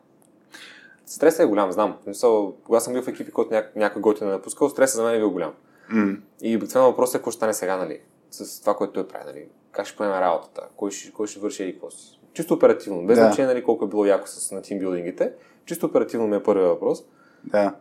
Стресът 1.06 1.40
е 1.40 1.46
голям, 1.46 1.72
знам. 1.72 1.96
Мисъл, 2.06 2.54
когато 2.64 2.84
съм 2.84 2.92
бил 2.92 3.02
в 3.02 3.08
екипи, 3.08 3.30
който 3.30 3.54
ня... 3.54 3.66
някой 3.76 4.02
готин 4.02 4.26
да 4.26 4.32
напускал, 4.32 4.68
стресът 4.68 4.96
за 4.96 5.02
мен 5.02 5.14
е 5.14 5.18
бил 5.18 5.30
голям. 5.30 5.54
Mm. 5.94 6.20
И 6.42 6.56
обикновено 6.56 6.90
въпросът 6.90 7.14
е 7.14 7.18
какво 7.18 7.30
ще 7.30 7.36
стане 7.36 7.54
сега, 7.54 7.76
нали? 7.76 8.00
С 8.30 8.60
това, 8.60 8.76
което 8.76 8.92
той 8.92 9.08
прави, 9.08 9.24
нали? 9.26 9.48
Как 9.72 9.86
ще 9.86 9.96
поеме 9.96 10.20
работата? 10.20 10.68
Кой 10.76 10.90
ще, 10.90 11.12
кой 11.12 11.26
ще 11.26 11.40
върши 11.40 11.64
или 11.64 11.72
какво 11.72 11.90
си? 11.90 12.20
Чисто 12.32 12.54
оперативно. 12.54 13.06
Без 13.06 13.18
да. 13.18 13.24
значение, 13.24 13.46
нали, 13.46 13.64
колко 13.64 13.84
е 13.84 13.88
било 13.88 14.04
яко 14.04 14.26
с, 14.26 14.52
на 14.52 14.62
тимбилдингите. 14.62 15.32
Чисто 15.64 15.86
оперативно 15.86 16.26
ми 16.26 16.36
е 16.36 16.42
първият 16.42 16.68
въпрос. 16.68 17.04
Да. 17.44 17.74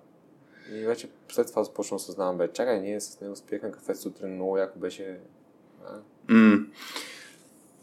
И 0.72 0.86
вече 0.86 1.10
след 1.32 1.48
това 1.48 1.64
започвам 1.64 1.98
да 1.98 2.04
съзнавам, 2.04 2.38
бе, 2.38 2.48
чакай, 2.54 2.80
ние 2.80 3.02
с 3.02 3.22
него 3.22 3.36
спихме 3.36 3.72
кафе 3.72 3.96
сутрин, 3.96 4.36
много 4.36 4.58
яко 4.58 4.80
беше. 4.80 5.20
Mm. 6.30 6.66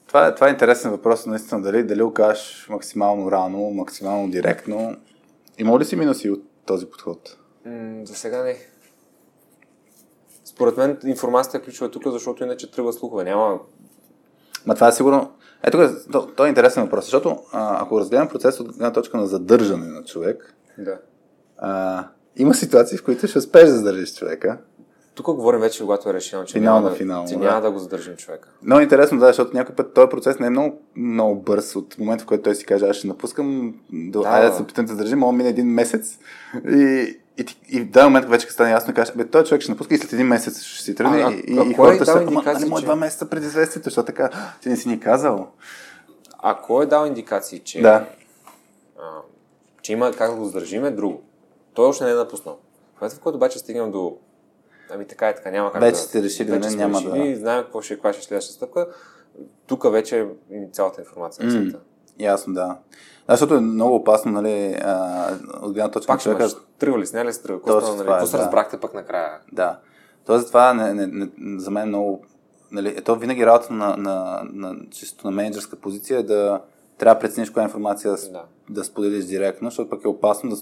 Това, 0.07 0.26
е, 0.26 0.35
това 0.35 0.49
е 0.49 0.51
интересен 0.51 0.91
въпрос, 0.91 1.26
наистина, 1.26 1.62
дали, 1.62 1.83
дали 1.83 2.03
го 2.03 2.12
кажеш 2.14 2.66
максимално 2.70 3.30
рано, 3.30 3.70
максимално 3.70 4.30
директно. 4.30 4.97
Има 5.59 5.78
ли 5.78 5.85
си 5.85 5.97
минуси 5.97 6.30
от 6.30 6.43
този 6.66 6.87
подход? 6.87 7.39
Mm, 7.66 8.05
за 8.05 8.14
сега 8.14 8.43
не. 8.43 8.57
Според 10.45 10.76
мен 10.76 10.99
информацията 11.05 11.59
е 11.59 11.61
ключова 11.61 11.91
тук, 11.91 12.03
защото 12.07 12.45
иначе 12.45 12.70
тръгва 12.70 12.93
слухове. 12.93 13.24
Няма... 13.24 13.61
Ма 14.66 14.74
това 14.74 14.89
е 14.89 14.93
сигурно... 14.93 15.33
Ето, 15.62 15.89
то, 16.12 16.26
то 16.26 16.47
е 16.47 16.49
интересен 16.49 16.85
въпрос, 16.85 17.05
защото 17.05 17.39
а, 17.53 17.83
ако 17.83 18.01
разгледам 18.01 18.28
процес 18.28 18.61
от 18.61 18.68
една 18.68 18.93
точка 18.93 19.16
на 19.16 19.26
задържане 19.26 19.87
на 19.87 20.05
човек, 20.05 20.55
да. 20.78 20.99
а, 21.59 22.09
има 22.37 22.55
ситуации, 22.55 22.99
в 22.99 23.05
които 23.05 23.26
ще 23.26 23.39
успееш 23.39 23.68
да 23.68 23.74
задържиш 23.74 24.14
човека. 24.14 24.59
тук 25.14 25.26
говорим 25.26 25.61
вече, 25.61 25.80
когато 25.80 26.09
е 26.09 26.14
решено, 26.14 26.45
че 26.45 26.53
Финално, 26.53 26.80
няма, 26.80 26.91
да, 26.91 26.97
финално, 26.97 27.28
че 27.28 27.35
да. 27.35 27.41
няма 27.41 27.61
да 27.61 27.70
го 27.70 27.78
задържим 27.78 28.16
човека. 28.16 28.49
Много 28.62 28.80
интересно, 28.80 29.18
да, 29.18 29.26
защото 29.26 29.57
някой 29.57 29.74
път 29.74 29.95
този 29.95 30.09
процес 30.09 30.39
не 30.39 30.47
е 30.47 30.51
много, 30.51 30.80
много 30.97 31.41
бърз 31.41 31.76
от 31.76 31.99
момента, 31.99 32.24
в 32.24 32.26
който 32.26 32.43
той 32.43 32.55
си 32.55 32.64
каже, 32.64 32.87
аз 32.87 32.97
ще 32.97 33.07
напускам, 33.07 33.74
до, 33.93 34.22
Да, 34.22 34.28
айде 34.28 34.49
да 34.49 34.55
се 34.55 34.62
опитам 34.62 34.87
да 34.87 34.97
държим, 34.97 35.18
мога 35.18 35.33
мине 35.33 35.49
един 35.49 35.66
месец 35.66 36.18
и, 36.68 37.16
и, 37.39 37.45
и 37.68 37.80
в 37.80 37.85
даден 37.85 38.05
момент 38.05 38.28
вече 38.28 38.51
стане 38.51 38.70
ясно, 38.70 38.95
кажеш, 38.95 39.14
бе, 39.14 39.26
той 39.26 39.45
човек 39.45 39.62
ще 39.62 39.72
напуска 39.72 39.95
и 39.95 39.99
след 39.99 40.12
един 40.12 40.26
месец 40.26 40.62
ще 40.62 40.85
си 40.85 40.95
тръгне 40.95 41.22
А, 41.22 41.30
и, 41.30 41.59
а 41.59 41.62
и 41.62 41.64
кой 41.64 41.74
хората 41.74 42.05
ще 42.05 42.12
ама, 42.12 42.22
индикации, 42.22 42.53
нали 42.55 42.70
му 42.70 42.76
е 42.76 42.80
че- 42.80 42.85
два 42.85 42.97
месеца 42.97 43.26
преди 43.26 43.47
известието, 43.47 43.85
защото 43.85 44.07
така, 44.07 44.30
ти 44.62 44.68
не 44.68 44.76
си 44.76 44.89
ни 44.89 45.01
казал. 45.01 45.49
А 46.39 46.57
кой 46.57 46.85
е 46.85 46.89
дал 46.89 47.07
индикации, 47.07 47.59
че, 47.59 47.80
Да. 47.83 48.07
а, 48.99 49.03
че 49.83 49.93
има 49.93 50.12
как 50.12 50.30
да 50.30 50.37
го 50.37 50.45
задържим 50.45 50.85
е 50.85 50.91
друго. 50.91 51.22
Той 51.74 51.86
още 51.86 52.04
не 52.04 52.10
е 52.10 52.14
напуснал. 52.14 52.58
В 52.96 53.00
момента, 53.00 53.16
в 53.16 53.20
който 53.20 53.36
обаче 53.36 53.58
стигнем 53.58 53.90
до 53.90 54.16
ами 54.90 55.06
така 55.06 55.30
и 55.30 55.34
така, 55.34 55.50
няма 55.50 55.72
как 55.72 55.80
Вече 55.80 55.92
да... 55.92 55.98
сте 55.98 56.22
решили, 56.22 56.50
вече 56.50 56.64
не, 56.64 56.70
сме 56.70 56.82
няма 56.82 56.98
решили, 56.98 57.36
знаем 57.36 57.62
какво 57.62 57.82
ще, 57.82 57.94
каква 57.94 58.12
ще 58.12 58.20
е 58.20 58.22
следващата 58.22 58.54
стъпка. 58.54 58.86
Тук 59.66 59.92
вече 59.92 60.26
е 60.50 60.68
цялата 60.72 61.00
информация 61.00 61.46
на 61.46 61.54
М. 61.54 61.62
света. 61.62 61.78
Ясно, 62.18 62.54
да. 62.54 62.66
Да, 63.26 63.32
защото 63.32 63.54
е 63.54 63.60
много 63.60 63.94
опасно, 63.94 64.32
нали, 64.32 64.78
а, 64.82 65.28
от 65.62 65.72
гледна 65.72 65.90
точка 65.90 66.06
Пак 66.06 66.18
на 66.18 66.22
човека. 66.22 66.42
имаш 66.42 66.56
тръгва 66.78 66.98
ли, 66.98 67.06
сняли 67.06 67.32
се 67.32 67.42
тръгва. 67.42 67.60
Нали? 67.66 68.00
е, 68.00 68.06
Какво 68.06 68.26
се 68.26 68.36
да. 68.36 68.42
разбрахте 68.42 68.80
пък 68.80 68.94
накрая? 68.94 69.38
Да. 69.52 69.78
Тоест 70.26 70.46
това 70.46 70.74
не, 70.74 70.94
не, 70.94 71.06
не, 71.06 71.60
за 71.60 71.70
мен 71.70 71.88
много... 71.88 72.24
Нали, 72.72 72.88
е 72.88 73.00
то 73.00 73.16
винаги 73.16 73.46
работа 73.46 73.72
на, 73.72 73.96
на, 73.96 74.42
на, 74.52 74.76
чисто 74.90 75.26
на 75.26 75.30
менеджерска 75.30 75.76
позиция 75.76 76.18
е 76.18 76.22
да 76.22 76.60
трябва 76.98 77.14
да 77.14 77.20
прецениш 77.20 77.50
коя 77.50 77.64
информация 77.64 78.10
да, 78.10 78.30
Да. 78.30 78.44
да 78.70 78.84
споделиш 78.84 79.24
директно, 79.24 79.70
защото 79.70 79.90
пък 79.90 80.04
е 80.04 80.08
опасно 80.08 80.50
да... 80.50 80.56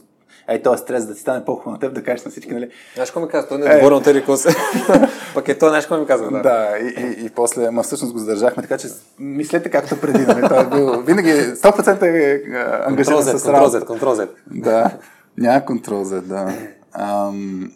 Ей, 0.49 0.63
този 0.63 0.83
стрес 0.83 1.07
да 1.07 1.15
ти 1.15 1.21
стане 1.21 1.45
по-хубаво 1.45 1.71
на 1.71 1.79
теб, 1.79 1.95
да 1.95 2.03
кажеш 2.03 2.25
на 2.25 2.31
всички, 2.31 2.55
нали? 2.55 2.71
Знаеш 2.95 3.11
какво 3.11 3.21
ми 3.21 3.29
каза? 3.29 3.49
Той 3.49 3.59
не 3.59 3.65
е 3.65 4.03
тези 4.03 4.19
какво 4.19 4.37
се. 4.37 4.49
Пък 5.35 5.49
е 5.49 5.59
той, 5.59 5.69
знаеш 5.69 5.85
какво 5.85 5.99
ми 5.99 6.07
каза? 6.07 6.31
Да. 6.31 6.43
Да, 6.43 6.79
и, 6.79 7.01
и, 7.01 7.27
и 7.27 7.31
после, 7.31 7.67
ама 7.67 7.83
всъщност 7.83 8.13
го 8.13 8.19
задържахме, 8.19 8.63
така 8.63 8.79
че 8.79 8.89
мислете 9.19 9.71
както 9.71 10.01
преди, 10.01 10.27
нали? 10.27 10.49
Той 10.49 10.63
е 10.63 10.67
бил, 10.67 11.03
винаги 11.03 11.31
100% 11.31 12.03
е 12.03 12.43
а, 12.57 12.89
ангажиран 12.89 13.23
с 13.23 13.33
Z, 13.33 13.53
работа. 13.53 13.81
Z, 13.81 13.87
контрол 13.87 14.15
Z. 14.15 14.29
Да, 14.47 14.91
няма 15.39 15.65
контрол 15.65 16.05
за 16.05 16.23
да. 16.23 16.53
Ам, 16.93 17.73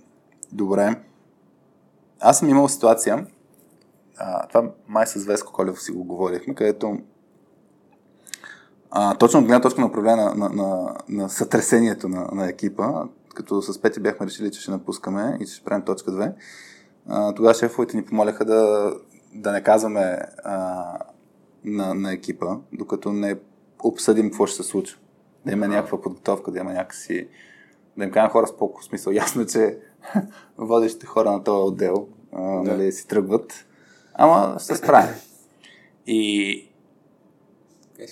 добре. 0.53 0.95
Аз 2.21 2.39
съм 2.39 2.49
имал 2.49 2.69
ситуация, 2.69 3.27
а, 4.19 4.47
това 4.49 4.71
май 4.89 5.07
с 5.07 5.25
Веско 5.25 5.53
Колев 5.53 5.83
си 5.83 5.93
го 5.93 6.05
говорихме, 6.05 6.55
където 6.55 6.99
а, 8.97 9.15
точно 9.15 9.41
от 9.41 9.47
гледна 9.47 9.61
точка 9.61 9.81
на 9.81 9.87
управление 9.87 10.25
на, 10.25 10.35
на, 10.35 10.49
на, 10.49 10.97
на 11.09 11.29
сътресението 11.29 12.09
на, 12.09 12.29
на 12.33 12.49
екипа, 12.49 13.05
като 13.35 13.63
с 13.63 13.83
Пети 13.83 14.01
бяхме 14.01 14.27
решили, 14.27 14.51
че 14.51 14.61
ще 14.61 14.71
напускаме 14.71 15.39
и 15.41 15.47
че 15.47 15.55
ще 15.55 15.65
правим 15.65 15.85
точка 15.85 16.11
2, 16.11 16.33
а, 17.09 17.35
тогава 17.35 17.55
шефовете 17.55 17.97
ни 17.97 18.05
помоляха 18.05 18.45
да, 18.45 18.93
да 19.35 19.53
не 19.53 19.63
казваме 19.63 20.19
а, 20.45 20.85
на, 21.65 21.95
на 21.95 22.13
екипа, 22.13 22.57
докато 22.73 23.13
не 23.13 23.37
обсъдим 23.83 24.31
какво 24.31 24.47
ще 24.47 24.63
се 24.63 24.69
случи. 24.69 24.97
Да 25.47 25.53
има 25.53 25.69
някаква 25.69 26.01
подготовка, 26.01 26.51
да 26.51 26.59
има 26.59 26.73
някакси... 26.73 27.29
Да 27.97 28.05
им 28.05 28.11
кажем 28.11 28.31
хора 28.31 28.47
с 28.47 28.57
по 28.57 28.75
смисъл. 28.83 29.13
Ясно 29.13 29.43
е, 29.43 29.47
че 29.47 29.79
водещите 30.59 31.07
хора 31.07 31.33
на 31.33 31.45
този 31.45 31.69
отдел 31.69 32.09
а, 32.33 32.41
нали, 32.43 32.93
си 32.93 33.09
тръгват, 33.09 33.67
ама 34.15 34.61
се 34.61 34.77
справим. 34.77 35.15
И, 36.07 36.74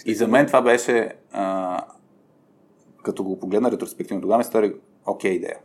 и 0.05 0.15
за 0.15 0.29
мен 0.29 0.47
това 0.47 0.63
беше, 0.63 1.13
а, 1.33 1.81
като 3.03 3.25
го 3.25 3.41
погледна 3.41 3.71
ретроспективно, 3.71 4.23
тогава 4.23 4.39
ми 4.39 4.45
стори 4.45 4.75
окей 5.07 5.31
идея 5.33 5.57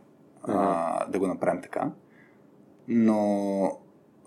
а, 0.42 1.06
да 1.06 1.18
го 1.18 1.26
направим 1.26 1.62
така. 1.62 1.90
Но 2.88 3.16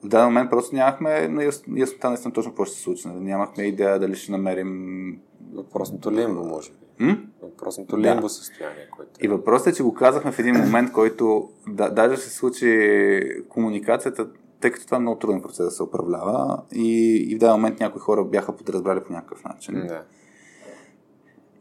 в 0.04 0.08
даден 0.08 0.26
момент 0.26 0.50
просто 0.50 0.76
нямахме 0.76 1.28
на 1.28 1.44
яс- 1.44 1.80
яснота 1.80 2.10
наистина 2.10 2.34
точно 2.34 2.52
какво 2.52 2.66
ще 2.66 2.76
се 2.76 2.82
случи. 2.82 3.08
Нали? 3.08 3.20
Нямахме 3.20 3.64
идея 3.64 4.00
дали 4.00 4.16
ще 4.16 4.32
намерим... 4.32 5.20
Въпросното 5.54 6.12
лимбо, 6.12 6.44
може 6.44 6.72
би. 6.72 7.06
М? 7.06 7.18
Въпросното 7.42 7.98
Да. 7.98 8.02
лимбо 8.02 8.30
състояние, 8.30 8.88
което 8.96 9.12
И 9.22 9.28
въпросът 9.28 9.68
е, 9.68 9.74
че 9.74 9.84
го 9.84 9.94
казахме 9.94 10.32
в 10.32 10.40
един 10.40 10.56
момент, 10.56 10.92
който 10.92 11.50
да, 11.68 11.90
даже 11.90 12.18
се 12.18 12.30
случи 12.30 13.22
комуникацията, 13.50 14.28
тъй 14.62 14.72
като 14.72 14.86
това 14.86 14.98
е 14.98 15.00
много 15.00 15.20
труден 15.20 15.42
процес 15.42 15.66
да 15.66 15.72
се 15.72 15.84
управлява 15.84 16.62
и, 16.72 17.16
и 17.30 17.36
в 17.36 17.40
даден 17.40 17.56
момент 17.56 17.80
някои 17.80 18.02
хора 18.02 18.24
бяха 18.24 18.56
подразбрали 18.56 19.04
по 19.04 19.14
някакъв 19.14 19.44
начин. 19.44 19.88
Да. 19.88 20.04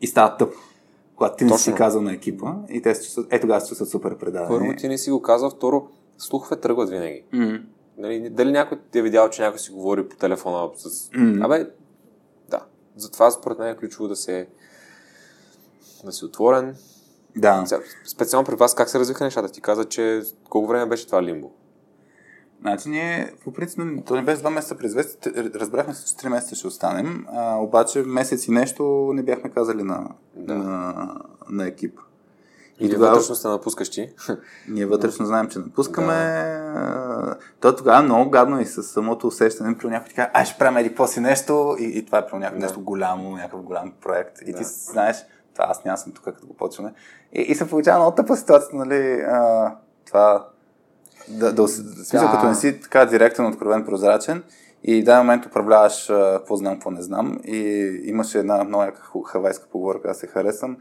И 0.01 0.07
става 0.07 0.37
тъп. 0.37 0.55
Когато 1.17 1.37
ти 1.37 1.45
не 1.45 1.59
си 1.59 1.65
Точно. 1.65 1.77
казал 1.77 2.03
на 2.03 2.13
екипа 2.13 2.55
и 2.69 2.83
те 2.83 2.95
се 2.95 3.21
е 3.31 3.41
тогава 3.41 3.61
се 3.61 3.69
чувстват 3.69 3.89
супер 3.89 4.19
предадени. 4.19 4.49
Първо 4.49 4.77
ти 4.77 4.89
не 4.89 4.99
си 4.99 5.11
го 5.11 5.23
казал, 5.23 5.51
второ, 5.51 5.89
слухове 6.19 6.57
тръгват 6.57 6.91
винаги. 6.91 7.25
М. 7.33 7.59
Нали, 7.99 8.31
дали 8.31 8.53
някой 8.53 8.79
ти 8.91 8.99
е 8.99 9.03
видял, 9.03 9.31
че 9.31 9.43
някой 9.43 9.59
си 9.59 9.73
говори 9.73 10.09
по 10.09 10.17
телефона 10.17 10.71
с... 10.75 11.11
М. 11.15 11.45
Абе, 11.45 11.71
да. 12.49 12.65
Затова 12.97 13.31
според 13.31 13.59
мен 13.59 13.69
е 13.69 13.77
ключово 13.77 14.09
да 14.09 14.17
се 14.17 14.49
да 16.05 16.13
си 16.13 16.25
отворен. 16.25 16.77
Да. 17.37 17.65
Специално 18.07 18.47
при 18.47 18.55
вас 18.55 18.75
как 18.75 18.89
се 18.89 18.99
развиха 18.99 19.25
нещата? 19.25 19.53
Ти 19.53 19.61
каза, 19.61 19.85
че 19.85 20.23
колко 20.49 20.69
време 20.69 20.87
беше 20.87 21.07
това 21.07 21.23
лимбо? 21.23 21.53
Значи 22.61 22.89
ние, 22.89 23.33
по 23.45 23.53
принцип, 23.53 23.81
то 24.07 24.15
не 24.15 24.23
беше 24.23 24.41
два 24.41 24.51
месеца 24.51 24.77
преизвести, 24.77 25.31
разбрахме 25.55 25.95
се, 25.95 26.07
че 26.07 26.15
3 26.17 26.29
месеца 26.29 26.55
ще 26.55 26.67
останем, 26.67 27.27
а, 27.29 27.57
обаче 27.57 27.99
месец 27.99 28.47
и 28.47 28.51
нещо 28.51 28.85
не 29.15 29.23
бяхме 29.23 29.51
казали 29.51 29.83
на, 29.83 30.09
Да. 30.35 30.55
на, 30.55 30.95
на 31.51 31.67
екипа. 31.67 32.03
И, 32.81 32.87
и 32.87 32.91
тогава- 32.91 33.11
вътрешно 33.11 33.35
сте 33.35 33.49
напускащи. 33.49 34.09
Ние 34.69 34.87
вътрешно 34.87 35.27
знаем, 35.27 35.49
че 35.49 35.59
напускаме. 35.59 36.15
Да. 36.75 37.37
То 37.61 37.77
тогава 37.77 37.99
е 37.99 38.05
много 38.05 38.31
гадно 38.31 38.61
и 38.61 38.67
с 38.67 38.83
самото 38.83 39.27
усещане, 39.27 39.79
при 39.79 39.89
някой 39.89 40.09
ти 40.09 40.15
казва, 40.15 40.31
ай 40.35 40.45
ще 40.45 40.59
правим 40.59 40.77
еди 40.77 40.95
си 41.07 41.21
нещо 41.21 41.77
и, 41.79 41.85
и 41.85 42.07
това 42.07 42.19
е 42.19 42.27
при 42.27 42.39
някакво 42.39 42.59
Да. 42.59 42.67
нещо 42.67 42.81
голямо, 42.81 43.31
някакъв 43.31 43.63
голям 43.63 43.93
проект. 44.03 44.39
И 44.43 44.53
Да. 44.53 44.59
ти 44.59 44.65
знаеш, 44.65 45.17
това 45.55 45.67
аз 45.69 45.85
няма 45.85 45.99
съм 45.99 46.13
тук, 46.13 46.25
като 46.25 46.47
го 46.47 46.55
почваме. 46.55 46.93
И, 47.33 47.41
и 47.41 47.55
се 47.55 47.69
получава 47.69 47.99
много 47.99 48.15
тъпа 48.15 48.37
ситуация, 48.37 48.79
нали, 48.79 49.21
а, 49.21 49.75
това 50.07 50.49
да, 51.31 51.53
да, 51.53 51.69
смисъл, 51.69 52.21
Да. 52.21 52.33
като 52.33 52.47
не 52.49 52.55
си 52.55 52.81
така 52.81 53.05
директен, 53.07 53.47
откровен, 53.47 53.85
прозрачен 53.85 54.43
и 54.85 55.03
в 55.03 55.05
даден 55.05 55.19
момент 55.21 55.47
управляваш 55.47 56.07
какво 56.07 56.57
знам, 56.57 56.75
какво 56.75 56.91
не 56.91 57.03
знам 57.03 57.39
и 57.45 57.59
имаше 58.05 58.39
една 58.39 58.65
много 58.65 58.83
яка 58.85 59.03
хавайска 59.27 59.69
поговорка, 59.73 60.11
аз 60.11 60.19
се 60.19 60.27
харесвам. 60.27 60.77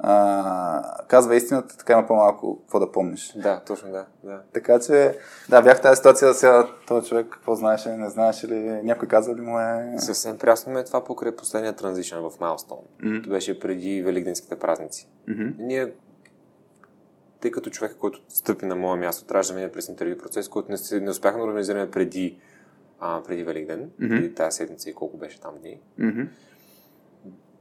А, 0.00 1.04
казва 1.08 1.36
истината, 1.36 1.76
така 1.76 1.92
има 1.92 2.06
по-малко 2.06 2.60
какво 2.60 2.80
да 2.80 2.92
помниш. 2.92 3.32
да, 3.36 3.60
точно 3.66 3.90
да. 3.90 4.06
да. 4.24 4.40
Така 4.52 4.80
че, 4.80 5.18
да, 5.48 5.62
бях 5.62 5.78
в 5.78 5.80
тази 5.80 5.96
ситуация, 5.96 6.34
сега 6.34 6.66
този 6.86 7.08
човек 7.08 7.26
какво 7.30 7.54
знаеше, 7.54 7.88
не 7.96 8.10
знаеше 8.10 8.48
ли, 8.48 8.58
някой 8.82 9.08
казва 9.08 9.34
ли 9.34 9.40
му 9.40 9.58
е... 9.60 9.94
Съвсем 9.98 10.38
прясно 10.38 10.72
ме 10.72 10.80
е 10.80 10.84
това 10.84 11.04
покрай 11.04 11.36
последния 11.36 11.72
транзишън 11.72 12.30
в 12.30 12.40
Майлстоун. 12.40 12.80
М. 13.02 13.22
Това 13.22 13.34
беше 13.34 13.60
преди 13.60 14.02
Великденските 14.02 14.58
празници. 14.58 15.08
Мгм. 15.28 15.48
Ние, 15.58 15.92
тъй 17.40 17.50
като 17.50 17.70
човек, 17.70 17.96
който 17.98 18.22
стъпи 18.28 18.66
на 18.66 18.76
мое 18.76 18.98
място, 18.98 19.24
трябваше 19.24 19.52
да 19.52 19.54
мине 19.58 19.72
през 19.72 19.88
интервю 19.88 20.18
процес, 20.18 20.48
който 20.48 20.72
не, 20.72 21.00
не 21.00 21.10
успяхме 21.10 21.40
да 21.40 21.46
организираме 21.46 21.90
преди, 21.90 22.38
а, 23.00 23.22
преди 23.22 23.44
Великден, 23.44 23.90
Мгм. 24.00 24.16
преди 24.16 24.34
тази 24.34 24.56
седмица 24.56 24.90
и 24.90 24.94
колко 24.94 25.16
беше 25.16 25.40
там 25.40 25.54
дни. 25.60 25.80
Мгм. 25.98 26.22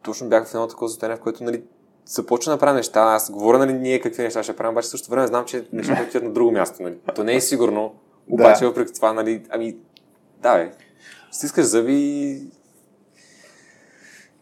Точно 0.02 0.30
бях 0.30 0.48
в 0.48 0.54
едно 0.54 0.68
такова 0.68 0.90
състояние, 0.90 1.18
в 1.18 1.22
което 1.22 1.44
нали, 1.44 1.64
започна 2.06 2.54
да 2.54 2.60
правя 2.60 2.74
неща. 2.74 3.02
Аз 3.02 3.32
говоря 3.32 3.58
нали, 3.58 3.74
ние 3.74 4.02
какви 4.02 4.24
неща 4.24 4.44
ще 4.44 4.56
правим, 4.56 4.72
обаче 4.72 4.88
също 4.88 5.10
време 5.10 5.28
знам, 5.28 5.46
че 5.46 5.68
нещата 5.74 6.04
отиват 6.04 6.24
на 6.24 6.34
друго 6.34 6.52
място. 6.52 6.84
Нали. 6.84 6.98
То 7.16 7.24
не 7.24 7.36
е 7.36 7.42
сигурно, 7.42 7.96
обаче 8.30 8.60
Да. 8.60 8.68
въпреки 8.68 8.94
това, 8.94 9.14
нали, 9.14 9.44
ами, 9.50 9.78
да, 10.42 10.58
бе, 10.58 10.72
стискаш 11.32 11.66
зъби 11.66 12.42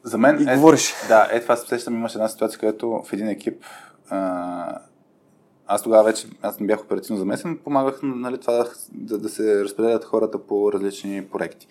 За 0.03 0.17
мен 0.17 0.41
и 0.41 0.55
говориш. 0.55 0.93
Да, 1.07 1.29
е 1.31 1.41
това 1.41 1.55
се 1.55 1.67
сещам, 1.67 1.93
имаше 1.93 2.17
една 2.17 2.27
ситуация, 2.27 2.59
където 2.59 2.89
в 2.89 3.13
един 3.13 3.27
екип 3.27 3.63
а, 4.09 4.81
аз 5.67 5.83
тогава 5.83 6.03
вече, 6.03 6.27
аз 6.41 6.59
не 6.59 6.67
бях 6.67 6.81
оперативно 6.81 7.19
замесен, 7.19 7.59
помагах 7.63 7.99
нали, 8.03 8.37
това 8.37 8.65
да, 8.91 9.17
да, 9.17 9.29
се 9.29 9.63
разпределят 9.63 10.05
хората 10.05 10.39
по 10.39 10.73
различни 10.73 11.25
проекти. 11.25 11.67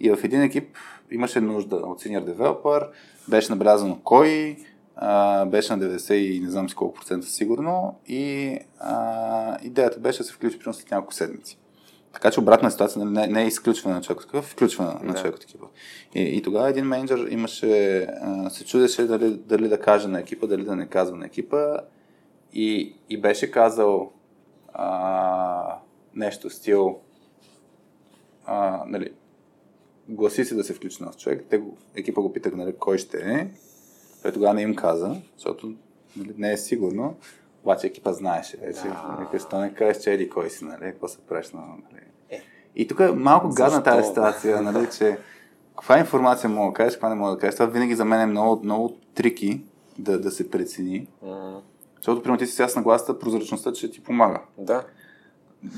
И 0.00 0.10
в 0.10 0.18
един 0.24 0.42
екип 0.42 0.68
имаше 1.10 1.40
нужда 1.40 1.76
от 1.76 2.02
senior 2.02 2.34
developer, 2.34 2.88
беше 3.28 3.52
набелязано 3.52 4.00
кой, 4.04 4.56
а, 4.96 5.46
беше 5.46 5.76
на 5.76 5.98
90 5.98 6.12
и 6.12 6.40
не 6.40 6.50
знам 6.50 6.68
си 6.68 6.74
колко 6.74 6.94
процента 6.94 7.26
сигурно 7.26 7.94
и 8.06 8.54
а, 8.80 9.58
идеята 9.62 10.00
беше 10.00 10.18
да 10.18 10.24
се 10.24 10.32
включи 10.32 10.58
примерно 10.58 10.74
след 10.74 10.90
няколко 10.90 11.14
седмици. 11.14 11.58
Така 12.12 12.30
че 12.30 12.40
обратна 12.40 12.70
ситуация 12.70 13.04
нали, 13.04 13.14
не, 13.14 13.26
не 13.26 13.42
е 13.42 13.46
изключване 13.46 13.94
на 13.94 14.02
човек 14.02 14.20
от 14.20 14.26
такъв, 14.26 14.44
включване 14.44 14.90
на 15.02 15.12
Да. 15.12 15.18
човек 15.18 15.34
от 15.36 15.44
екипа. 15.44 15.66
И, 16.14 16.22
и 16.22 16.42
тогава 16.42 16.68
един 16.68 16.84
менеджер 16.84 17.26
имаше, 17.30 18.00
а, 18.02 18.50
се 18.50 18.64
чудеше 18.64 19.06
дали, 19.06 19.30
дали 19.30 19.68
да 19.68 19.80
каже 19.80 20.08
на 20.08 20.20
екипа, 20.20 20.46
дали 20.46 20.64
да 20.64 20.76
не 20.76 20.86
казва 20.86 21.16
на 21.16 21.26
екипа 21.26 21.76
и, 22.52 22.96
и 23.08 23.20
беше 23.20 23.50
казал 23.50 24.12
а, 24.72 25.78
нещо 26.14 26.50
стил 26.50 26.98
а, 28.46 28.84
нали, 28.86 29.12
гласи 30.08 30.44
се 30.44 30.54
да 30.54 30.64
се 30.64 30.74
включи 30.74 31.02
нов 31.02 31.16
човек. 31.16 31.46
Те 31.50 31.62
екипа 31.94 32.20
го 32.20 32.32
питах 32.32 32.54
нали, 32.54 32.74
кой 32.78 32.98
ще 32.98 33.18
е. 33.18 33.50
Той 34.22 34.32
тогава 34.32 34.54
не 34.54 34.62
им 34.62 34.74
каза, 34.74 35.16
защото 35.36 35.74
нали, 36.16 36.34
не 36.36 36.52
е 36.52 36.56
сигурно. 36.56 37.16
Обаче 37.62 37.86
екипа 37.86 38.12
знаеше 38.12 38.56
вече. 38.56 38.82
Да. 38.82 39.16
Викаш, 39.20 39.48
то 39.50 39.60
не 39.60 39.74
кажеш, 39.74 40.02
че 40.02 40.12
еди 40.12 40.30
кой 40.30 40.50
си, 40.50 40.64
нали? 40.64 40.80
Какво 40.80 41.08
се 41.08 41.18
правиш 41.18 41.50
на... 41.50 41.60
Нали? 41.60 42.02
Е. 42.30 42.42
И 42.76 42.88
тук 42.88 43.00
е 43.00 43.12
малко 43.12 43.48
гадна 43.48 43.82
тази 43.82 44.08
ситуация, 44.08 44.62
нали, 44.62 44.86
че 44.98 45.18
каква 45.76 45.98
информация 45.98 46.50
мога 46.50 46.70
да 46.70 46.74
кажеш, 46.74 46.94
каква 46.94 47.08
не 47.08 47.14
мога 47.14 47.30
да 47.30 47.38
кажеш. 47.38 47.54
Това 47.54 47.66
винаги 47.66 47.94
за 47.94 48.04
мен 48.04 48.20
е 48.20 48.26
много, 48.26 48.64
много 48.64 48.96
трики 49.14 49.60
да, 49.98 50.20
да 50.20 50.30
се 50.30 50.50
прецени. 50.50 51.08
Mm. 51.24 51.60
Защото, 51.98 52.22
примерно, 52.22 52.38
ти 52.38 52.46
си 52.46 52.52
сега 52.52 52.68
с 52.68 52.76
нагласата, 52.76 53.18
прозрачността, 53.18 53.72
че 53.72 53.90
ти 53.90 54.02
помага. 54.02 54.40
Да. 54.58 54.82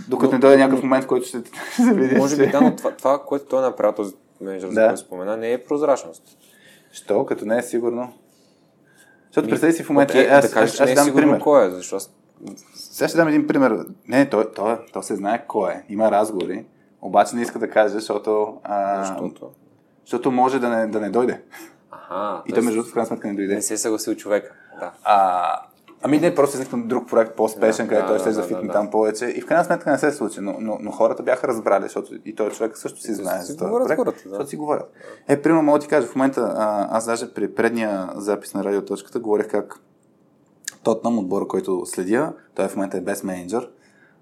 Докато 0.09 0.31
но, 0.31 0.33
не 0.33 0.39
дойде 0.39 0.57
някакъв 0.57 0.83
момент, 0.83 1.07
който 1.07 1.27
ще 1.27 1.43
се 1.77 1.95
видиш. 1.95 2.19
Може 2.19 2.37
би, 2.37 2.47
да, 2.47 2.61
но 2.61 2.77
това, 2.77 2.91
това, 2.91 3.23
което 3.27 3.45
той 3.45 3.59
е 3.59 3.63
направил, 3.63 3.93
този 3.93 4.15
менеджер, 4.41 4.69
да. 4.69 4.75
за 4.75 4.87
който 4.87 5.01
спомена, 5.01 5.37
не 5.37 5.53
е 5.53 5.65
прозрачност. 5.65 6.23
Що? 6.93 7.27
Като 7.27 7.45
не 7.45 7.59
е 7.59 7.63
сигурно? 7.63 8.13
Защото 9.27 9.47
Ми, 9.47 9.51
представи 9.51 9.73
си 9.73 9.83
в 9.83 9.91
момента. 9.91 10.15
Okay, 10.15 10.31
аз, 10.31 10.49
да 10.49 10.55
кажеш, 10.55 10.75
аз, 10.75 10.81
аз, 10.81 10.89
аз 10.91 10.97
не 10.97 11.01
е 11.01 11.05
сигурно 11.05 11.27
пример. 11.27 11.41
кой 11.41 11.67
е, 11.67 11.71
защото. 11.71 12.05
Сега 12.75 13.09
ще 13.09 13.17
дам 13.17 13.29
един 13.29 13.47
пример. 13.47 13.87
Не, 14.09 14.31
то, 14.31 14.45
то, 14.57 14.79
то 14.93 15.03
се 15.03 15.17
знае 15.17 15.45
кой 15.47 15.73
е. 15.73 15.85
Има 15.89 16.11
разговори. 16.11 16.65
Обаче 17.03 17.37
не 17.37 17.43
иска 17.43 17.59
да 17.59 17.71
каже, 17.71 17.89
защото. 17.89 18.59
А, 18.65 19.05
защото? 19.05 19.51
Защото 20.05 20.31
може 20.31 20.59
да 20.59 20.69
не, 20.69 20.87
да 20.87 21.01
не 21.01 21.11
дойде. 21.11 21.43
Ага, 21.91 22.43
и 22.47 22.53
то 22.53 22.63
между 22.63 22.73
другото 22.73 22.91
в 22.91 22.95
крайна 22.95 23.07
сметка 23.07 23.29
не 23.29 23.35
дойде. 23.35 23.55
Не 23.55 23.63
се 23.63 23.75
е 23.75 23.77
съгласил 23.77 24.15
човека. 24.15 24.55
Да. 24.81 24.93
А, 25.05 25.61
ами 26.03 26.19
не, 26.19 26.35
просто 26.35 26.57
изникна 26.57 26.83
друг 26.83 27.09
проект, 27.09 27.37
по-спешен, 27.37 27.87
да, 27.87 27.89
където 27.89 28.07
да, 28.07 28.13
той 28.13 28.19
ще 28.19 28.29
да, 28.29 28.35
зафитне 28.35 28.67
да, 28.67 28.73
там 28.73 28.91
повече. 28.91 29.25
И 29.25 29.41
в 29.41 29.47
крайна 29.47 29.65
сметка 29.65 29.91
не 29.91 29.99
се 29.99 30.13
случи, 30.13 30.41
но, 30.41 30.57
но, 30.61 30.79
но 30.81 30.91
хората 30.91 31.23
бяха 31.23 31.49
разбрали, 31.49 31.83
защото 31.83 32.15
и 32.25 32.35
той 32.35 32.51
човек 32.51 32.79
също 32.79 33.01
си 33.01 33.15
знае 33.15 33.41
за 33.41 33.57
това. 33.57 33.71
Проект, 33.71 33.97
хората, 33.97 34.23
да. 34.25 34.29
Защото 34.29 34.51
си 34.51 34.57
говорят. 34.57 34.93
Е, 35.29 35.43
примерно 35.43 35.63
мога 35.63 35.79
да 35.79 35.83
ти 35.83 35.89
кажа, 35.89 36.07
в 36.07 36.15
момента 36.15 36.55
а, 36.57 36.89
аз 36.97 37.07
даже 37.07 37.35
при 37.35 37.55
предния 37.55 38.11
запис 38.15 38.55
на 38.55 38.65
радиоточката 38.65 39.21
говорих 39.21 39.49
как 39.49 39.81
Тотнам, 40.83 41.19
отбора, 41.19 41.49
който 41.49 41.87
следя, 41.87 42.33
той 42.55 42.69
в 42.69 42.77
момента 42.77 42.97
е 42.97 43.01
без 43.01 43.25
менеджер. 43.25 43.71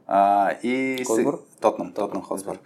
А, 0.06 0.52
и 0.62 1.04
се... 1.04 1.26
Тотнам, 1.60 1.92
Тотнам 1.92 2.22
Хотспор. 2.22 2.58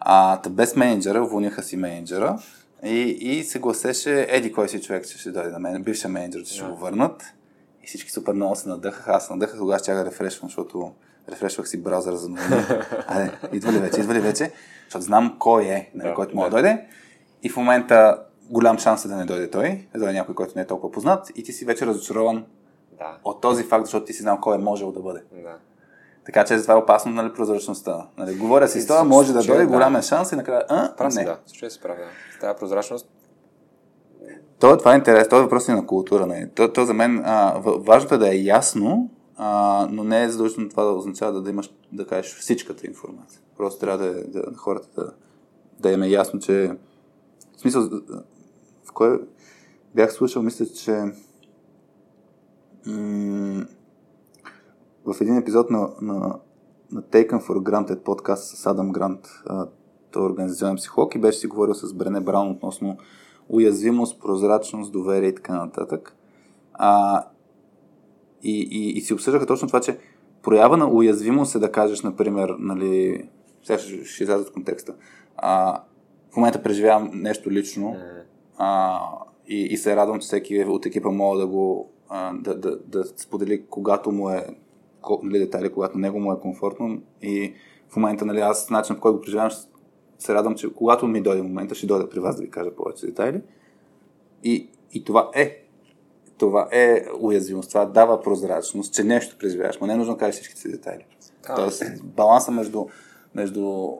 А, 0.00 0.40
без 0.50 0.76
менеджера, 0.76 1.22
уволниха 1.22 1.62
си 1.62 1.76
менеджера 1.76 2.38
и, 2.84 3.00
и 3.00 3.44
се 3.44 3.58
гласеше, 3.58 4.26
еди 4.30 4.52
кой 4.52 4.68
си 4.68 4.82
човек, 4.82 5.08
че 5.08 5.18
ще 5.18 5.30
дойде 5.30 5.50
на 5.50 5.58
мен, 5.58 5.82
бившия 5.82 6.10
менеджер, 6.10 6.42
че 6.42 6.54
ще 6.54 6.64
го 6.64 6.76
върнат. 6.76 7.22
Всички 7.90 8.10
супер 8.10 8.32
много 8.32 8.56
се 8.56 8.68
надъхаха. 8.68 9.12
Аз 9.12 9.30
надъхах, 9.30 9.58
тогава 9.58 9.78
ще 9.78 9.92
да 9.92 10.04
рефрешвам, 10.04 10.48
защото 10.48 10.92
рефрешвах 11.28 11.68
си 11.68 11.82
браузъра 11.82 12.16
за 12.16 12.28
новини. 12.28 12.64
Аде, 13.06 13.32
идва 13.52 13.72
ли 13.72 13.78
вече, 13.78 14.00
идва 14.00 14.14
ли 14.14 14.20
вече? 14.20 14.52
Защото 14.84 15.04
знам 15.04 15.36
кой 15.38 15.64
е, 15.64 15.90
нали, 15.94 16.08
да, 16.08 16.14
който 16.14 16.36
може 16.36 16.50
да 16.50 16.56
дойде. 16.56 16.86
И 17.42 17.48
в 17.48 17.56
момента 17.56 18.22
голям 18.50 18.78
шанс 18.78 19.04
е 19.04 19.08
да 19.08 19.16
не 19.16 19.24
дойде 19.24 19.50
той, 19.50 19.88
да 19.92 19.98
дойде 19.98 20.12
някой, 20.12 20.34
който 20.34 20.52
не 20.56 20.62
е 20.62 20.66
толкова 20.66 20.92
познат 20.92 21.30
и 21.34 21.42
ти 21.42 21.52
си 21.52 21.64
вече 21.64 21.86
разочарован 21.86 22.44
да. 22.98 23.16
от 23.24 23.40
този 23.40 23.64
факт, 23.64 23.86
защото 23.86 24.06
ти 24.06 24.12
си 24.12 24.22
знал 24.22 24.38
кой 24.40 24.54
е 24.54 24.58
можел 24.58 24.92
да 24.92 25.00
бъде. 25.00 25.22
Да. 25.32 25.56
Така 26.26 26.44
че 26.44 26.56
това 26.56 26.74
е 26.74 26.76
опасно, 26.76 27.12
нали, 27.12 27.32
прозрачността. 27.32 28.06
Нали, 28.16 28.36
говоря 28.36 28.68
си 28.68 28.80
с 28.80 28.86
това, 28.86 29.04
може 29.04 29.32
да 29.32 29.42
дойде, 29.42 29.66
голям 29.66 29.96
е 29.96 30.02
шанс 30.02 30.32
и 30.32 30.36
накрая, 30.36 30.64
а, 30.68 30.96
Прав 30.96 31.14
не. 31.14 31.24
Да, 31.24 31.38
се 31.70 31.80
прави, 31.80 32.00
да. 32.00 32.40
Тази 32.40 32.58
прозрачност 32.58 33.08
то, 34.60 34.78
това 34.78 34.92
е 34.92 34.96
интерес, 34.96 35.28
това 35.28 35.38
е 35.38 35.42
въпрос 35.42 35.68
и 35.68 35.72
на 35.72 35.86
култура. 35.86 36.26
Не? 36.26 36.34
Нали. 36.34 36.50
То, 36.54 36.72
то 36.72 36.84
за 36.84 36.94
мен, 36.94 37.22
а, 37.24 37.60
важното 37.64 38.14
е 38.14 38.18
да 38.18 38.34
е 38.34 38.38
ясно, 38.38 39.10
а, 39.36 39.88
но 39.90 40.04
не 40.04 40.22
е 40.22 40.28
задължително 40.28 40.70
това 40.70 40.84
да 40.84 40.90
означава 40.90 41.32
да, 41.32 41.42
да 41.42 41.50
имаш, 41.50 41.70
да 41.92 42.06
кажеш 42.06 42.38
всичката 42.38 42.86
информация. 42.86 43.40
Просто 43.56 43.80
трябва 43.80 43.98
да, 43.98 44.24
да, 44.24 44.56
хората 44.56 44.88
да, 44.96 45.12
да 45.80 45.92
им 45.92 46.02
е 46.02 46.08
ясно, 46.08 46.40
че 46.40 46.76
в 47.56 47.60
смисъл, 47.60 47.88
в 48.84 48.92
кое 48.92 49.18
бях 49.94 50.12
слушал, 50.12 50.42
мисля, 50.42 50.66
че 50.66 50.92
м- 52.86 53.66
в 55.06 55.20
един 55.20 55.36
епизод 55.36 55.70
на, 55.70 55.88
на, 56.02 56.34
на 56.92 57.02
Taken 57.02 57.46
for 57.46 57.58
Granted 57.62 58.02
подкаст 58.02 58.56
с 58.56 58.66
Адам 58.66 58.92
Грант, 58.92 59.28
той 60.10 60.22
е 60.22 60.26
организационен 60.26 60.76
психолог 60.76 61.14
и 61.14 61.18
беше 61.18 61.38
си 61.38 61.46
говорил 61.46 61.74
с 61.74 61.94
Брене 61.94 62.20
Браун 62.20 62.50
относно 62.50 62.96
уязвимост, 63.50 64.20
прозрачност, 64.20 64.92
доверие 64.92 65.28
и 65.28 65.34
така 65.34 65.56
нататък. 65.56 66.16
А, 66.74 67.24
и, 68.42 68.68
и, 68.70 68.90
и 68.90 69.00
си 69.00 69.14
обсъждаха 69.14 69.46
точно 69.46 69.68
това, 69.68 69.80
че 69.80 69.98
проява 70.42 70.76
на 70.76 70.88
уязвимост 70.88 71.54
е 71.54 71.58
да 71.58 71.72
кажеш, 71.72 72.02
например, 72.02 72.54
нали, 72.58 73.22
сега 73.62 73.78
ще, 73.78 74.04
ще 74.04 74.22
изляза 74.22 74.42
от 74.42 74.52
контекста. 74.52 74.94
А, 75.36 75.80
в 76.32 76.36
момента 76.36 76.62
преживявам 76.62 77.10
нещо 77.14 77.50
лично 77.50 77.96
а, 78.58 79.00
и, 79.48 79.62
и 79.62 79.76
се 79.76 79.96
радвам, 79.96 80.20
че 80.20 80.26
всеки 80.26 80.64
от 80.64 80.86
екипа 80.86 81.10
мога 81.10 81.38
да 81.38 81.46
го 81.46 81.90
а, 82.08 82.32
да, 82.34 82.58
да, 82.58 82.78
да 82.78 83.04
сподели, 83.04 83.66
когато 83.70 84.12
му 84.12 84.30
е 84.30 84.46
нали, 85.22 85.38
детайли, 85.38 85.72
когато 85.72 85.98
него 85.98 86.20
му 86.20 86.32
е 86.32 86.40
комфортно 86.40 87.02
и 87.22 87.54
в 87.88 87.96
момента, 87.96 88.24
нали, 88.24 88.40
аз 88.40 88.70
начин, 88.70 88.96
в 88.96 89.00
който 89.00 89.16
го 89.16 89.22
преживявам, 89.22 89.50
се 90.20 90.34
радвам, 90.34 90.54
че 90.54 90.74
когато 90.74 91.06
ми 91.06 91.22
дойде 91.22 91.42
момента, 91.42 91.74
ще 91.74 91.86
дойда 91.86 92.08
при 92.10 92.20
вас 92.20 92.36
да 92.36 92.42
ви 92.42 92.50
кажа 92.50 92.70
повече 92.76 93.06
детайли. 93.06 93.42
И, 94.44 94.70
и 94.92 95.04
това 95.04 95.30
е 95.34 95.56
това 96.38 96.68
е 96.72 97.04
уязвимост, 97.20 97.68
това 97.68 97.84
дава 97.84 98.22
прозрачност, 98.22 98.94
че 98.94 99.04
нещо 99.04 99.36
преживяваш, 99.38 99.78
но 99.80 99.86
не 99.86 99.92
е 99.92 99.96
нужно 99.96 100.14
да 100.14 100.18
кажеш 100.18 100.34
всичките 100.34 100.60
си 100.60 100.70
детайли. 100.70 101.06
А, 101.46 101.54
Тоест, 101.54 101.82
баланса 102.04 102.50
между, 102.50 102.86
между 103.34 103.92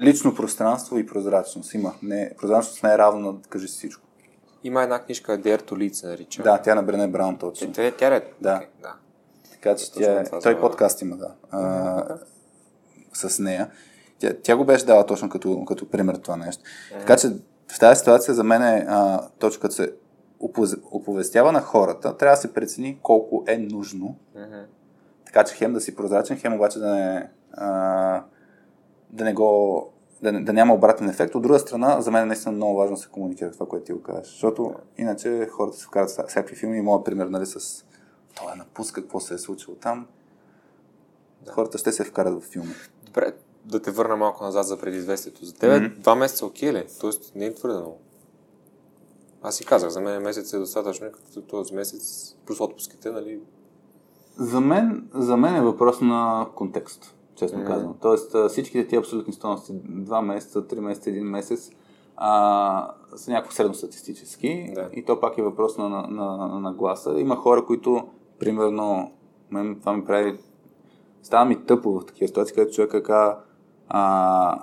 лично 0.00 0.34
пространство 0.34 0.98
и 0.98 1.06
прозрачност 1.06 1.74
има. 1.74 1.94
Не, 2.02 2.32
прозрачност 2.38 2.82
не 2.82 2.92
е 2.92 2.98
равно 2.98 3.20
на 3.20 3.32
да 3.32 3.48
кажеш 3.48 3.70
всичко. 3.70 4.06
Има 4.64 4.82
една 4.82 4.98
книжка 4.98 5.38
Dare 5.38 5.62
to 5.62 5.72
Lead 5.72 5.92
се 5.92 6.06
нарича. 6.06 6.42
Да, 6.42 6.62
тя 6.62 6.74
на 6.74 6.82
Брене 6.82 7.08
Браун 7.08 7.38
точно. 7.38 7.72
Тя, 7.72 7.90
тя 7.90 8.16
е. 8.16 8.22
Да. 8.40 8.60
Okay, 8.60 8.66
да. 8.82 8.94
Така 9.52 9.76
че 9.76 9.92
тя, 9.92 10.24
той 10.42 10.60
подкаст 10.60 11.02
има, 11.02 11.16
да. 11.16 11.34
А, 11.50 12.18
с 13.12 13.38
нея. 13.38 13.70
Тя, 14.20 14.34
тя 14.42 14.56
го 14.56 14.64
беше 14.64 14.86
дала 14.86 15.06
точно 15.06 15.28
като, 15.28 15.64
като 15.64 15.90
пример 15.90 16.14
това 16.14 16.36
нещо. 16.36 16.62
Mm-hmm. 16.62 16.98
Така 16.98 17.16
че 17.16 17.28
в 17.68 17.78
тази 17.78 17.98
ситуация 17.98 18.34
за 18.34 18.44
мен 18.44 18.62
е 18.62 18.86
а, 18.88 19.28
точно 19.38 19.60
като 19.60 19.74
се 19.74 19.92
оповестява 20.90 21.52
на 21.52 21.60
хората, 21.60 22.16
трябва 22.16 22.36
да 22.36 22.40
се 22.40 22.54
прецени 22.54 22.98
колко 23.02 23.44
е 23.46 23.58
нужно. 23.58 24.16
Mm-hmm. 24.36 24.64
Така 25.26 25.44
че 25.44 25.54
хем 25.54 25.72
да 25.72 25.80
си 25.80 25.96
прозрачен, 25.96 26.38
хем 26.38 26.54
обаче 26.54 26.78
да 26.78 26.90
не, 26.94 27.30
а, 27.52 28.22
да 29.10 29.24
не 29.24 29.34
го 29.34 29.92
да, 30.22 30.32
да 30.32 30.52
няма 30.52 30.74
обратен 30.74 31.08
ефект. 31.08 31.34
От 31.34 31.42
друга 31.42 31.58
страна, 31.58 32.00
за 32.00 32.10
мен 32.10 32.22
е 32.22 32.26
наистина 32.26 32.52
много 32.52 32.76
важно 32.76 32.96
да 32.96 33.02
се 33.02 33.08
комуникира 33.08 33.50
това, 33.50 33.66
което 33.66 33.84
ти 33.84 33.92
го 33.92 34.02
кажеш. 34.02 34.26
Защото 34.26 34.74
иначе 34.98 35.48
хората 35.50 35.76
се 35.76 35.84
вкарат 35.84 36.10
всякакви 36.10 36.56
филми 36.56 36.78
и 36.78 36.82
моят 36.82 37.04
пример 37.04 37.26
нали, 37.26 37.46
с 37.46 37.84
това 38.34 38.54
напуска, 38.54 39.00
какво 39.00 39.20
се 39.20 39.34
е 39.34 39.38
случило 39.38 39.76
там. 39.76 40.06
Да. 41.42 41.52
Хората 41.52 41.78
ще 41.78 41.92
се 41.92 42.04
вкарат 42.04 42.42
в 42.42 42.46
филми. 42.46 42.74
Добре, 43.06 43.32
да 43.64 43.82
те 43.82 43.90
върна 43.90 44.16
малко 44.16 44.44
назад 44.44 44.66
за 44.66 44.78
предизвестието. 44.78 45.44
За 45.44 45.54
тебе 45.54 45.74
mm-hmm. 45.74 45.98
два 45.98 46.14
месеца 46.14 46.46
окей 46.46 46.72
ли? 46.72 46.84
Тоест 47.00 47.32
не 47.34 47.46
е 47.46 47.54
твърде 47.54 47.76
много. 47.76 47.98
Аз 49.42 49.56
си 49.56 49.64
казах, 49.64 49.90
за 49.90 50.00
мен 50.00 50.22
месец 50.22 50.52
е 50.52 50.58
достатъчно, 50.58 51.06
като 51.12 51.42
този 51.42 51.74
месец 51.74 52.34
плюс 52.46 52.60
отпуските, 52.60 53.10
нали? 53.10 53.40
За 54.36 54.60
мен, 54.60 55.08
за 55.14 55.36
мен 55.36 55.56
е 55.56 55.60
въпрос 55.60 56.00
на 56.00 56.48
контекст, 56.54 57.14
честно 57.34 57.58
mm-hmm. 57.58 57.66
казвам. 57.66 57.94
Тоест 58.00 58.36
всичките 58.48 58.86
ти 58.86 58.96
абсолютни 58.96 59.32
стоености, 59.32 59.72
два 59.84 60.22
месеца, 60.22 60.66
три 60.66 60.80
месеца, 60.80 61.10
един 61.10 61.24
месец, 61.24 61.70
а, 62.16 62.94
са 63.16 63.30
някакво 63.30 63.52
средностатистически 63.52 64.72
да. 64.74 64.88
и 64.92 65.04
то 65.04 65.20
пак 65.20 65.38
е 65.38 65.42
въпрос 65.42 65.78
на, 65.78 65.88
на, 65.88 66.06
на, 66.08 66.60
на 66.60 66.72
гласа. 66.72 67.14
Има 67.18 67.36
хора, 67.36 67.66
които, 67.66 68.08
примерно, 68.38 69.12
мен 69.50 69.76
това 69.80 69.92
ми 69.92 70.04
прави 70.04 70.38
става 71.22 71.44
ми 71.44 71.64
тъпо 71.66 72.00
в 72.00 72.06
такива 72.06 72.28
ситуации, 72.28 72.54
където 72.54 72.74
човека 72.74 73.02
казва 73.02 73.36
а, 73.90 74.62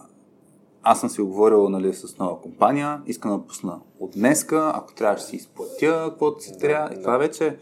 аз 0.84 1.00
съм 1.00 1.10
си 1.10 1.22
оговорил 1.22 1.70
нали, 1.70 1.94
с 1.94 2.18
нова 2.18 2.42
компания, 2.42 3.02
искам 3.06 3.32
да 3.32 3.48
пусна 3.48 3.80
от 4.00 4.12
днеска, 4.12 4.72
ако 4.76 4.94
трябва 4.94 5.18
ще 5.18 5.28
си 5.28 5.36
изплатя 5.36 6.08
каквото 6.10 6.44
си 6.44 6.60
трябва. 6.60 6.96
И 6.96 7.02
това 7.02 7.18
вече 7.18 7.58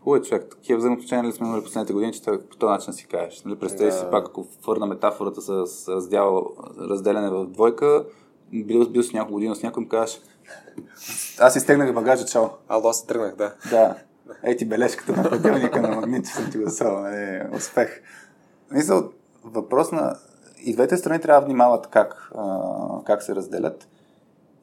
хубаво 0.00 0.16
е 0.16 0.22
човек. 0.22 0.46
Такива 0.50 0.78
взаимоотношения 0.78 1.24
ли 1.24 1.32
сме 1.32 1.46
имали 1.46 1.62
последните 1.62 1.92
години, 1.92 2.12
че 2.12 2.22
по 2.50 2.56
този 2.56 2.70
начин 2.70 2.92
си 2.92 3.06
кажеш. 3.06 3.42
Нали, 3.44 3.58
представи 3.58 3.90
да. 3.90 3.96
си 3.96 4.04
пак, 4.10 4.26
ако 4.28 4.46
върна 4.66 4.86
метафората 4.86 5.40
с 5.40 5.88
раздял, 5.88 6.46
разделяне 6.78 7.30
в 7.30 7.46
двойка, 7.46 8.04
бил, 8.52 8.88
бил 8.88 9.02
с 9.02 9.12
няколко 9.12 9.32
години 9.32 9.56
с 9.56 9.62
някой, 9.62 9.88
кажеш, 9.88 10.20
аз 11.38 11.56
изтегнах 11.56 11.94
багажа, 11.94 12.26
чао. 12.26 12.44
Ало, 12.68 12.88
аз 12.88 13.06
тръгнах, 13.06 13.36
да. 13.36 13.54
Да. 13.70 13.96
Ей 14.42 14.56
ти 14.56 14.64
бележката 14.64 15.12
на 15.12 15.30
пътилника 15.30 15.80
на 15.80 15.88
магнит, 15.88 16.24
че 16.24 16.32
съм 16.32 16.50
ти 16.50 16.58
го 16.58 16.64
нали, 16.80 17.42
успех. 17.56 18.02
Мисъл, 18.70 19.10
въпрос 19.44 19.92
на 19.92 20.16
и 20.64 20.72
двете 20.72 20.96
страни 20.96 21.20
трябва 21.20 21.40
да 21.40 21.44
внимават 21.46 21.86
как, 21.86 22.32
а, 22.38 22.58
как 23.04 23.22
се 23.22 23.34
разделят. 23.34 23.88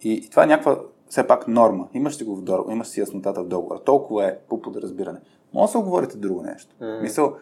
И, 0.02 0.14
и 0.14 0.30
това 0.30 0.44
е 0.44 0.48
някаква 0.48 0.80
все 1.10 1.28
пак 1.28 1.48
норма. 1.48 1.88
Имаш 1.94 2.16
си 2.16 2.24
го 2.24 2.36
в 2.36 2.42
договор, 2.42 2.72
имаш 2.72 2.88
си 2.88 3.00
яснотата 3.00 3.44
в 3.44 3.48
договора. 3.48 3.80
Толкова 3.80 4.26
е 4.26 4.38
по 4.50 4.62
подразбиране. 4.62 5.20
Може 5.54 5.68
да 5.68 5.72
се 5.72 5.78
оговорите 5.78 6.18
друго 6.18 6.42
нещо. 6.42 6.76
Mm. 6.82 7.02
Мисъл, 7.02 7.36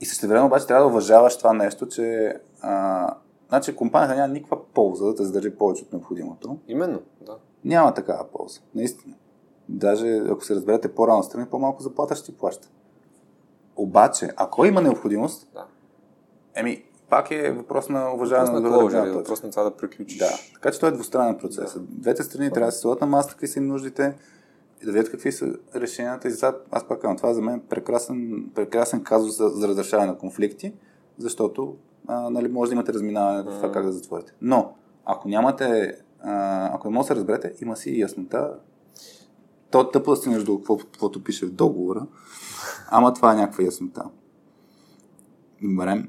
и 0.00 0.06
също 0.06 0.28
време 0.28 0.46
обаче 0.46 0.66
трябва 0.66 0.84
да 0.84 0.90
уважаваш 0.90 1.38
това 1.38 1.52
нещо, 1.52 1.88
че 1.88 2.36
а, 2.60 3.14
значи 3.48 3.76
компанията 3.76 4.14
няма 4.14 4.32
никаква 4.34 4.64
полза 4.64 5.04
да 5.04 5.14
те 5.14 5.24
задържи 5.24 5.50
повече 5.50 5.82
от 5.84 5.92
необходимото. 5.92 6.58
Именно, 6.68 7.00
да. 7.20 7.36
Няма 7.64 7.94
такава 7.94 8.24
полза, 8.24 8.60
наистина. 8.74 9.14
Даже 9.68 10.16
ако 10.30 10.44
се 10.44 10.54
разберете 10.54 10.94
по-рано 10.94 11.22
страни, 11.22 11.46
по-малко 11.46 11.82
заплата 11.82 12.14
ще 12.14 12.26
ти 12.32 12.38
плаща. 12.38 12.68
Обаче, 13.76 14.30
ако 14.36 14.64
има 14.64 14.82
необходимост, 14.82 15.48
Да. 15.54 15.64
еми, 16.54 16.84
пак 17.10 17.30
е 17.30 17.52
въпрос 17.52 17.88
на 17.88 18.14
уважаване 18.14 18.50
на 18.50 18.62
другата 18.62 18.98
е 18.98 19.10
въпрос 19.10 19.42
на 19.42 19.50
това 19.50 19.62
да 19.62 19.76
приключиш. 19.76 20.18
Да, 20.18 20.30
така 20.54 20.70
че 20.70 20.78
това 20.78 20.88
е 20.88 20.92
двустранен 20.92 21.38
процес. 21.38 21.76
Двете 21.80 22.22
страни 22.22 22.50
трябва 22.50 22.68
да 22.68 22.72
се 22.72 22.78
сложат 22.78 23.00
на 23.00 23.06
масата, 23.06 23.34
какви 23.34 23.48
са 23.48 23.58
им 23.58 23.66
нуждите 23.66 24.16
и 24.82 24.86
да 24.86 24.92
видят 24.92 25.10
какви 25.10 25.32
са 25.32 25.54
решенията. 25.74 26.28
И 26.28 26.30
затова 26.30 26.56
аз 26.70 26.88
пак 26.88 27.00
казвам, 27.00 27.16
това 27.16 27.34
за 27.34 27.42
мен 27.42 27.54
е 27.54 27.62
прекрасен, 27.68 28.46
прекрасен 28.54 29.04
казус 29.04 29.36
за, 29.36 29.48
за 29.48 29.68
разрешаване 29.68 30.10
на 30.10 30.18
конфликти, 30.18 30.74
защото 31.18 31.76
а, 32.06 32.30
нали, 32.30 32.48
може 32.48 32.68
да 32.68 32.74
имате 32.74 32.92
разминаване 32.92 33.42
в 33.42 33.56
това 33.56 33.72
как 33.72 33.84
да 33.84 33.92
затворите. 33.92 34.32
Но, 34.40 34.74
ако 35.04 35.28
нямате, 35.28 35.98
а, 36.20 36.70
ако 36.74 36.88
не 36.88 36.94
може 36.94 37.08
да 37.08 37.14
се 37.14 37.16
разберете, 37.16 37.54
има 37.62 37.76
си 37.76 38.00
яснота. 38.00 38.54
То 39.70 39.80
е 39.80 39.90
тъпо 39.92 40.10
да 40.10 40.16
стигнеш 40.16 40.42
до 40.42 40.58
какво- 40.58 40.76
каквото 40.76 41.24
пише 41.24 41.46
в 41.46 41.52
договора, 41.52 42.06
ама 42.88 43.14
това 43.14 43.32
е 43.32 43.36
някаква 43.36 43.64
яснота. 43.64 44.04
Добре. 45.62 46.04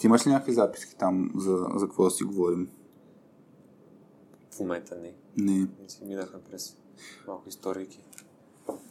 Ти 0.00 0.06
имаш 0.06 0.26
ли 0.26 0.30
някакви 0.30 0.52
записки 0.52 0.96
там 0.96 1.30
за, 1.36 1.66
за 1.74 1.86
какво 1.86 2.04
да 2.04 2.10
си 2.10 2.24
говорим? 2.24 2.68
В 4.50 4.60
момента 4.60 4.96
не. 5.02 5.12
Не. 5.36 5.58
Не 5.82 5.88
си 5.88 6.04
минахме 6.04 6.38
през 6.50 6.76
малко 7.26 7.48
историки. 7.48 8.04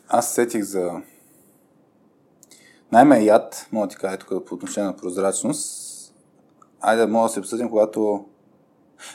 Аз 0.07 0.33
сетих 0.33 0.63
за... 0.63 0.91
Най-ме 2.91 3.19
е 3.19 3.23
яд, 3.23 3.67
мога 3.71 3.87
да 3.87 3.91
ти 3.91 3.97
кажа 3.97 4.17
тук 4.17 4.45
по 4.45 4.55
отношение 4.55 4.87
на 4.87 4.95
прозрачност. 4.95 6.13
Айде, 6.81 7.05
мога 7.05 7.27
да 7.27 7.33
се 7.33 7.39
обсъдим, 7.39 7.69
когато... 7.69 8.25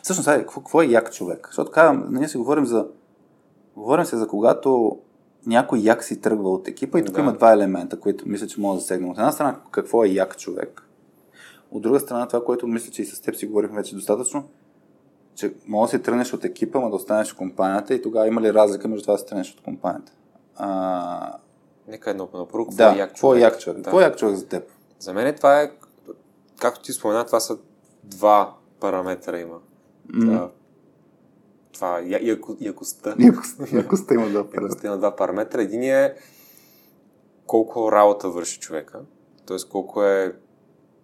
Всъщност, 0.03 0.29
айде, 0.29 0.43
какво, 0.43 0.61
какво 0.61 0.83
е 0.83 0.87
як 0.87 1.13
човек? 1.13 1.47
Защото 1.47 1.71
казвам, 1.71 2.15
ние 2.15 2.29
си 2.29 2.37
говорим 2.37 2.67
за... 2.67 2.89
Говорим 3.77 4.05
се 4.05 4.17
за 4.17 4.29
когато 4.29 4.99
някой 5.47 5.79
як 5.79 6.05
си 6.05 6.21
тръгва 6.21 6.51
от 6.53 6.69
екипа 6.69 6.99
и 6.99 7.05
тук 7.05 7.15
Да. 7.15 7.21
има 7.21 7.33
два 7.33 7.53
елемента, 7.53 8.01
които 8.01 8.29
мисля, 8.29 8.47
че 8.47 8.61
мога 8.61 8.75
да 8.75 8.81
сегнем. 8.81 9.11
От 9.11 9.19
една 9.19 9.33
страна, 9.33 9.61
какво 9.71 10.05
е 10.05 10.09
як 10.09 10.39
човек. 10.39 10.89
От 11.75 11.83
друга 11.83 12.01
страна, 12.01 12.29
това, 12.29 12.45
което 12.45 12.67
мисля, 12.67 12.91
че 12.91 13.03
и 13.03 13.05
с 13.05 13.21
теб 13.21 13.37
си 13.37 13.47
говорихме 13.47 13.77
вече 13.77 13.95
достатъчно, 13.95 14.49
че 15.35 15.55
може 15.67 15.91
да 15.91 15.99
си 15.99 16.03
тръгнеш 16.03 16.33
от 16.33 16.45
екипа, 16.45 16.81
но 16.81 16.91
да 16.91 16.97
останеш 16.97 17.33
в 17.33 17.37
компанията 17.37 17.95
и 17.95 18.03
тогава 18.03 18.27
има 18.27 18.41
ли 18.41 18.55
разлика 18.55 18.89
между 18.89 19.03
това 19.03 19.15
да 19.15 19.19
си 19.19 19.27
тръгнеш 19.27 19.53
от 19.53 19.61
компанията? 19.61 20.13
А, 20.57 21.39
Нека 21.89 22.11
едно 22.11 22.29
на 22.35 22.49
първо. 22.49 22.67
Какво 22.67 22.77
да, 22.77 22.95
е 22.95 22.99
як 22.99 23.11
е 23.11 23.15
човек? 23.15 23.43
як 23.43 23.59
човек? 23.59 23.77
Да. 23.77 23.83
Какво 23.83 24.01
е 24.01 24.05
як 24.05 24.17
човек 24.17 24.37
за 24.37 24.47
теб? 24.47 24.71
За 24.99 25.13
мен 25.13 25.35
това 25.35 25.63
е, 25.63 25.71
както 26.61 26.83
ти 26.83 26.93
спомена, 26.93 27.27
това 27.27 27.41
са 27.41 27.59
два 28.05 28.55
параметра 28.81 29.39
има. 29.39 29.59
Това, 30.21 30.51
това 31.73 31.99
е 31.99 32.03
я, 32.03 32.29
яко, 32.29 32.57
якостта. 32.61 33.15
Якостта 33.73 34.15
има 34.15 34.29
да 34.29 34.45
Якостта 34.55 34.87
има 34.87 34.99
два 34.99 35.17
параметра. 35.17 35.63
Един 35.63 35.83
е 35.83 36.15
колко 37.47 37.93
работа 37.93 38.29
върши 38.29 38.61
човека, 38.61 39.01
т.е. 39.47 39.57
колко 39.71 40.03
е 40.03 40.37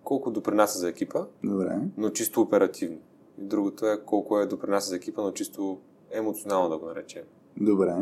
колко 0.04 0.30
допринася 0.30 0.78
за 0.78 0.88
екипа, 0.88 1.26
Добре. 1.44 1.78
но 1.96 2.10
чисто 2.10 2.40
оперативно. 2.42 2.98
И 3.38 3.42
другото 3.42 3.86
е 3.86 4.00
колко 4.06 4.40
е 4.40 4.46
допринася 4.46 4.88
за 4.88 4.96
екипа, 4.96 5.22
но 5.22 5.32
чисто 5.32 5.78
емоционално 6.10 6.68
да 6.68 6.78
го 6.78 6.86
наречем. 6.86 7.22
Добре. 7.56 7.94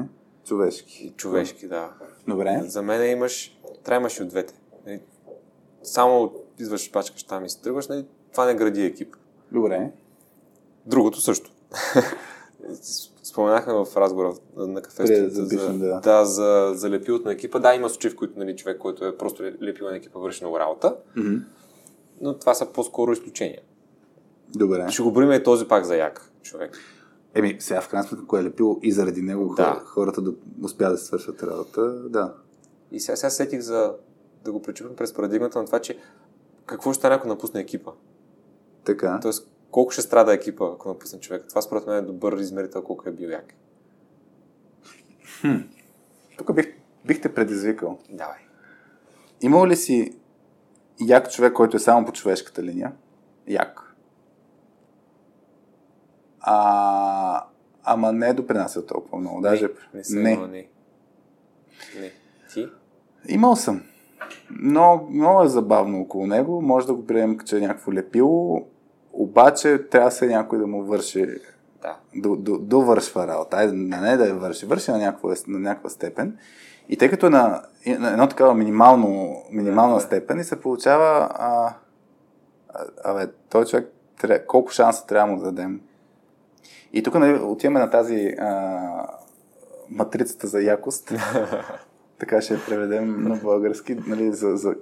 Човешки. 0.44 1.12
Човешки, 1.16 1.68
да. 1.68 1.92
Добре. 2.28 2.62
За 2.64 2.82
мен 2.82 3.10
имаш, 3.10 3.60
трябва 3.84 4.00
имаш 4.02 4.18
и 4.18 4.22
от 4.22 4.28
двете. 4.28 4.54
Нали, 4.86 5.00
Само 5.82 6.32
извършиш 6.58 6.92
пачкаш 6.92 7.22
там 7.22 7.44
и 7.44 7.50
си 7.50 7.62
тръгваш, 7.62 7.88
нали, 7.88 8.06
това 8.32 8.46
не 8.46 8.54
гради 8.54 8.84
екип. 8.84 9.16
Добре. 9.52 9.92
Другото 10.86 11.20
също. 11.20 11.50
Споменахме 13.22 13.72
в 13.72 13.86
разговора 13.96 14.34
на- 14.56 14.82
кафе 14.82 15.06
за, 15.30 15.46
да. 15.78 16.00
да, 16.00 16.24
за, 16.24 16.72
за 16.74 16.90
лепилото 16.90 17.24
на 17.24 17.32
екипа. 17.32 17.58
Да, 17.58 17.74
има 17.74 17.88
случаи, 17.88 18.10
в 18.10 18.16
които 18.16 18.38
нали, 18.38 18.56
човек, 18.56 18.78
който 18.78 19.04
е 19.04 19.16
просто 19.16 19.42
лепил 19.62 19.86
на 19.86 19.96
екипа, 19.96 20.18
върши 20.18 20.44
много 20.44 20.58
работа, 20.58 20.96
Мгм. 21.16 21.36
Но 22.20 22.38
това 22.38 22.54
са 22.54 22.72
по-скоро 22.72 23.12
изключения. 23.12 23.60
Добре. 24.48 24.86
Ще 24.90 25.02
го 25.02 25.12
броим 25.12 25.32
и 25.32 25.42
този 25.42 25.68
пак 25.68 25.84
за 25.84 25.96
як 25.96 26.30
човек. 26.42 26.78
Еми, 27.34 27.56
сега 27.58 27.80
в 27.80 27.88
крайна 27.88 28.08
сметка, 28.08 28.26
кое 28.26 28.40
е 28.40 28.44
лепило 28.44 28.78
и 28.82 28.92
заради 28.92 29.22
него 29.22 29.54
Да. 29.54 29.64
хора, 29.64 29.80
хората 29.84 30.22
да 30.22 30.32
успят 30.62 30.92
да 30.92 30.98
свършат 30.98 31.42
работа, 31.42 31.82
да. 32.08 32.34
И 32.92 33.00
сега, 33.00 33.16
сега 33.16 33.30
сетих 33.30 33.60
за 33.60 33.94
да 34.44 34.52
го 34.52 34.62
пречупим 34.62 34.96
през 34.96 35.14
парадигмата 35.14 35.58
на 35.58 35.66
това, 35.66 35.80
че 35.80 35.98
какво 36.66 36.92
ще 36.92 36.98
стане, 36.98 37.14
ако 37.14 37.28
напусне 37.28 37.60
екипа? 37.60 37.90
Така. 38.84 39.18
Тоест, 39.22 39.48
колко 39.70 39.90
ще 39.90 40.02
страда 40.02 40.34
екипа, 40.34 40.64
ако 40.74 40.88
напусне 40.88 41.20
човек? 41.20 41.44
Това 41.48 41.62
според 41.62 41.86
мен 41.86 41.96
е 41.96 42.02
добър 42.02 42.38
измерител 42.38 42.82
колко 42.82 43.08
е 43.08 43.12
бил 43.12 43.28
як. 43.28 43.54
Тук 46.38 46.54
бих, 46.54 46.66
бих 47.04 47.20
те 47.20 47.34
предизвикал. 47.34 47.98
Давай. 48.10 48.38
Имал 49.40 49.66
ли 49.66 49.76
си 49.76 50.18
як 51.00 51.30
човек, 51.30 51.52
който 51.52 51.76
е 51.76 51.80
само 51.80 52.06
по 52.06 52.12
човешката 52.12 52.62
линия? 52.62 52.92
Як. 53.46 53.94
А, 56.40 57.44
ама 57.84 58.12
не 58.12 58.28
е 58.28 58.32
допринасял 58.34 58.86
толкова 58.86 59.18
много. 59.18 59.40
Даже... 59.40 59.68
Не 59.94 60.04
съм 60.04 60.22
не. 60.22 60.30
имал, 60.32 60.46
не. 60.46 60.66
Не. 62.00 62.12
Ти? 62.54 62.68
Имал 63.28 63.56
съм. 63.56 63.82
Но 64.50 65.06
много 65.10 65.42
е 65.42 65.48
забавно 65.48 66.00
около 66.00 66.26
него. 66.26 66.62
Може 66.62 66.86
да 66.86 66.94
го 66.94 67.06
приемем, 67.06 67.38
че 67.38 67.56
е 67.56 67.60
някакво 67.60 67.92
лепило. 67.92 68.66
Обаче 69.12 69.88
трябва 69.90 70.10
се 70.10 70.26
някой 70.26 70.58
да 70.58 70.66
му 70.66 70.84
върши 70.84 71.26
Да. 71.82 71.96
до, 72.16 72.36
до, 72.36 72.58
довършва 72.58 73.26
работа. 73.26 73.56
Айде, 73.56 73.72
не, 73.72 74.16
да 74.16 74.26
я 74.26 74.34
върши, 74.34 74.66
върши 74.66 74.90
на 74.90 74.98
някаква, 74.98 75.34
на 75.46 75.58
някаква 75.58 75.90
степен. 75.90 76.38
И 76.88 76.96
тъй 76.96 77.10
като 77.10 77.26
е 77.26 77.30
на 77.30 77.62
едно 77.92 78.28
такава 78.28 78.54
минимално, 78.54 79.42
минимална 79.50 79.94
Да, 79.94 80.00
да. 80.00 80.06
степен 80.06 80.40
и 80.40 80.44
се 80.44 80.60
получава 80.60 81.28
а, 81.34 81.74
а, 82.68 82.84
абе, 83.04 83.32
той 83.50 83.64
човек, 83.64 83.92
тря, 84.20 84.46
колко 84.46 84.72
шанса 84.72 85.06
трябва 85.06 85.28
да 85.28 85.36
му 85.36 85.42
дадем. 85.42 85.80
И 86.92 87.02
тук 87.02 87.14
нали, 87.14 87.38
отиваме 87.38 87.80
на 87.80 87.90
тази 87.90 88.34
а, 88.40 88.80
матрицата 89.90 90.46
за 90.46 90.60
якост. 90.60 91.12
така 92.18 92.40
ще 92.40 92.54
я 92.54 92.60
преведем 92.66 93.22
на 93.22 93.36
български, 93.36 93.96
нали, 94.06 94.32
за, 94.32 94.56
за 94.56 94.74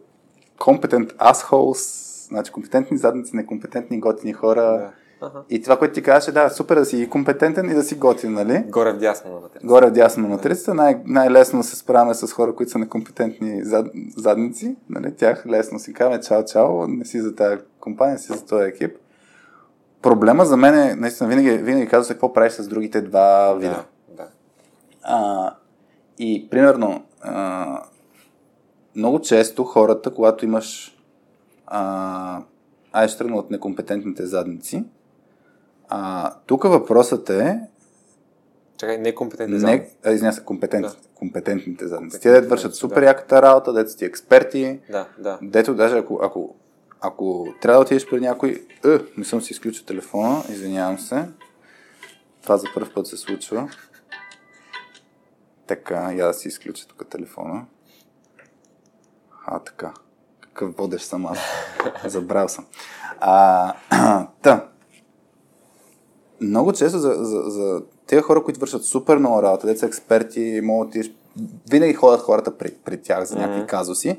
competent 0.58 1.12
assholes, 1.12 2.06
значи 2.28 2.52
компетентни 2.52 2.98
задници, 2.98 3.36
некомпетентни 3.36 4.00
готини 4.00 4.32
хора. 4.32 4.62
Да. 4.62 4.92
Аха. 5.20 5.42
И 5.50 5.62
това, 5.62 5.78
което 5.78 5.94
ти 5.94 6.02
казваше, 6.02 6.32
да, 6.32 6.50
супер 6.50 6.76
да 6.76 6.84
си 6.84 7.02
и 7.02 7.10
компетентен 7.10 7.70
и 7.70 7.74
да 7.74 7.82
си 7.82 7.94
готин, 7.94 8.32
нали? 8.32 8.64
Горе 8.68 8.92
в 8.92 8.98
дясно 8.98 9.32
на 9.32 9.40
материал. 9.40 9.68
Горе 9.68 9.90
дясно 9.90 10.22
на 10.22 10.28
матрицата, 10.28 10.74
най- 10.74 11.02
най-лесно 11.04 11.62
се 11.62 11.76
справяме 11.76 12.14
с 12.14 12.32
хора, 12.32 12.54
които 12.54 12.72
са 12.72 12.78
некомпетентни 12.78 13.64
зад, 13.64 13.86
задници, 14.16 14.76
нали? 14.90 15.16
Тях 15.16 15.46
лесно 15.46 15.78
си 15.78 15.92
казваме 15.92 16.20
чао, 16.20 16.44
чао, 16.44 16.86
не 16.86 17.04
си 17.04 17.20
за 17.20 17.34
тази 17.34 17.56
компания, 17.80 18.12
не 18.12 18.18
си 18.18 18.32
за 18.32 18.46
този 18.46 18.64
екип. 18.64 18.96
Проблема 20.02 20.44
за 20.44 20.56
мен 20.56 20.74
е, 20.74 20.94
наистина, 20.94 21.28
винаги, 21.28 21.50
винаги 21.50 21.88
казва 21.88 22.04
се 22.04 22.12
какво 22.12 22.32
правиш 22.32 22.52
с 22.52 22.68
другите 22.68 23.00
два 23.00 23.54
вида. 23.54 23.84
Да, 24.08 24.14
да. 24.16 24.28
А, 25.02 25.54
и, 26.18 26.48
примерно, 26.50 27.04
а, 27.20 27.82
много 28.96 29.20
често 29.20 29.64
хората, 29.64 30.14
когато 30.14 30.44
имаш 30.44 30.98
а, 31.66 32.42
ай 32.92 33.08
ще 33.08 33.18
тръгна 33.18 33.36
от 33.36 33.50
некомпетентните 33.50 34.26
задници, 34.26 34.84
а, 35.88 36.32
тук 36.46 36.62
въпросът 36.62 37.30
е 37.30 37.60
Чакай, 38.76 38.98
некомпетентен 38.98 39.60
не, 39.60 39.90
а, 40.04 40.10
извиня 40.12 40.32
се, 40.32 40.44
компетент, 40.44 40.86
Да. 40.86 40.94
компетентните 41.14 41.86
задници. 41.86 42.20
Те 42.20 42.30
дето 42.30 42.48
вършат 42.48 42.74
супер 42.74 43.00
да. 43.00 43.06
яката 43.06 43.42
работа, 43.42 43.72
дето 43.72 43.96
ти 43.96 44.04
експерти, 44.04 44.80
Да, 44.90 45.08
да. 45.18 45.38
дето 45.42 45.74
даже 45.74 45.98
ако, 45.98 46.20
ако, 46.22 46.54
ако 47.00 47.46
трябва 47.60 47.78
да 47.78 47.82
отидеш 47.82 48.08
при 48.08 48.20
някой, 48.20 48.66
е, 48.84 48.98
не 49.16 49.24
съм 49.24 49.40
си 49.40 49.52
изключил 49.52 49.84
телефона, 49.84 50.42
извинявам 50.48 50.98
се. 50.98 51.28
Това 52.42 52.56
за 52.56 52.66
първ 52.74 52.90
път 52.94 53.06
се 53.06 53.16
случва. 53.16 53.68
Така, 55.66 56.12
я 56.12 56.26
да 56.26 56.34
си 56.34 56.48
изключа 56.48 56.86
тук 56.88 57.08
телефона. 57.08 57.64
А, 59.46 59.58
така. 59.58 59.92
Какъв 60.40 60.76
водещ 60.76 61.06
съм 61.06 61.26
аз. 61.26 61.38
Забрал 62.06 62.48
съм. 62.48 62.66
А, 63.20 63.74
та. 64.42 64.68
Много 66.40 66.72
често 66.72 66.98
за, 66.98 67.14
за, 67.18 67.42
за 67.46 67.82
тези 68.06 68.22
хора, 68.22 68.42
които 68.42 68.60
вършат 68.60 68.84
супер 68.84 69.16
много 69.16 69.42
работа, 69.42 69.66
деца 69.66 69.86
експерти, 69.86 70.60
могат 70.62 70.90
да 70.90 71.00
винаги 71.70 71.94
ходят 71.94 72.20
хората 72.20 72.58
при, 72.58 72.70
при 72.84 73.02
тях 73.02 73.24
за 73.24 73.34
някакви 73.36 73.58
Мгм. 73.58 73.66
казуси. 73.66 74.18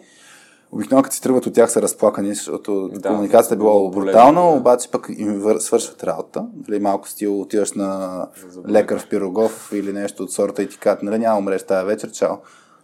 Обикновено 0.71 1.03
като 1.03 1.15
си 1.15 1.21
тръгват 1.21 1.45
от 1.45 1.53
тях 1.53 1.71
са 1.71 1.81
разплакани, 1.81 2.33
защото 2.35 2.89
Да, 2.93 3.09
комуникацията 3.09 3.55
е 3.55 3.57
била 3.57 3.89
брутална, 3.89 4.41
да. 4.41 4.47
обаче 4.47 4.91
пък 4.91 5.07
им 5.17 5.39
вър... 5.39 5.57
свършват 5.59 6.03
работа. 6.03 6.45
Нали, 6.67 6.79
малко 6.79 7.09
стил 7.09 7.41
отиваш 7.41 7.71
на 7.71 8.27
лекар 8.69 8.99
в 8.99 9.09
Пирогов 9.09 9.69
или 9.73 9.93
нещо 9.93 10.23
от 10.23 10.31
сорта 10.31 10.63
и 10.63 10.69
ти 10.69 10.77
казват, 10.77 11.03
нали, 11.03 11.17
няма 11.19 11.39
умреш 11.39 11.63
тази 11.63 11.85
вечер, 11.85 12.11
чао. 12.11 12.35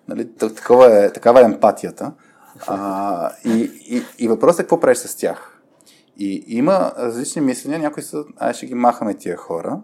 Нали, 0.08 0.30
такова 0.38 1.06
е, 1.06 1.14
такава 1.14 1.42
е 1.42 1.44
емпатията. 1.44 2.12
А, 2.68 3.32
и, 3.46 3.72
и, 3.90 4.04
и 4.20 4.28
въпросът 4.28 4.60
е 4.60 4.64
какво 4.64 4.80
правиш 4.80 4.98
с 4.98 5.16
тях. 5.16 5.53
И 6.18 6.44
има 6.48 6.94
различни 6.98 7.42
мисления, 7.42 7.80
някои 7.80 8.04
са, 8.04 8.24
ай 8.38 8.54
ще 8.54 8.66
ги 8.66 8.74
махаме 8.74 9.14
тия 9.14 9.38
хора, 9.38 9.82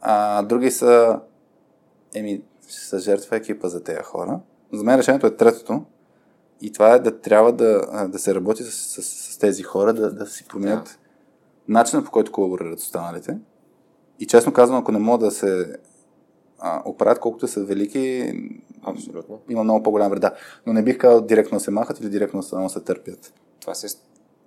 а 0.00 0.42
други 0.42 0.70
са, 0.70 1.20
еми, 2.14 2.42
ще 2.68 2.80
са 2.80 2.98
жертва 2.98 3.36
екипа 3.36 3.68
за 3.68 3.82
тези 3.82 4.02
хора. 4.02 4.40
За 4.72 4.84
мен 4.84 4.98
решението 4.98 5.26
е 5.26 5.36
третото, 5.36 5.84
И 6.60 6.72
това 6.72 6.94
е 6.94 6.98
да 6.98 7.20
трябва 7.20 7.52
да, 7.52 8.08
да 8.08 8.18
се 8.18 8.34
работи 8.34 8.62
с, 8.62 8.70
с, 8.70 9.02
с 9.02 9.38
тези 9.38 9.62
хора, 9.62 9.92
да, 9.92 10.12
да 10.12 10.26
си 10.26 10.44
променят 10.48 10.84
да. 10.84 10.96
начина 11.68 12.04
по 12.04 12.10
който 12.10 12.32
колаборират 12.32 12.80
с 12.80 12.82
останалите. 12.82 13.38
И 14.20 14.26
честно 14.26 14.52
казвам, 14.52 14.78
ако 14.78 14.92
не 14.92 14.98
могат 14.98 15.20
да 15.20 15.30
се 15.30 15.76
а, 16.58 16.82
оправят 16.84 17.18
колкото 17.20 17.48
са 17.48 17.64
велики, 17.64 18.32
Абсолютно. 18.82 19.40
има 19.48 19.64
много 19.64 19.82
по-голям 19.82 20.10
вреда. 20.10 20.32
Но 20.66 20.72
не 20.72 20.82
бих 20.82 20.98
казал 20.98 21.20
директно 21.20 21.60
се 21.60 21.70
махат 21.70 22.00
или 22.00 22.08
директно 22.08 22.42
само 22.42 22.70
се 22.70 22.80
търпят. 22.80 23.34
Това 23.60 23.74
се, 23.74 23.96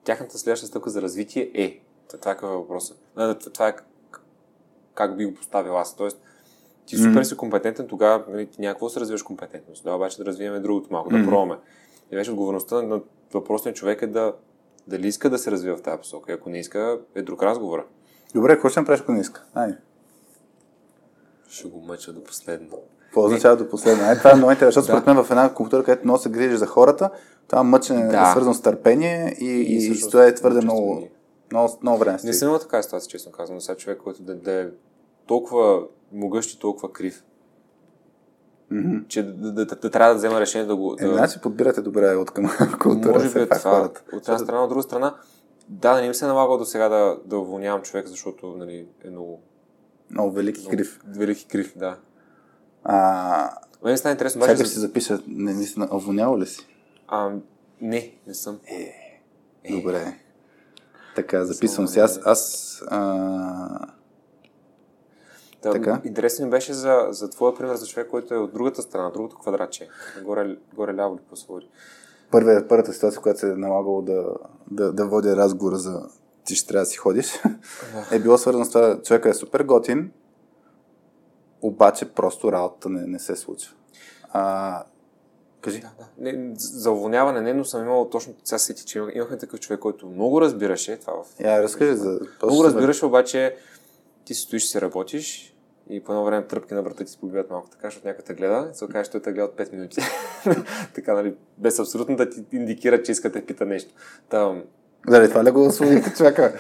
тяхната 0.07 0.37
следваща 0.37 0.67
стъпка 0.67 0.89
за 0.89 1.01
развитие 1.01 1.51
е. 1.53 1.79
Това 2.07 2.31
е 2.31 2.35
какъв 2.35 2.49
е 2.49 2.53
въпросът. 2.53 2.97
Това 3.53 3.67
е 3.67 3.75
как 4.93 5.17
би 5.17 5.25
го 5.25 5.33
поставил 5.33 5.77
аз. 5.77 5.95
Тоест, 5.95 6.21
ти 6.85 6.97
супер 6.97 7.23
си 7.23 7.37
компетентен, 7.37 7.87
тогава 7.87 8.23
нали, 8.29 8.45
ти 8.45 8.61
някакво 8.61 8.89
се 8.89 8.99
развиваш 8.99 9.23
компетентност. 9.23 9.83
Да, 9.83 9.93
обаче 9.93 10.17
да 10.17 10.25
развиваме 10.25 10.59
другото 10.59 10.87
малко, 10.91 11.09
mm-hmm. 11.09 11.23
да 11.23 11.29
пробваме. 11.29 11.57
И 12.11 12.15
вече 12.15 12.31
отговорността 12.31 12.81
на 12.81 13.01
въпросния 13.33 13.73
човек 13.73 14.01
е 14.01 14.07
да 14.07 14.33
дали 14.87 15.07
иска 15.07 15.29
да 15.29 15.37
се 15.37 15.51
развива 15.51 15.77
в 15.77 15.81
тази 15.81 15.97
посока. 15.97 16.33
Ако 16.33 16.49
не 16.49 16.59
иска, 16.59 16.99
е 17.15 17.21
друг 17.21 17.43
разговор. 17.43 17.87
Добре, 18.33 18.53
какво 18.53 18.69
ще 18.69 18.79
направиш, 18.79 19.01
ако 19.01 19.11
не 19.11 19.19
иска? 19.19 19.43
Ай. 19.53 19.71
Ще 21.49 21.67
го 21.67 21.81
мъча 21.81 22.13
до 22.13 22.23
последно. 22.23 22.77
Какво 23.17 23.27
означава 23.27 23.57
до 23.57 23.69
последно? 23.69 24.03
Ай, 24.03 24.17
това 24.17 24.31
е 24.31 24.35
много 24.35 24.51
интересно, 24.51 24.81
защото 24.81 24.97
според 24.97 25.15
мен 25.15 25.25
в 25.25 25.31
една 25.31 25.53
култура, 25.53 25.83
където 25.83 26.03
много 26.03 26.19
се 26.19 26.29
грижи 26.29 26.57
за 26.57 26.67
хората, 26.67 27.09
това 27.47 27.63
мъчене 27.63 28.07
да. 28.07 28.21
е 28.21 28.31
свързано 28.31 28.53
с 28.53 28.61
търпение 28.61 29.35
и, 29.39 29.45
и, 29.45 29.87
и, 29.87 29.91
и 29.91 30.09
това 30.11 30.25
е 30.25 30.35
твърде 30.35 30.61
много, 30.61 31.07
много, 31.51 31.77
много 31.81 31.97
време. 31.97 32.17
Не 32.23 32.33
съм 32.33 32.47
имал 32.47 32.59
така 32.59 32.83
ситуация, 32.83 33.09
честно 33.09 33.31
казвам. 33.31 33.61
Сега 33.61 33.77
човек, 33.77 33.99
който 34.03 34.23
да, 34.23 34.35
да 34.35 34.51
е 34.51 34.65
толкова 35.27 35.83
могъщ 36.11 36.51
и 36.51 36.59
толкова 36.59 36.93
крив. 36.93 37.23
Mm-hmm. 38.73 39.07
Че 39.07 39.23
да, 39.23 39.51
да, 39.51 39.65
да, 39.65 39.75
да, 39.75 39.91
трябва 39.91 40.13
да 40.13 40.17
взема 40.17 40.39
решение 40.39 40.67
да 40.67 40.75
го. 40.75 40.95
Да... 40.95 41.05
Е, 41.05 41.09
значи 41.09 41.39
подбирате 41.41 41.81
добре 41.81 42.15
от 42.15 42.31
към 42.31 42.45
култура. 42.81 43.13
Може 43.13 43.33
би 43.33 43.39
е 43.39 43.49
това. 43.49 43.71
Хората. 43.71 44.03
От 44.13 44.27
една 44.27 44.39
страна, 44.39 44.63
от 44.63 44.69
друга 44.69 44.83
страна, 44.83 45.15
да, 45.69 46.01
не 46.01 46.07
им 46.07 46.13
се 46.13 46.25
е 46.25 46.27
налагало 46.27 46.57
до 46.57 46.65
сега 46.65 46.89
да, 46.89 47.17
да 47.25 47.37
уволнявам 47.37 47.81
човек, 47.81 48.07
защото 48.07 48.47
нали, 48.57 48.87
е 49.05 49.09
много. 49.09 49.41
Много 50.11 50.31
велики 50.31 50.59
много, 50.59 50.75
крив. 50.77 50.99
Велики 51.07 51.47
крив, 51.47 51.73
да. 51.75 51.97
А... 52.87 53.49
Мен 53.83 53.97
стана 53.97 54.11
интересно. 54.11 54.41
Чакай 54.41 54.55
ще 54.55 54.65
си 54.65 54.79
запиша, 54.79 55.19
не, 55.27 55.53
наистина, 55.53 55.87
уволнявал 55.91 56.39
ли 56.39 56.45
си? 56.45 56.67
А, 57.07 57.31
не, 57.81 58.11
не 58.27 58.33
съм. 58.33 58.59
Е, 58.67 58.93
е. 59.63 59.75
добре. 59.75 60.17
Така, 61.15 61.45
записвам 61.45 61.87
си. 61.87 61.99
Аз, 61.99 62.19
аз 62.25 62.83
а 62.87 62.99
да, 65.63 65.71
така? 65.71 66.01
Интересен 66.05 66.45
ми 66.45 66.51
беше 66.51 66.73
за, 66.73 67.07
за 67.09 67.29
твоя 67.29 67.55
пример 67.55 67.75
за 67.75 67.87
човек, 67.87 68.07
който 68.09 68.33
е 68.33 68.37
от 68.37 68.53
другата 68.53 68.81
страна, 68.81 69.09
другото 69.09 69.37
квадратче. 69.37 69.89
Горе, 70.23 70.57
горе 70.75 70.95
ляво 70.95 71.15
ли 71.15 71.19
по 71.29 71.59
Първия, 72.31 72.67
първата 72.67 72.93
ситуация, 72.93 73.21
която 73.21 73.39
се 73.39 73.49
е 73.49 73.55
налагало 73.55 74.01
да, 74.01 74.25
да, 74.71 74.93
да 74.93 75.07
водя 75.07 75.35
разговора 75.35 75.75
за 75.75 76.01
ти 76.45 76.55
ще 76.55 76.67
трябва 76.67 76.81
да 76.81 76.85
си 76.85 76.97
ходиш, 76.97 77.33
е 78.11 78.19
било 78.19 78.37
свързано 78.37 78.65
с 78.65 78.69
това, 78.69 79.01
човека 79.01 79.29
е 79.29 79.33
супер 79.33 79.63
готин, 79.63 80.11
обаче 81.61 82.05
просто 82.05 82.51
работата 82.51 82.89
не, 82.89 83.07
не 83.07 83.19
се 83.19 83.35
случва. 83.35 83.73
А, 84.29 84.83
Кажи. 85.61 85.79
Да, 85.79 85.91
да. 85.99 86.31
Не, 86.31 86.53
за 86.55 86.91
уволняване 86.91 87.41
не, 87.41 87.53
но 87.53 87.65
съм 87.65 87.83
имал 87.83 88.09
точно 88.09 88.33
сега 88.43 88.59
сети, 88.59 88.85
че 88.85 89.03
имахме 89.13 89.37
такъв 89.37 89.59
човек, 89.59 89.79
който 89.79 90.07
много 90.07 90.41
разбираше 90.41 90.97
това 90.97 91.13
в... 91.13 91.39
Я, 91.39 91.63
разкажи 91.63 91.95
за... 91.95 92.19
Много 92.43 92.63
разбираше, 92.63 93.05
обаче 93.05 93.55
ти 94.25 94.33
си 94.33 94.41
стоиш, 94.41 94.63
си 94.63 94.81
работиш 94.81 95.55
и 95.89 96.03
по 96.03 96.11
едно 96.11 96.25
време 96.25 96.47
тръпки 96.47 96.73
на 96.73 96.81
врата 96.81 97.03
ти 97.03 97.11
се 97.11 97.17
побиват 97.17 97.49
малко 97.49 97.69
така, 97.69 97.87
защото 97.87 98.07
някой 98.07 98.23
те 98.25 98.33
гледа 98.33 98.69
и 98.71 98.75
се 98.75 98.85
окаже, 98.85 99.05
че 99.05 99.11
той 99.11 99.21
те 99.21 99.31
гледа 99.31 99.45
от 99.45 99.57
5 99.57 99.71
минути. 99.71 100.01
така, 100.95 101.13
нали, 101.13 101.35
без 101.57 101.79
абсолютно 101.79 102.15
да 102.15 102.29
ти 102.29 102.45
индикира, 102.51 103.03
че 103.03 103.11
иска 103.11 103.29
да 103.29 103.45
пита 103.45 103.65
нещо. 103.65 103.93
Там... 104.29 104.63
Дали, 105.07 105.29
това 105.29 105.43
ли 105.43 105.51
го 105.51 105.65
освободите 105.65 106.13
човека? 106.13 106.59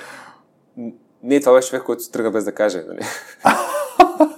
Не, 1.23 1.39
това 1.39 1.53
беше 1.53 1.69
човек, 1.69 1.83
който 1.83 2.03
се 2.03 2.11
тръгна 2.11 2.31
без 2.31 2.43
да 2.43 2.51
каже. 2.51 2.83
Нали? 2.87 3.01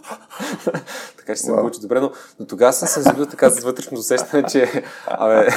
така 1.17 1.35
че 1.35 1.41
се 1.41 1.51
wow. 1.51 1.57
получи 1.57 1.79
добре, 1.81 1.99
но, 1.99 2.11
но 2.39 2.45
тогава 2.45 2.73
съм 2.73 2.87
се 2.87 3.01
забил 3.01 3.25
така 3.25 3.49
с 3.49 3.63
вътрешно 3.63 3.97
усещане, 3.97 4.43
че 4.43 4.83
абе, 5.07 5.47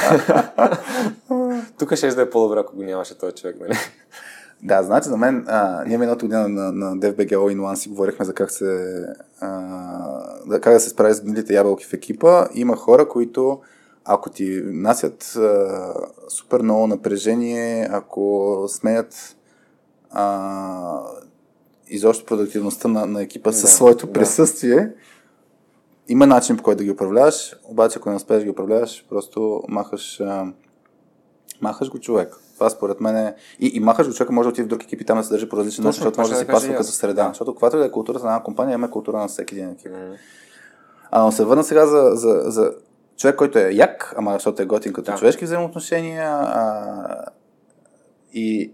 тук 1.79 1.95
ще 1.95 2.07
да 2.07 2.21
е 2.21 2.29
по-добре, 2.29 2.59
ако 2.59 2.75
го 2.75 2.83
нямаше 2.83 3.17
този 3.17 3.33
човек. 3.33 3.55
Нали? 3.59 3.77
Да, 4.63 4.83
значи 4.83 5.09
за 5.09 5.17
мен, 5.17 5.45
а, 5.47 5.83
ние 5.87 5.97
миналата 5.97 6.25
година 6.25 6.49
на, 6.49 6.71
на 6.71 6.97
DFBG 6.97 7.31
All 7.31 7.55
in 7.55 7.59
One 7.59 7.75
си 7.75 7.89
говорихме 7.89 8.25
за 8.25 8.33
как, 8.33 8.51
се, 8.51 9.03
а, 9.41 10.59
как 10.61 10.73
да 10.73 10.79
се 10.79 10.89
справи 10.89 11.13
с 11.13 11.21
гнилите 11.21 11.53
ябълки 11.53 11.85
в 11.85 11.93
екипа. 11.93 12.47
Има 12.53 12.75
хора, 12.75 13.09
които 13.09 13.59
ако 14.05 14.29
ти 14.29 14.61
насят 14.65 15.35
а, 15.35 15.93
супер 16.29 16.61
много 16.61 16.87
напрежение, 16.87 17.87
ако 17.91 18.65
сменят 18.67 19.35
а, 20.11 21.01
изобщо 21.95 22.25
продуктивността 22.25 22.87
на, 22.87 23.05
на 23.05 23.21
екипа 23.21 23.51
да, 23.51 23.57
със 23.57 23.73
своето 23.73 24.07
да. 24.07 24.13
присъствие, 24.13 24.91
има 26.07 26.27
начин 26.27 26.57
по 26.57 26.63
който 26.63 26.77
да 26.77 26.83
ги 26.83 26.91
управляваш, 26.91 27.55
обаче 27.63 27.99
ако 27.99 28.09
не 28.09 28.15
успееш 28.15 28.39
да 28.39 28.43
ги 28.43 28.49
управляваш, 28.49 29.05
просто 29.09 29.63
махаш, 29.67 30.19
а, 30.19 30.45
махаш 31.61 31.89
го 31.89 31.99
човек. 31.99 32.35
Това 32.53 32.69
според 32.69 33.01
мен 33.01 33.17
е... 33.17 33.35
И, 33.59 33.71
и 33.73 33.79
махаш 33.79 34.07
го 34.07 34.13
човека 34.13 34.33
може 34.33 34.45
да 34.45 34.49
отиде 34.49 34.65
в 34.65 34.69
друг 34.69 34.83
екип 34.83 35.01
и 35.01 35.05
там 35.05 35.17
да 35.17 35.23
се 35.23 35.29
държи 35.29 35.49
по 35.49 35.57
различен 35.57 35.83
начин, 35.83 35.99
защото 35.99 36.21
може 36.21 36.33
да 36.33 36.39
си 36.39 36.47
пасва 36.47 36.75
като 36.75 36.83
среда. 36.83 37.23
Да. 37.23 37.29
Защото 37.29 37.55
когато 37.55 37.83
е 37.83 37.91
културата 37.91 38.25
на 38.25 38.31
една 38.31 38.43
компания, 38.43 38.73
има 38.73 38.91
култура 38.91 39.17
на 39.17 39.27
всеки 39.27 39.55
един 39.55 39.69
екип. 39.69 39.91
Mm-hmm. 39.91 40.17
А, 41.11 41.23
но 41.23 41.31
се 41.31 41.45
върна 41.45 41.63
сега 41.63 41.87
за, 41.87 42.11
за, 42.13 42.41
за 42.45 42.71
човек, 43.17 43.35
който 43.35 43.59
е 43.59 43.71
як, 43.71 44.13
ама 44.17 44.33
защото 44.33 44.61
е 44.61 44.65
готин 44.65 44.93
като 44.93 45.11
да. 45.11 45.17
човешки 45.17 45.45
взаимоотношения. 45.45 46.29
А, 46.29 47.25
и 48.33 48.73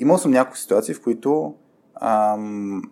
имал 0.00 0.18
съм 0.18 0.30
няколко 0.30 0.58
ситуации, 0.58 0.94
в 0.94 1.02
които 1.02 1.54
ам, 2.04 2.82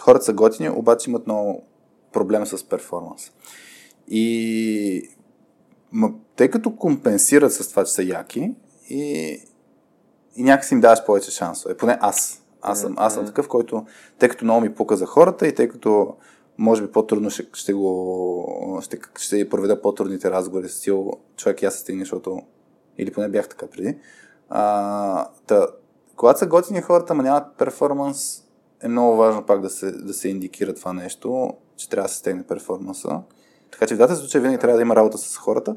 хората 0.00 0.24
са 0.24 0.32
готини, 0.32 0.70
обаче 0.70 1.10
имат 1.10 1.26
много 1.26 1.64
проблем 2.12 2.46
с 2.46 2.68
перформанс. 2.68 3.32
И 4.08 5.08
ма, 5.92 6.12
тъй 6.36 6.50
като 6.50 6.76
компенсират 6.76 7.52
с 7.52 7.68
това, 7.68 7.84
че 7.84 7.92
са 7.92 8.02
яки, 8.02 8.54
и, 8.88 9.36
и 10.36 10.42
някакси 10.42 10.74
им 10.74 10.80
даваш 10.80 11.04
повече 11.04 11.30
шансове. 11.30 11.76
Поне 11.76 11.98
аз. 12.00 12.42
Аз 12.62 12.80
съм, 12.80 12.94
аз 12.98 13.14
съм 13.14 13.26
такъв, 13.26 13.48
който, 13.48 13.86
тъй 14.18 14.28
като 14.28 14.44
много 14.44 14.60
ми 14.60 14.74
пука 14.74 14.96
за 14.96 15.06
хората 15.06 15.46
и 15.46 15.54
тъй 15.54 15.68
като 15.68 16.16
може 16.58 16.82
би 16.82 16.92
по-трудно 16.92 17.30
ще, 17.30 17.46
ще 17.52 17.72
го 17.72 18.78
ще, 18.82 18.98
ще 19.18 19.48
проведа 19.48 19.82
по-трудните 19.82 20.30
разговори 20.30 20.68
с 20.68 20.74
сил 20.74 21.12
човек 21.36 21.62
аз 21.62 21.74
се 21.74 21.80
стигне, 21.80 22.02
защото 22.02 22.42
или 22.98 23.12
поне 23.12 23.28
бях 23.28 23.48
така 23.48 23.66
преди. 23.66 23.98
А, 24.48 25.28
та, 25.46 25.66
когато 26.20 26.38
са 26.38 26.46
готини 26.46 26.80
хората, 26.80 27.14
ма 27.14 27.22
нямат 27.22 27.44
перформанс, 27.58 28.42
е 28.82 28.88
много 28.88 29.16
важно 29.16 29.46
пак 29.46 29.60
да 29.60 29.70
се, 29.70 29.92
да 29.92 30.14
се 30.14 30.28
индикира 30.28 30.74
това 30.74 30.92
нещо, 30.92 31.52
че 31.76 31.88
трябва 31.88 32.08
да 32.08 32.12
се 32.12 32.18
стегне 32.18 32.42
перформанса. 32.42 33.20
Така 33.70 33.86
че 33.86 33.94
в 33.94 33.96
двата 33.96 34.16
случая 34.16 34.42
винаги 34.42 34.58
трябва 34.58 34.76
да 34.76 34.82
има 34.82 34.96
работа 34.96 35.18
с 35.18 35.36
хората. 35.36 35.76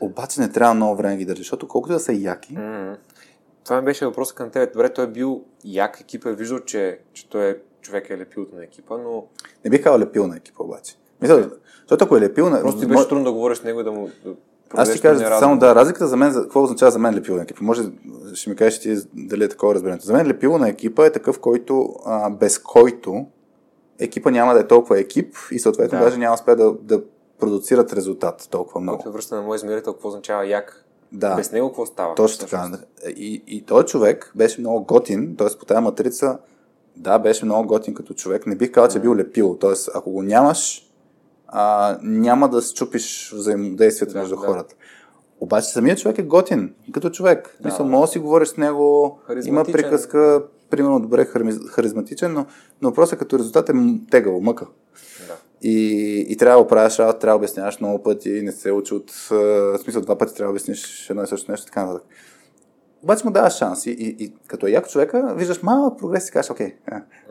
Обаче 0.00 0.40
не 0.40 0.52
трябва 0.52 0.74
много 0.74 0.96
време 0.96 1.16
ги 1.16 1.24
държи, 1.24 1.40
защото 1.40 1.68
колкото 1.68 1.92
да 1.92 2.00
са 2.00 2.12
яки. 2.12 2.54
Mm-hmm. 2.54 2.96
Това 3.64 3.80
ми 3.80 3.84
беше 3.84 4.06
въпрос 4.06 4.32
към 4.32 4.50
теб. 4.50 4.72
Добре, 4.72 4.92
той 4.92 5.04
е 5.04 5.08
бил 5.08 5.44
як 5.64 6.00
екипа, 6.00 6.30
е 6.30 6.34
виждал, 6.34 6.58
че, 6.58 7.00
че 7.12 7.28
той 7.28 7.50
е 7.50 7.56
човек 7.80 8.10
е 8.10 8.18
лепил 8.18 8.46
на 8.52 8.64
екипа, 8.64 8.96
но... 8.96 9.26
Не 9.64 9.70
бих 9.70 9.82
казал 9.82 9.98
лепил 9.98 10.26
на 10.26 10.36
екипа 10.36 10.64
обаче. 10.64 10.96
Мисля, 11.20 11.50
защото 11.80 12.04
ако 12.04 12.16
е 12.16 12.20
лепил 12.20 12.50
на... 12.50 12.60
Просто 12.60 12.80
ти 12.80 12.86
беше 12.86 13.08
трудно 13.08 13.24
да 13.24 13.32
говориш 13.32 13.58
с 13.58 13.64
него 13.64 13.80
и 13.80 13.84
да 13.84 13.92
му... 13.92 14.10
Аз 14.74 14.92
ти 14.92 15.00
кажа 15.00 15.38
само 15.38 15.58
да, 15.58 15.74
разликата 15.74 16.06
за 16.06 16.16
мен, 16.16 16.34
какво 16.34 16.62
означава 16.62 16.90
за 16.90 16.98
мен 16.98 17.14
лепило 17.14 17.36
на 17.36 17.42
екипа? 17.42 17.64
Може, 17.64 17.82
ще 18.34 18.50
ми 18.50 18.56
кажеш 18.56 18.80
ти 18.80 18.96
дали 19.14 19.44
е 19.44 19.48
такова 19.48 19.74
разбирането. 19.74 20.06
За 20.06 20.12
мен 20.12 20.26
лепило 20.26 20.58
на 20.58 20.68
екипа 20.68 21.06
е 21.06 21.12
такъв, 21.12 21.40
който, 21.40 21.94
а, 22.06 22.30
без 22.30 22.58
който 22.58 23.26
екипа 23.98 24.30
няма 24.30 24.54
да 24.54 24.60
е 24.60 24.66
толкова 24.66 25.00
екип 25.00 25.34
и 25.50 25.58
съответно 25.58 25.98
да. 25.98 26.04
даже 26.04 26.18
няма 26.18 26.34
успе 26.34 26.54
да, 26.54 26.72
да 26.82 27.02
продуцират 27.38 27.92
резултат 27.92 28.48
толкова 28.50 28.80
много. 28.80 28.98
Когато 28.98 29.12
връща 29.12 29.34
на 29.34 29.42
моят 29.42 29.62
измерител, 29.62 29.92
какво 29.92 30.08
означава 30.08 30.46
як? 30.46 30.84
Да. 31.12 31.34
Без 31.34 31.52
него 31.52 31.68
какво 31.68 31.86
става? 31.86 32.14
Точно 32.14 32.46
така. 32.46 32.70
И, 33.16 33.42
и 33.46 33.62
този 33.62 33.86
човек 33.86 34.32
беше 34.34 34.60
много 34.60 34.84
готин, 34.84 35.36
т.е. 35.36 35.58
по 35.58 35.64
тази 35.64 35.80
матрица, 35.80 36.38
да, 36.96 37.18
беше 37.18 37.44
много 37.44 37.68
готин 37.68 37.94
като 37.94 38.14
човек. 38.14 38.46
Не 38.46 38.54
бих 38.54 38.70
казал, 38.70 38.88
че 38.88 38.98
е 38.98 39.00
бил 39.00 39.16
лепил. 39.16 39.56
Т.е. 39.56 39.72
ако 39.94 40.10
го 40.10 40.22
нямаш, 40.22 40.85
а, 41.48 41.98
няма 42.02 42.48
да 42.48 42.62
счупиш 42.62 43.32
взаимодействието 43.32 44.12
да, 44.12 44.18
между 44.18 44.36
да. 44.36 44.42
хората. 44.46 44.74
Обаче 45.40 45.68
самият 45.68 45.98
човек 45.98 46.18
е 46.18 46.22
готин, 46.22 46.74
като 46.92 47.10
човек. 47.10 47.56
Да, 47.60 47.68
Мисля, 47.68 47.84
да. 47.84 47.90
може 47.90 48.08
да 48.08 48.12
си 48.12 48.18
говориш 48.18 48.48
с 48.48 48.56
него, 48.56 49.18
има 49.44 49.64
приказка, 49.64 50.42
примерно 50.70 51.00
добре 51.00 51.26
харизматичен, 51.68 52.32
но, 52.32 52.46
но 52.82 52.88
въпросът 52.88 53.18
като 53.18 53.38
резултат 53.38 53.68
е 53.68 53.72
тегъл, 54.10 54.40
мъка. 54.40 54.66
И, 55.62 56.26
и 56.28 56.36
трябва 56.36 56.58
да 56.58 56.64
оправяш 56.64 56.98
работа, 56.98 57.18
трябва 57.18 57.38
да 57.38 57.44
обясняваш 57.44 57.80
много 57.80 58.02
пъти, 58.02 58.42
не 58.42 58.52
се 58.52 58.72
учи 58.72 58.94
от... 58.94 59.10
В 59.30 59.78
смисъл, 59.78 60.02
два 60.02 60.18
пъти 60.18 60.34
трябва 60.34 60.52
да 60.52 60.56
обясниш 60.56 61.10
едно 61.10 61.22
и 61.22 61.26
също 61.26 61.50
нещо, 61.50 61.66
така 61.66 61.86
нататък. 61.86 62.08
Обаче 63.02 63.24
му 63.24 63.30
даваш 63.30 63.56
шанс 63.56 63.86
и, 63.86 63.90
и, 63.90 64.24
и 64.24 64.32
като 64.46 64.66
е 64.66 64.70
як 64.70 64.88
човека, 64.88 65.34
виждаш 65.36 65.62
малък 65.62 65.98
прогрес 65.98 66.28
и 66.28 66.32
кажеш, 66.32 66.50
окей, 66.50 66.74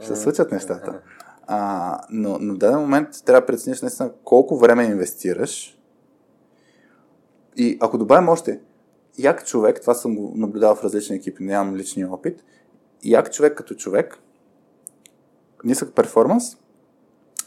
ще 0.02 0.16
се 0.16 0.22
случат 0.22 0.52
нещата. 0.52 1.00
А, 1.48 2.00
но, 2.10 2.38
но 2.40 2.54
в 2.54 2.58
даден 2.58 2.80
момент 2.80 3.08
трябва 3.26 3.42
да 3.42 3.46
прецениш 3.46 3.82
наистина 3.82 4.12
колко 4.24 4.58
време 4.58 4.84
инвестираш 4.84 5.80
И 7.58 7.78
ако 7.82 7.98
добавим 7.98 8.30
още, 8.30 8.60
як 9.18 9.46
човек, 9.46 9.82
това 9.82 9.94
съм 9.94 10.16
го 10.16 10.34
наблюдавал 10.36 10.76
в 10.76 10.84
различни 10.84 11.16
екипи, 11.16 11.44
нямам 11.44 11.76
личния 11.76 12.14
опит, 12.14 12.44
як 13.04 13.32
човек 13.32 13.58
като 13.58 13.76
човек, 13.76 14.20
нисък 15.64 15.96
перформанс 15.96 16.58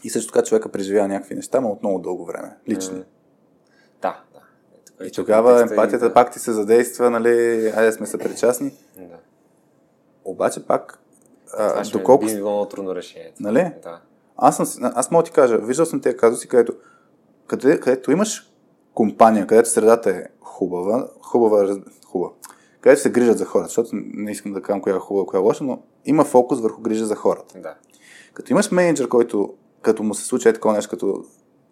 и 0.03 0.09
също 0.09 0.33
така 0.33 0.45
човека 0.45 0.69
преживява 0.69 1.07
някакви 1.07 1.35
неща, 1.35 1.61
но 1.61 1.69
от 1.69 1.83
много 1.83 1.99
дълго 1.99 2.25
време, 2.25 2.57
лични. 2.69 2.97
Mm. 2.97 3.05
Да, 4.01 4.23
да. 4.33 4.39
Е, 5.05 5.07
и 5.07 5.11
тогава 5.11 5.61
емпатията 5.61 6.05
и... 6.05 6.13
пак 6.13 6.31
ти 6.31 6.39
се 6.39 6.51
задейства, 6.51 7.09
нали, 7.09 7.29
айде 7.75 7.91
сме 7.91 8.05
съпричастни. 8.05 8.73
Да. 8.97 9.17
Обаче 10.25 10.65
пак, 10.65 10.99
а, 11.57 11.83
доколко... 11.91 12.25
Би 12.25 12.35
било 12.35 12.67
трудно 12.67 12.95
решение. 12.95 13.33
Нали? 13.39 13.71
Да. 13.83 14.01
Аз, 14.37 14.57
съм, 14.57 14.91
аз 14.95 15.11
мога 15.11 15.23
ти 15.23 15.31
кажа, 15.31 15.57
виждал 15.57 15.85
съм 15.85 16.01
тези 16.01 16.17
казуси, 16.17 16.47
където, 16.47 16.73
къде, 17.47 17.79
където 17.79 18.11
имаш 18.11 18.51
компания, 18.93 19.47
където 19.47 19.69
средата 19.69 20.09
е 20.09 20.23
хубава, 20.41 21.07
хубава, 21.21 21.77
хубава, 22.05 22.31
където 22.81 23.01
се 23.01 23.11
грижат 23.11 23.37
за 23.37 23.45
хората, 23.45 23.67
защото 23.67 23.89
не 23.93 24.31
искам 24.31 24.53
да 24.53 24.61
кажа 24.61 24.81
коя 24.81 24.95
е 24.95 24.99
хубава, 24.99 25.25
коя 25.25 25.39
е 25.39 25.43
лоша, 25.43 25.63
но 25.63 25.81
има 26.05 26.25
фокус 26.25 26.59
върху 26.59 26.81
грижа 26.81 27.05
за 27.05 27.15
хората. 27.15 27.59
Да. 27.59 27.75
Като 28.33 28.53
имаш 28.53 28.71
менеджер, 28.71 29.07
който 29.07 29.53
като 29.81 30.03
му 30.03 30.13
се 30.13 30.25
случи 30.25 30.49
е 30.49 30.53
такова 30.53 30.73
нещо, 30.73 30.89
като 30.89 31.23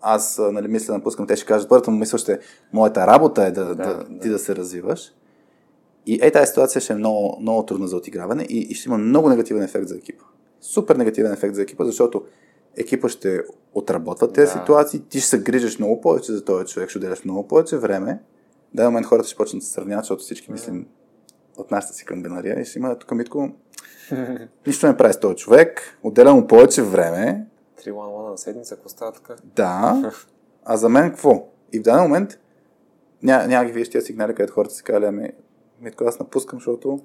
аз 0.01 0.41
нали, 0.51 0.67
мисля 0.67 0.91
да 0.91 0.97
напускам, 0.97 1.27
те 1.27 1.35
ще 1.35 1.45
кажат, 1.45 1.69
първата 1.69 1.91
му 1.91 1.97
мисъл 1.97 2.17
ще 2.17 2.39
моята 2.73 3.07
работа 3.07 3.43
е 3.43 3.51
да, 3.51 3.65
да, 3.65 3.75
да, 3.75 4.03
да, 4.03 4.19
ти 4.19 4.29
да 4.29 4.39
се 4.39 4.55
развиваш. 4.55 5.13
И 6.07 6.19
е, 6.21 6.31
тази 6.31 6.47
ситуация 6.47 6.81
ще 6.81 6.93
е 6.93 6.95
много, 6.95 7.37
много 7.41 7.65
трудна 7.65 7.87
за 7.87 7.97
отиграване 7.97 8.43
и, 8.49 8.59
и 8.59 8.73
ще 8.73 8.89
има 8.89 8.97
много 8.97 9.29
негативен 9.29 9.63
ефект 9.63 9.87
за 9.87 9.95
екипа. 9.95 10.23
Супер 10.61 10.95
негативен 10.95 11.33
ефект 11.33 11.55
за 11.55 11.61
екипа, 11.61 11.85
защото 11.85 12.23
екипа 12.77 13.09
ще 13.09 13.41
отработва 13.73 14.33
тези 14.33 14.53
да. 14.53 14.59
ситуации, 14.59 14.99
ти 14.99 15.19
ще 15.19 15.29
се 15.29 15.39
грижиш 15.39 15.79
много 15.79 16.01
повече 16.01 16.31
за 16.31 16.45
този 16.45 16.65
човек, 16.65 16.89
ще 16.89 16.97
отделяш 16.97 17.23
много 17.23 17.47
повече 17.47 17.77
време. 17.77 18.19
Да, 18.73 18.85
момент 18.85 19.05
хората 19.05 19.27
ще 19.27 19.37
почнат 19.37 19.59
да 19.59 19.65
се 19.65 19.71
сравняват, 19.71 20.05
защото 20.05 20.23
всички 20.23 20.51
мислим 20.51 20.87
от 21.57 21.71
нашата 21.71 21.93
си 21.93 22.05
камбинария 22.05 22.61
и 22.61 22.65
ще 22.65 22.79
има 22.79 22.95
тук 22.95 23.11
Митко. 23.11 23.49
Нищо 24.67 24.87
не 24.87 24.97
прави 24.97 25.13
с 25.13 25.19
този 25.19 25.35
човек, 25.35 25.97
отделя 26.03 26.33
му 26.33 26.47
повече 26.47 26.81
време. 26.81 27.47
3-1-1 27.85 28.31
на 28.31 28.37
седмица, 28.37 28.75
ако 28.79 28.89
става 28.89 29.11
така. 29.11 29.35
Да. 29.55 30.11
А 30.69 30.77
за 30.77 30.89
мен 30.89 31.09
какво? 31.09 31.47
И 31.73 31.79
в 31.79 31.81
даден 31.81 32.01
момент 32.01 32.39
няма, 33.23 33.47
няма 33.47 33.65
ги 33.65 33.71
виж 33.71 33.89
тези 33.89 34.05
сигнали, 34.05 34.35
където 34.35 34.53
хората 34.53 34.73
си 34.73 34.83
казали, 34.83 35.05
ами 35.05 35.31
Митко, 35.81 36.03
аз 36.03 36.19
напускам, 36.19 36.59
защото 36.59 36.99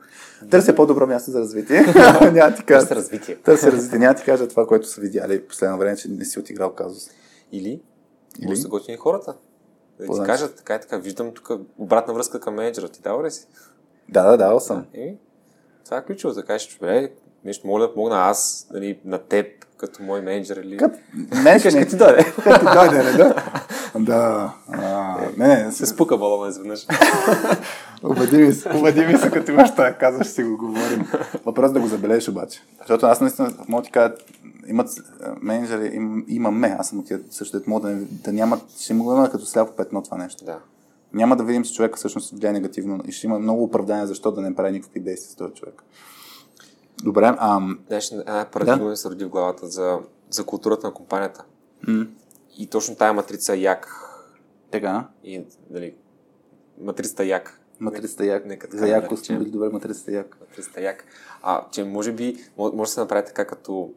търся 0.50 0.74
по-добро 0.74 1.06
място 1.06 1.30
за 1.30 1.40
развитие. 1.40 1.80
няма 2.32 2.54
ти 2.54 2.64
кажа. 2.64 2.86
Търся 2.86 2.96
развитие. 2.96 3.36
Търся 3.36 3.72
развитие. 3.72 3.98
Няма 3.98 4.14
ти 4.14 4.24
кажа 4.24 4.48
това, 4.48 4.66
което 4.66 4.88
са 4.88 5.00
видяли 5.00 5.46
последно 5.46 5.78
време, 5.78 5.96
че 5.96 6.08
не 6.08 6.24
си 6.24 6.38
отиграл 6.38 6.74
казус. 6.74 7.10
Или, 7.52 7.82
Или? 8.40 8.56
са 8.56 8.68
готини 8.68 8.96
хората. 8.96 9.34
Да 10.00 10.06
ти 10.06 10.26
кажат, 10.26 10.56
така 10.56 10.74
и 10.74 10.80
така, 10.80 10.96
виждам 10.98 11.32
тук 11.32 11.50
обратна 11.78 12.14
връзка 12.14 12.40
към 12.40 12.54
менеджера. 12.54 12.88
Ти 12.88 13.00
дава 13.02 13.24
ли 13.24 13.30
си? 13.30 13.46
Да, 14.08 14.30
да, 14.30 14.36
дал 14.36 14.60
съм. 14.60 14.86
И, 14.94 15.16
това 15.84 15.96
е 15.96 16.04
ключово, 16.04 16.34
да 16.34 16.44
кажеш, 16.44 16.78
бе, 16.80 17.12
нещо 17.44 17.66
мога 17.66 17.80
да 17.80 17.94
помогна 17.94 18.16
аз, 18.16 18.66
нали, 18.72 19.00
на 19.04 19.18
теб, 19.18 19.46
като 19.76 20.02
мой 20.02 20.20
менеджер 20.20 20.56
или... 20.56 20.76
Кът, 20.76 20.94
не, 21.44 21.58
ще 21.58 21.78
като 21.78 21.90
ти 21.90 21.96
дойде. 21.96 22.24
Като 22.44 22.58
ти 22.58 22.64
дойде, 22.74 23.02
не, 23.02 23.12
да? 23.12 23.34
Да. 23.98 24.52
А, 24.68 25.16
не. 25.36 25.72
Се 25.72 25.86
спука 25.86 26.18
балона 26.18 26.48
изведнъж. 26.48 26.86
Обади 28.02 28.36
ми 28.36 28.52
се, 28.52 28.68
обади 28.76 29.06
ми 29.06 29.18
се, 29.18 29.30
като 29.30 29.50
имаш 29.50 29.70
това, 29.70 29.92
казваш, 29.92 30.26
си 30.26 30.42
го 30.42 30.56
говорим. 30.56 31.06
Въпрос 31.44 31.72
да 31.72 31.80
го 31.80 31.86
забележиш 31.86 32.28
обаче. 32.28 32.62
Защото 32.78 33.06
аз 33.06 33.20
наистина, 33.20 33.52
мога 33.68 33.82
ти 33.82 33.90
кажа, 33.90 34.14
имат 34.66 34.88
менеджери, 35.40 35.96
им, 35.96 36.24
имаме, 36.28 36.76
аз 36.78 36.88
съм 36.88 36.98
от 36.98 37.06
също, 37.30 37.60
мога 37.66 37.88
да, 37.88 37.96
да 38.10 38.32
няма, 38.32 38.60
ще 38.78 38.94
му 38.94 39.12
има 39.12 39.30
като 39.30 39.46
сляпо 39.46 39.76
петно 39.76 40.02
това 40.02 40.16
нещо. 40.16 40.44
Да. 40.44 40.58
Няма 41.12 41.36
да 41.36 41.44
видим, 41.44 41.64
че 41.64 41.74
човека 41.74 41.96
всъщност 41.96 42.30
влияе 42.30 42.52
негативно 42.52 43.00
и 43.08 43.12
ще 43.12 43.26
има 43.26 43.38
много 43.38 43.62
оправдания 43.62 44.06
защо 44.06 44.30
да 44.30 44.40
не 44.40 44.54
прави 44.54 44.72
никакви 44.72 45.00
действия 45.00 45.32
с 45.32 45.36
този 45.36 45.54
човек. 45.54 45.82
Добре. 47.02 47.34
Ам... 47.38 47.78
Знаеш, 47.86 48.12
една 48.12 48.46
парадигма 48.52 48.90
да? 48.90 48.96
се 48.96 49.10
роди 49.10 49.24
в 49.24 49.28
главата 49.28 49.66
за, 49.66 49.98
за 50.30 50.44
културата 50.44 50.86
на 50.86 50.94
компанията. 50.94 51.44
Mm. 51.88 52.08
И 52.58 52.66
точно 52.66 52.96
тая 52.96 53.12
матрица 53.12 53.56
як. 53.56 53.88
Така. 54.70 55.08
И, 55.24 55.44
дали, 55.70 55.94
матрицата 56.80 57.24
як. 57.24 57.60
Матрицата 57.80 58.24
як. 58.24 58.46
Нека 58.46 58.66
така 58.66 58.78
за 58.78 58.88
яко 58.88 59.16
сме 59.16 59.38
били 59.38 59.50
добре, 59.50 59.68
матрицата 59.68 60.12
як. 60.12 60.38
Матрицата 60.40 60.80
як. 60.80 61.04
А, 61.42 61.66
че 61.70 61.84
може 61.84 62.12
би, 62.12 62.36
може, 62.56 62.72
да 62.76 62.86
се 62.86 63.00
направи 63.00 63.26
така 63.26 63.44
като, 63.44 63.90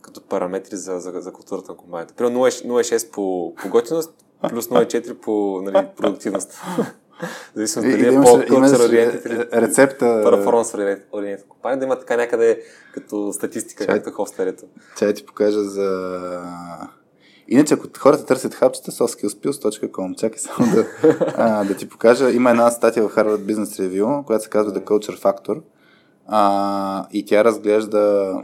като 0.00 0.20
параметри 0.20 0.76
за, 0.76 1.00
за, 1.00 1.20
за 1.20 1.32
културата 1.32 1.72
на 1.72 1.78
компанията. 1.78 2.14
Примерно 2.14 2.38
0,6 2.38 3.10
по, 3.10 3.54
по 3.62 3.68
готиност, 3.68 4.14
плюс 4.50 4.68
0,4 4.68 5.14
по 5.14 5.62
нали, 5.62 5.86
продуктивност. 5.96 6.60
Зависимо 7.54 7.90
дали 7.90 8.08
е 8.08 8.20
по-култура 8.22 8.86
ориентит 8.88 9.24
или 9.24 9.38
рецепта. 9.52 10.22
Перформанс 10.24 10.74
ориентит 11.12 11.48
компания, 11.48 11.78
да 11.78 11.84
има 11.84 11.98
така 11.98 12.16
някъде 12.16 12.62
като 12.94 13.32
статистика, 13.32 13.86
Чай, 13.86 13.94
както 13.94 14.10
хостелето. 14.10 14.64
Чай 14.96 15.14
ти 15.14 15.26
покажа 15.26 15.64
за... 15.64 16.40
Иначе, 17.50 17.74
ако 17.74 17.86
хората 17.98 18.26
търсят 18.26 18.54
хапчета, 18.54 18.90
soskillspills.com. 18.90 20.18
Чакай 20.18 20.38
само 20.38 20.74
да, 20.74 20.86
а, 21.36 21.64
да 21.64 21.76
ти 21.76 21.88
покажа. 21.88 22.30
Има 22.30 22.50
една 22.50 22.70
статия 22.70 23.08
в 23.08 23.14
Harvard 23.14 23.52
Business 23.52 23.88
Review, 23.88 24.24
която 24.24 24.44
се 24.44 24.50
казва 24.50 24.72
The 24.72 24.84
Culture 24.84 25.22
Factor. 25.22 25.62
А, 26.26 27.06
и 27.12 27.24
тя 27.24 27.44
разглежда 27.44 28.34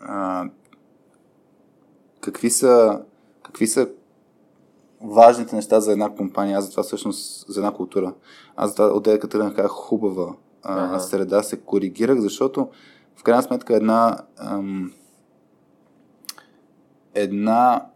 а, 0.00 0.44
какви 2.20 2.50
са, 2.50 3.00
какви 3.42 3.66
са 3.66 3.88
важните 5.00 5.56
неща 5.56 5.80
за 5.80 5.92
една 5.92 6.14
компания, 6.14 6.58
аз 6.58 6.64
за 6.64 6.70
това 6.70 6.82
всъщност, 6.82 7.48
за 7.48 7.60
една 7.60 7.72
култура. 7.72 8.14
Аз 8.56 8.70
за 8.70 8.76
това 8.76 8.96
отделя 8.96 9.18
като 9.18 9.52
как 9.56 9.68
хубава 9.68 10.34
а, 10.62 10.84
ага. 10.84 11.00
среда 11.00 11.42
се 11.42 11.60
коригирах, 11.60 12.18
защото 12.18 12.68
в 13.16 13.22
крайна 13.22 13.42
сметка 13.42 13.76
една 13.76 14.18
ам, 14.36 14.92
една 17.14 17.86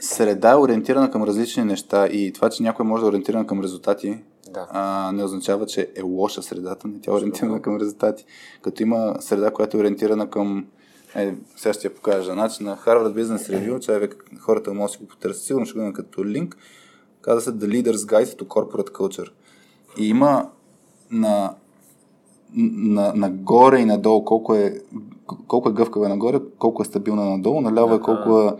среда 0.00 0.50
е 0.50 0.56
ориентирана 0.56 1.10
към 1.10 1.22
различни 1.22 1.64
неща 1.64 2.06
и 2.06 2.32
това, 2.32 2.50
че 2.50 2.62
някой 2.62 2.86
може 2.86 3.00
да 3.00 3.06
е 3.06 3.08
ориентиран 3.08 3.46
към 3.46 3.60
резултати, 3.60 4.18
да. 4.50 4.66
а, 4.70 5.12
не 5.12 5.24
означава, 5.24 5.66
че 5.66 5.88
е 5.96 6.02
лоша 6.02 6.42
средата, 6.42 6.88
не 6.88 7.00
тя 7.00 7.10
е 7.10 7.14
ориентирана 7.14 7.62
към 7.62 7.76
резултати. 7.76 8.24
Като 8.62 8.82
има 8.82 9.16
среда, 9.20 9.50
която 9.50 9.76
е 9.76 9.80
ориентирана 9.80 10.30
към 10.30 10.66
е, 11.14 11.34
сега 11.56 11.72
ще 11.72 11.86
я 11.86 11.94
покажа. 11.94 12.32
Значи 12.32 12.62
на 12.62 12.76
Harvard 12.76 13.22
Business 13.22 13.52
Review, 13.52 13.80
човек, 13.80 14.24
хората 14.40 14.74
може 14.74 14.92
да 14.92 14.92
си 14.92 14.98
го 14.98 15.08
потърсят, 15.08 15.42
сигурно 15.42 15.66
ще 15.66 15.78
го 15.78 15.92
като 15.92 16.24
линк, 16.24 16.56
казва 17.20 17.40
се 17.40 17.52
The 17.52 17.66
Leader's 17.66 17.92
Guide 17.92 18.40
to 18.40 18.46
Corporate 18.46 18.92
Culture. 18.92 19.30
И 19.98 20.08
има 20.08 20.50
на, 21.10 21.54
на, 22.56 23.12
нагоре 23.14 23.78
и 23.78 23.84
надолу 23.84 24.24
колко 24.24 24.54
е, 24.54 24.80
колко 25.48 25.68
е 25.68 25.72
гъвкава 25.72 26.08
нагоре, 26.08 26.40
колко 26.58 26.82
е 26.82 26.84
стабилна 26.84 27.30
надолу, 27.30 27.60
наляво 27.60 27.94
е 27.94 28.00
колко 28.00 28.40
е, 28.40 28.52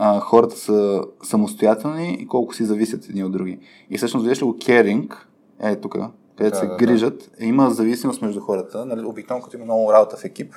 а, 0.00 0.20
хората 0.20 0.56
са 0.56 1.02
самостоятелни 1.22 2.16
и 2.20 2.28
колко 2.28 2.54
си 2.54 2.64
зависят 2.64 3.08
едни 3.08 3.24
от 3.24 3.32
други. 3.32 3.58
И 3.90 3.96
всъщност, 3.96 4.26
виждаш 4.26 4.42
ли 4.42 4.46
го 4.46 4.52
caring, 4.52 5.14
е 5.62 5.76
тук, 5.76 5.96
където 6.36 6.54
да, 6.54 6.60
се 6.60 6.66
да, 6.66 6.76
грижат, 6.76 7.30
да. 7.38 7.44
има 7.44 7.70
зависимост 7.70 8.22
между 8.22 8.40
хората. 8.40 8.86
Нали, 8.86 9.04
обикновено, 9.04 9.44
като 9.44 9.56
има 9.56 9.64
много 9.64 9.92
работа 9.92 10.16
в 10.16 10.24
екип, 10.24 10.54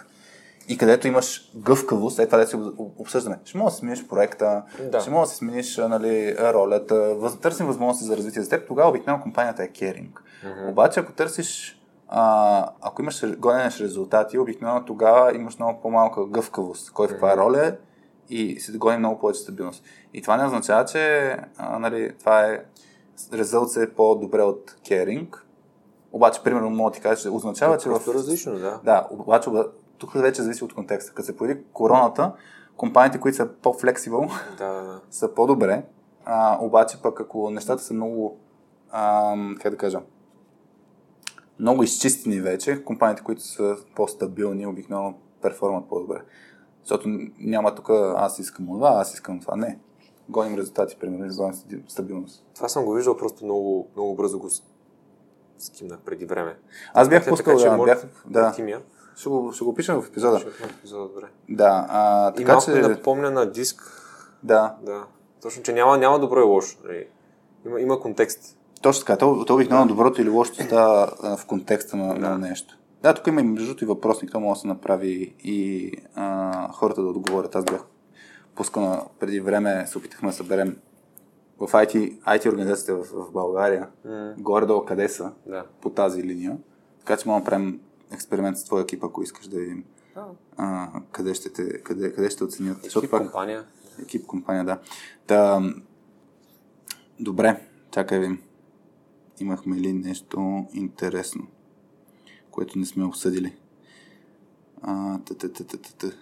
и 0.68 0.78
където 0.78 1.08
имаш 1.08 1.52
гъвкавост, 1.56 2.20
е 2.20 2.26
това 2.26 2.38
да 2.38 2.48
си 2.48 2.56
обсъждаме. 2.98 3.40
Ще 3.46 3.58
можеш 3.58 3.74
да 3.74 3.80
смениш 3.80 4.08
проекта, 4.08 4.64
да. 4.92 5.02
ще 5.02 5.10
можеш 5.10 5.28
да 5.28 5.32
си 5.32 5.38
смениш 5.38 5.78
нали, 5.78 6.36
ролята, 6.40 6.96
въз, 6.96 7.40
търсим 7.40 7.66
възможности 7.66 8.06
за 8.06 8.18
развитие 8.18 8.42
за 8.42 8.50
теб, 8.50 8.68
тогава 8.68 8.90
обикновено 8.90 9.24
компанията 9.24 9.64
е 9.64 9.68
керинг. 9.68 10.24
Mm-hmm. 10.46 10.70
Обаче 10.70 11.00
ако 11.00 11.12
търсиш, 11.12 11.82
а, 12.08 12.70
ако 12.82 13.02
имаш 13.02 13.38
гоненеш 13.38 13.80
резултати, 13.80 14.38
обикновено 14.38 14.86
тогава 14.86 15.36
имаш 15.36 15.60
много 15.60 15.82
по-малка 15.82 16.26
гъвкавост, 16.26 16.92
кой 16.92 17.08
в 17.08 17.12
каква 17.12 17.28
mm-hmm. 17.28 17.38
роля 17.38 17.68
е 17.68 17.72
и 18.32 18.60
си 18.60 18.78
гони 18.78 18.98
много 18.98 19.20
повече 19.20 19.40
стабилност. 19.40 19.84
И 20.14 20.22
това 20.22 20.38
не 20.38 20.46
означава, 20.46 20.86
че 20.86 21.38
а, 21.58 21.80
нали, 21.80 22.12
това 22.20 22.42
е 22.42 22.64
резултат 23.34 23.84
е 23.84 23.94
по-добре 23.94 24.42
от 24.42 24.76
керинг, 24.88 25.46
обаче, 26.12 26.44
примерно, 26.44 26.70
мога 26.70 26.92
да 26.92 26.96
ти 26.96 27.02
кажа, 27.02 27.22
че 27.22 27.30
означава, 27.30 27.78
че 27.78 27.90
в... 27.90 28.02
различно, 28.08 28.60
да. 28.60 28.80
Да, 28.84 29.08
обаче 29.12 29.50
тук 29.98 30.14
вече 30.14 30.42
зависи 30.42 30.64
от 30.64 30.74
контекста. 30.74 31.14
Като 31.14 31.26
се 31.26 31.38
появи 31.38 31.64
короната, 31.74 32.34
компаниите, 32.78 33.20
които 33.20 33.36
са 33.36 33.50
по-флексибъл, 33.62 34.30
да, 34.58 34.74
да. 34.74 35.02
са 35.10 35.34
по-добре. 35.34 35.84
А, 36.26 36.58
обаче 36.62 37.02
пък 37.02 37.20
ако 37.20 37.50
нещата 37.50 37.84
са 37.84 37.94
много, 37.94 38.40
а, 38.92 39.36
как 39.62 39.72
да 39.72 39.78
кажа, 39.78 40.02
много 41.60 41.84
изчистени 41.84 42.42
вече, 42.42 42.84
компаниите, 42.84 43.24
които 43.24 43.42
са 43.42 43.76
по-стабилни, 43.96 44.68
обикновено 44.68 45.14
перформат 45.42 45.90
по-добре. 45.90 46.22
Защото 46.84 47.10
няма 47.40 47.76
тук 47.76 47.90
аз 48.16 48.40
искам 48.40 48.66
това, 48.66 48.90
аз 48.90 49.14
искам 49.14 49.40
това. 49.40 49.56
Не. 49.56 49.80
Гоним 50.30 50.58
резултати, 50.58 50.98
примерно, 51.00 51.36
гоним 51.36 51.56
стабилност. 51.88 52.46
Това 52.56 52.70
съм 52.70 52.86
го 52.86 52.94
виждал 52.94 53.18
просто 53.18 53.46
много, 53.46 53.88
много 53.96 54.16
бързо 54.16 54.40
го 54.40 54.50
скимнах 55.58 56.00
преди 56.00 56.26
време. 56.26 56.58
Аз 56.94 57.10
бях 57.10 57.28
пускал, 57.28 57.58
да, 57.58 57.84
бях, 57.84 58.06
да. 58.26 58.52
Тимия. 58.52 58.82
Ще 59.16 59.30
го, 59.30 59.52
ще 59.52 59.64
го 59.64 59.74
пишем 59.74 60.02
в 60.02 60.08
епизода. 60.08 60.40
Ще 60.40 60.50
в 60.50 60.78
епизода, 60.78 61.08
добре. 61.08 61.26
Да, 61.50 61.86
а, 61.90 62.32
така 62.32 62.42
и 62.42 62.46
малко 62.46 62.72
че... 62.72 62.82
напомня 62.82 63.32
на 63.32 63.52
диск. 63.52 63.84
Да. 64.44 64.76
Да. 64.82 65.04
Точно, 65.42 65.64
че 65.64 65.74
няма, 65.74 65.98
няма 65.98 66.20
добро 66.20 66.40
и 66.40 66.44
лошо. 66.44 66.78
Нали. 66.84 67.08
Има, 67.66 67.82
има 67.82 68.00
контекст. 68.00 68.58
Точно 68.82 69.06
така. 69.06 69.18
То, 69.18 69.46
то 69.46 69.54
обикновено 69.54 69.88
доброто 69.88 70.22
или 70.22 70.30
лошото 70.30 70.64
става 70.64 71.14
в 71.38 71.46
контекста 71.46 71.98
на, 71.98 72.14
да. 72.14 72.30
на 72.30 72.38
нещо. 72.38 72.78
Да, 73.04 73.14
тук 73.14 73.28
има 73.28 73.42
и 73.42 73.44
между 73.44 73.86
и 73.86 73.86
въпросник, 73.86 74.32
то 74.32 74.40
може 74.40 74.58
да 74.58 74.62
се 74.62 74.68
направи 74.68 75.36
и 75.44 75.92
а, 76.16 76.72
хората 76.72 77.02
да 77.02 77.08
отговорят. 77.08 77.56
Аз 77.56 77.66
бях 77.66 77.86
пускана 78.56 79.06
преди 79.20 79.40
време, 79.40 79.88
се 79.88 79.98
опитахме 79.98 80.30
да 80.30 80.34
съберем 80.34 80.78
в 81.60 81.68
IT, 81.68 82.20
IT 82.20 82.50
организацията 82.50 82.96
в, 82.96 83.06
в 83.12 83.32
България, 83.32 83.90
mm. 84.08 84.36
горе-долу 84.38 84.86
къде 84.86 85.10
са 85.10 85.32
да. 85.46 85.66
по 85.82 85.90
тази 85.90 86.24
линия. 86.24 86.58
Така 87.00 87.18
че 87.18 87.30
можем 87.30 87.44
да 87.44 87.46
правим 87.46 87.82
експеримент 88.12 88.58
с 88.58 88.64
твоя 88.64 88.84
екип, 88.84 89.04
ако 89.04 89.24
искаш 89.24 89.48
да 89.48 89.60
видим 89.60 89.84
oh. 90.16 90.24
а, 90.58 90.90
къде, 91.12 91.34
ще 91.34 91.54
те, 91.54 91.84
къде, 91.84 92.14
къде 92.14 92.30
ще 92.30 92.44
оценят. 92.44 92.78
Екип 92.78 92.84
Защото 92.84 93.10
компания. 93.10 93.64
Екип 94.02 94.26
компания, 94.26 94.66
да. 94.66 94.80
Та, 95.28 95.62
добре, 97.20 97.68
чакай 97.92 98.20
ви. 98.20 98.40
Имахме 99.40 99.76
ли 99.76 99.94
нещо 99.94 100.66
интересно, 100.74 101.48
което 102.52 102.80
не 102.80 102.86
сме 102.86 103.06
обсъдили? 103.06 103.58
А, 104.82 105.20
та, 105.20 105.34
та, 105.34 105.50
та, 105.50 105.64
та, 105.64 105.78
та, 105.78 105.90
та. 105.98 106.16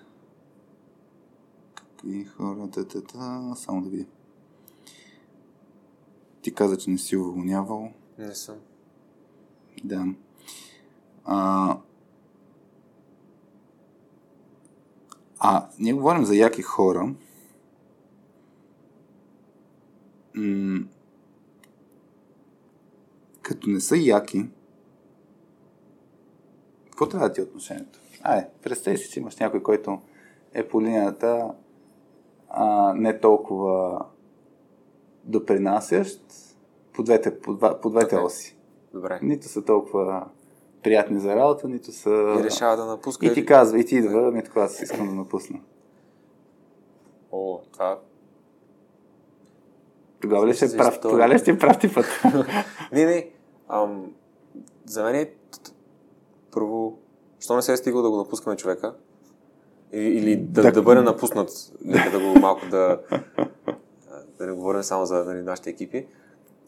Какви 1.74 2.26
хора? 2.26 2.70
Та, 2.72 2.88
та, 2.88 3.02
та. 3.02 3.56
Само 3.56 3.82
да 3.82 3.90
видя. 3.90 4.06
Ти 6.42 6.52
каза, 6.52 6.78
че 6.78 6.90
не 6.90 6.98
си 6.98 7.18
уволнявал. 7.18 7.92
Не 8.18 8.36
съм. 8.36 8.56
Да. 9.84 10.06
А, 11.26 11.78
а 15.40 15.70
ние 15.80 15.94
говорим 15.94 16.26
за 16.26 16.36
яки 16.36 16.62
хора. 16.62 17.16
М- 20.36 20.86
като 23.42 23.70
не 23.70 23.80
са 23.80 23.98
яки, 23.98 24.46
какво 27.00 27.12
трябва 27.12 27.28
да 27.28 27.34
ти 27.34 27.42
е 27.42 27.44
отношението? 27.44 28.00
Ай, 28.24 28.48
представи 28.64 28.98
си, 28.98 29.10
че 29.10 29.20
имаш 29.20 29.38
някой, 29.38 29.64
който 29.64 30.02
е 30.54 30.68
по 30.68 30.82
линията 30.82 31.54
а, 32.50 32.94
не 32.94 33.20
толкова 33.20 34.06
допринасящ 35.24 36.22
по 36.94 37.04
двете, 37.04 37.40
по, 37.40 37.54
два, 37.54 37.82
по 37.82 37.90
двете 37.90 38.16
okay. 38.16 38.26
оси. 38.26 38.58
Добре. 38.94 39.20
Нито 39.22 39.48
са 39.48 39.66
толкова 39.66 40.28
приятни 40.84 41.20
за 41.20 41.36
работа, 41.36 41.68
нито 41.68 41.92
са... 41.92 42.10
И 42.40 42.44
решава 42.44 42.78
да 42.78 42.86
напуска. 42.86 43.26
И 43.26 43.34
ти 43.34 43.46
казва, 43.46 43.80
и 43.80 43.86
ти 43.86 43.96
идва, 43.96 44.32
ми 44.32 44.44
така, 44.44 44.62
аз 44.62 44.82
искам 44.82 45.08
да 45.08 45.14
напусна. 45.14 45.60
О, 47.32 47.60
това... 47.74 48.00
Тогава 50.22 50.48
ли 50.48 50.54
ще 50.54 50.66
е 50.66 50.78
прав, 50.78 51.00
тогава 51.02 51.34
ли 51.34 51.40
ще 51.40 51.52
е 51.52 51.58
прав 51.58 51.80
типът? 51.80 52.06
не, 52.92 53.06
не. 53.06 53.30
Ам, 53.70 54.14
за 54.86 55.04
мен 55.04 55.16
е 55.16 55.39
първо, 56.52 56.98
що 57.40 57.56
не 57.56 57.62
се 57.62 57.74
е 57.74 57.78
стигало 57.78 58.04
да 58.04 58.10
го 58.10 58.18
напускаме 58.18 58.56
човека? 58.56 58.94
Или, 59.92 60.36
да, 60.36 60.62
да, 60.62 60.72
да 60.72 60.82
бъде 60.82 61.02
напуснат, 61.02 61.50
нека 61.82 62.12
да 62.12 62.20
го 62.20 62.40
малко 62.40 62.62
да, 62.72 63.00
да 64.38 64.48
не 64.48 64.52
говорим 64.52 64.84
само 64.84 65.06
за 65.06 65.26
нали, 65.26 65.42
нашите 65.42 65.70
екипи. 65.70 66.08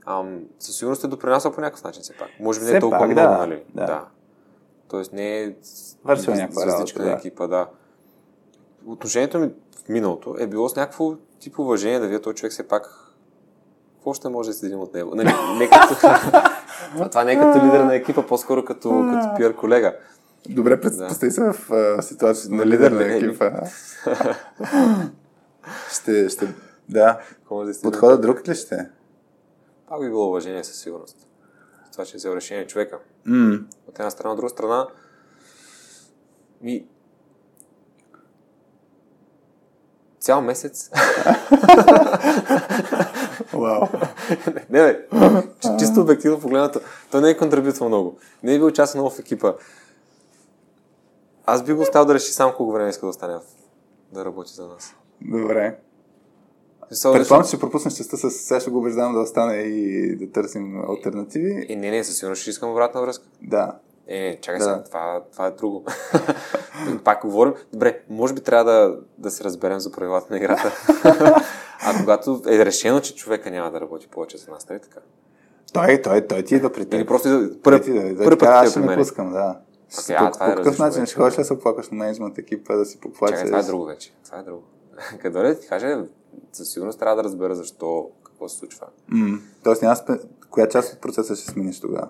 Ам, 0.05 0.43
със 0.59 0.75
сигурност 0.75 1.03
е 1.03 1.07
допринасял 1.07 1.51
по 1.51 1.61
някакъв 1.61 1.83
начин 1.83 2.03
все 2.03 2.17
пак. 2.17 2.29
Може 2.39 2.59
би 2.59 2.65
не 2.65 2.71
е 2.71 2.79
толкова 2.79 2.99
пак, 2.99 3.09
много, 3.11 3.29
да, 3.29 3.37
нали? 3.37 3.63
Да. 3.75 3.85
да. 3.85 4.07
Тоест 4.87 5.13
не 5.13 5.43
е 5.43 5.55
Вършил 6.03 6.33
някаква 6.33 6.65
работа, 6.65 7.03
да. 7.03 7.11
екипа, 7.11 7.47
да. 7.47 7.67
Отношението 8.85 9.39
ми 9.39 9.51
в 9.85 9.89
миналото 9.89 10.35
е 10.39 10.47
било 10.47 10.69
с 10.69 10.75
някакво 10.75 11.15
тип 11.39 11.59
уважение 11.59 11.99
да 11.99 12.07
вие 12.07 12.21
този 12.21 12.35
човек 12.35 12.51
все 12.51 12.67
пак 12.67 13.00
какво 14.01 14.13
ще 14.13 14.29
може 14.29 14.49
да 14.49 14.53
се 14.53 14.75
от 14.75 14.93
него? 14.93 15.15
Нали, 15.15 15.29
не 15.57 15.69
като... 15.69 15.95
това 17.09 17.23
не 17.23 17.31
е 17.33 17.39
като 17.39 17.65
лидер 17.65 17.79
на 17.79 17.95
екипа, 17.95 18.27
по-скоро 18.27 18.65
като, 18.65 18.89
като 18.89 19.37
пиар 19.37 19.55
колега. 19.55 19.95
Добре, 20.49 20.81
представи 20.81 21.09
да. 21.09 21.31
се 21.31 21.41
в 21.41 21.69
uh, 21.69 22.01
ситуация 22.01 22.51
на 22.51 22.65
лидер 22.65 22.91
на 22.91 23.03
екипа. 23.03 23.51
ще, 25.91 26.29
ще, 26.29 26.53
да. 26.89 27.19
Подхода 27.83 28.17
друг 28.17 28.47
ли 28.47 28.55
ще? 28.55 28.89
Пак 29.89 30.01
би 30.01 30.07
било 30.07 30.27
уважение 30.27 30.63
със 30.63 30.75
сигурност. 30.75 31.27
Това 31.91 32.05
ще 32.05 32.17
е 32.17 32.19
взел 32.19 32.31
решение 32.31 32.67
човека. 32.67 32.99
Mm. 33.27 33.63
От 33.87 33.99
една 33.99 34.09
страна, 34.09 34.31
от 34.31 34.37
друга 34.37 34.49
страна, 34.49 34.87
ми... 36.61 36.85
Цял 40.21 40.41
месец. 40.41 40.89
Вау. 43.53 43.87
не, 44.69 44.81
бе, 44.81 45.07
чисто 45.79 46.01
обективно 46.01 46.39
погледнато. 46.39 46.79
Той 47.11 47.21
не 47.21 47.29
е 47.29 47.37
контрибютвал 47.37 47.89
много. 47.89 48.17
Не 48.43 48.55
е 48.55 48.57
бил 48.57 48.71
част 48.71 48.95
много 48.95 49.09
в 49.09 49.19
екипа. 49.19 49.53
Аз 51.45 51.63
би 51.63 51.73
го 51.73 51.81
оставил 51.81 52.05
да 52.05 52.13
реши 52.13 52.31
сам 52.31 52.53
колко 52.57 52.73
време 52.73 52.89
иска 52.89 53.05
да 53.05 53.09
остане 53.09 53.37
да 54.13 54.25
работи 54.25 54.53
за 54.53 54.67
нас. 54.67 54.95
Добре. 55.21 55.77
Предполагам, 57.03 57.43
че 57.43 57.47
ще 57.47 57.59
пропуснеш 57.59 57.93
частта 57.93 58.17
с 58.17 58.31
сега 58.31 58.59
ще 58.59 58.69
го 58.69 58.77
убеждавам 58.77 59.13
да 59.13 59.19
остане 59.19 59.55
и 59.55 60.15
да 60.15 60.31
търсим 60.31 60.89
альтернативи. 60.89 61.65
И 61.69 61.75
не, 61.75 61.91
не, 61.91 62.03
със 62.03 62.17
сигурност 62.17 62.41
ще 62.41 62.49
искам 62.49 62.71
обратна 62.71 63.01
връзка. 63.01 63.25
Да. 63.41 63.79
Е, 64.13 64.39
чакай 64.41 64.59
да. 64.59 64.63
сега, 64.63 64.83
това, 64.83 65.23
това 65.31 65.47
е 65.47 65.51
друго. 65.51 65.85
Пак 67.03 67.21
говорим. 67.21 67.53
Добре, 67.73 68.01
може 68.09 68.33
би 68.33 68.41
трябва 68.41 68.71
да, 68.71 68.95
да 69.17 69.31
се 69.31 69.43
разберем 69.43 69.79
за 69.79 69.91
правилата 69.91 70.27
на 70.29 70.37
играта. 70.37 70.71
а 71.81 71.99
когато 71.99 72.41
е 72.47 72.65
решено, 72.65 73.01
че 73.01 73.15
човека 73.15 73.51
няма 73.51 73.71
да 73.71 73.81
работи 73.81 74.07
повече 74.07 74.37
за 74.37 74.51
нас, 74.51 74.69
нали 74.69 74.79
така? 74.79 74.99
Той, 75.73 76.01
той, 76.01 76.27
той 76.27 76.43
ти 76.43 76.55
идва 76.55 76.71
при 76.71 76.85
теб. 76.85 76.93
Или 76.93 77.05
просто 77.05 77.29
да, 77.29 77.61
първ, 77.61 77.81
ти, 77.81 78.13
да, 78.13 78.23
първ 78.23 78.37
път 78.37 78.49
аз 78.49 78.71
ще 78.71 78.79
не 78.79 78.95
пускам, 78.97 79.31
да. 79.31 79.59
Okay, 79.91 80.15
а, 80.19 80.31
това 80.31 80.45
по, 80.45 80.51
е 80.51 80.55
какъв 80.55 80.79
начин 80.79 81.05
ще 81.05 81.15
ходиш 81.15 81.35
да 81.35 81.45
се 81.45 81.53
оплакаш 81.53 81.89
на 81.89 81.97
менеджмент 81.97 82.37
екипа, 82.37 82.75
да 82.75 82.85
си 82.85 82.99
поплачеш? 82.99 83.37
Чакай, 83.37 83.51
това 83.51 83.59
е 83.59 83.63
друго 83.63 83.85
вече. 83.85 84.13
Това 84.25 84.39
е 84.39 84.43
друго. 84.43 84.63
Къде 85.21 85.41
да 85.41 85.59
ти 85.59 85.67
каже, 85.67 85.97
със 86.53 86.69
сигурност 86.71 86.99
трябва 86.99 87.15
да 87.15 87.23
разбера 87.23 87.55
защо, 87.55 88.09
какво 88.23 88.49
се 88.49 88.57
случва. 88.57 88.87
Mm. 89.13 89.39
Тоест, 89.63 89.81
няма 89.81 89.95
спе... 89.95 90.13
коя 90.49 90.67
част 90.67 90.93
от 90.93 91.01
процеса 91.01 91.35
ще 91.35 91.51
смениш 91.51 91.79
тогава? 91.79 92.07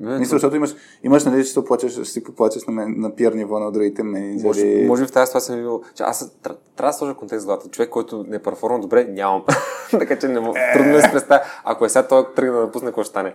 Не, 0.00 0.18
Мисля, 0.18 0.34
защото 0.34 0.56
имаш, 0.56 0.74
имаш 1.02 1.24
нали, 1.24 1.44
ще, 1.44 1.60
поплачеш, 1.60 1.92
ще 1.92 2.04
си 2.04 2.24
поплачеш 2.24 2.64
на, 2.64 2.88
на 2.88 3.14
пиар 3.14 3.32
ниво 3.32 3.58
на 3.58 3.72
другите 3.72 4.02
менеджери. 4.02 4.46
Може, 4.46 4.84
може 4.86 5.02
би 5.02 5.08
в 5.08 5.12
тази 5.12 5.26
ситуация 5.26 5.56
бил, 5.56 5.82
че 5.94 6.02
аз 6.02 6.32
трябва 6.42 6.58
да 6.90 6.92
сложа 6.92 7.14
контекст 7.14 7.42
в 7.42 7.46
главата. 7.46 7.68
Човек, 7.68 7.90
който 7.90 8.24
не 8.28 8.36
е 8.36 8.42
перформа 8.42 8.80
добре, 8.80 9.04
нямам. 9.04 9.44
така 9.90 10.18
че 10.18 10.28
не 10.28 10.40
мога. 10.40 10.60
Е. 10.60 10.72
Трудно 10.72 10.92
да 10.92 11.02
се 11.02 11.10
представя. 11.10 11.40
Ако 11.64 11.84
е 11.84 11.88
сега 11.88 12.06
той 12.08 12.34
тръгне 12.34 12.52
да 12.52 12.60
напусне, 12.60 12.86
какво 12.86 13.02
ще 13.02 13.10
стане? 13.10 13.34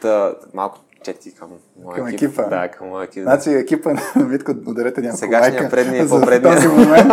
Та, 0.00 0.34
малко 0.54 0.78
чети 1.02 1.34
към 1.34 1.48
моя 1.84 1.96
към 1.96 2.06
екип. 2.06 2.22
екипа. 2.22 2.42
Да, 2.42 2.68
към 2.68 2.88
моя 2.88 3.04
екип. 3.04 3.22
Значи 3.22 3.50
екипа 3.50 3.90
на 3.90 4.24
Митко 4.26 4.52
ударете 4.66 5.00
някакво 5.00 5.18
Сегашния 5.18 5.70
предния, 5.70 6.08
по-предния. 6.08 6.54
този 6.54 6.68
момент. 6.68 7.12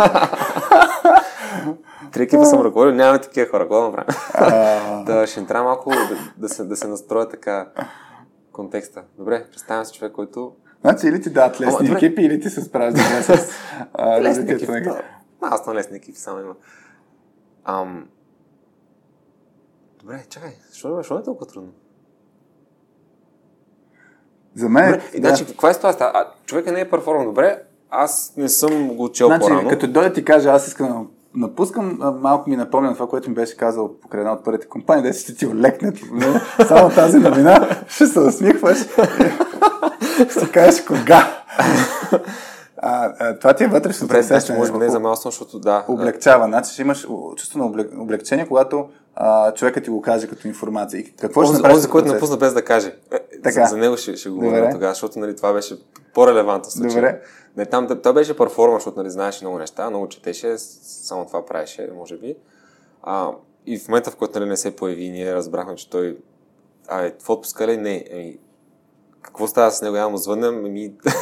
Три 2.12 2.22
екипа 2.22 2.44
съм 2.44 2.62
ръководил, 2.62 2.94
нямаме 2.94 3.20
такива 3.20 3.46
хора. 3.46 3.62
Какво 3.62 3.80
да 3.80 3.88
направим? 3.88 5.04
да, 5.04 5.26
ще 5.26 5.46
трябва 5.46 5.64
малко 5.64 5.90
да, 5.90 6.18
да, 6.36 6.48
се, 6.48 6.64
да 6.64 6.76
се 6.76 6.88
настроя 6.88 7.28
така 7.28 7.66
контекста. 8.58 9.04
Добре, 9.18 9.46
представям 9.50 9.84
се 9.84 9.92
човек, 9.92 10.12
който... 10.12 10.52
Значи 10.80 11.06
или 11.06 11.20
ти 11.20 11.30
дадат 11.30 11.60
лесни 11.60 11.88
Ама, 11.88 11.96
екипи, 11.96 12.22
или 12.22 12.40
ти 12.40 12.50
се 12.50 12.60
справиш 12.60 12.94
добре 12.94 13.22
с 13.22 13.52
лесни 14.20 14.52
екипи. 14.52 14.80
Да. 14.80 15.02
Аз 15.40 15.66
на 15.66 15.74
лесни 15.74 15.96
екипи 15.96 16.18
само 16.18 16.40
има. 16.40 16.54
Ам... 17.64 18.08
Добре, 20.00 20.24
чакай, 20.28 20.50
защо, 20.70 20.94
защо 20.94 21.18
е 21.18 21.22
толкова 21.22 21.46
трудно? 21.46 21.72
За 24.54 24.68
мен... 24.68 24.92
Добре, 24.92 25.20
да. 25.20 25.28
Значи, 25.28 25.46
каква 25.46 25.70
е 25.70 25.74
ситуацията? 25.74 26.12
А, 26.14 26.32
човека 26.46 26.72
не 26.72 26.80
е 26.80 26.90
перформан 26.90 27.26
добре, 27.26 27.62
аз 27.90 28.32
не 28.36 28.48
съм 28.48 28.96
го 28.96 29.12
чел 29.12 29.26
значи, 29.26 29.40
по-рано. 29.40 29.68
Като 29.68 29.86
дойде 29.86 30.12
ти 30.12 30.24
каже, 30.24 30.48
аз 30.48 30.66
искам 30.66 31.10
напускам, 31.34 31.98
малко 32.20 32.50
ми 32.50 32.56
напомня 32.56 32.94
това, 32.94 33.06
което 33.06 33.28
ми 33.28 33.34
беше 33.34 33.56
казал 33.56 34.00
покрай 34.00 34.20
една 34.20 34.32
от 34.32 34.44
първите 34.44 34.66
компании, 34.68 35.02
да 35.02 35.12
ще 35.12 35.34
ти 35.34 35.46
олекнат. 35.46 35.94
Само 36.66 36.90
тази 36.90 37.18
новина 37.18 37.68
ще 37.88 38.06
се 38.06 38.20
усмихваш. 38.20 38.78
ще 40.30 40.50
кажеш 40.52 40.84
кога. 40.84 41.44
А, 42.78 43.12
а, 43.18 43.38
това 43.38 43.54
ти 43.54 43.64
е 43.64 43.66
вътрешно 43.66 44.06
Добре, 44.06 44.22
значи, 44.22 44.52
може 44.52 44.72
би 44.72 44.78
не 44.78 44.86
е 44.86 44.88
за 44.88 45.00
малко, 45.00 45.20
защото 45.22 45.58
да. 45.58 45.84
Облегчава. 45.88 46.46
Значи 46.46 46.72
ще 46.72 46.82
имаш 46.82 47.06
чувство 47.36 47.58
на 47.58 47.84
облегчение, 47.98 48.48
когато 48.48 48.88
а, 49.14 49.54
човекът 49.54 49.84
ти 49.84 49.90
го 49.90 50.02
каже 50.02 50.28
като 50.28 50.48
информация. 50.48 51.00
И 51.00 51.16
какво 51.16 51.44
ще 51.44 51.52
направиш? 51.52 51.76
Онзи, 51.76 51.88
който 51.88 52.12
напусна 52.12 52.36
без 52.36 52.54
да 52.54 52.64
каже. 52.64 52.94
Е, 53.10 53.18
така. 53.42 53.64
За, 53.64 53.70
за 53.70 53.76
него 53.76 53.96
ще, 53.96 54.16
ще 54.16 54.28
говоря 54.28 54.70
тогава, 54.72 54.92
защото 54.92 55.18
нали, 55.18 55.36
това 55.36 55.52
беше 55.52 55.78
по-релевантно 56.14 56.70
случай. 56.70 56.94
Добре. 56.94 57.20
Не, 57.56 57.66
там 57.66 57.88
той 58.02 58.12
беше 58.12 58.36
перформанс, 58.36 58.82
защото 58.82 59.00
нали, 59.00 59.10
знаеше 59.10 59.44
много 59.44 59.58
неща, 59.58 59.90
много 59.90 60.08
четеше, 60.08 60.58
само 60.58 61.26
това 61.26 61.46
правеше, 61.46 61.90
може 61.96 62.16
би. 62.16 62.36
А, 63.02 63.30
и 63.66 63.78
в 63.78 63.88
момента, 63.88 64.10
в 64.10 64.16
който 64.16 64.38
нали, 64.38 64.48
не 64.48 64.56
се 64.56 64.76
появи, 64.76 65.10
ние 65.10 65.34
разбрахме, 65.34 65.74
че 65.74 65.90
той 65.90 66.16
Абе, 66.88 67.14
в 67.20 67.30
отпуска 67.30 67.66
ли? 67.66 67.76
Не. 67.76 68.04
Еми, 68.10 68.38
какво 69.22 69.46
става 69.46 69.70
с 69.70 69.82
него? 69.82 69.96
Я 69.96 70.08
му 70.08 70.16
звъннем. 70.16 70.66
Еми, 70.66 70.88
да. 70.88 71.12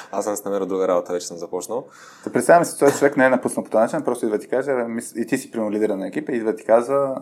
аз 0.12 0.24
съм 0.24 0.36
с 0.36 0.44
намерил 0.44 0.66
друга 0.66 0.88
работа, 0.88 1.12
вече 1.12 1.26
съм 1.26 1.36
започнал. 1.36 1.86
Да 2.24 2.32
представяме 2.32 2.64
си, 2.64 2.78
този 2.78 2.98
човек 2.98 3.16
не 3.16 3.24
е 3.24 3.28
напуснал 3.28 3.64
по 3.64 3.70
този 3.70 3.82
начин, 3.82 4.02
просто 4.02 4.26
идва 4.26 4.38
ти 4.38 4.48
каже, 4.48 4.72
и 5.16 5.26
ти 5.26 5.38
си 5.38 5.50
прямо 5.50 5.72
лидера 5.72 5.96
на 5.96 6.08
екипа, 6.08 6.32
идва 6.32 6.56
ти 6.56 6.64
казва, 6.64 7.20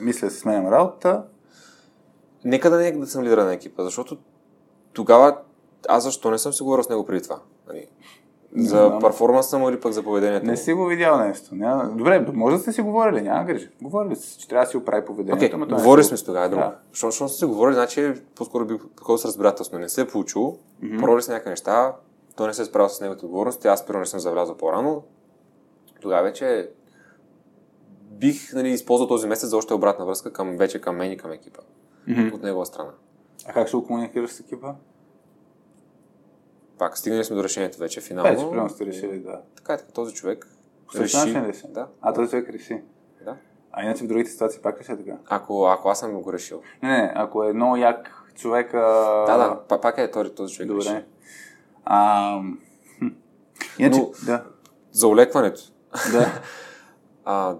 мисля 0.00 0.30
си 0.30 0.38
сменям 0.38 0.68
работа, 0.68 1.22
нека 2.44 2.70
да 2.70 2.76
не 2.76 2.92
да 2.92 3.06
съм 3.06 3.22
лидера 3.22 3.44
на 3.44 3.54
екипа, 3.54 3.84
защото 3.84 4.18
тогава 4.92 5.38
аз 5.88 6.02
защо 6.02 6.30
не 6.30 6.38
съм 6.38 6.52
си 6.52 6.62
говорил 6.62 6.84
с 6.84 6.88
него 6.88 7.06
преди 7.06 7.22
това? 7.22 7.40
Нали? 7.68 7.88
За 8.56 8.86
знам. 8.86 9.00
перформанса 9.00 9.58
му 9.58 9.70
или 9.70 9.80
пък 9.80 9.92
за 9.92 10.02
поведението 10.02 10.46
Не 10.46 10.56
си 10.56 10.72
го 10.72 10.86
видял 10.86 11.18
нещо. 11.18 11.54
Няма... 11.54 11.90
Добре, 11.90 12.26
може 12.32 12.56
да 12.56 12.62
сте 12.62 12.72
си 12.72 12.82
говорили, 12.82 13.22
няма 13.22 13.44
грижа. 13.44 13.68
Говорили 13.82 14.16
сте 14.16 14.38
че 14.38 14.48
трябва 14.48 14.64
да 14.64 14.70
си 14.70 14.76
оправи 14.76 15.04
поведението. 15.04 15.46
Окей, 15.46 15.50
ама 15.54 15.66
не 15.66 15.72
говорили 15.74 16.04
се- 16.04 16.08
сме 16.08 16.16
с 16.16 16.24
тогава, 16.24 16.46
е 16.46 16.48
друго. 16.48 16.62
Да. 16.62 16.76
Защото, 16.92 17.10
защото 17.10 17.28
сте 17.28 17.38
си 17.38 17.44
говорили, 17.44 17.74
значи 17.74 18.12
по-скоро 18.36 18.66
би 18.66 18.78
с 19.16 19.24
разбирателство. 19.24 19.78
Не 19.78 19.88
се 19.88 20.00
е 20.00 20.06
получило, 20.06 20.56
mm-hmm. 20.84 21.00
пробвали 21.00 21.22
с 21.22 21.28
някакви 21.28 21.50
неща, 21.50 21.92
той 22.36 22.46
не 22.46 22.54
се 22.54 22.62
е 22.62 22.64
справил 22.64 22.88
с 22.88 23.00
неговите 23.00 23.24
отговорности, 23.24 23.68
аз 23.68 23.86
първо 23.86 24.00
не 24.00 24.06
съм 24.06 24.20
завлязал 24.20 24.56
по-рано. 24.56 25.02
Тогава 26.00 26.22
вече 26.22 26.70
бих 28.10 28.52
нали, 28.52 28.68
използвал 28.68 29.08
този 29.08 29.28
месец 29.28 29.50
за 29.50 29.56
още 29.56 29.74
обратна 29.74 30.06
връзка 30.06 30.32
към, 30.32 30.56
вече 30.56 30.80
към 30.80 30.96
мен 30.96 31.12
и 31.12 31.16
към 31.16 31.32
екипа. 31.32 31.60
Мгм. 32.08 32.34
От 32.34 32.42
негова 32.42 32.66
страна. 32.66 32.90
А 33.46 33.52
как 33.52 33.68
ще 33.68 33.76
го 33.76 33.86
комуникираш 33.86 34.30
с 34.30 34.40
екипа? 34.40 34.74
Пак, 36.78 36.98
стигнали 36.98 37.24
сме 37.24 37.36
до 37.36 37.44
решението 37.44 37.78
вече, 37.78 38.00
финално. 38.00 38.30
Вече, 38.30 38.48
примерно 38.48 38.70
сте 38.70 38.86
решили 38.86 39.18
да. 39.18 39.40
Така 39.56 39.72
е, 39.74 39.76
така, 39.76 39.92
този 39.92 40.14
човек 40.14 40.46
По 40.86 40.98
ли 40.98 41.02
реши? 41.02 41.32
Да, 41.68 41.86
А, 42.00 42.12
този 42.12 42.30
човек 42.30 42.48
реши. 42.48 42.82
да. 43.24 43.36
А 43.72 43.82
иначе 43.82 44.04
в 44.04 44.08
другите 44.08 44.30
ситуации 44.30 44.60
пак 44.62 44.80
ли 44.80 44.84
ще 44.84 44.92
е 44.92 44.96
така? 44.96 45.16
Ако, 45.26 45.66
ако 45.66 45.88
аз 45.88 45.98
съм 45.98 46.22
го 46.22 46.32
решил. 46.32 46.62
Не, 46.82 46.88
не, 46.88 47.12
ако 47.16 47.44
е 47.44 47.52
много 47.52 47.76
як 47.76 48.10
човека... 48.34 48.78
Да, 49.26 49.36
да, 49.38 49.60
па- 49.68 49.80
пак 49.80 49.98
е 49.98 50.10
този, 50.10 50.30
този 50.30 50.54
човек 50.54 50.70
реши. 50.70 50.88
Добре. 50.88 51.04
А, 51.84 52.40
хм. 52.98 53.06
Иначе, 53.78 54.00
Но- 54.00 54.10
да. 54.26 54.44
За 54.92 55.08
олекването. 55.08 55.60
да. 56.12 56.26
А, 57.26 57.56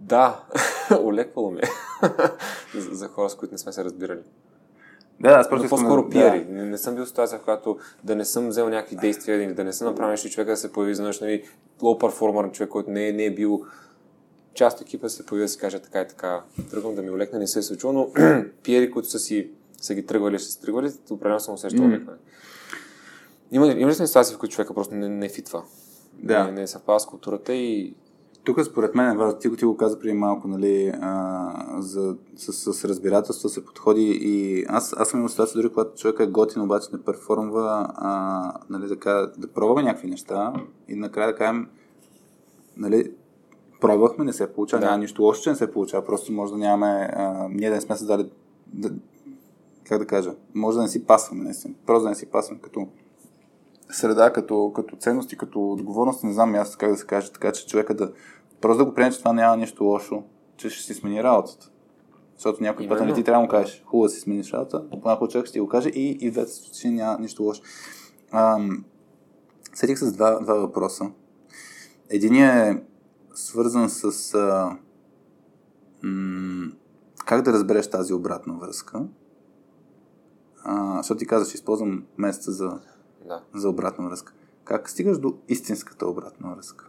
да, 0.00 0.40
олеквало 1.00 1.50
ме. 1.50 1.60
за, 2.74 2.94
за 2.94 3.08
хора, 3.08 3.30
с 3.30 3.34
които 3.34 3.54
не 3.54 3.58
сме 3.58 3.72
се 3.72 3.84
разбирали. 3.84 4.20
Да, 5.22 5.28
аз 5.28 5.48
просто 5.48 5.68
по-скоро 5.68 6.02
да- 6.02 6.08
пиари. 6.10 6.46
Не, 6.50 6.64
не 6.64 6.78
съм 6.78 6.94
бил 6.94 7.04
в 7.04 7.08
ситуация, 7.08 7.38
в 7.38 7.42
която 7.42 7.78
да 8.04 8.16
не 8.16 8.24
съм 8.24 8.48
взел 8.48 8.68
някакви 8.68 8.96
действия 8.96 9.42
или 9.42 9.54
да 9.54 9.64
не 9.64 9.72
съм 9.72 9.86
направил 9.88 10.10
нещо 10.10 10.30
човека 10.30 10.50
да 10.50 10.56
се 10.56 10.72
появи 10.72 10.92
изведнъж, 10.92 11.20
нали, 11.20 11.44
лоу 11.82 11.98
перформер, 11.98 12.50
човек, 12.50 12.70
който 12.70 12.90
не, 12.90 13.08
е- 13.08 13.12
не 13.12 13.24
е 13.24 13.34
бил 13.34 13.64
част 14.54 14.80
от 14.80 14.86
екипа, 14.86 15.08
се 15.08 15.26
появи 15.26 15.44
да 15.44 15.48
си 15.48 15.58
каже 15.58 15.78
така 15.78 16.00
и 16.00 16.08
така. 16.08 16.42
Тръгвам 16.70 16.94
да 16.94 17.02
ми 17.02 17.10
олекне, 17.10 17.38
не 17.38 17.46
се 17.46 17.58
е 17.58 17.62
случило, 17.62 17.92
но 17.92 18.08
пиери, 18.62 18.90
които 18.90 19.08
са 19.08 19.18
си 19.18 19.50
са 19.80 19.94
ги 19.94 20.06
тръгвали, 20.06 20.38
ще 20.38 20.48
се 20.52 20.60
тръгвали, 20.60 20.90
определено 21.10 21.40
съм 21.40 21.54
усещал 21.54 21.84
олекване. 21.84 22.18
Има, 23.52 23.66
има 23.66 23.90
ли 23.90 23.94
ситуации, 23.94 24.34
в 24.34 24.38
които 24.38 24.54
човека 24.54 24.74
просто 24.74 24.94
не, 24.94 25.08
не 25.08 25.28
фитва? 25.28 25.62
Да. 26.12 26.44
Не, 26.44 26.52
не 26.52 26.66
съвпада 26.66 27.00
с 27.00 27.06
културата 27.06 27.54
и 27.54 27.94
Тук 28.44 28.64
според 28.64 28.94
мен, 28.94 29.34
ти, 29.40 29.48
го- 29.48 29.56
ти 29.56 29.64
го 29.64 29.76
каза 29.76 29.98
преди 29.98 30.14
малко, 30.14 30.48
нали, 30.48 30.92
а, 31.00 31.50
за, 31.78 32.16
с, 32.36 32.72
с 32.74 32.84
разбирателство 32.84 33.48
се 33.48 33.64
подходи 33.64 34.18
и 34.22 34.64
аз, 34.68 34.94
аз 34.98 35.08
съм 35.08 35.20
имал 35.20 35.28
ситуация, 35.28 35.62
дори 35.62 35.72
когато 35.72 35.94
човек 35.94 36.20
е 36.20 36.26
готин, 36.26 36.62
обаче 36.62 36.88
не 36.92 37.02
перформва, 37.02 37.88
а, 37.94 38.52
нали, 38.70 38.88
да, 38.88 38.96
кажа, 38.96 39.30
да 39.38 39.48
пробваме 39.48 39.82
някакви 39.82 40.08
неща 40.08 40.52
и 40.88 40.94
накрая 40.94 41.28
да 41.28 41.36
кажем, 41.36 41.68
нали, 42.76 43.12
пробвахме, 43.80 44.24
не 44.24 44.32
се 44.32 44.52
получава, 44.52 44.80
Да. 44.80 44.86
няма 44.86 44.98
нищо 44.98 45.22
лошо, 45.22 45.42
че 45.42 45.50
не 45.50 45.56
се 45.56 45.72
получава, 45.72 46.04
просто 46.04 46.32
може 46.32 46.52
да 46.52 46.58
нямаме, 46.58 47.10
а, 47.12 47.48
ние 47.50 47.68
да 47.68 47.74
не 47.74 47.80
сме 47.80 47.96
създали, 47.96 48.30
да, 48.66 48.90
как 49.84 49.98
да 49.98 50.06
кажа, 50.06 50.34
може 50.54 50.76
да 50.76 50.82
не 50.82 50.88
си 50.88 51.06
пасваме, 51.06 51.44
наистина, 51.44 51.74
просто 51.86 52.02
да 52.02 52.08
не 52.08 52.14
си 52.14 52.26
пасваме 52.26 52.60
като 52.60 52.88
среда, 53.92 54.32
като, 54.32 54.72
като 54.74 54.96
ценности, 54.96 55.36
като 55.36 55.72
отговорност, 55.72 56.24
не 56.24 56.32
знам 56.32 56.54
и 56.54 56.58
аз 56.58 56.76
как 56.76 56.90
да 56.90 56.96
се 56.96 57.06
каже, 57.06 57.32
така 57.32 57.52
че 57.52 57.66
човека 57.66 57.94
да 57.94 58.12
просто 58.60 58.78
да 58.78 58.84
го 58.84 58.94
приеме, 58.94 59.12
че 59.12 59.18
това 59.18 59.32
няма 59.32 59.56
нищо 59.56 59.84
лошо, 59.84 60.22
че 60.56 60.70
ще 60.70 60.84
си 60.84 60.94
смени 60.94 61.22
работата. 61.22 61.70
Защото 62.34 62.62
някой 62.62 62.88
път 62.88 63.00
нали, 63.00 63.14
ти 63.14 63.24
трябва 63.24 63.40
да 63.40 63.42
му 63.42 63.48
кажеш, 63.48 63.82
хубаво 63.86 64.08
си 64.08 64.20
смениш 64.20 64.52
работа, 64.52 64.84
понякога 65.02 65.30
човек 65.30 65.46
ще 65.46 65.52
ти 65.52 65.60
го 65.60 65.68
каже 65.68 65.88
и, 65.88 66.18
и 66.20 66.30
двете 66.30 66.52
случаи 66.52 66.90
няма 66.90 67.18
нищо 67.18 67.42
лошо. 67.42 67.62
Ам, 68.32 68.84
Сетих 69.74 69.98
с 69.98 70.12
два, 70.12 70.40
два 70.40 70.54
въпроса. 70.54 71.10
Единият 72.10 72.76
е 72.76 72.82
свързан 73.34 73.90
с 73.90 74.34
а, 74.34 74.76
м- 76.02 76.72
как 77.26 77.42
да 77.42 77.52
разбереш 77.52 77.90
тази 77.90 78.14
обратна 78.14 78.54
връзка. 78.54 79.04
А, 80.64 80.96
защото 80.96 81.18
ти 81.18 81.26
казваш, 81.26 81.54
използвам 81.54 82.04
месеца 82.18 82.52
за 82.52 82.80
да. 83.32 83.58
за 83.60 83.68
обратна 83.68 84.08
връзка. 84.08 84.32
Как 84.64 84.90
стигаш 84.90 85.18
до 85.18 85.34
истинската 85.48 86.06
обратна 86.06 86.54
връзка? 86.54 86.88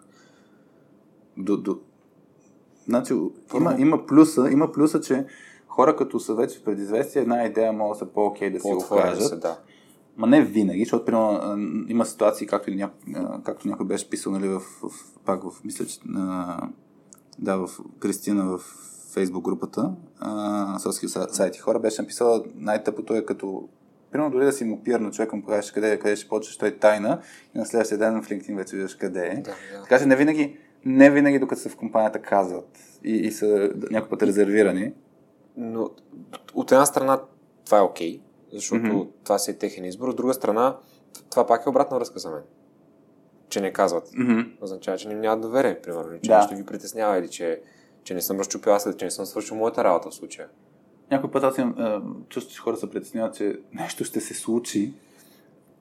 До, 1.38 1.58
до... 1.58 1.80
Значи, 2.86 3.14
има, 3.56 3.76
има, 3.80 4.06
плюса, 4.06 4.50
има 4.52 4.72
плюса, 4.72 5.02
че 5.02 5.26
хора 5.68 5.96
като 5.96 6.20
са 6.20 6.36
вече 6.36 6.60
в 6.60 6.64
предизвестие, 6.64 7.22
една 7.22 7.46
идея 7.46 7.74
могат 7.74 7.96
да 7.96 8.00
са 8.00 8.12
по-окей 8.12 8.52
да 8.52 8.60
си 8.60 8.72
го 8.72 8.86
кажат. 8.90 9.28
се, 9.28 9.36
да. 9.36 9.60
Ма 10.18 10.28
не 10.28 10.42
винаги, 10.46 10.80
защото 10.80 11.12
а, 11.12 11.56
има 11.88 12.06
ситуации, 12.06 12.48
както, 12.48 12.72
ня... 12.72 12.90
както 13.44 13.68
някой 13.68 13.86
беше 13.86 14.10
писал, 14.10 14.32
нали, 14.32 14.48
в, 14.48 14.60
в, 14.60 14.90
пак 15.26 15.44
в, 15.44 15.64
мисля, 15.64 15.86
че, 15.86 16.00
а, 16.16 16.58
да, 17.40 17.58
в 17.58 17.80
Кристина 18.00 18.46
в 18.46 18.60
фейсбук 19.14 19.44
групата, 19.44 19.94
а, 20.20 20.80
селски 20.80 21.08
са- 21.08 21.28
сайти 21.32 21.60
хора, 21.60 21.80
беше 21.80 22.02
написала 22.02 22.44
най-тъпото 22.56 23.16
е 23.16 23.26
като 23.26 23.70
Примерно 24.14 24.32
дори 24.32 24.46
да 24.46 24.52
си 24.52 24.66
му 24.66 24.84
пиер 24.84 25.00
на 25.00 25.12
човека 25.12 25.36
му 25.36 25.46
кажеш 25.46 25.72
къде, 25.72 26.00
къде 26.00 26.16
ще 26.16 26.30
почнеш, 26.30 26.58
той 26.58 26.70
е 26.70 26.78
тайна 26.78 27.22
и 27.56 27.58
на 27.58 27.66
следващия 27.66 27.98
ден 27.98 28.22
в 28.22 28.30
LinkedIn 28.30 28.56
вече 28.56 28.76
виждаш 28.76 28.96
къде 28.96 29.28
е. 29.28 29.36
Да, 29.36 29.42
да. 29.42 29.82
Така 29.82 30.00
че 30.00 30.06
не 30.06 30.16
винаги, 30.16 30.58
не 30.86 31.10
винаги 31.12 31.40
докато 31.40 31.62
са 31.62 31.70
в 31.70 31.76
компанията 31.76 32.22
казват 32.22 32.80
и, 33.04 33.16
и 33.16 33.32
са 33.32 33.72
някой 33.92 34.10
път 34.10 34.24
резервирани. 34.24 34.94
Но 35.58 35.90
от 36.54 36.72
една 36.72 36.86
страна 36.86 37.22
това 37.66 37.78
е 37.78 37.82
окей, 37.82 38.22
защото 38.54 38.86
Мгм. 38.86 38.96
mm-hmm. 38.98 39.08
това 39.24 39.40
си 39.40 39.52
е 39.52 39.58
техен 39.58 39.86
избор. 39.86 40.08
От 40.08 40.16
друга 40.16 40.34
страна, 40.34 40.78
това 41.32 41.48
пак 41.48 41.66
е 41.66 41.70
обратна 41.70 41.98
връзка 41.98 42.20
за 42.20 42.30
мен. 42.30 42.42
Че 43.50 43.62
не 43.62 43.74
казват. 43.74 44.10
Mm-hmm. 44.10 44.62
Означава, 44.62 44.98
че 44.98 45.08
не 45.08 45.16
нямат 45.16 45.42
доверие, 45.42 45.82
примерно. 45.82 46.20
Че 46.22 46.30
Да. 46.30 46.38
нещо 46.38 46.56
ги 46.56 46.66
притеснява 46.66 47.18
или 47.18 47.30
че, 47.30 47.62
че 48.04 48.14
не 48.14 48.22
съм 48.22 48.40
разчупил 48.40 48.74
аз, 48.74 48.86
или 48.86 48.98
че 48.98 49.06
не 49.06 49.12
съм 49.12 49.26
свършил 49.26 49.58
моята 49.58 49.84
работа 49.84 50.10
в 50.10 50.14
случая. 50.16 50.48
Някой 51.14 51.32
път 51.32 51.44
аз 51.44 51.58
имам 51.58 52.24
чувство, 52.30 52.54
че 52.54 52.62
хора 52.62 52.78
се 52.78 52.90
притесняват, 52.90 53.36
че 53.36 53.60
нещо 53.74 54.04
ще 54.04 54.22
се 54.22 54.34
случи 54.34 54.94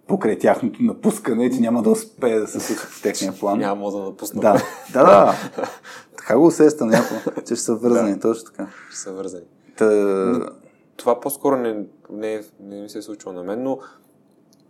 покрай 0.06 0.38
тяхното 0.38 0.82
напускане, 0.82 1.50
че 1.50 1.60
няма 1.60 1.82
да 1.82 1.90
успее 1.90 2.38
да 2.38 2.46
се 2.46 2.60
случи 2.60 2.80
в 2.80 3.02
техния 3.02 3.32
план. 3.38 3.58
Няма 3.58 3.90
да 3.90 3.98
напусна. 3.98 4.40
Да, 4.40 4.62
да, 4.92 5.04
да. 5.04 5.34
Така 6.16 6.38
го 6.38 6.46
усещам 6.46 6.88
някакво, 6.88 7.30
че 7.40 7.54
ще 7.54 7.56
са 7.56 7.74
вързани, 7.74 8.20
точно 8.20 8.44
така. 8.44 8.68
Ще 8.90 8.98
са 8.98 9.12
вързани. 9.12 9.44
Та... 9.76 10.50
Това 10.96 11.20
по-скоро 11.20 11.56
не, 11.56 11.86
не, 12.10 12.42
не 12.60 12.80
ми 12.80 12.88
се 12.88 12.98
е 12.98 13.02
случило 13.02 13.32
на 13.32 13.42
мен, 13.42 13.62
но 13.62 13.78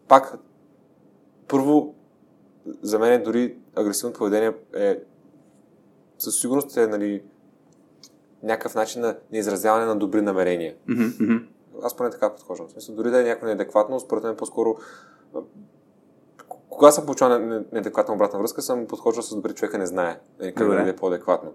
пак, 0.08 0.38
първо, 1.48 1.94
за 2.82 2.98
мен 2.98 3.22
дори 3.22 3.56
агресивното 3.76 4.18
поведение 4.18 4.52
е 4.76 4.98
със 6.18 6.40
сигурност 6.40 6.76
е 6.76 6.86
нали, 6.86 7.22
някакъв 8.42 8.74
начин 8.74 9.00
на, 9.00 9.16
на 9.32 9.38
изразяване 9.38 9.86
на 9.86 9.96
добри 9.96 10.22
намерения. 10.22 10.74
Мгм. 10.88 11.36
Аз 11.82 11.96
поне 11.96 12.10
така 12.10 12.34
подхождам. 12.34 12.68
В 12.68 12.70
смисъл, 12.70 12.94
дори 12.94 13.10
да 13.10 13.20
е 13.20 13.24
някакво 13.24 13.46
неадекватно, 13.46 14.00
според 14.00 14.24
мен 14.24 14.36
по-скоро 14.36 14.76
кога 16.68 16.90
съм 16.90 17.06
получавал 17.06 17.38
не- 17.38 17.46
не- 17.46 17.64
неадекватна 17.72 18.14
обратна 18.14 18.38
връзка, 18.38 18.62
съм 18.62 18.86
подхождал 18.86 19.22
с 19.22 19.34
добри 19.34 19.52
човека 19.54 19.78
не 19.78 19.86
знае 19.86 20.20
нали, 20.40 20.52
Добре. 20.52 20.74
да 20.74 20.76
даде 20.76 20.96
по-адекватно. 20.96 21.52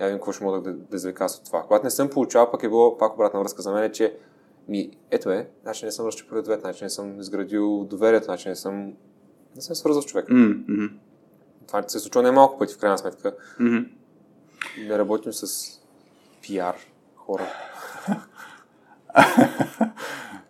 Я 0.00 0.06
видим 0.06 0.18
какво 0.18 0.32
ще 0.32 0.44
мога 0.44 0.60
да, 0.60 0.72
да 0.72 0.96
извлека 0.96 1.24
от 1.24 1.44
това. 1.44 1.62
Когато 1.62 1.84
не 1.84 1.90
съм 1.90 2.10
получавал, 2.10 2.50
пък 2.50 2.62
е 2.62 2.68
било 2.68 2.98
пак 2.98 3.14
обратна 3.14 3.40
връзка 3.40 3.62
за 3.62 3.72
мен, 3.72 3.92
че 3.92 4.16
ми, 4.68 4.90
ето 5.10 5.30
е, 5.30 5.48
значи 5.62 5.84
не 5.84 5.92
съм 5.92 6.06
разчупил 6.06 6.38
ответ, 6.38 6.60
значи 6.60 6.84
не 6.84 6.90
съм 6.90 7.20
изградил 7.20 7.84
доверието, 7.84 8.24
значи 8.24 8.48
не 8.48 8.56
съм, 8.56 8.92
не 9.56 9.62
съм 9.62 9.76
свързал 9.76 10.02
с 10.02 10.06
човека. 10.06 10.34
Мгм, 10.34 10.84
Това 11.66 11.82
се 11.88 11.98
случва 11.98 12.22
не 12.22 12.30
малко 12.30 12.58
пъти, 12.58 12.74
в 12.74 12.78
крайна 12.78 12.98
сметка. 12.98 13.36
мгм. 13.60 13.78
Не 14.88 14.98
работим 14.98 15.32
с 15.32 15.68
пиар 16.42 16.76
хора. 17.16 17.46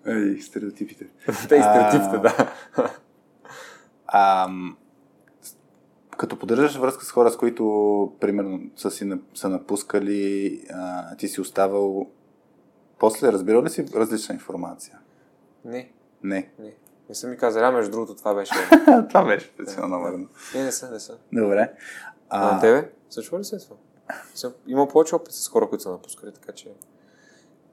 Ей, 0.06 0.40
стереотипите. 0.40 1.06
Те 1.48 1.56
и 1.56 1.62
стереотипите, 1.62 2.18
да. 2.18 2.52
А, 4.06 4.48
като 6.18 6.38
поддържаш 6.38 6.76
връзка 6.76 7.04
с 7.04 7.10
хора, 7.10 7.30
с 7.30 7.36
които, 7.36 8.12
примерно, 8.20 8.60
са, 8.76 8.90
си, 8.90 9.12
са 9.34 9.48
напускали, 9.48 10.60
а, 10.70 11.16
ти 11.16 11.28
си 11.28 11.40
оставал, 11.40 12.10
после 12.98 13.32
разбирал 13.32 13.62
ли 13.62 13.70
си 13.70 13.86
различна 13.94 14.34
информация? 14.34 14.98
Не, 15.64 15.92
Не. 16.22 16.50
не. 16.58 16.74
Не 17.08 17.14
съм 17.14 17.30
ми 17.30 17.36
казали, 17.36 17.64
а 17.64 17.70
между 17.70 17.90
другото 17.90 18.14
това 18.16 18.34
беше. 18.34 18.54
Това 19.08 19.24
беше 19.24 19.46
специално. 19.46 20.28
Не, 20.54 20.64
не 20.64 20.72
са, 20.72 20.90
не 20.90 21.00
са. 21.00 21.18
Добре. 21.32 21.72
А, 22.28 22.48
А, 22.48 22.54
на 22.54 22.60
тебе? 22.60 22.92
Случва 23.10 23.38
ли 23.38 23.44
се 23.44 23.58
това? 23.58 23.76
Съм 24.34 24.52
имал 24.66 24.88
повече 24.88 25.14
опит 25.14 25.34
с 25.34 25.48
хора, 25.48 25.68
които 25.68 25.82
са 25.82 25.90
напускали, 25.90 26.32
така 26.32 26.52
че... 26.52 26.68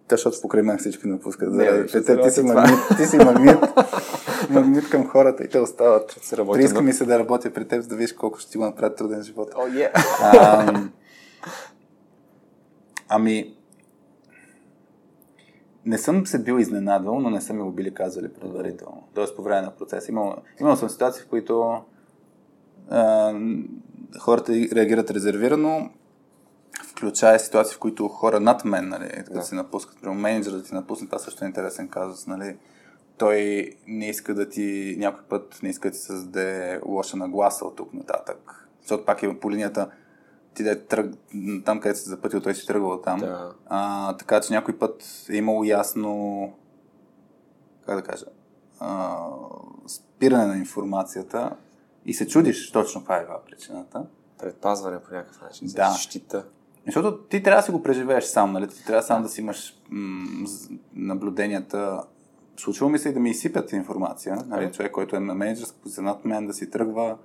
Те, 0.07 0.16
защото 0.16 0.38
покрай 0.41 0.64
мен 0.64 0.78
всички 0.78 1.07
напускат. 1.07 1.53
Не, 1.53 1.88
ще 1.88 2.03
те, 2.03 2.22
ти, 2.22 2.32
си 2.32 2.44
магнит, 2.44 2.80
ти 2.98 3.06
си 3.06 3.18
магнит, 3.18 3.57
магнит 4.49 4.90
към 4.90 5.07
хората 5.07 5.44
и 5.44 5.49
те 5.49 5.60
остават. 5.60 6.11
се 6.22 6.36
Прииска 6.36 6.76
но- 6.76 6.82
ми 6.82 6.94
се 6.94 7.06
да 7.06 7.20
работя 7.20 7.53
при 7.53 7.68
теб, 7.68 7.82
за 7.82 7.88
да 7.88 7.95
видиш 7.95 8.14
колко 8.14 8.40
ще 8.40 8.52
ти 8.52 8.57
го 8.57 8.64
направят 8.64 8.98
труден 8.98 9.24
живот. 9.24 9.53
О, 9.56 9.68
е! 9.68 9.91
Ам, 10.34 10.91
ами, 13.10 13.57
не 15.86 15.98
съм 15.98 16.28
се 16.28 16.44
бил 16.44 16.60
изненадвал, 16.60 17.20
но 17.20 17.30
не 17.30 17.41
са 17.41 17.53
ми 17.53 17.61
го 17.61 17.72
били 17.72 17.94
казали 17.94 18.34
предварително. 18.34 19.03
Тоест 19.14 19.36
по 19.36 19.44
време 19.44 19.61
на 19.61 19.72
процеса. 19.72 20.11
Имал, 20.11 20.36
имал 20.60 20.76
съм 20.76 20.90
ситуации, 20.90 21.24
в 21.24 21.28
които 21.28 21.82
а, 22.90 23.34
хората 24.20 24.53
реагират 24.53 25.11
резервирано, 25.11 25.90
включая 27.00 27.40
ситуации, 27.40 27.76
в 27.76 27.80
които 27.80 28.08
хора 28.08 28.40
над 28.40 28.66
мен, 28.66 28.90
нали, 28.90 29.10
като 29.10 29.34
да. 29.34 29.42
се 29.42 29.56
напускат, 29.56 30.00
примерно 30.02 30.22
менеджер 30.22 30.52
да 30.52 30.64
ти 30.64 30.74
напусне, 30.74 31.08
това 31.08 31.20
също 31.20 31.46
е 31.46 31.48
интересен 31.48 31.88
казус, 31.88 32.28
нали, 32.28 32.58
той 33.18 33.66
не 33.88 34.10
иска 34.10 34.34
да 34.34 34.50
ти, 34.50 34.96
някой 35.00 35.24
път 35.24 35.60
не 35.64 35.70
иска 35.70 35.90
да 35.90 35.94
ти 35.94 36.00
създаде 36.00 36.80
лоша 36.86 37.18
нагласа 37.18 37.66
от 37.66 37.76
тук 37.76 37.94
нататък. 37.94 38.70
Защото 38.82 39.06
пак 39.06 39.24
има 39.24 39.40
по 39.40 39.52
линията, 39.52 39.92
ти 40.54 40.64
да 40.64 40.72
е 40.72 40.80
тръг... 40.80 41.14
там, 41.66 41.80
където 41.80 42.00
се 42.00 42.10
запътил, 42.10 42.42
той 42.42 42.56
си 42.56 42.68
тръгвал 42.68 43.02
там. 43.02 43.20
Да. 43.20 43.54
А, 43.66 44.18
така 44.18 44.42
че 44.42 44.54
някой 44.54 44.80
път 44.80 45.26
е 45.30 45.36
имало 45.36 45.64
ясно, 45.64 46.54
как 47.86 47.96
да 47.96 48.02
кажа, 48.02 48.26
а, 48.80 49.18
спиране 49.88 50.46
на 50.46 50.58
информацията 50.58 51.56
и 52.06 52.14
се 52.14 52.28
чудиш 52.28 52.72
точно 52.72 53.02
каква 53.02 53.18
е 53.18 53.26
това 53.26 53.42
причината. 53.46 54.06
Предпазване 54.40 55.00
по 55.00 55.14
някакъв 55.14 55.42
начин, 55.42 55.68
да. 55.68 55.90
защита. 55.90 56.46
Защото 56.85 57.18
ти 57.18 57.43
трябва 57.43 57.61
да 57.61 57.65
си 57.65 57.72
го 57.72 57.84
преживееш 57.84 58.23
сам, 58.23 58.53
нали? 58.53 58.68
Ти 58.68 58.85
трябва 58.85 59.03
сам 59.03 59.23
да 59.23 59.30
си 59.30 59.41
имаш 59.41 59.81
м- 59.89 60.47
наблюденията. 60.95 62.03
Случва 62.57 62.89
ми 62.89 62.99
се 62.99 63.10
и 63.10 63.14
да 63.14 63.19
ми 63.19 63.30
изсипят 63.30 63.72
информация. 63.72 64.38
Нали? 64.45 64.72
Човек, 64.72 64.91
който 64.91 65.15
е 65.15 65.19
на 65.19 65.35
менеджерска 65.35 65.77
позиция 65.84 66.03
над 66.03 66.26
мен, 66.26 66.47
да 66.47 66.53
си 66.53 66.69
тръгва 66.69 67.18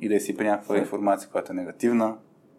и 0.00 0.08
да 0.08 0.14
изсипе 0.14 0.44
някаква 0.44 0.78
информация, 0.78 1.28
която 1.30 1.52
е 1.52 1.54
негативна 1.54 2.14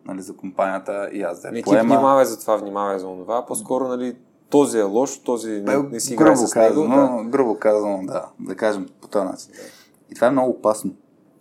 нали, 0.06 0.22
за 0.22 0.36
компанията 0.36 1.10
и 1.14 1.22
аз 1.22 1.42
да 1.42 1.52
не 1.52 1.62
поема. 1.62 1.84
Не 1.84 1.96
внимавай 1.96 2.26
за 2.26 2.40
това, 2.40 2.56
внимавай 2.56 3.00
за 3.00 3.06
това. 3.06 3.46
По-скоро, 3.46 3.88
нали, 3.88 4.16
този 4.50 4.80
е 4.80 4.84
лош, 4.84 5.20
този 5.20 5.52
не, 5.52 5.78
не 5.78 6.00
си 6.00 6.14
играе 6.14 6.36
с 6.36 6.56
него. 6.56 6.88
Да. 6.88 7.24
Грубо 7.26 7.60
казано, 7.60 8.00
да. 8.04 8.26
Да 8.40 8.56
кажем 8.56 8.88
по 9.02 9.08
този 9.08 9.26
начин. 9.26 9.52
Да. 9.56 9.62
И 10.12 10.16
това 10.16 10.28
е 10.28 10.32
много 10.32 10.52
опасно. 10.52 10.92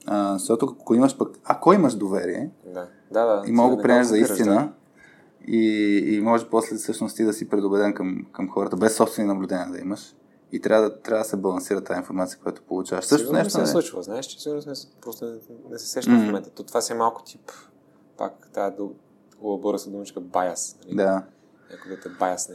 А, 0.07 0.33
защото 0.39 0.77
ако 0.81 0.95
имаш 0.95 1.19
пък, 1.19 1.39
ако 1.45 1.73
имаш 1.73 1.95
доверие, 1.95 2.51
да. 2.67 2.87
Да, 3.11 3.25
да, 3.25 3.43
и 3.47 3.53
мога 3.53 3.77
да 3.77 3.83
приемеш 3.83 4.07
за 4.07 4.19
истина, 4.19 4.55
да. 4.55 4.69
И, 5.49 5.97
и 6.15 6.21
може 6.21 6.49
после 6.51 6.77
всъщност 6.77 7.17
ти 7.17 7.25
да 7.25 7.33
си 7.33 7.49
предубеден 7.49 7.95
към, 7.95 8.27
към 8.33 8.49
хората, 8.51 8.77
без 8.77 8.97
собствени 8.97 9.29
наблюдения 9.29 9.71
да 9.71 9.79
имаш. 9.79 10.15
И 10.53 10.61
трябва 10.61 10.91
да, 10.91 11.01
трябва 11.01 11.23
да 11.23 11.29
се 11.29 11.37
балансира 11.37 11.85
тази 11.85 11.99
информация, 11.99 12.39
която 12.43 12.63
получаваш. 12.63 13.05
Също 13.05 13.33
нещо 13.33 13.59
не 13.59 13.67
се 13.67 13.73
случва, 13.73 14.03
знаеш, 14.03 14.27
че 14.27 14.43
сигурно 14.43 14.63
не, 14.67 14.75
просто 15.01 15.25
не, 15.25 15.33
не 15.71 15.79
се 15.79 15.87
сеща 15.87 16.11
mm-hmm. 16.11 16.23
в 16.23 16.27
момента. 16.27 16.51
То 16.51 16.63
това 16.63 16.81
си 16.81 16.93
е 16.93 16.97
малко 16.97 17.23
тип 17.25 17.53
пак 18.19 18.49
тази 18.53 18.77
хубава 19.41 19.63
българска 19.63 19.91
думичка 19.91 20.21
баяс. 20.21 20.77
Нали? 20.85 20.97
Да. 20.97 21.25
Ако 21.75 21.89
да 21.89 22.01
те 22.01 22.09
баясни. 22.09 22.55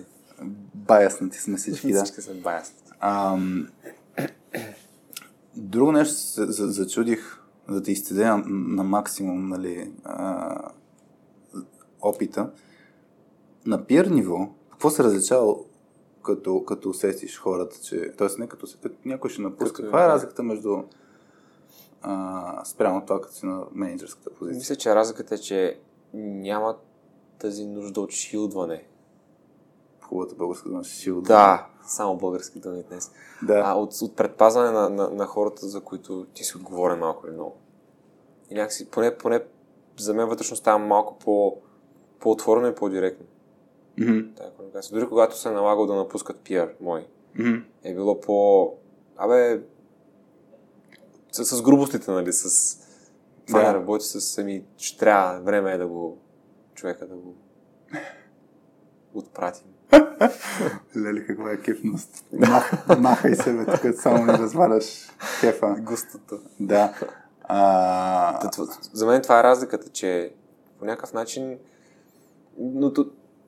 Баяснати 0.75 1.37
сме 1.37 1.57
всички, 1.57 1.93
да. 1.93 2.03
Всички 2.03 2.21
сме 2.21 2.33
баясни. 2.33 2.75
Ам... 2.99 3.67
Друго 5.55 5.91
нещо 5.91 6.15
се 6.15 6.45
зачудих, 6.51 7.39
за 7.69 7.81
да 7.81 7.91
изцедя 7.91 8.37
на, 8.37 8.43
на 8.47 8.83
максимум 8.83 9.47
нали, 9.49 9.93
а, 10.03 10.71
опита. 12.01 12.51
На 13.67 13.85
пир 13.85 14.05
ниво, 14.05 14.49
какво 14.71 14.89
се 14.89 15.03
различава 15.03 15.55
като, 16.23 16.63
като 16.63 16.89
усетиш 16.89 17.39
хората, 17.39 17.77
че... 17.83 18.11
Тоест 18.17 18.39
не 18.39 18.47
като. 18.47 18.67
Като 18.81 18.95
някой 19.05 19.29
ще 19.29 19.41
напуска. 19.41 19.83
Каква 19.83 20.05
е 20.05 20.07
разликата 20.07 20.43
между 20.43 20.77
а, 22.01 22.65
спрямо 22.65 23.05
това, 23.05 23.21
като 23.21 23.33
си 23.33 23.45
на 23.45 23.65
менеджерската 23.71 24.29
позиция? 24.29 24.57
Мисля, 24.57 24.75
че 24.75 24.95
разликата 24.95 25.35
е, 25.35 25.37
че 25.37 25.79
няма 26.13 26.77
тази 27.39 27.65
нужда 27.65 28.01
от 28.01 28.11
шилдване. 28.11 28.87
Хубавата 30.01 30.35
българска 30.35 30.69
дума 30.69 30.83
шилдване. 30.83 31.27
Да, 31.27 31.67
само 31.87 32.17
български 32.17 32.59
думи 32.59 32.83
днес. 32.89 33.11
Да. 33.43 33.61
А 33.65 33.73
от, 33.73 33.93
от 34.01 34.15
предпазване 34.15 34.71
на, 34.71 34.89
на, 34.89 35.09
на 35.09 35.25
хората, 35.25 35.67
за 35.67 35.81
които 35.81 36.25
ти 36.33 36.43
си 36.43 36.57
отговорен 36.57 36.99
малко 36.99 37.27
или 37.27 37.33
много. 37.33 37.57
И 38.49 38.55
някакси, 38.55 38.89
поне, 38.89 39.17
поне 39.17 39.43
за 39.97 40.13
мен 40.13 40.27
вътрешно 40.27 40.55
става 40.55 40.79
малко 40.79 41.17
по, 41.17 41.57
по-отворено 42.19 42.67
и 42.67 42.75
по-директно. 42.75 43.25
Mm-hmm. 43.99 44.91
Дори 44.91 45.07
когато 45.07 45.37
се 45.37 45.49
е 45.49 45.51
налагал 45.51 45.85
да 45.85 45.95
напускат 45.95 46.39
пиар 46.39 46.73
мой, 46.81 47.07
mm-hmm. 47.37 47.63
е 47.83 47.93
било 47.93 48.21
по... 48.21 48.73
Абе, 49.17 49.61
с, 51.31 51.45
с 51.45 51.61
грубостите, 51.61 52.11
нали, 52.11 52.33
с 52.33 52.77
това 53.47 53.61
да. 53.61 53.67
не 53.67 53.73
работи 53.73 54.05
с, 54.05 54.37
ами, 54.37 54.63
ще 54.77 54.97
трябва 54.99 55.39
време 55.39 55.71
е 55.71 55.77
да 55.77 55.87
го, 55.87 56.17
човека 56.75 57.07
да 57.07 57.15
го 57.15 57.35
отпратим. 59.13 59.67
Лели, 60.97 61.25
каква 61.27 61.51
е 61.51 61.61
кефност. 61.61 62.25
Мах, 62.33 62.87
махай 62.99 63.35
се, 63.35 63.53
бе, 63.53 63.65
тук 63.65 63.95
само 63.95 64.25
не 64.25 64.33
разваляш 64.33 65.09
кефа. 65.41 65.75
Густото. 65.79 66.39
Да. 66.59 66.93
А... 67.43 68.49
За 68.93 69.05
мен 69.05 69.21
това 69.21 69.39
е 69.39 69.43
разликата, 69.43 69.89
че 69.89 70.33
по 70.79 70.85
някакъв 70.85 71.13
начин, 71.13 71.57
но 72.57 72.93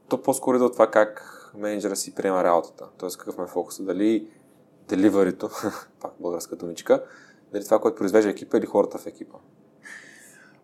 то, 0.09 0.21
по-скоро 0.21 0.55
е 0.55 0.59
до 0.59 0.69
това 0.69 0.87
как 0.87 1.35
менеджера 1.57 1.95
си 1.95 2.15
приема 2.15 2.43
работата. 2.43 2.87
Тоест 2.97 3.17
какъв 3.17 3.39
е 3.39 3.47
фокуса. 3.47 3.83
Дали 3.83 4.27
деливарито, 4.87 5.49
пак 6.01 6.11
българска 6.19 6.55
думичка, 6.55 7.03
дали 7.53 7.65
това, 7.65 7.79
което 7.79 7.97
произвежда 7.97 8.29
екипа 8.29 8.57
или 8.57 8.65
хората 8.65 8.97
в 8.97 9.05
екипа? 9.05 9.37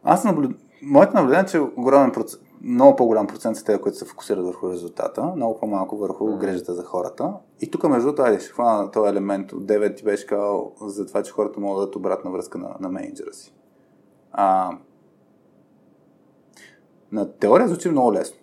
Аз 0.04 0.24
наблюд... 0.24 0.52
Моето 0.82 1.14
наблюдение 1.14 1.44
е, 1.44 1.48
че 1.48 1.60
огромен 1.60 2.12
процент, 2.12 2.44
много 2.62 2.96
по-голям 2.96 3.28
процент 3.28 3.58
са 3.58 3.66
тези, 3.66 3.80
които 3.80 3.98
се 3.98 4.06
фокусират 4.06 4.46
върху 4.46 4.72
резултата, 4.72 5.24
много 5.36 5.60
по-малко 5.60 5.98
върху 5.98 6.28
mm. 6.28 6.38
грежата 6.38 6.74
за 6.74 6.84
хората. 6.84 7.34
И 7.62 7.72
тук, 7.72 7.84
между 7.84 8.06
другото, 8.06 8.22
айде, 8.22 8.40
ще 8.40 8.52
хвана 8.52 8.92
този 8.92 9.10
елемент 9.10 9.52
от 9.54 9.64
9 9.64 9.98
ти 9.98 10.04
беше 10.04 10.28
казал 10.28 10.74
за 10.82 11.06
това, 11.06 11.24
че 11.24 11.32
хората 11.32 11.60
могат 11.60 11.78
да 11.78 11.82
дадат 11.82 11.96
обратна 11.96 12.32
връзка 12.32 12.58
на, 12.58 12.76
на 12.80 12.90
менеджера 12.90 13.34
си. 13.34 13.54
А, 14.32 14.78
на 17.12 17.32
теория 17.32 17.68
звучи 17.68 17.90
много 17.90 18.14
лесно. 18.14 18.38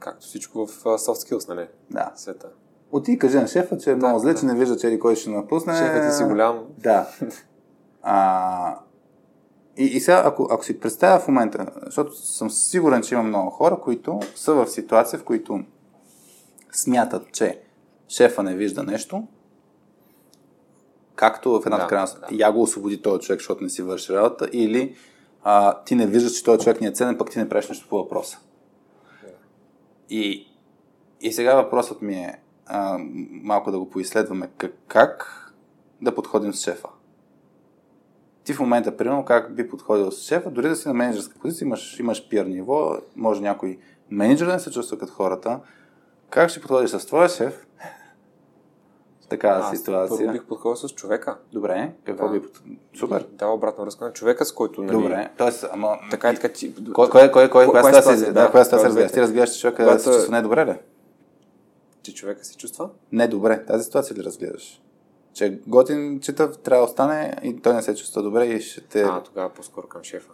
Както 0.00 0.26
всичко 0.26 0.66
в 0.66 0.84
uh, 0.84 0.96
soft 0.96 1.28
skills, 1.28 1.48
нали? 1.48 1.68
Да. 1.90 2.12
Света. 2.16 2.48
Оти 2.92 3.18
кажи 3.18 3.36
на 3.36 3.48
шефа, 3.48 3.78
че 3.78 3.90
е 3.90 3.94
много 3.94 4.18
зле, 4.18 4.32
да. 4.32 4.40
че 4.40 4.46
не 4.46 4.54
вижда, 4.54 4.76
че 4.76 4.98
кой 4.98 5.16
ще 5.16 5.30
напусне. 5.30 5.76
Шефът 5.76 6.10
ти 6.10 6.16
си 6.16 6.24
голям. 6.24 6.64
Да. 6.78 7.08
А, 8.02 8.78
и, 9.76 9.84
и 9.84 10.00
сега, 10.00 10.22
ако, 10.26 10.48
ако 10.50 10.64
си 10.64 10.80
представя 10.80 11.20
в 11.20 11.28
момента, 11.28 11.66
защото 11.84 12.16
съм 12.16 12.50
сигурен, 12.50 13.02
че 13.02 13.14
има 13.14 13.22
много 13.22 13.50
хора, 13.50 13.80
които 13.80 14.20
са 14.34 14.54
в 14.54 14.66
ситуация, 14.66 15.18
в 15.18 15.24
които 15.24 15.64
смятат, 16.72 17.32
че 17.32 17.60
шефа 18.08 18.42
не 18.42 18.54
вижда 18.54 18.82
нещо, 18.82 19.24
както 21.14 21.60
в 21.60 21.66
едната 21.66 21.84
да, 21.84 21.88
крайна, 21.88 22.06
да. 22.06 22.26
я 22.30 22.52
го 22.52 22.62
освободи 22.62 23.02
този 23.02 23.20
човек, 23.20 23.40
защото 23.40 23.64
не 23.64 23.70
си 23.70 23.82
върши 23.82 24.12
работа, 24.12 24.48
или 24.52 24.96
а, 25.42 25.82
ти 25.84 25.94
не 25.94 26.06
виждаш, 26.06 26.32
че 26.32 26.44
този 26.44 26.64
човек 26.64 26.80
не 26.80 26.86
е 26.86 26.92
ценен, 26.92 27.18
пък 27.18 27.30
ти 27.30 27.38
не 27.38 27.48
правиш 27.48 27.68
нещо 27.68 27.88
по 27.88 27.96
въпроса. 27.96 28.38
И, 30.10 30.46
и 31.20 31.32
сега 31.32 31.54
въпросът 31.54 32.02
ми 32.02 32.14
е, 32.14 32.40
а, 32.66 32.98
малко 33.30 33.70
да 33.70 33.78
го 33.78 33.90
поизследваме. 33.90 34.50
Как, 34.56 34.74
как 34.88 35.36
да 36.02 36.14
подходим 36.14 36.54
с 36.54 36.64
шефа? 36.64 36.88
Ти 38.44 38.52
в 38.52 38.60
момента, 38.60 38.96
примерно, 38.96 39.24
как 39.24 39.54
би 39.54 39.68
подходил 39.68 40.10
с 40.10 40.22
шефа, 40.22 40.50
дори 40.50 40.68
да 40.68 40.76
си 40.76 40.88
на 40.88 40.94
менеджерска 40.94 41.38
позиция, 41.38 41.66
имаш, 41.66 41.98
имаш 41.98 42.28
пир 42.28 42.46
ниво, 42.46 42.96
може 43.16 43.40
някой 43.40 43.78
менеджер 44.10 44.46
да 44.46 44.52
не 44.52 44.60
се 44.60 44.70
чувства 44.70 44.98
като 44.98 45.12
хората. 45.12 45.60
Как 46.30 46.50
ще 46.50 46.60
подходиш 46.60 46.90
с 46.90 47.06
твоя 47.06 47.28
шеф? 47.28 47.66
Такава 49.30 49.76
ситуация. 49.76 50.18
Първо 50.18 50.32
бих 50.32 50.44
подходил 50.44 50.76
с 50.76 50.88
човека. 50.88 51.36
Добре, 51.52 51.92
какво 52.04 52.28
да. 52.28 52.40
би? 52.40 52.46
Супер. 52.98 53.26
Да, 53.32 53.46
обратно 53.46 53.84
връзка 53.84 54.04
на 54.04 54.12
човека, 54.12 54.44
с 54.44 54.52
който... 54.52 54.82
Нали... 54.82 54.96
Добре, 54.96 55.30
т.е. 55.38 55.50
ама... 55.72 55.98
Така 56.10 56.32
и 56.32 56.34
така 56.34 56.48
ти... 56.48 56.74
Кой, 56.92 57.10
кой, 57.10 57.30
кой, 57.30 57.50
кой, 57.50 57.66
коя 57.66 57.84
ситуация, 57.84 58.32
да, 58.32 58.50
коя 58.50 58.64
ситуация 58.64 58.88
разбираш? 58.88 59.12
Ти 59.12 59.20
разбираш, 59.20 59.50
че 59.50 59.60
човека 59.60 59.98
се 59.98 60.10
чувства 60.10 60.32
не 60.32 60.42
добре 60.42 60.66
ли? 60.66 60.74
Че 62.02 62.14
човека 62.14 62.44
се 62.44 62.56
чувства? 62.56 62.90
Не 63.12 63.28
добре. 63.28 63.64
Тази 63.66 63.84
ситуация 63.84 64.16
ли 64.16 64.24
разгледаш? 64.24 64.82
Че 65.32 65.60
готин 65.66 66.20
читав 66.20 66.58
трябва 66.58 66.86
да 66.86 66.90
остане 66.90 67.36
и 67.42 67.60
той 67.60 67.74
не 67.74 67.82
се 67.82 67.94
чувства 67.94 68.22
добре 68.22 68.46
и 68.46 68.60
ще 68.60 68.80
те... 68.80 69.02
А, 69.02 69.22
тогава 69.22 69.48
по-скоро 69.48 69.88
към 69.88 70.04
шефа. 70.04 70.30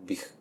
Бих. 0.00 0.34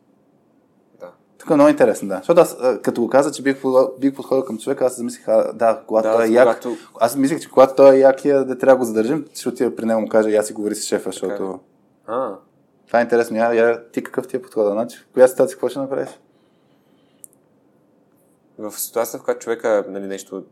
Тук 1.43 1.49
е 1.49 1.53
много 1.53 1.69
интересно, 1.69 2.07
да. 2.07 2.17
Защото 2.17 2.41
аз, 2.41 2.57
като 2.81 3.01
го 3.01 3.09
каза, 3.09 3.31
че 3.31 3.43
бих, 3.43 3.61
бих 3.99 4.15
подходил 4.15 4.45
към 4.45 4.57
човека, 4.57 4.85
аз 4.85 4.97
замислих, 4.97 5.27
а, 5.27 5.53
да, 5.53 5.81
когато 5.87 6.07
да, 6.07 6.15
той 6.15 6.25
е 6.25 6.29
як... 6.29 6.61
Когато... 6.61 6.77
Аз 6.99 7.15
мислих, 7.15 7.39
че 7.39 7.49
когато 7.49 7.75
той 7.75 7.95
е 7.95 7.99
якия, 7.99 8.45
да 8.45 8.57
трябва 8.57 8.75
да 8.75 8.79
го 8.79 8.85
задържим, 8.85 9.25
ще 9.33 9.49
отида 9.49 9.75
при 9.75 9.85
него 9.85 10.01
му 10.01 10.07
кажа, 10.07 10.37
аз 10.37 10.47
си 10.47 10.53
говори 10.53 10.75
с 10.75 10.85
шефа, 10.85 11.09
защото... 11.09 11.59
А. 12.07 12.35
Това 12.87 12.99
е 12.99 13.01
интересно. 13.01 13.37
Я, 13.37 13.53
я, 13.53 13.91
ти 13.91 14.03
какъв 14.03 14.27
ти 14.27 14.35
е 14.35 14.41
подхода? 14.41 14.71
Значи, 14.71 14.97
в 14.97 15.07
коя 15.13 15.27
ситуация 15.27 15.55
какво 15.55 15.69
ще 15.69 15.79
направиш? 15.79 16.09
В 18.57 18.79
ситуация, 18.79 19.19
в 19.19 19.23
която 19.23 19.43
човека 19.43 19.85
нали, 19.89 20.07
нещо 20.07 20.43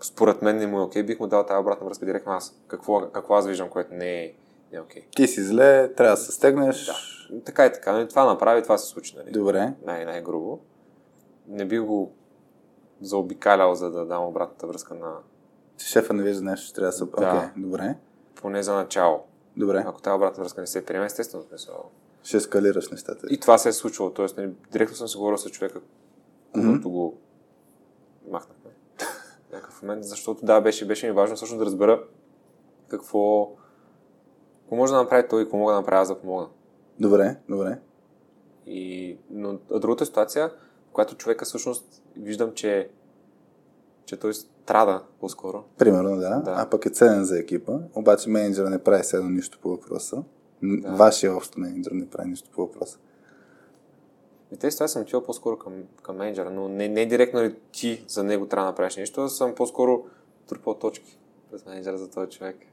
според 0.00 0.42
мен 0.42 0.56
не 0.56 0.66
му 0.66 0.78
е 0.78 0.82
окей, 0.82 1.02
бих 1.02 1.20
му 1.20 1.26
дал 1.26 1.46
тази 1.46 1.60
обратна 1.60 1.86
връзка 1.86 2.06
директно 2.06 2.32
аз. 2.32 2.54
Какво, 2.68 3.10
какво 3.12 3.34
аз 3.34 3.46
виждам, 3.46 3.68
което 3.68 3.94
не 3.94 4.24
е, 4.24 4.32
е 4.72 4.80
окей. 4.80 5.02
Ти 5.16 5.26
си 5.26 5.42
зле, 5.42 5.94
трябва 5.94 6.16
да 6.16 6.16
се 6.16 6.32
стегнеш. 6.32 6.86
Да. 6.86 7.40
Така 7.44 7.66
и 7.66 7.72
така. 7.72 7.92
Нали? 7.92 8.08
Това 8.08 8.24
направи, 8.24 8.62
това 8.62 8.78
се 8.78 8.86
случи. 8.86 9.16
Нали? 9.16 9.30
Добре. 9.30 9.74
Най- 9.84 10.04
най-грубо. 10.04 10.60
Не 11.48 11.64
би 11.64 11.78
го 11.78 12.12
заобикалял, 13.00 13.74
за 13.74 13.90
да 13.90 14.06
дам 14.06 14.24
обратната 14.24 14.66
връзка 14.66 14.94
на... 14.94 15.16
Че 15.76 15.86
шефа 15.86 16.14
не 16.14 16.22
вижда 16.22 16.42
нещо, 16.42 16.74
трябва 16.74 16.88
да 16.88 16.92
се... 16.92 17.04
Да. 17.04 17.36
Окей, 17.36 17.62
добре. 17.62 17.96
Поне 18.34 18.62
за 18.62 18.74
начало. 18.74 19.24
Добре. 19.56 19.84
Ако 19.86 20.02
тази 20.02 20.14
обратна 20.14 20.42
връзка 20.42 20.60
не 20.60 20.66
се 20.66 20.84
приеме, 20.84 21.06
естествено 21.06 21.44
смисъл. 21.44 21.90
Ще 22.22 22.36
ескалираш 22.36 22.90
нещата. 22.90 23.26
И 23.30 23.40
това 23.40 23.58
се 23.58 23.68
е 23.68 23.72
случвало. 23.72 24.10
Тоест, 24.10 24.36
нали, 24.36 24.50
директно 24.72 24.96
съм 24.96 25.08
се 25.08 25.18
говорил 25.18 25.38
с 25.38 25.50
човека, 25.50 25.80
когато 26.52 26.90
го 26.90 27.18
махнахме. 28.30 28.70
Някакъв 29.52 29.82
момент, 29.82 30.04
защото 30.04 30.46
да, 30.46 30.60
беше, 30.60 30.86
беше 30.86 31.06
ми 31.06 31.12
важно 31.12 31.36
всъщност 31.36 31.58
да 31.58 31.66
разбера 31.66 32.04
какво, 32.88 33.50
какво 34.72 34.80
може 34.80 34.92
да 34.92 34.98
направи 34.98 35.28
той 35.28 35.42
и 35.42 35.44
какво 35.44 35.56
мога 35.56 35.72
да 35.72 35.78
направя 35.78 36.02
аз 36.02 36.08
да 36.08 36.18
помогна. 36.18 36.48
Добре, 37.00 37.36
добре. 37.48 37.78
И, 38.66 39.16
но 39.30 39.58
другата 39.70 40.06
ситуация, 40.06 40.48
в 40.88 40.92
която 40.92 41.16
човека 41.16 41.44
всъщност 41.44 42.02
виждам, 42.16 42.52
че, 42.54 42.90
че 44.04 44.16
той 44.16 44.34
страда 44.34 45.02
по-скоро. 45.20 45.64
Примерно, 45.78 46.16
да. 46.16 46.42
Да. 46.44 46.54
А 46.56 46.70
пък 46.70 46.86
е 46.86 46.90
ценен 46.90 47.24
за 47.24 47.38
екипа, 47.38 47.72
обаче 47.94 48.30
менеджера 48.30 48.70
не 48.70 48.78
прави 48.78 49.04
седно 49.04 49.30
нищо 49.30 49.58
по 49.62 49.68
въпроса. 49.68 50.22
Да. 50.62 50.90
Вашия 50.90 51.36
общо 51.36 51.60
менеджер 51.60 51.90
не 51.90 52.10
прави 52.10 52.28
нищо 52.28 52.50
по 52.50 52.60
въпроса. 52.60 52.98
И 54.52 54.56
тези 54.56 54.72
ситуации 54.72 54.92
съм 54.92 55.02
отивал 55.02 55.24
по-скоро 55.24 55.58
към, 55.58 55.72
към 56.02 56.16
менеджера, 56.16 56.50
но 56.50 56.68
не, 56.68 56.88
не 56.88 57.06
директно 57.06 57.40
ли 57.40 57.54
ти 57.72 58.04
за 58.08 58.24
него 58.24 58.46
трябва 58.46 58.66
да 58.66 58.70
направиш 58.70 58.96
нещо, 58.96 59.20
а 59.20 59.28
съм 59.28 59.54
по-скоро 59.54 60.04
трупал 60.48 60.74
точки 60.74 61.18
през 61.50 61.66
менеджера 61.66 61.98
за 61.98 62.10
този 62.10 62.30
човек. 62.30 62.56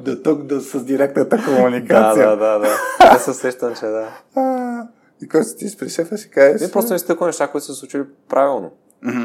да 0.00 0.22
тук 0.22 0.42
да 0.42 0.60
с 0.60 0.84
директната 0.84 1.36
Да, 1.36 1.44
комуникация. 1.44 2.28
да, 2.28 2.36
да, 2.36 2.58
да. 2.58 2.68
Да 3.12 3.18
се 3.18 3.34
сещам, 3.34 3.74
че 3.74 3.86
да. 3.86 4.08
А, 4.34 4.82
и 5.22 5.28
когато 5.28 5.48
си 5.48 5.76
при 5.78 5.88
шефа, 5.88 6.16
ще 6.16 6.30
кажеш. 6.30 6.60
Не, 6.60 6.70
просто 6.70 6.92
не 6.92 6.98
стъква 6.98 7.26
неща, 7.26 7.48
които 7.48 7.66
са 7.66 7.74
случили 7.74 8.04
правилно 8.28 8.72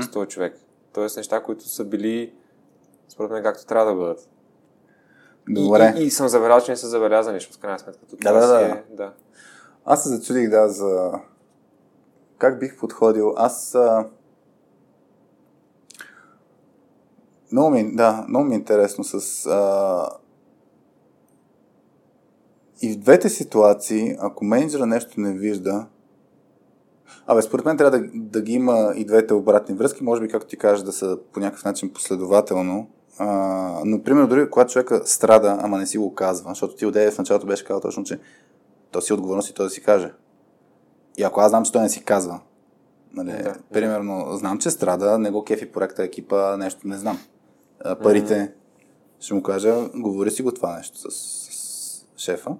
с 0.01 0.11
този 0.11 0.27
човек. 0.27 0.55
Тоест 0.93 1.17
неща, 1.17 1.43
които 1.43 1.69
са 1.69 1.85
били 1.85 2.33
според 3.09 3.31
мен 3.31 3.43
както 3.43 3.65
трябва 3.65 3.91
да 3.91 3.97
бъдат. 3.97 4.19
Добре. 5.49 5.93
И, 5.97 6.01
и, 6.01 6.05
и 6.05 6.11
съм 6.11 6.27
забелязал, 6.27 6.65
че 6.65 6.71
не 6.71 6.77
са 6.77 6.87
забелязани, 6.87 7.37
защото 7.39 7.57
в 7.57 7.61
крайна 7.61 7.79
сметка 7.79 8.01
Да, 8.11 8.17
това 8.17 8.31
да, 8.33 8.47
си 8.47 8.53
да. 8.53 8.59
Е, 8.69 8.83
да. 8.89 9.13
Аз 9.85 10.03
се 10.03 10.09
зачудих, 10.09 10.49
да, 10.49 10.69
за 10.69 11.11
как 12.37 12.59
бих 12.59 12.77
подходил. 12.77 13.33
Аз 13.37 13.75
а... 13.75 14.05
много 17.55 17.69
ми, 17.69 17.95
да, 17.95 18.25
много 18.29 18.45
ми 18.45 18.55
е 18.55 18.57
интересно 18.57 19.03
с 19.03 19.45
а... 19.45 20.09
и 22.81 22.93
в 22.93 22.97
двете 22.97 23.29
ситуации, 23.29 24.15
ако 24.19 24.45
менеджера 24.45 24.85
нещо 24.85 25.21
не 25.21 25.33
вижда, 25.33 25.85
Абе, 27.27 27.41
според 27.41 27.65
мен 27.65 27.77
трябва 27.77 27.99
да, 27.99 28.05
да 28.13 28.41
ги 28.41 28.53
има 28.53 28.93
и 28.95 29.05
двете 29.05 29.33
обратни 29.33 29.75
връзки, 29.75 30.03
може 30.03 30.21
би, 30.21 30.27
както 30.27 30.47
ти 30.47 30.57
кажеш, 30.57 30.83
да 30.83 30.91
са 30.91 31.17
по 31.33 31.39
някакъв 31.39 31.65
начин 31.65 31.93
последователно. 31.93 32.87
А, 33.17 33.27
но, 33.85 34.03
примерно, 34.03 34.27
дори 34.27 34.49
когато 34.49 34.71
човека 34.71 35.01
страда, 35.05 35.57
ама 35.61 35.77
не 35.77 35.85
си 35.85 35.97
го 35.97 36.15
казва, 36.15 36.49
защото 36.49 36.75
ти 36.75 36.85
отдея 36.85 37.11
в 37.11 37.17
началото 37.17 37.47
беше 37.47 37.65
казал 37.65 37.81
точно, 37.81 38.03
че 38.03 38.19
то 38.91 39.01
си 39.01 39.13
отговорност 39.13 39.49
и 39.49 39.53
той 39.53 39.65
да 39.65 39.69
си 39.69 39.83
каже. 39.83 40.13
И 41.17 41.23
ако 41.23 41.39
аз 41.41 41.49
знам, 41.49 41.63
че 41.63 41.71
той 41.71 41.81
не 41.81 41.89
си 41.89 42.03
казва, 42.03 42.39
нали, 43.13 43.43
Да. 43.43 43.55
примерно, 43.73 44.37
знам, 44.37 44.57
че 44.57 44.71
страда, 44.71 45.19
не 45.19 45.31
го 45.31 45.43
кефи 45.43 45.71
проекта, 45.71 46.03
екипа, 46.03 46.57
нещо, 46.57 46.87
не 46.87 46.97
знам. 46.97 47.19
А, 47.79 47.95
парите, 47.95 48.53
ще 49.19 49.33
му 49.33 49.43
кажа, 49.43 49.89
говори 49.95 50.31
си 50.31 50.41
го 50.41 50.51
това 50.51 50.77
нещо 50.77 50.97
с, 50.97 51.11
с 51.11 52.05
шефа, 52.17 52.55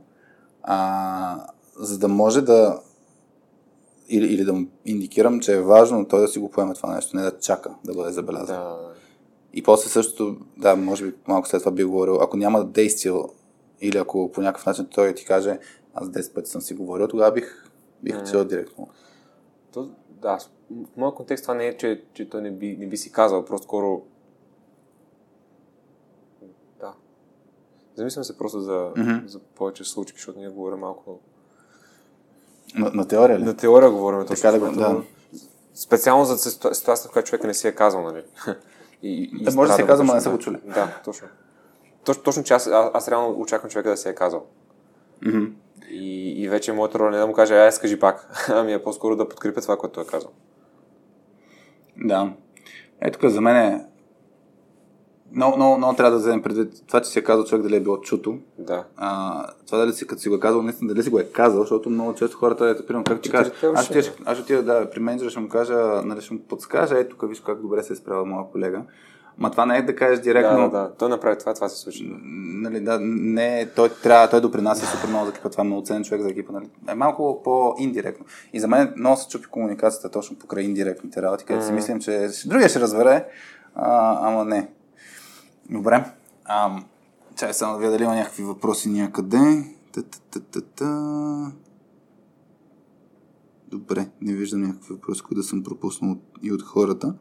а, 0.64 1.48
за 1.80 2.00
да 2.00 2.08
може 2.08 2.42
да 2.42 2.82
или, 4.10 4.34
или 4.34 4.44
да 4.44 4.54
му 4.54 4.68
индикирам, 4.86 5.40
че 5.40 5.56
е 5.56 5.62
важно 5.62 6.08
той 6.08 6.22
да 6.22 6.28
си 6.28 6.40
го 6.40 6.50
поеме 6.50 6.74
това 6.74 6.96
нещо, 6.96 7.18
не 7.18 7.24
да 7.24 7.40
чака 7.40 7.76
да 7.86 7.94
бъде 7.94 8.12
забелязан. 8.12 8.58
да. 8.58 8.94
И 9.54 9.64
после 9.64 9.90
същото, 9.90 10.38
да, 10.58 10.76
може 10.76 11.06
би 11.06 11.14
малко 11.28 11.48
след 11.48 11.62
това 11.62 11.72
би 11.72 11.84
говорил, 11.84 12.22
ако 12.22 12.38
няма 12.38 12.66
действие 12.66 13.14
или 13.82 13.98
ако 13.98 14.32
по 14.32 14.42
някакъв 14.42 14.66
начин 14.66 14.88
той 14.96 15.14
ти 15.14 15.26
каже, 15.26 15.60
аз 15.94 16.08
10 16.08 16.34
пъти 16.34 16.50
съм 16.50 16.62
си 16.62 16.74
говорил, 16.74 17.08
тогава 17.08 17.32
бих, 17.32 17.70
бих 18.04 18.20
отишъл 18.20 18.46
директно. 18.46 18.88
То, 19.74 19.90
да, 20.22 20.38
в 20.72 20.98
моят 20.98 21.16
контекст 21.16 21.44
това 21.44 21.54
не 21.54 21.68
е, 21.68 21.78
че, 21.78 22.04
че 22.14 22.30
той 22.30 22.42
не 22.42 22.52
би, 22.52 22.78
не 22.80 22.88
би 22.88 22.98
си 22.98 23.12
казал, 23.12 23.46
просто 23.46 23.64
скоро... 23.64 24.02
Да. 26.76 26.94
Замислям 27.96 28.24
се 28.24 28.38
просто 28.38 28.60
за, 28.60 28.92
Мгм. 28.98 29.12
за 29.26 29.40
повече 29.40 29.84
случки, 29.84 30.14
защото 30.14 30.40
ние 30.40 30.50
говорим 30.50 30.80
малко... 30.80 31.20
На, 32.76 32.92
на 32.92 33.08
теория 33.08 33.40
ли? 33.40 33.44
На 33.44 33.58
теория 33.58 33.92
говорим 33.92 34.20
точно. 34.22 34.36
Така 34.36 34.52
да 34.52 34.60
го- 34.62 34.76
да. 34.76 35.02
Специално 35.74 36.26
за 36.26 36.34
ситу- 36.36 36.74
ситуацията, 36.74 37.10
в 37.10 37.14
която 37.14 37.30
човека 37.30 37.48
не 37.48 37.54
си 37.54 37.68
е 37.68 37.76
казал, 37.76 38.02
нали? 38.02 38.24
И, 39.02 39.30
и 39.34 39.44
Да, 39.44 39.52
може 39.52 39.68
да 39.68 39.76
си 39.76 39.82
е 39.82 39.86
страда 39.86 39.88
казал, 39.88 40.04
ама 40.04 40.14
не 40.14 40.20
точно, 40.20 40.22
са 40.22 40.30
го 40.30 40.38
да. 40.38 40.44
чули. 40.44 40.60
Да, 40.66 41.02
точно. 41.06 41.28
Точно, 42.06 42.24
точно 42.24 42.44
че 42.44 42.54
аз, 42.54 42.68
аз, 42.68 42.92
аз 42.94 43.08
реално 43.08 43.40
очаквам 43.40 43.72
човека 43.72 43.90
да 43.90 43.98
се 43.98 44.10
е 44.10 44.16
казал. 44.16 44.46
Мгм. 45.22 45.44
И, 45.90 46.44
и 46.44 46.50
вече 46.50 46.74
моята 46.74 47.00
роля 47.00 47.10
не 47.10 47.18
е 47.18 47.20
да 47.20 47.28
му 47.28 47.34
кажа, 47.34 47.54
ай, 47.56 47.72
скажи 47.72 48.00
пак, 48.00 48.46
ами 48.50 48.74
е 48.74 48.84
по-скоро 48.84 49.16
да 49.16 49.30
подкрепя 49.30 49.62
това, 49.62 49.78
което 49.78 49.94
той 49.94 50.04
е 50.04 50.08
казал. 50.08 50.32
Да. 51.98 52.34
Е, 53.02 53.12
тук 53.12 53.26
за 53.26 53.42
мен 53.42 53.56
е 53.56 53.86
много, 55.32 55.56
много, 55.56 55.78
много 55.78 55.96
трябва 55.96 56.12
да 56.12 56.18
вземем 56.18 56.42
предвид 56.42 56.74
това, 56.88 57.02
че 57.02 57.10
си 57.10 57.20
е 57.20 57.24
казал 57.24 57.46
човек 57.46 57.64
дали 57.64 57.76
е 57.76 57.80
било 57.80 58.02
чуто. 58.02 58.38
Да. 58.60 58.84
А, 58.98 59.44
това 59.66 59.78
дали 59.78 59.94
си, 59.94 60.08
като 60.08 60.22
си 60.22 60.30
го 60.30 60.36
е 60.36 60.40
казал, 60.40 60.62
наистина 60.62 60.94
дали 60.94 61.04
си 61.04 61.10
го 61.10 61.20
е 61.20 61.24
казал, 61.24 61.62
защото 61.62 61.90
много 61.90 62.14
често 62.14 62.38
хората, 62.38 62.70
ето, 62.70 62.86
примерно, 62.86 63.04
как 63.04 63.22
ти 63.22 63.32
кажеш, 63.32 63.54
ще, 63.54 64.14
аз 64.26 64.36
ще 64.36 64.42
отида, 64.42 64.64
да, 64.64 64.90
при 64.90 65.00
менеджера 65.00 65.30
ще 65.30 65.40
му 65.40 65.50
кажа, 65.50 66.02
нали, 66.06 66.22
ще 66.22 66.34
му 66.34 66.40
подскажа, 66.40 67.00
ето 67.00 67.16
тук 67.16 67.30
виж 67.30 67.40
как 67.40 67.62
добре 67.62 67.84
се 67.84 67.94
е 67.94 67.96
справил 67.96 68.26
моя 68.26 68.46
колега. 68.52 68.82
Ма 69.38 69.52
това 69.52 69.66
не 69.66 69.78
е 69.78 69.82
да 69.82 69.96
кажеш 69.96 70.20
директно, 70.20 70.58
Да, 70.58 70.70
да, 70.70 70.70
да. 70.70 70.92
Той 71.00 71.10
направи 71.10 71.38
това, 71.38 71.54
това 71.54 71.70
се 71.70 71.78
случи. 71.82 72.16
нали, 72.62 72.80
да, 72.80 73.00
не, 73.02 73.70
той 73.76 73.90
трябва, 73.90 74.30
той 74.30 74.42
допринася 74.42 74.86
супер 74.86 75.10
много 75.10 75.26
за 75.26 75.32
екипа, 75.32 75.50
това 75.50 75.62
е 75.62 75.66
много 75.66 75.86
ценен 75.86 76.04
човек 76.04 76.22
за 76.22 76.30
екипа, 76.30 76.54
нали. 76.54 76.70
Е 76.90 76.96
малко 76.96 77.42
по-индиректно. 77.44 78.26
И 78.54 78.60
за 78.60 78.68
мен 78.68 78.94
много 78.98 79.18
се 79.18 79.28
чупи 79.28 79.48
комуникацията 79.48 80.10
точно 80.10 80.38
покрай 80.38 80.64
индиректните 80.64 81.22
работи, 81.22 81.46
където 81.46 81.66
си 81.66 81.72
мислим, 81.72 82.00
че 82.00 82.30
другия 82.46 82.70
ще 82.70 82.80
разбере, 82.80 83.26
а, 83.76 84.18
ама 84.28 84.46
не. 84.46 84.68
Добре. 85.70 86.06
А, 86.46 86.84
чай 87.36 87.54
само 87.54 87.74
да 87.74 87.80
видя 87.80 87.92
дали 87.92 88.04
има 88.04 88.16
някакви 88.16 88.44
въпроси 88.44 88.90
някъде. 88.90 89.64
Та-та-та-та-та. 89.94 91.52
Добре, 93.68 94.10
не 94.22 94.34
виждам 94.34 94.62
някакви 94.62 94.94
въпроси, 94.94 95.22
които 95.22 95.42
да 95.42 95.48
съм 95.48 95.64
пропуснал 95.64 96.18
и 96.42 96.52
от 96.52 96.62
хората. 96.62 97.16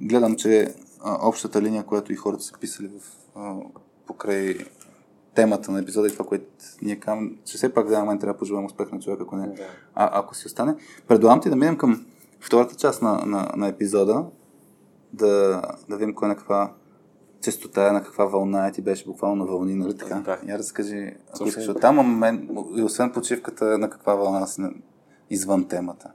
Гледам, 0.00 0.36
че 0.36 0.74
а, 1.00 1.28
общата 1.28 1.62
линия, 1.62 1.84
която 1.84 2.12
и 2.12 2.16
хората 2.16 2.42
са 2.42 2.58
писали 2.58 2.88
в, 2.88 3.16
а, 3.36 3.54
покрай 4.06 4.58
темата 5.34 5.72
на 5.72 5.80
епизода 5.80 6.08
и 6.08 6.12
това, 6.12 6.24
което 6.24 6.44
ние 6.82 7.00
казваме, 7.00 7.30
че 7.44 7.56
все 7.56 7.74
пак 7.74 7.88
за 7.88 8.00
момент 8.00 8.20
трябва 8.20 8.34
да 8.34 8.38
пожелаем 8.38 8.66
успех 8.66 8.92
на 8.92 9.00
човек, 9.00 9.20
ако, 9.20 9.36
не, 9.36 9.46
Да. 9.46 9.62
а, 9.94 10.18
ако 10.18 10.34
си 10.34 10.46
остане. 10.46 10.74
Предлагам 11.08 11.40
ти 11.40 11.50
да 11.50 11.56
минем 11.56 11.76
към 11.78 12.06
втората 12.40 12.74
част 12.74 13.02
на, 13.02 13.26
на, 13.26 13.52
на 13.56 13.68
епизода, 13.68 14.24
да, 15.12 15.62
да 15.88 15.96
видим 15.96 16.14
кой 16.14 16.28
на 16.28 16.36
каква 16.36 16.72
честота, 17.44 17.92
на 17.92 18.02
каква 18.02 18.24
вълна 18.24 18.66
е. 18.66 18.72
Ти 18.72 18.82
беше 18.82 19.04
буквално 19.04 19.36
на 19.36 19.50
вълни, 19.50 19.74
нали 19.74 19.96
така? 19.96 20.14
Да. 20.14 20.38
Я 20.46 20.58
разкажи, 20.58 21.16
ако 21.28 21.38
Точно 21.38 21.46
искаш 21.46 21.66
така. 21.66 21.76
от 21.76 21.80
там, 21.80 21.96
момент, 21.96 22.50
и 22.76 22.82
освен 22.82 23.12
почивката, 23.12 23.78
на 23.78 23.90
каква 23.90 24.14
вълна 24.14 24.46
си 24.46 24.62
извън 25.30 25.68
темата. 25.68 26.10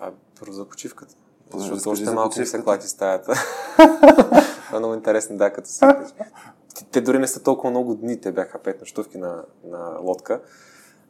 А, 0.00 0.10
първо 0.40 0.52
за 0.52 0.64
почивката. 0.64 1.14
Защото 1.54 1.74
разкажи 1.74 1.92
още 1.92 2.04
за 2.04 2.14
малко 2.14 2.38
ми 2.38 2.46
се 2.46 2.62
клати 2.62 2.88
стаята. 2.88 3.32
Това 4.66 4.76
е 4.76 4.78
много 4.78 4.94
интересно, 4.94 5.36
да, 5.36 5.52
като 5.52 5.68
се 5.68 5.86
те, 6.78 6.84
те 6.84 7.00
дори 7.00 7.18
не 7.18 7.26
са 7.26 7.42
толкова 7.42 7.70
много 7.70 7.94
дни, 7.94 8.20
те 8.20 8.32
бяха 8.32 8.58
пет 8.58 8.80
нощувки 8.80 9.18
на, 9.18 9.44
на 9.64 9.98
лодка, 10.00 10.40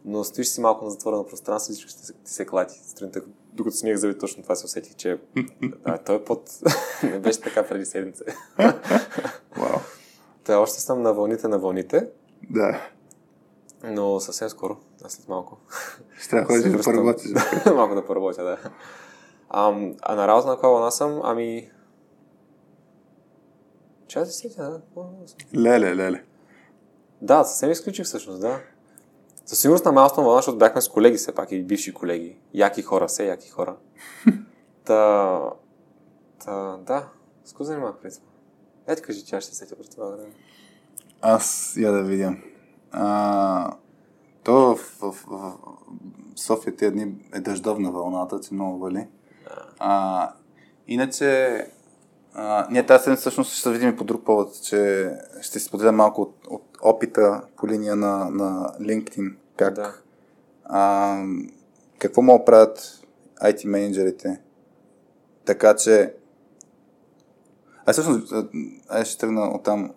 но 0.05 0.25
стоиш 0.25 0.49
си 0.49 0.61
малко 0.61 0.85
на 0.85 0.91
затворено 0.91 1.27
пространство 1.27 1.73
всичко 1.73 1.91
ще 1.91 2.13
ти 2.13 2.33
се 2.33 2.47
клати. 2.47 2.81
Сутринта, 2.89 3.21
докато 3.53 3.77
смях 3.77 3.97
зави, 3.97 4.19
точно 4.19 4.43
това 4.43 4.55
се 4.55 4.65
усетих, 4.67 4.95
че 4.95 5.21
а, 5.85 5.99
той 5.99 6.17
е 6.17 6.25
под... 6.25 6.51
не 7.03 7.19
беше 7.19 7.41
така 7.41 7.67
преди 7.67 7.85
седмица. 7.85 8.25
Вау. 9.57 9.79
Та 10.45 10.59
още 10.59 10.81
съм 10.81 11.03
на 11.03 11.15
вълните 11.15 11.49
на 11.49 11.59
вълните, 11.59 12.09
Да. 12.51 12.89
но 13.85 14.21
съвсем 14.21 14.49
скоро, 14.49 14.77
а 15.05 15.09
след 15.09 15.29
малко. 15.29 15.59
Ще 16.21 16.31
трябва 16.31 16.47
да 16.47 16.63
ходиш 16.63 16.77
да 16.77 16.83
поработиш. 16.83 17.31
Малко 17.75 17.95
да 17.95 18.07
поработя, 18.07 18.45
да. 18.45 18.59
А, 19.49 19.75
а 20.03 20.15
на 20.15 20.29
работа 20.29 20.49
на 20.49 20.55
каква 20.55 20.69
вълна 20.69 20.91
съм? 20.91 21.21
Ами... 21.25 21.71
Че 24.07 24.19
да 24.19 24.27
се 24.27 24.33
сетя, 24.33 24.63
да. 24.63 24.81
Леле, 25.61 25.97
леле. 25.97 26.25
Да, 27.23 27.45
съвсем 27.45 27.71
изключих 27.71 28.07
всъщност, 28.07 28.41
да. 28.41 28.61
Със 29.49 29.61
сигурност 29.61 29.85
на 29.85 29.93
малко 29.93 30.23
вълна, 30.23 30.39
защото 30.39 30.59
бяхме 30.59 30.81
с 30.81 30.89
колеги 30.89 31.17
все 31.17 31.35
пак 31.35 31.53
и 31.53 31.63
бивши 31.63 31.95
колеги. 31.95 32.37
Яки 32.55 32.83
хора, 32.83 33.07
все 33.07 33.27
яки 33.27 33.49
хора. 33.49 33.77
та, 34.85 35.41
та, 36.45 36.77
да. 36.77 37.09
С 37.45 37.53
какво 37.53 37.65
занимавах 37.65 37.97
преди 38.03 38.17
това? 38.17 38.97
Ти 38.97 39.03
кажи, 39.03 39.25
че 39.25 39.37
аз 39.37 39.45
ще 39.45 39.55
се 39.55 39.59
сетя 39.59 39.77
през 39.77 39.89
това 39.89 40.07
време. 40.07 40.31
Аз 41.21 41.75
я 41.77 41.93
да 41.93 42.03
видя. 42.03 42.37
А, 42.91 43.73
То 44.43 44.55
в, 44.55 44.77
в, 44.77 45.13
в, 45.13 45.13
в 45.27 46.41
София 46.41 46.77
тези 46.77 46.93
дни 46.93 47.15
е 47.35 47.41
дъждовна 47.41 47.91
вълната, 47.91 48.41
че 48.41 48.55
много 48.55 48.79
вали. 48.79 49.07
А, 49.79 50.33
иначе, 50.89 51.67
а, 52.35 52.67
ние 52.71 52.87
тази 52.87 53.05
седмица 53.05 53.21
всъщност 53.21 53.53
ще 53.53 53.63
се 53.63 53.71
видим 53.71 53.89
и 53.89 53.97
по 53.97 54.05
друг 54.05 54.25
повод, 54.25 54.63
че 54.63 55.11
ще 55.41 55.59
споделя 55.59 55.93
малко 55.93 56.23
от, 56.23 56.47
от 56.51 56.68
опита 56.83 57.43
по 57.57 57.69
линия 57.69 57.97
на, 57.97 58.31
на 58.31 58.73
LinkedIn. 58.81 59.35
Как, 59.57 59.75
Да. 59.75 59.95
а, 60.65 61.17
какво 61.99 62.23
могат 62.23 62.41
да 62.41 62.45
правят 62.45 63.05
IT 63.43 63.67
менеджерите, 63.67 64.41
така 65.45 65.77
че 65.77 66.15
аз 67.87 67.93
всъщност, 67.93 68.33
а, 68.33 68.49
аз 68.89 69.09
ще 69.09 69.19
тръгна 69.19 69.41
от 69.41 69.63
там. 69.63 69.91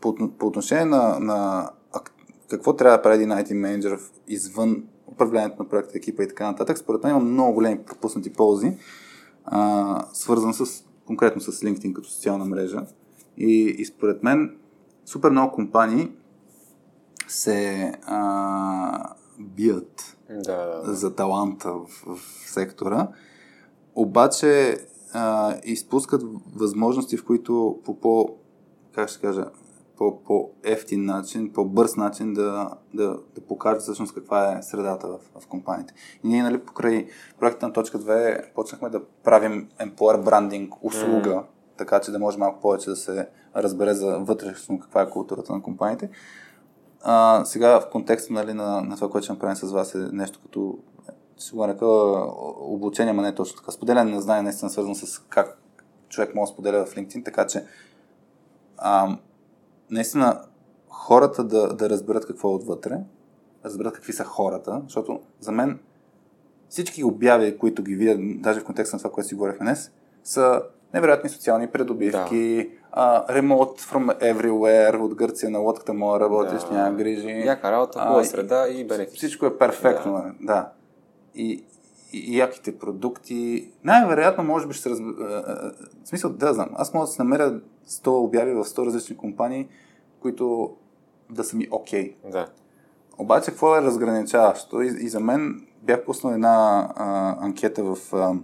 По, 0.00 0.14
по 0.38 0.46
отношение 0.46 0.84
на, 0.84 1.20
на 1.20 1.70
ак- 1.92 2.12
какво 2.48 2.76
трябва 2.76 2.96
да 2.96 3.02
прави 3.02 3.14
един 3.16 3.28
IT 3.30 3.52
менеджер 3.54 3.98
извън 4.28 4.84
управлението 5.06 5.62
на 5.62 5.68
проекта, 5.68 5.98
екипа 5.98 6.22
и 6.22 6.28
така 6.28 6.46
нататък, 6.46 6.78
според 6.78 7.02
мен 7.02 7.10
има 7.10 7.20
много 7.20 7.54
големи 7.54 7.84
пропуснати 7.84 8.32
ползи, 8.32 8.72
а, 9.44 10.04
свързан 10.12 10.54
с, 10.54 10.84
конкретно 11.06 11.40
с 11.40 11.52
LinkedIn 11.52 11.92
като 11.92 12.08
социална 12.08 12.44
мрежа. 12.44 12.86
И, 13.36 13.74
и 13.78 13.84
според 13.84 14.22
мен 14.22 14.56
супер 15.04 15.30
много 15.30 15.52
компании 15.52 16.12
се 17.28 17.92
а, 18.06 19.14
бият 19.38 20.16
Да, 20.30 20.80
за 20.84 21.14
таланта 21.14 21.72
в, 21.72 21.86
в 22.06 22.18
сектора, 22.46 23.08
обаче 23.94 24.76
а, 25.12 25.54
изпускат 25.64 26.22
възможности, 26.56 27.16
в 27.16 27.24
които 27.24 27.80
по 27.84 28.00
по, 28.00 28.36
как 28.94 29.08
ще 29.08 29.20
кажа, 29.20 29.44
по, 29.96 30.22
по 30.24 30.50
ефтин 30.62 31.04
начин, 31.04 31.52
по 31.52 31.64
бърз 31.64 31.96
начин 31.96 32.32
да, 32.32 32.70
да, 32.94 33.18
да 33.34 33.40
покажат 33.48 33.82
всъщност 33.82 34.14
каква 34.14 34.58
е 34.58 34.62
средата 34.62 35.08
в, 35.08 35.40
в 35.40 35.46
компаниите. 35.46 35.94
И 36.24 36.28
ние, 36.28 36.42
нали, 36.42 36.58
покрай 36.58 37.06
проекта 37.40 37.66
на 37.66 37.72
точка 37.72 37.98
2 37.98 38.52
почнахме 38.54 38.88
да 38.88 39.04
правим 39.24 39.68
employer 39.80 40.24
branding 40.24 40.70
услуга, 40.82 41.30
mm. 41.30 41.44
Така 41.76 42.00
че 42.00 42.12
да 42.12 42.18
може 42.18 42.38
малко 42.38 42.60
повече 42.60 42.90
да 42.90 42.96
се 42.96 43.28
разбере 43.56 43.94
за 43.94 44.18
вътрешно 44.18 44.80
каква 44.80 45.02
е 45.02 45.10
културата 45.10 45.52
на 45.52 45.62
компаниите. 45.62 46.10
А, 47.02 47.44
сега 47.44 47.80
в 47.80 47.90
контекста 47.90 48.32
нали, 48.32 48.52
на, 48.52 48.80
на 48.80 48.96
това, 48.96 49.10
което 49.10 49.24
ще 49.24 49.32
направим 49.32 49.56
с 49.56 49.72
вас 49.72 49.94
е 49.94 49.98
нещо 50.12 50.40
като 50.42 50.78
ще 51.38 51.56
го 51.56 51.66
нарека 51.66 51.86
обучение, 52.60 53.10
ама 53.10 53.22
не 53.22 53.28
е 53.28 53.34
точно 53.34 53.56
така. 53.56 53.70
Споделяне 53.70 54.10
на 54.10 54.20
знания 54.20 54.42
наистина 54.42 54.70
свързано 54.70 54.94
с 54.94 55.18
как 55.18 55.58
човек 56.08 56.34
може 56.34 56.50
да 56.50 56.52
споделя 56.52 56.86
в 56.86 56.94
LinkedIn, 56.94 57.24
така 57.24 57.46
че 57.46 57.64
а, 58.78 59.16
наистина 59.90 60.40
хората 60.88 61.44
да, 61.44 61.74
да 61.74 61.90
разберат 61.90 62.26
какво 62.26 62.50
е 62.50 62.54
отвътре, 62.54 62.98
разберат 63.64 63.94
какви 63.94 64.12
са 64.12 64.24
хората, 64.24 64.82
защото 64.84 65.20
за 65.40 65.52
мен 65.52 65.78
всички 66.68 67.04
обяви, 67.04 67.58
които 67.58 67.82
ги 67.82 67.94
видят, 67.94 68.42
даже 68.42 68.60
в 68.60 68.64
контекста 68.64 68.96
на 68.96 68.98
това, 68.98 69.10
което 69.10 69.28
си 69.28 69.34
говорихме 69.34 69.66
днес, 69.66 69.90
са 70.24 70.62
невероятни 70.94 71.30
социални 71.30 71.66
придобивки, 71.66 72.70
да. 72.94 73.26
remote 73.30 73.80
from 73.80 74.34
everywhere, 74.34 75.00
от 75.00 75.14
Гърция 75.14 75.50
на 75.50 75.58
лодката 75.58 75.94
мога 75.94 76.20
работиш, 76.20 76.62
Да. 76.62 76.74
няма 76.74 76.96
грижи. 76.96 77.28
Яка 77.28 77.72
работа, 77.72 77.98
А, 77.98 78.06
хубава 78.06 78.24
среда 78.24 78.68
и 78.68 78.86
бенефит. 78.86 79.14
Всичко 79.16 79.46
е 79.46 79.58
перфектно, 79.58 80.12
да. 80.12 80.32
да. 80.40 80.68
И, 81.34 81.64
и, 82.12 82.38
яките 82.38 82.78
продукти. 82.78 83.68
Най-вероятно, 83.84 84.44
може 84.44 84.66
би 84.66 84.74
ще 84.74 84.82
се 84.82 84.90
раз... 84.90 85.00
а, 85.00 85.24
а, 85.24 85.72
В 86.04 86.08
смисъл, 86.08 86.30
да 86.30 86.54
знам. 86.54 86.68
Аз 86.74 86.94
мога 86.94 87.06
да 87.06 87.12
се 87.12 87.22
намеря 87.22 87.60
100 87.88 88.08
обяви 88.24 88.52
в 88.52 88.64
100 88.64 88.86
различни 88.86 89.16
компании, 89.16 89.68
които 90.20 90.76
да 91.30 91.44
са 91.44 91.56
ми 91.56 91.68
окей. 91.70 92.16
Okay. 92.16 92.30
Да. 92.30 92.46
Обаче, 93.18 93.50
какво 93.50 93.76
е 93.76 93.82
разграничаващо? 93.82 94.82
И, 94.82 94.86
и 94.86 95.08
за 95.08 95.20
мен 95.20 95.66
бях 95.82 96.04
пуснал 96.04 96.32
една 96.32 96.88
а, 96.96 97.36
анкета 97.44 97.84
в, 97.84 97.96
а, 98.12 98.34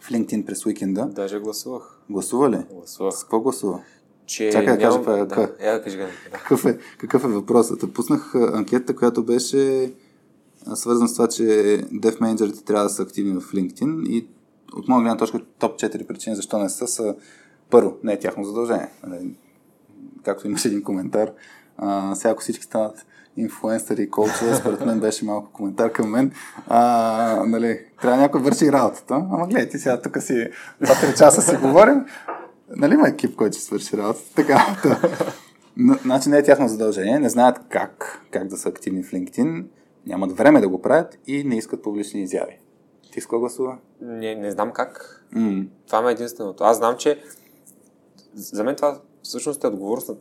в 0.00 0.10
LinkedIn 0.10 0.44
през 0.46 0.66
уикенда. 0.66 1.06
Даже 1.06 1.40
гласувах. 1.40 1.98
Гласува 2.10 2.50
ли? 2.50 2.58
Гласувах. 2.72 3.14
С 3.14 3.20
какво 3.22 3.40
гласува? 3.40 3.82
Че 4.26 4.50
Чакай 4.50 4.76
да 4.76 4.82
кажа 4.82 4.88
нямам... 4.88 5.02
това, 5.02 5.24
да, 5.24 5.34
ка. 5.34 5.66
я 5.66 5.80
Гани, 5.80 5.96
да. 5.96 6.08
Какъв 6.32 6.64
е, 6.64 6.78
какъв 6.98 7.24
е 7.24 7.28
въпросът? 7.28 7.94
Пуснах 7.94 8.34
анкета, 8.34 8.96
която 8.96 9.24
беше 9.24 9.92
свързана 10.74 11.08
с 11.08 11.14
това, 11.14 11.28
че 11.28 11.42
dev 11.92 12.20
менеджерите 12.20 12.64
трябва 12.64 12.84
да 12.84 12.90
са 12.90 13.02
активни 13.02 13.40
в 13.40 13.52
LinkedIn 13.52 14.06
и 14.06 14.26
от 14.72 14.88
моя 14.88 15.02
гледна 15.02 15.16
точка 15.16 15.40
топ 15.58 15.80
4 15.80 16.06
причини 16.06 16.36
защо 16.36 16.58
не 16.58 16.68
са 16.68 16.86
са 16.86 17.14
първо, 17.70 17.96
не 18.02 18.12
е 18.12 18.18
тяхно 18.18 18.44
задължение. 18.44 18.88
Нали, 19.06 19.34
Както 20.22 20.46
имаше 20.46 20.68
един 20.68 20.82
коментар, 20.82 21.32
а, 21.76 22.14
сега 22.14 22.30
ако 22.30 22.42
всички 22.42 22.64
станат 22.64 23.06
инфлуенсъри 23.38 24.02
и 24.02 24.10
коучове, 24.10 24.54
според 24.54 24.86
мен 24.86 25.00
беше 25.00 25.24
малко 25.24 25.52
коментар 25.52 25.92
към 25.92 26.10
мен. 26.10 26.32
А, 26.66 26.80
нали, 27.46 27.80
трябва 28.02 28.18
някой 28.18 28.40
върши 28.40 28.72
работата. 28.72 29.14
Ама 29.14 29.46
гледай, 29.46 29.68
ти 29.68 29.78
сега 29.78 30.00
тук 30.00 30.22
си 30.22 30.48
2-3 30.82 31.18
часа 31.18 31.42
си 31.42 31.56
говорим. 31.56 32.04
Нали 32.68 32.94
има 32.94 33.08
екип, 33.08 33.36
който 33.36 33.54
ще 33.54 33.64
свърши 33.64 33.96
работата? 33.96 34.34
Така. 34.36 34.76
Та. 34.82 35.00
Н- 35.76 35.98
Значи 36.02 36.28
не 36.28 36.38
е 36.38 36.42
тяхно 36.42 36.68
задължение, 36.68 37.18
не 37.18 37.28
знаят 37.28 37.60
как, 37.68 38.22
как 38.30 38.46
да 38.46 38.56
са 38.56 38.68
активни 38.68 39.02
в 39.02 39.10
LinkedIn, 39.10 39.64
нямат 40.06 40.32
време 40.32 40.60
да 40.60 40.68
го 40.68 40.82
правят 40.82 41.18
и 41.26 41.44
не 41.44 41.56
искат 41.56 41.82
публични 41.82 42.22
изяви. 42.22 42.58
Ти 43.12 43.20
с 43.20 43.26
кого 43.26 43.40
гласува? 43.40 43.76
Не, 44.00 44.34
не 44.34 44.50
знам 44.50 44.72
как. 44.72 45.24
М, 45.32 45.62
Това 45.86 46.02
ме 46.02 46.08
е 46.08 46.12
единственото. 46.12 46.64
Аз 46.64 46.76
знам, 46.76 46.96
че 46.96 47.22
за 48.34 48.64
мен 48.64 48.76
това 48.76 49.00
всъщност 49.22 49.64
е 49.64 49.66
отговорност 49.66 50.08
на 50.08 50.14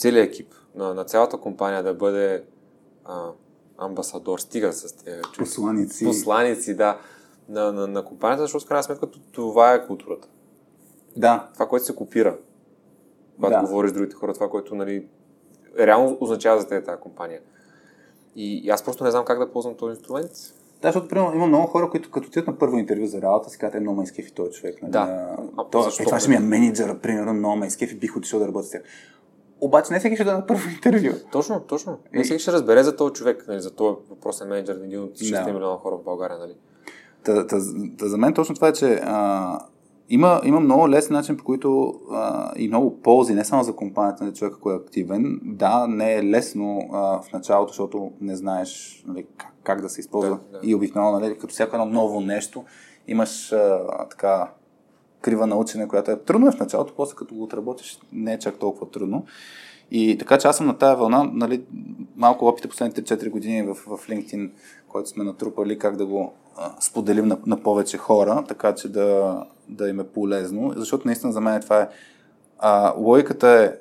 целият 0.00 0.28
екип, 0.28 0.54
на, 0.74 0.94
на 0.94 1.04
цялата 1.04 1.36
компания 1.36 1.82
да 1.82 1.94
бъде 1.94 2.44
а, 3.04 3.30
амбасадор, 3.78 4.38
стига 4.38 4.72
с 4.72 4.92
тези. 4.92 5.22
Посланици. 5.38 6.04
посланици, 6.04 6.76
да, 6.76 6.98
на, 7.48 7.72
на, 7.72 7.86
на 7.86 8.04
компанията, 8.04 8.42
защото 8.42 8.64
в 8.64 8.68
крайна 8.68 8.82
сметка 8.82 9.06
това 9.32 9.74
е 9.74 9.86
културата. 9.86 10.28
Да, 11.16 11.48
Това, 11.52 11.68
което 11.68 11.84
се 11.86 11.94
копира, 11.94 12.36
когато 13.36 13.54
Да. 13.54 13.60
говориш 13.60 13.90
с 13.90 13.94
другите 13.94 14.14
хора, 14.14 14.34
това, 14.34 14.48
което 14.50 14.74
нали, 14.74 15.06
реално 15.78 16.18
означава 16.20 16.60
за 16.60 16.68
тези 16.68 16.84
тази 16.84 17.00
компания. 17.00 17.40
И, 18.36 18.60
и 18.64 18.70
аз 18.70 18.84
просто 18.84 19.04
не 19.04 19.10
знам 19.10 19.24
как 19.24 19.38
да 19.38 19.52
ползвам 19.52 19.74
този 19.74 19.90
инструмент. 19.98 20.30
Да, 20.82 20.88
защото 20.88 21.08
примерно, 21.08 21.34
има 21.34 21.46
много 21.46 21.66
хора, 21.66 21.90
които 21.90 22.10
като 22.10 22.28
отидат 22.28 22.46
на 22.46 22.58
първо 22.58 22.78
интервю 22.78 23.06
за 23.06 23.22
работа, 23.22 23.50
си 23.50 23.58
казват, 23.58 23.74
е, 23.74 23.80
много 23.80 23.96
ме 23.98 24.04
изкефи 24.04 24.32
този 24.32 24.52
човек. 24.52 24.82
Нали? 24.82 24.92
Да. 24.92 24.98
А, 24.98 25.36
А, 25.56 25.64
то, 25.70 25.82
защо? 25.82 26.02
е, 26.02 26.06
това 26.06 26.20
ще 26.20 26.28
ми 26.30 26.36
е 26.36 26.40
менеджера, 26.40 26.98
примерно, 26.98 27.32
много 27.34 27.56
ме 27.56 27.66
изкефи, 27.66 27.96
бих 27.98 28.16
отишъл 28.16 28.40
да 28.40 28.46
работя 28.46 28.66
с 28.66 28.70
тях. 28.70 28.82
Обаче 29.60 29.92
не 29.92 29.98
всеки 29.98 30.14
ще 30.14 30.24
да 30.24 30.32
на 30.32 30.46
първо 30.46 30.70
интервю. 30.70 31.18
Точно, 31.32 31.60
точно. 31.60 31.98
Не 32.12 32.24
всеки 32.24 32.42
ще 32.42 32.52
разбере 32.52 32.82
за 32.82 32.96
този 32.96 33.12
човек, 33.12 33.44
нали, 33.48 33.60
за 33.60 33.70
този 33.70 33.96
въпросен 34.10 34.48
менеджер, 34.48 34.80
един 34.84 35.02
от 35.02 35.18
6 35.18 35.44
Да. 35.44 35.52
милиона 35.52 35.76
хора 35.76 35.96
в 35.96 36.04
България. 36.04 36.38
Нали. 36.38 36.52
Та, 37.24 37.46
та, 37.46 37.56
та, 37.98 38.08
за 38.08 38.18
мен 38.18 38.34
точно 38.34 38.54
това 38.54 38.68
е, 38.68 38.72
че 38.72 39.00
а, 39.04 39.58
има, 40.08 40.40
има 40.44 40.60
много 40.60 40.88
лесен 40.88 41.16
начин, 41.16 41.36
по 41.36 41.44
който 41.44 41.94
а, 42.10 42.52
и 42.56 42.68
много 42.68 43.00
ползи, 43.02 43.34
не 43.34 43.44
само 43.44 43.62
за 43.62 43.76
компанията 43.76 44.24
на 44.24 44.32
човека, 44.32 44.60
който 44.60 44.82
е 44.82 44.84
активен. 44.84 45.40
Да, 45.42 45.86
не 45.86 46.14
е 46.14 46.24
лесно 46.24 46.88
а, 46.92 47.22
в 47.22 47.32
началото, 47.32 47.68
защото 47.68 48.12
не 48.20 48.36
знаеш 48.36 49.02
нали, 49.06 49.26
как, 49.36 49.52
как 49.62 49.80
да 49.80 49.88
се 49.88 50.00
използва. 50.00 50.38
Да, 50.52 50.58
да. 50.58 50.66
И 50.66 50.74
обикновено, 50.74 51.20
нали, 51.20 51.38
като 51.38 51.52
всяко 51.52 51.76
едно 51.76 51.86
ново 51.86 52.20
нещо, 52.20 52.64
имаш 53.08 53.52
а, 53.52 53.80
така 54.10 54.50
крива 55.20 55.46
на 55.46 55.56
учене, 55.56 55.88
която 55.88 56.10
е 56.10 56.18
трудно 56.18 56.48
е 56.48 56.52
в 56.52 56.60
началото, 56.60 56.94
после 56.96 57.16
като 57.16 57.34
го 57.34 57.42
отработиш, 57.42 57.98
не 58.12 58.32
е 58.32 58.38
чак 58.38 58.58
толкова 58.58 58.90
трудно. 58.90 59.24
И 59.90 60.18
така 60.18 60.38
че 60.38 60.48
аз 60.48 60.56
съм 60.56 60.66
на 60.66 60.78
тая 60.78 60.96
вълна, 60.96 61.30
нали, 61.32 61.62
малко 62.16 62.46
опита 62.46 62.68
последните 62.68 63.02
4 63.02 63.30
години 63.30 63.62
в, 63.62 63.74
в 63.74 64.08
LinkedIn, 64.08 64.50
който 64.88 65.08
сме 65.08 65.24
натрупали, 65.24 65.78
как 65.78 65.96
да 65.96 66.06
го 66.06 66.32
а, 66.56 66.70
споделим 66.80 67.26
на, 67.26 67.38
на 67.46 67.62
повече 67.62 67.98
хора, 67.98 68.44
така 68.48 68.74
че 68.74 68.88
да, 68.88 69.42
да 69.68 69.88
им 69.88 70.00
е 70.00 70.04
полезно. 70.04 70.72
Защото 70.76 71.08
наистина 71.08 71.32
за 71.32 71.40
мен 71.40 71.60
това 71.60 71.80
е. 71.80 71.88
А, 72.58 72.94
логиката 72.96 73.48
е, 73.48 73.72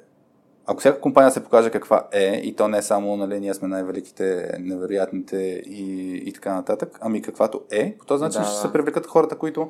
ако 0.66 0.80
всяка 0.80 1.02
компания 1.02 1.32
се 1.32 1.44
покаже 1.44 1.70
каква 1.70 2.08
е, 2.12 2.42
и 2.44 2.56
то 2.56 2.68
не 2.68 2.78
е 2.78 2.82
само, 2.82 3.18
нали, 3.18 3.40
ние 3.40 3.54
сме 3.54 3.68
най-великите, 3.68 4.58
невероятните 4.60 5.64
и, 5.66 6.14
и 6.26 6.34
така 6.34 6.54
нататък, 6.54 6.98
ами 7.02 7.22
каквато 7.22 7.62
е, 7.72 7.98
по 7.98 8.06
този 8.06 8.24
начин 8.24 8.42
Да, 8.42 8.48
ще 8.48 8.56
да. 8.56 8.62
се 8.62 8.74
привлекат 8.74 9.08
хората, 9.08 9.38
които 9.38 9.70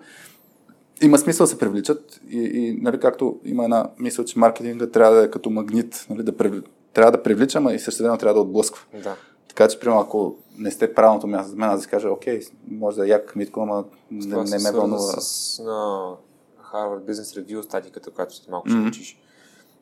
има 1.01 1.17
смисъл 1.17 1.43
да 1.43 1.49
се 1.49 1.59
привличат 1.59 2.19
и, 2.29 2.39
и 2.39 2.79
нали, 2.81 2.99
както 2.99 3.39
има 3.43 3.63
една 3.63 3.89
мисъл, 3.99 4.25
че 4.25 4.39
маркетинга 4.39 4.87
трябва 4.87 5.15
да 5.15 5.23
е 5.23 5.31
като 5.31 5.49
магнит, 5.49 6.05
нали, 6.09 6.23
да 6.23 6.37
привли... 6.37 6.61
трябва 6.93 7.11
да 7.11 7.23
привлича, 7.23 7.57
ама 7.57 7.73
и 7.73 7.79
същевременно 7.79 8.19
трябва 8.19 8.33
да 8.33 8.41
отблъсква. 8.41 8.85
Да. 9.03 9.15
Така 9.47 9.67
че, 9.67 9.79
примерно, 9.79 10.01
ако 10.01 10.35
не 10.57 10.71
сте 10.71 10.93
правилното 10.93 11.27
място 11.27 11.49
за 11.49 11.55
мен, 11.55 11.69
аз 11.69 11.81
да 11.81 11.87
кажа, 11.87 12.09
окей, 12.09 12.39
може 12.67 12.97
да 12.97 13.05
е 13.05 13.09
як 13.09 13.35
Митко, 13.35 13.59
ама 13.61 13.83
не, 14.11 14.35
не 14.35 14.59
ме 14.59 14.71
вълнува. 14.71 14.99
с 15.01 15.59
на 15.59 16.11
Harvard 16.73 17.11
Business 17.11 17.41
Review 17.41 17.61
статиката, 17.61 18.11
която 18.11 18.35
след 18.35 18.49
малко 18.49 18.67
ще 18.69 18.77
Мгм. 18.77 18.87
учиш. 18.87 19.19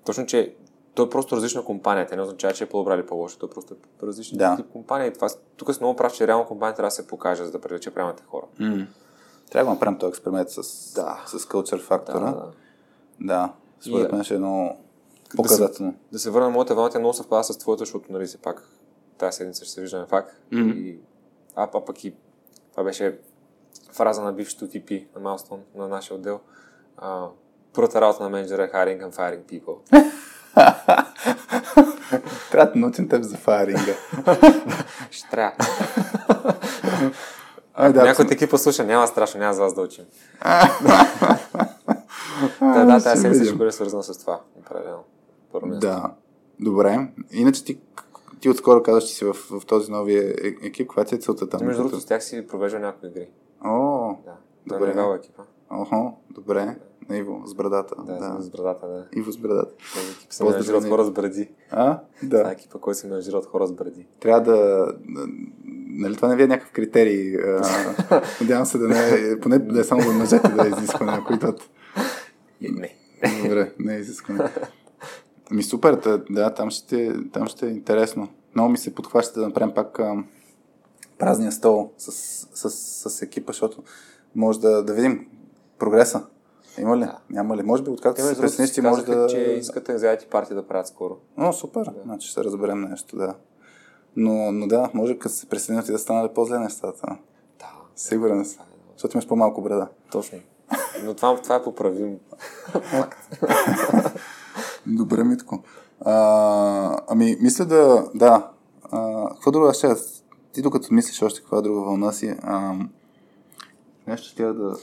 Точно, 0.05 0.25
че 0.25 0.55
той 0.95 1.05
е 1.05 1.09
просто 1.09 1.35
различна 1.35 1.63
компания. 1.63 2.07
Те 2.07 2.15
не 2.15 2.21
означава, 2.21 2.53
че 2.53 2.63
е 2.63 2.67
по-добра 2.67 2.95
или 2.95 3.05
по-лоша. 3.05 3.37
Той 3.39 3.47
е 3.47 3.53
просто 3.53 3.73
е 3.73 4.05
различен 4.05 4.37
Да. 4.37 4.55
тип 4.55 4.65
компания. 4.67 5.07
И 5.07 5.13
това, 5.13 5.27
тук 5.57 5.73
си 5.73 5.79
много 5.81 5.95
прав, 5.95 6.13
че 6.13 6.27
реално 6.27 6.45
компания 6.45 6.75
трябва 6.75 6.87
да 6.87 6.91
се 6.91 7.07
покаже, 7.07 7.45
за 7.45 7.51
да 7.51 7.61
привлече 7.61 7.91
правилните 7.91 8.23
хора. 8.27 8.45
М. 8.59 8.87
Трябва 9.51 9.65
да 9.65 9.73
направим 9.73 9.99
този 9.99 10.09
експеримент 10.09 10.49
с, 10.49 10.93
Да. 10.93 11.23
с 11.27 11.39
culture 11.39 11.81
фактора. 11.81 12.19
Да, 12.19 12.31
Да, 12.31 12.51
да. 13.19 13.53
Според 13.79 14.11
мен 14.11 14.23
ще 14.23 14.35
е 14.35 14.37
много 14.37 14.67
Да 14.67 14.75
се, 15.31 15.37
показателно. 15.37 15.93
да 16.11 16.19
се 16.19 16.29
върна 16.29 16.47
на 16.47 16.53
моята 16.53 16.75
вълна, 16.75 16.89
тя 16.89 16.99
много 16.99 17.13
съвпада 17.13 17.43
с 17.43 17.57
твоята, 17.57 17.79
защото, 17.79 18.11
нали, 18.11 18.25
все 18.25 18.37
пак 18.37 18.63
тази 19.17 19.37
седмица 19.37 19.65
ще 19.65 19.73
се 19.73 19.81
виждаме 19.81 20.07
пак. 20.07 20.41
Мгм. 20.51 20.69
И, 20.69 20.99
а, 21.55 21.63
а 21.73 21.85
пък 21.85 22.03
и 22.03 22.13
това 22.71 22.83
беше 22.83 23.19
фраза 23.91 24.21
на 24.21 24.33
бившето 24.33 24.67
TP 24.67 25.05
на 25.15 25.21
Milestone, 25.21 25.59
на 25.75 25.87
нашия 25.87 26.17
отдел. 26.17 26.39
А, 26.97 27.27
първата 27.73 28.01
работа 28.01 28.23
на 28.23 28.29
менеджера 28.29 28.63
е 28.63 28.71
hiring 28.71 29.09
and 29.09 29.15
firing 29.15 29.41
people. 29.43 29.77
Трябва 32.51 32.71
да 32.73 32.79
научим 32.79 33.09
теб 33.09 33.23
за 33.23 33.37
файринга. 33.37 33.93
Ще 35.11 35.29
трябва. 35.29 35.55
Ай, 37.77 37.93
Да, 37.93 37.99
да, 37.99 38.05
Някой 38.05 38.25
от 38.25 38.31
екипа 38.31 38.57
слуша, 38.57 38.83
няма 38.83 39.07
страшно, 39.07 39.39
няма 39.39 39.53
за 39.53 39.61
вас 39.61 39.73
да 39.73 39.81
учим. 39.81 40.03
да, 42.61 42.85
да, 42.85 43.03
тази 43.03 43.21
седмица 43.21 43.45
ще 43.45 43.55
бъде 43.55 43.71
свързана 43.71 44.03
с 44.03 44.17
това. 44.17 44.41
Място. 45.53 45.79
Да. 45.79 46.11
Добре. 46.59 47.07
Иначе 47.31 47.63
ти, 47.65 47.79
ти 48.39 48.49
отскоро 48.49 48.83
казваш, 48.83 49.03
че 49.03 49.13
си 49.15 49.25
в, 49.25 49.33
в 49.33 49.65
този 49.65 49.91
новия 49.91 50.23
е- 50.23 50.33
екип. 50.63 50.87
Каква 50.87 51.03
ти 51.03 51.15
е 51.15 51.17
целта 51.17 51.49
там? 51.49 51.65
Между 51.65 51.81
другото, 51.81 52.01
с 52.01 52.05
тях 52.05 52.23
си 52.23 52.47
провеждал 52.47 52.81
някои 52.81 53.09
игри. 53.09 53.27
О, 53.65 54.15
Да. 54.25 54.33
Добре. 54.67 54.85
е 54.85 54.95
левел 54.95 55.15
екипа. 55.15 55.43
охо, 55.71 56.17
добре. 56.29 56.75
На 57.09 57.17
Иво, 57.17 57.41
с 57.45 57.53
брадата. 57.53 57.95
Да, 57.97 58.13
Да. 58.13 58.41
с 58.41 58.49
брадата, 58.49 58.87
да. 58.87 59.05
Иво 59.13 59.31
с 59.31 59.37
брадата. 59.37 59.71
Този 59.93 60.11
екип 60.11 60.33
се 60.33 60.43
менажира 60.43 60.77
от 60.77 60.85
хора 60.85 61.03
с 61.03 61.11
бради. 61.11 61.49
А? 61.71 61.99
Това 62.21 62.39
е 62.39 62.43
Да. 62.43 62.51
екипа, 62.51 62.79
който 62.79 62.99
се 62.99 63.07
менажира 63.07 63.37
от 63.37 63.45
хора 63.45 63.67
с 63.67 63.71
бради. 63.71 64.07
Трябва 64.19 64.41
да... 64.41 64.55
да- 64.99 65.27
Нали 65.97 66.15
това 66.15 66.27
не 66.27 66.35
ви 66.35 66.43
е 66.43 66.47
някакъв 66.47 66.71
критерий? 66.71 67.35
а, 67.37 68.21
Надявам 68.41 68.65
се 68.65 68.77
да 68.77 68.87
не 68.87 69.09
е... 69.09 69.39
Поне 69.39 69.59
да 69.59 69.79
е 69.79 69.83
само 69.83 70.01
за 70.01 70.13
мъжете 70.13 70.49
да 70.49 70.67
е 70.67 70.69
изискване, 70.69 71.23
които... 71.27 71.47
Е, 71.47 72.71
Не. 72.71 72.95
Добре, 73.43 73.73
не 73.79 73.95
е 73.95 73.99
изискване. 73.99 74.51
Ми 75.51 75.63
супер, 75.63 75.95
да, 75.95 76.23
да 76.29 76.53
там, 76.53 76.69
ще, 76.69 77.13
там 77.33 77.47
ще 77.47 77.67
е 77.67 77.69
интересно. 77.69 78.27
Много 78.55 78.69
ми 78.69 78.77
се 78.77 78.95
подхваща 78.95 79.39
да 79.39 79.47
направим 79.47 79.73
пак 79.73 79.99
а, 79.99 80.15
празния 81.17 81.51
стол 81.51 81.91
с, 81.97 82.11
с, 82.53 82.69
с, 82.69 83.09
с 83.09 83.21
екипа, 83.21 83.51
защото 83.51 83.83
може 84.35 84.59
да, 84.59 84.83
да 84.83 84.93
видим 84.93 85.27
прогреса. 85.79 86.25
Има 86.79 86.97
ли? 86.97 87.01
Да. 87.01 87.17
Няма 87.29 87.57
ли? 87.57 87.63
Може 87.63 87.83
би 87.83 87.89
откакто 87.89 88.21
се 88.21 88.67
си 88.67 88.73
ти 88.73 88.81
може 88.81 89.05
да... 89.05 89.27
че 89.27 89.37
искат 89.37 89.87
anxiety 89.87 90.29
парти 90.29 90.53
да 90.53 90.67
правят 90.67 90.87
скоро. 90.87 91.17
О, 91.37 91.53
супер. 91.53 91.83
Да. 91.83 91.93
Значи 92.03 92.27
ще 92.27 92.43
разберем 92.43 92.81
нещо, 92.81 93.17
да. 93.17 93.35
Но, 94.17 94.51
но 94.51 94.67
да, 94.67 94.89
може 94.93 95.19
като 95.19 95.35
се 95.35 95.49
присъединят 95.49 95.89
и 95.89 95.91
да 95.91 95.99
станат 95.99 96.33
по-зле 96.33 96.59
нещата. 96.59 97.17
Да. 97.59 97.71
Сигурен 97.95 98.45
съм. 98.45 98.65
Защото 98.93 99.17
имаш 99.17 99.27
по-малко 99.27 99.61
брада. 99.61 99.87
Точно. 100.11 100.39
Но 101.03 101.13
това, 101.13 101.41
това 101.41 101.55
е 101.55 101.63
поправим. 101.63 102.17
Добре, 104.87 105.23
Митко. 105.23 105.63
А, 106.01 107.01
ами, 107.07 107.37
мисля 107.41 107.65
да... 107.65 108.09
Да. 108.15 108.51
А, 108.91 109.29
какво 109.29 109.51
друго 109.51 109.73
ще... 109.73 109.87
Ти 110.51 110.61
докато 110.61 110.93
мислиш 110.93 111.21
още 111.21 111.41
каква 111.41 111.61
друга 111.61 111.81
вълна 111.81 112.11
си, 112.11 112.35
а, 112.41 112.75
нещо 114.07 114.27
ще 114.27 114.43
да... 114.43 114.75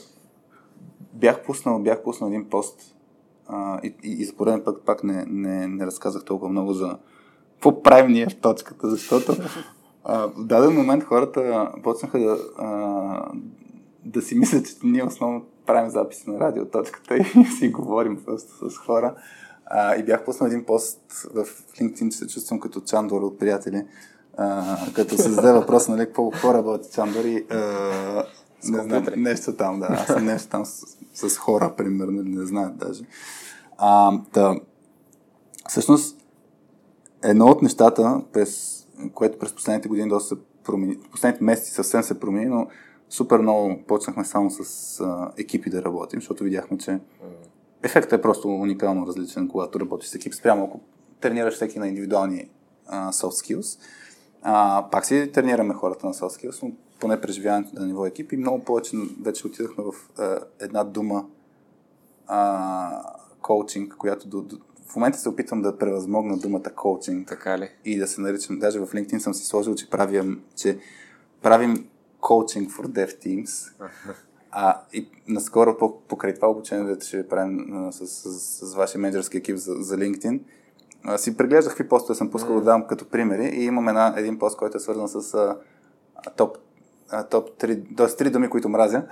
Бях 1.13 1.43
пуснал, 1.43 1.79
бях 1.79 2.03
пуснал 2.03 2.27
един 2.27 2.49
пост 2.49 2.95
а, 3.47 3.79
и, 3.83 3.95
и, 4.03 4.11
и 4.11 4.25
за 4.25 4.33
пореден 4.33 4.63
път 4.63 4.85
пак 4.85 5.03
не, 5.03 5.25
не, 5.27 5.67
не 5.67 5.85
разказах 5.85 6.23
толкова 6.23 6.51
много 6.51 6.73
за 6.73 6.97
какво 7.55 7.83
правим 7.83 8.11
ние 8.11 8.27
в 8.29 8.35
точката, 8.35 8.89
защото 8.89 9.35
а, 10.03 10.27
в 10.27 10.45
даден 10.45 10.73
момент 10.73 11.03
хората 11.03 11.71
почнаха 11.83 12.19
да, 12.19 12.37
а, 12.57 13.31
да 14.05 14.21
си 14.21 14.35
мислят, 14.35 14.67
че 14.67 14.73
ние 14.83 15.03
основно 15.03 15.45
правим 15.65 15.89
записи 15.89 16.29
на 16.29 16.39
радиоточката 16.39 17.17
и 17.17 17.45
си 17.59 17.69
говорим 17.69 18.23
просто 18.25 18.69
с 18.69 18.77
хора. 18.77 19.15
А, 19.65 19.95
и 19.95 20.03
бях 20.03 20.25
пуснал 20.25 20.47
един 20.47 20.65
пост 20.65 21.01
в 21.33 21.45
LinkedIn, 21.79 22.11
че 22.11 22.17
се 22.17 22.27
чувствам 22.27 22.59
като 22.59 22.81
Чандор 22.81 23.21
от 23.21 23.39
приятели. 23.39 23.85
А, 24.37 24.77
като 24.93 25.17
се 25.17 25.29
зададе 25.29 25.59
въпрос, 25.59 25.87
нали, 25.87 26.05
какво, 26.05 26.29
какво 26.29 26.53
работи 26.53 26.89
Чандор 26.93 27.25
и 27.25 27.45
а, 27.49 27.57
не 28.63 28.83
знам, 28.83 29.05
нещо 29.17 29.53
там, 29.53 29.79
да. 29.79 29.87
Аз 29.89 30.07
съм 30.07 30.25
нещо 30.25 30.49
там 30.49 30.65
с, 30.65 30.97
с 31.13 31.37
хора, 31.37 31.73
примерно, 31.77 32.23
не 32.23 32.45
знаят 32.45 32.77
даже. 32.77 33.03
А, 33.77 34.19
да, 34.33 34.55
всъщност, 35.69 36.17
едно 37.25 37.45
от 37.45 37.61
нещата, 37.61 38.21
през, 38.33 38.81
което 39.13 39.39
през 39.39 39.53
последните 39.53 39.89
години 39.89 40.09
доста 40.09 40.35
се 40.35 40.41
промени, 40.63 40.97
последните 41.11 41.43
месеци 41.43 41.71
съвсем 41.71 42.03
се 42.03 42.19
промени, 42.19 42.45
но 42.45 42.67
супер 43.09 43.39
много 43.39 43.83
почнахме 43.87 44.25
само 44.25 44.51
с 44.51 44.99
а, 44.99 45.31
екипи 45.37 45.69
да 45.69 45.83
работим, 45.83 46.19
защото 46.19 46.43
видяхме, 46.43 46.77
че 46.77 46.99
ефектът 47.83 48.19
е 48.19 48.21
просто 48.21 48.47
уникално 48.47 49.07
различен, 49.07 49.47
когато 49.47 49.79
работиш 49.79 50.09
с 50.09 50.15
екип, 50.15 50.33
спрямо 50.33 50.63
ако 50.63 50.79
тренираш 51.21 51.55
всеки 51.55 51.79
на 51.79 51.87
индивидуални 51.87 52.49
а, 52.87 53.11
soft 53.11 53.55
skills. 53.55 53.79
А, 54.41 54.85
пак 54.91 55.05
си 55.05 55.31
тренираме 55.33 55.73
хората 55.73 56.07
на 56.07 56.13
soft 56.13 56.47
skills, 56.47 56.63
но 56.63 56.71
поне 56.99 57.21
преживяването 57.21 57.79
на 57.79 57.85
ниво 57.85 58.05
екип 58.05 58.31
и 58.31 58.37
много 58.37 58.63
повече 58.63 58.97
вече 59.21 59.47
отидахме 59.47 59.83
в 59.83 60.19
а, 60.19 60.39
една 60.59 60.83
дума 60.83 61.25
а, 62.27 63.13
коучинг, 63.41 63.95
която 63.97 64.27
до, 64.27 64.41
до, 64.41 64.57
в 64.85 64.95
момента 64.95 65.17
се 65.17 65.29
опитвам 65.29 65.61
да 65.61 65.77
превъзмогна 65.77 66.37
думата 66.37 66.69
коучинг 66.75 67.27
Така 67.27 67.59
ли? 67.59 67.69
и 67.85 67.97
да 67.97 68.07
се 68.07 68.21
наричам, 68.21 68.59
даже 68.59 68.79
в 68.79 68.87
LinkedIn 68.87 69.17
съм 69.17 69.33
си 69.33 69.45
сложил, 69.45 69.75
че 69.75 69.89
правим, 69.89 70.43
че 70.55 70.79
правим 71.41 71.87
coaching 72.21 72.69
for 72.69 72.87
dev 72.87 73.25
teams. 73.25 73.71
А, 74.51 74.81
и 74.93 75.09
наскоро 75.27 75.77
по- 75.77 76.01
покрай 76.01 76.33
това 76.33 76.47
обучение, 76.47 76.95
да 76.95 77.05
ще 77.05 77.27
правим 77.27 77.73
а, 77.73 77.91
с, 77.91 78.07
с, 78.07 78.39
с, 78.69 78.75
вашия 78.75 79.01
менеджерски 79.01 79.37
екип 79.37 79.57
за, 79.57 79.73
за 79.73 79.97
LinkedIn, 79.97 80.39
а, 81.03 81.17
си 81.17 81.37
преглеждах 81.37 81.73
какви 81.73 81.89
постове 81.89 82.17
съм 82.17 82.31
пускал 82.31 82.55
да 82.55 82.61
дам 82.61 82.87
като 82.87 83.09
примери 83.09 83.45
и 83.45 83.63
имам 83.63 83.89
една, 83.89 84.13
един 84.17 84.39
пост, 84.39 84.57
който 84.57 84.77
е 84.77 84.79
свързан 84.79 85.07
с 85.07 85.33
а, 85.33 85.57
а, 86.15 86.29
топ, 86.29 86.57
а, 87.09 87.23
топ 87.23 87.49
3, 87.61 87.97
т.е. 87.97 88.07
три 88.07 88.29
думи, 88.29 88.49
които 88.49 88.69
мразя. 88.69 89.03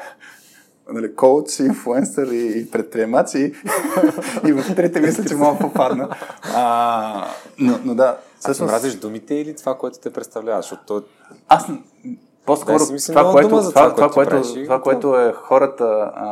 Нали, 0.92 1.16
коуч, 1.16 1.60
инфлуенсър 1.60 2.28
и, 2.28 2.60
и 2.60 2.72
предприемач 2.72 3.34
и, 3.34 3.54
и 4.48 4.54
в 4.54 4.76
трите 4.76 5.02
мисля, 5.02 5.26
че 5.26 5.36
мога 5.36 5.60
попадна. 5.60 6.10
А, 6.56 7.28
но, 7.60 7.80
но 7.86 7.96
да, 7.96 8.04
А 8.04 8.16
ти 8.16 8.40
всъщност... 8.40 8.72
мразиш 8.72 8.96
думите 8.96 9.36
или 9.36 9.56
това, 9.56 9.78
което 9.78 10.00
те 10.00 10.14
представлява? 10.14 10.62
Защото 10.62 10.84
то... 10.86 11.04
Аз 11.48 11.68
по-скоро 12.46 12.78
Да, 12.78 12.98
това, 13.08 13.32
което, 13.32 13.50
това, 13.50 13.72
това, 13.72 13.96
това, 13.96 14.10
което 14.10 14.64
това, 14.64 14.82
което 14.82 15.20
е 15.20 15.34
хората 15.34 16.12
а, 16.16 16.28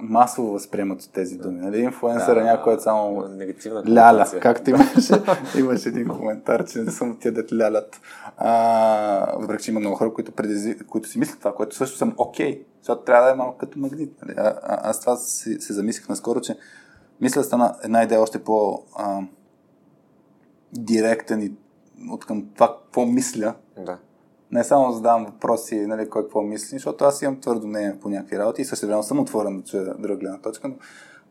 масово 0.00 0.52
възприемат 0.52 1.02
от 1.02 1.12
тези 1.12 1.38
думи. 1.38 1.60
Нали? 1.60 1.80
Инфлуенсър 1.80 2.36
е 2.36 2.44
някой, 2.44 2.64
който 2.64 2.82
само 2.82 3.28
негативна 3.28 3.82
ляля, 3.88 4.26
както 4.40 4.70
имаше, 4.70 5.22
имаше 5.58 5.88
един 5.88 6.08
коментар, 6.08 6.64
че 6.64 6.78
не 6.78 6.90
съм 6.90 7.18
тия 7.20 7.32
дет 7.32 7.52
лялят. 7.52 8.00
А, 8.36 9.36
въпреки, 9.36 9.64
че 9.64 9.70
има 9.70 9.80
много 9.80 9.96
хора, 9.96 10.14
които, 10.14 10.32
предизи, 10.32 10.78
които 10.78 11.08
си 11.08 11.18
мислят 11.18 11.38
това, 11.38 11.54
което 11.54 11.76
също 11.76 11.98
съм 11.98 12.14
окей, 12.16 12.60
okay, 12.60 12.64
защото 12.80 13.02
трябва 13.02 13.26
да 13.26 13.32
е 13.32 13.36
малко 13.36 13.58
като 13.58 13.78
магнит. 13.78 14.12
Нали? 14.22 14.34
А, 14.38 14.54
а, 14.62 14.90
аз 14.90 15.00
това 15.00 15.16
си, 15.16 15.60
се 15.60 15.72
замислих 15.72 16.08
наскоро, 16.08 16.40
че 16.40 16.56
мисля 17.20 17.40
да 17.40 17.44
стана 17.44 17.74
една 17.84 18.02
идея 18.02 18.20
още 18.20 18.44
по 18.44 18.82
а, 18.96 19.20
директен 20.72 21.42
и 21.42 21.52
от 22.10 22.26
към 22.26 22.48
това, 22.54 22.76
какво 22.76 23.06
мисля, 23.06 23.54
Да. 23.76 23.98
Не 24.52 24.64
само 24.64 24.88
да 24.88 24.92
задавам 24.92 25.24
въпроси, 25.24 25.86
нали, 25.86 26.08
кой 26.08 26.22
какво 26.22 26.42
мисли, 26.42 26.76
защото 26.76 27.04
аз 27.04 27.22
имам 27.22 27.40
твърдо 27.40 27.66
мнение 27.66 27.98
по 28.00 28.08
някакви 28.08 28.38
работи 28.38 28.62
и 28.62 28.64
също 28.64 28.86
време 28.86 29.02
съм 29.02 29.20
отворен 29.20 29.56
да 29.56 29.64
чуя 29.64 29.94
друга 29.98 30.16
гледна 30.16 30.38
точка, 30.38 30.68
но 30.68 30.74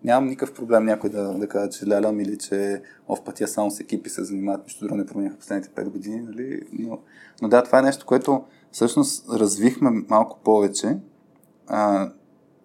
нямам 0.04 0.30
никакъв 0.30 0.56
проблем 0.56 0.86
някой 0.86 1.10
да, 1.10 1.34
да 1.34 1.48
каже, 1.48 1.70
че 1.70 1.88
лялям 1.88 2.20
или 2.20 2.38
че 2.38 2.82
в 3.10 3.24
пътя 3.24 3.48
само 3.48 3.72
с 3.72 3.80
екипи 3.80 4.10
се 4.10 4.24
занимават, 4.24 4.64
нищо 4.64 4.86
друго 4.86 4.98
не 4.98 5.06
промениха 5.06 5.38
последните 5.38 5.70
5 5.70 5.90
години, 5.90 6.22
нали? 6.22 6.62
но, 6.74 7.00
но 7.42 7.48
да, 7.48 7.64
това 7.64 7.80
е 7.80 7.82
нещо, 7.82 8.06
което 8.06 8.44
всъщност 8.72 9.30
развихме 9.30 9.92
малко 10.10 10.40
повече. 10.44 10.98
А, 11.68 12.10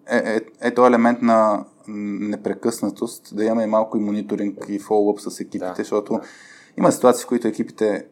е, 0.09 0.17
е, 0.17 0.41
е 0.61 0.73
то 0.73 0.87
елемент 0.87 1.21
на 1.21 1.65
непрекъснатост, 1.87 3.35
да 3.35 3.45
имаме 3.45 3.67
малко 3.67 3.97
и 3.97 3.99
мониторинг 3.99 4.65
и 4.69 4.79
фоллоуп 4.79 5.19
с 5.19 5.39
екипите, 5.39 5.65
Да, 5.65 5.73
защото 5.77 6.13
да. 6.13 6.21
има 6.77 6.91
ситуации, 6.91 7.23
в 7.23 7.27
които 7.27 7.47
екипите 7.47 8.05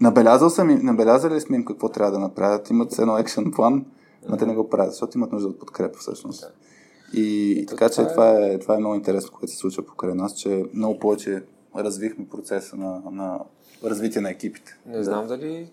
Набелязал 0.00 0.50
съм 0.50 0.70
им, 0.70 0.80
набелязали 0.82 1.40
сме 1.40 1.56
им 1.56 1.64
какво 1.64 1.88
трябва 1.88 2.12
да 2.12 2.18
направят. 2.18 2.70
Имат 2.70 2.98
едно 2.98 3.18
екшен 3.18 3.52
план, 3.52 3.86
но 4.28 4.36
те 4.36 4.46
не 4.46 4.54
го 4.54 4.68
правят, 4.68 4.92
защото 4.92 5.18
имат 5.18 5.32
нужда 5.32 5.48
от 5.48 5.58
подкрепа 5.58 5.98
всъщност. 5.98 6.52
И 7.12 7.64
То 7.68 7.74
така 7.74 7.88
че 7.88 7.94
това 7.94 8.08
това 8.08 8.30
е, 8.30 8.58
това 8.58 8.74
е 8.74 8.78
много 8.78 8.94
интересно, 8.94 9.32
което 9.38 9.52
се 9.52 9.58
случва 9.58 9.82
покрай 9.82 10.14
нас, 10.14 10.34
че 10.34 10.64
много 10.74 10.98
повече 10.98 11.42
развихме 11.76 12.28
процеса 12.28 12.76
на, 12.76 13.02
на 13.10 13.40
развитие 13.84 14.20
на 14.20 14.30
екипите. 14.30 14.78
Не 14.86 15.02
знам 15.02 15.26
дали... 15.26 15.70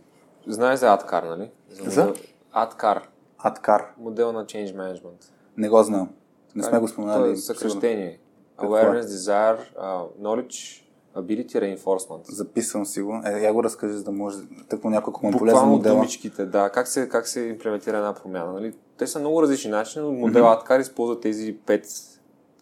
Знаеш 0.48 0.80
за 0.80 0.94
Адкар, 0.94 1.24
нали? 1.24 1.50
За? 1.70 2.14
Адкар. 2.52 3.10
Аткар. 3.38 3.86
Модел 3.98 4.32
на 4.32 4.46
Change 4.46 4.76
Management. 4.76 5.32
Не 5.58 5.70
го 5.70 5.84
знам. 5.84 6.10
Не 6.56 6.64
сме 6.64 6.80
го 6.80 6.88
споменали. 6.88 7.24
То 7.24 7.32
е 7.32 7.36
съкръщение. 7.36 8.08
Е? 8.08 8.20
Awareness, 8.58 9.06
Desire, 9.06 9.60
uh, 9.78 10.08
Knowledge, 10.22 10.84
Ability, 11.18 11.78
Reinforcement. 11.78 12.32
Записвам 12.32 12.86
си 12.86 13.02
го. 13.02 13.22
Е, 13.26 13.30
я 13.30 13.54
го 13.54 13.64
разкажи, 13.64 13.94
за 13.94 14.04
да 14.04 14.12
може 14.12 14.38
тъкмо 14.70 14.90
някой, 14.90 15.12
ако 15.12 15.26
му 15.26 15.30
е 15.30 15.32
Буквално 15.32 15.72
модела. 15.72 15.96
думичките, 15.96 16.46
да. 16.46 16.70
Как 16.70 16.88
се, 16.88 17.10
как 17.10 17.28
се 17.28 17.42
имплементира 17.42 17.98
една 17.98 18.14
промяна, 18.14 18.54
нали? 18.54 18.74
Те 18.98 19.08
са 19.08 19.20
много 19.20 19.42
различни 19.42 19.72
начини, 19.72 20.06
но 20.06 20.12
модел 20.12 20.52
Адкар 20.52 20.80
използва 20.80 21.20
тези 21.20 21.58
пет 21.66 21.86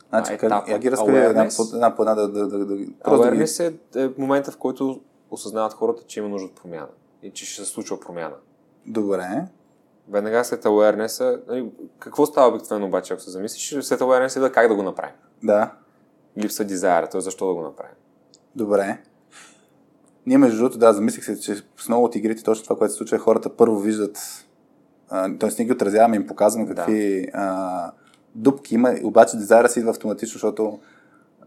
Значи, 0.09 0.33
етапа. 0.33 0.71
я 0.71 0.79
ги 0.79 0.91
разкажи 0.91 1.17
една 1.17 1.45
Awareness. 1.45 1.69
по 1.71 1.75
една, 1.75 1.95
по 1.95 2.01
една 2.01 2.15
да, 2.15 2.27
да, 2.27 2.47
да, 2.47 2.65
да, 2.65 2.77
просто 3.03 3.29
да. 3.29 3.31
Awareness 3.31 3.73
е, 3.95 4.03
е 4.03 4.09
момента, 4.17 4.51
в 4.51 4.57
който 4.57 5.01
осъзнават 5.31 5.73
хората, 5.73 6.03
че 6.07 6.19
има 6.19 6.29
нужда 6.29 6.45
от 6.45 6.55
промяна 6.55 6.87
и 7.23 7.31
че 7.31 7.45
ще 7.45 7.63
се 7.63 7.69
случва 7.71 7.99
промяна. 7.99 8.35
Добре. 8.87 9.45
Веднага 10.09 10.45
след 10.45 10.63
awareness, 10.63 11.41
нали, 11.47 11.69
какво 11.99 12.25
става 12.25 12.47
обикновено 12.47 12.87
обаче, 12.87 13.13
ако 13.13 13.21
се 13.21 13.29
замислиш, 13.29 13.85
след 13.85 13.99
awareness 13.99 14.37
е 14.37 14.39
да 14.39 14.51
как 14.51 14.67
да 14.67 14.75
го 14.75 14.83
направим. 14.83 15.15
Да. 15.43 15.71
Липсва 16.37 16.65
дизайра, 16.65 17.07
т.е. 17.07 17.21
защо 17.21 17.47
да 17.47 17.53
го 17.53 17.61
направим. 17.61 17.95
Добре. 18.55 18.97
Ние, 20.25 20.37
между 20.37 20.57
другото, 20.57 20.77
да, 20.77 20.93
замислих 20.93 21.25
се, 21.25 21.39
че 21.39 21.55
с 21.77 21.87
много 21.89 22.05
от 22.05 22.15
игрите 22.15 22.43
точно 22.43 22.63
това, 22.63 22.75
което 22.75 22.91
се 22.91 22.97
случва, 22.97 23.17
хората 23.17 23.55
първо 23.55 23.79
виждат, 23.79 24.45
т.е. 25.09 25.49
ние 25.59 25.65
ги 25.65 25.71
отразяваме 25.71 26.15
и 26.15 26.19
им 26.19 26.27
показваме 26.27 26.75
какви 26.75 27.21
да. 27.21 27.31
а, 27.33 27.91
дупки 28.35 28.75
има, 28.75 28.95
обаче 29.03 29.37
дизайра 29.37 29.69
си 29.69 29.79
идва 29.79 29.91
автоматично, 29.91 30.33
защото 30.33 30.79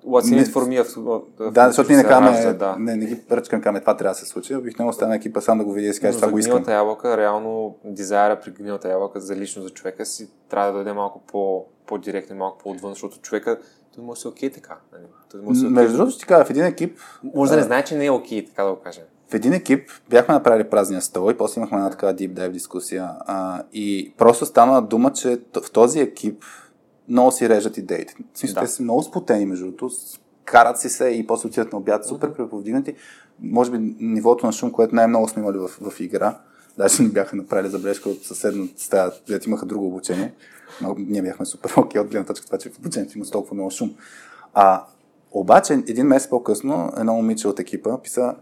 What's 0.06 0.32
in 0.32 0.44
it 0.44 0.52
for 0.52 0.64
me? 0.64 0.82
В, 0.82 1.52
да, 1.52 1.66
защото 1.66 1.88
ние 1.88 1.96
не 1.96 2.08
каме, 2.08 2.54
да. 2.54 2.76
не, 2.78 2.96
не 2.96 3.06
ги 3.06 3.20
пръчкам 3.28 3.60
каме, 3.60 3.80
това 3.80 3.96
трябва 3.96 4.14
да 4.14 4.18
се 4.18 4.26
случи. 4.26 4.54
Обикновено 4.56 4.90
остана 4.90 5.16
екипа 5.16 5.40
сам 5.40 5.58
да 5.58 5.64
го 5.64 5.72
види 5.72 5.88
и 5.88 5.92
си 5.92 6.00
каже, 6.00 6.18
това 6.18 6.30
го 6.30 6.38
искам. 6.38 6.52
гнилата 6.52 6.72
ябълка, 6.72 7.16
реално 7.16 7.76
дизайра 7.84 8.40
при 8.40 8.50
гнилата 8.50 8.88
ябълка 8.88 9.20
за 9.20 9.36
лично 9.36 9.62
за 9.62 9.70
човека 9.70 10.06
си 10.06 10.28
трябва 10.48 10.72
да 10.72 10.78
даде 10.78 10.92
малко 10.92 11.20
по, 11.26 11.64
по-директно, 11.86 12.36
малко 12.36 12.58
по-отвън, 12.58 12.92
защото 12.92 13.20
човека 13.20 13.58
той 13.94 14.04
може 14.04 14.18
да 14.18 14.20
се 14.20 14.28
окей 14.28 14.50
така. 14.50 14.78
Нали? 14.92 15.04
Той 15.30 15.40
може 15.40 15.60
okay. 15.60 15.68
Между 15.68 15.96
другото, 15.96 16.18
ти 16.18 16.26
кажа, 16.26 16.44
в 16.44 16.50
един 16.50 16.64
екип... 16.64 16.98
Може 17.34 17.50
да 17.50 17.56
не 17.56 17.62
знае, 17.62 17.84
че 17.84 17.96
не 17.96 18.06
е 18.06 18.10
окей, 18.10 18.44
така 18.44 18.62
да 18.62 18.70
го 18.70 18.80
кажем. 18.80 19.04
В 19.30 19.34
един 19.34 19.52
екип 19.52 19.90
бяхме 20.10 20.34
направили 20.34 20.70
празния 20.70 21.02
стол 21.02 21.30
и 21.30 21.36
после 21.36 21.58
имахме 21.58 21.76
една 21.76 21.90
такава 21.90 22.14
deep 22.14 22.32
dive 22.32 22.50
дискусия. 22.50 23.10
А, 23.20 23.62
и 23.72 24.14
просто 24.18 24.46
стана 24.46 24.82
дума, 24.82 25.12
че 25.12 25.40
в 25.66 25.70
този 25.72 26.00
екип 26.00 26.44
много 27.08 27.32
си 27.32 27.48
режат 27.48 27.76
идеите. 27.76 28.14
В 28.34 28.38
смисъл, 28.38 28.54
да. 28.54 28.60
те 28.60 28.66
са 28.66 28.82
много 28.82 29.02
спотени, 29.02 29.46
между 29.46 29.64
другото, 29.64 29.90
карат 30.44 30.80
си 30.80 30.88
се 30.88 31.08
и 31.08 31.26
после 31.26 31.46
отиват 31.46 31.72
на 31.72 31.78
обяд, 31.78 32.06
супер 32.06 32.34
преповдигнати. 32.34 32.94
Може 33.40 33.70
би 33.70 33.94
нивото 34.00 34.46
на 34.46 34.52
шум, 34.52 34.72
което 34.72 34.94
най-много 34.94 35.28
сме 35.28 35.42
имали 35.42 35.58
в, 35.58 35.68
в 35.68 36.00
игра, 36.00 36.38
даже 36.78 37.02
ни 37.02 37.08
бяха 37.08 37.36
направили 37.36 37.70
забележка 37.70 38.08
от 38.08 38.22
съседната 38.24 38.82
стая, 38.82 39.10
където 39.26 39.48
имаха 39.48 39.66
друго 39.66 39.86
обучение. 39.86 40.34
Ние 40.98 41.22
бяхме 41.22 41.46
супер 41.46 41.72
окей 41.76 42.00
от 42.00 42.08
гледна 42.08 42.26
точка 42.26 42.46
това, 42.46 42.58
че 42.58 42.70
в 42.70 42.78
обучението 42.78 43.18
има 43.18 43.26
толкова 43.26 43.54
много 43.54 43.70
шум. 43.70 43.94
А, 44.54 44.84
обаче, 45.32 45.72
един 45.72 46.06
месец 46.06 46.30
по-късно, 46.30 46.92
едно 46.98 47.14
момиче 47.14 47.48
от 47.48 47.60
екипа 47.60 47.98
писа, 48.02 48.34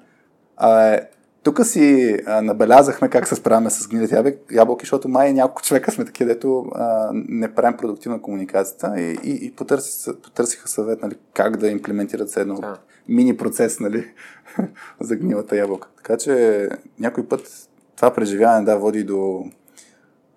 а, 0.56 1.00
тук 1.42 1.66
си 1.66 2.16
а, 2.26 2.42
набелязахме 2.42 3.08
как 3.08 3.28
се 3.28 3.34
справяме 3.34 3.70
с 3.70 3.88
гнилите 3.88 4.36
ябълки, 4.50 4.82
защото 4.82 5.08
май 5.08 5.32
няколко 5.32 5.62
човека 5.62 5.92
сме 5.92 6.04
такива, 6.04 6.28
дето 6.28 6.66
а, 6.74 7.10
не 7.12 7.54
правим 7.54 7.76
продуктивна 7.76 8.22
комуникацията 8.22 9.00
и, 9.00 9.18
и, 9.24 9.46
и 9.46 9.52
потърси, 9.52 10.10
потърсиха 10.22 10.68
съвет 10.68 11.02
нали, 11.02 11.14
как 11.34 11.56
да 11.56 11.68
имплементират 11.68 12.30
се 12.30 12.40
едно 12.40 12.60
мини 13.08 13.36
процес 13.36 13.80
нали, 13.80 14.10
за 15.00 15.16
гнилата 15.16 15.56
ябълка. 15.56 15.88
Така 15.96 16.16
че 16.16 16.68
някой 16.98 17.28
път 17.28 17.68
това 17.96 18.10
преживяване 18.14 18.64
да 18.64 18.78
води 18.78 19.04
до, 19.04 19.44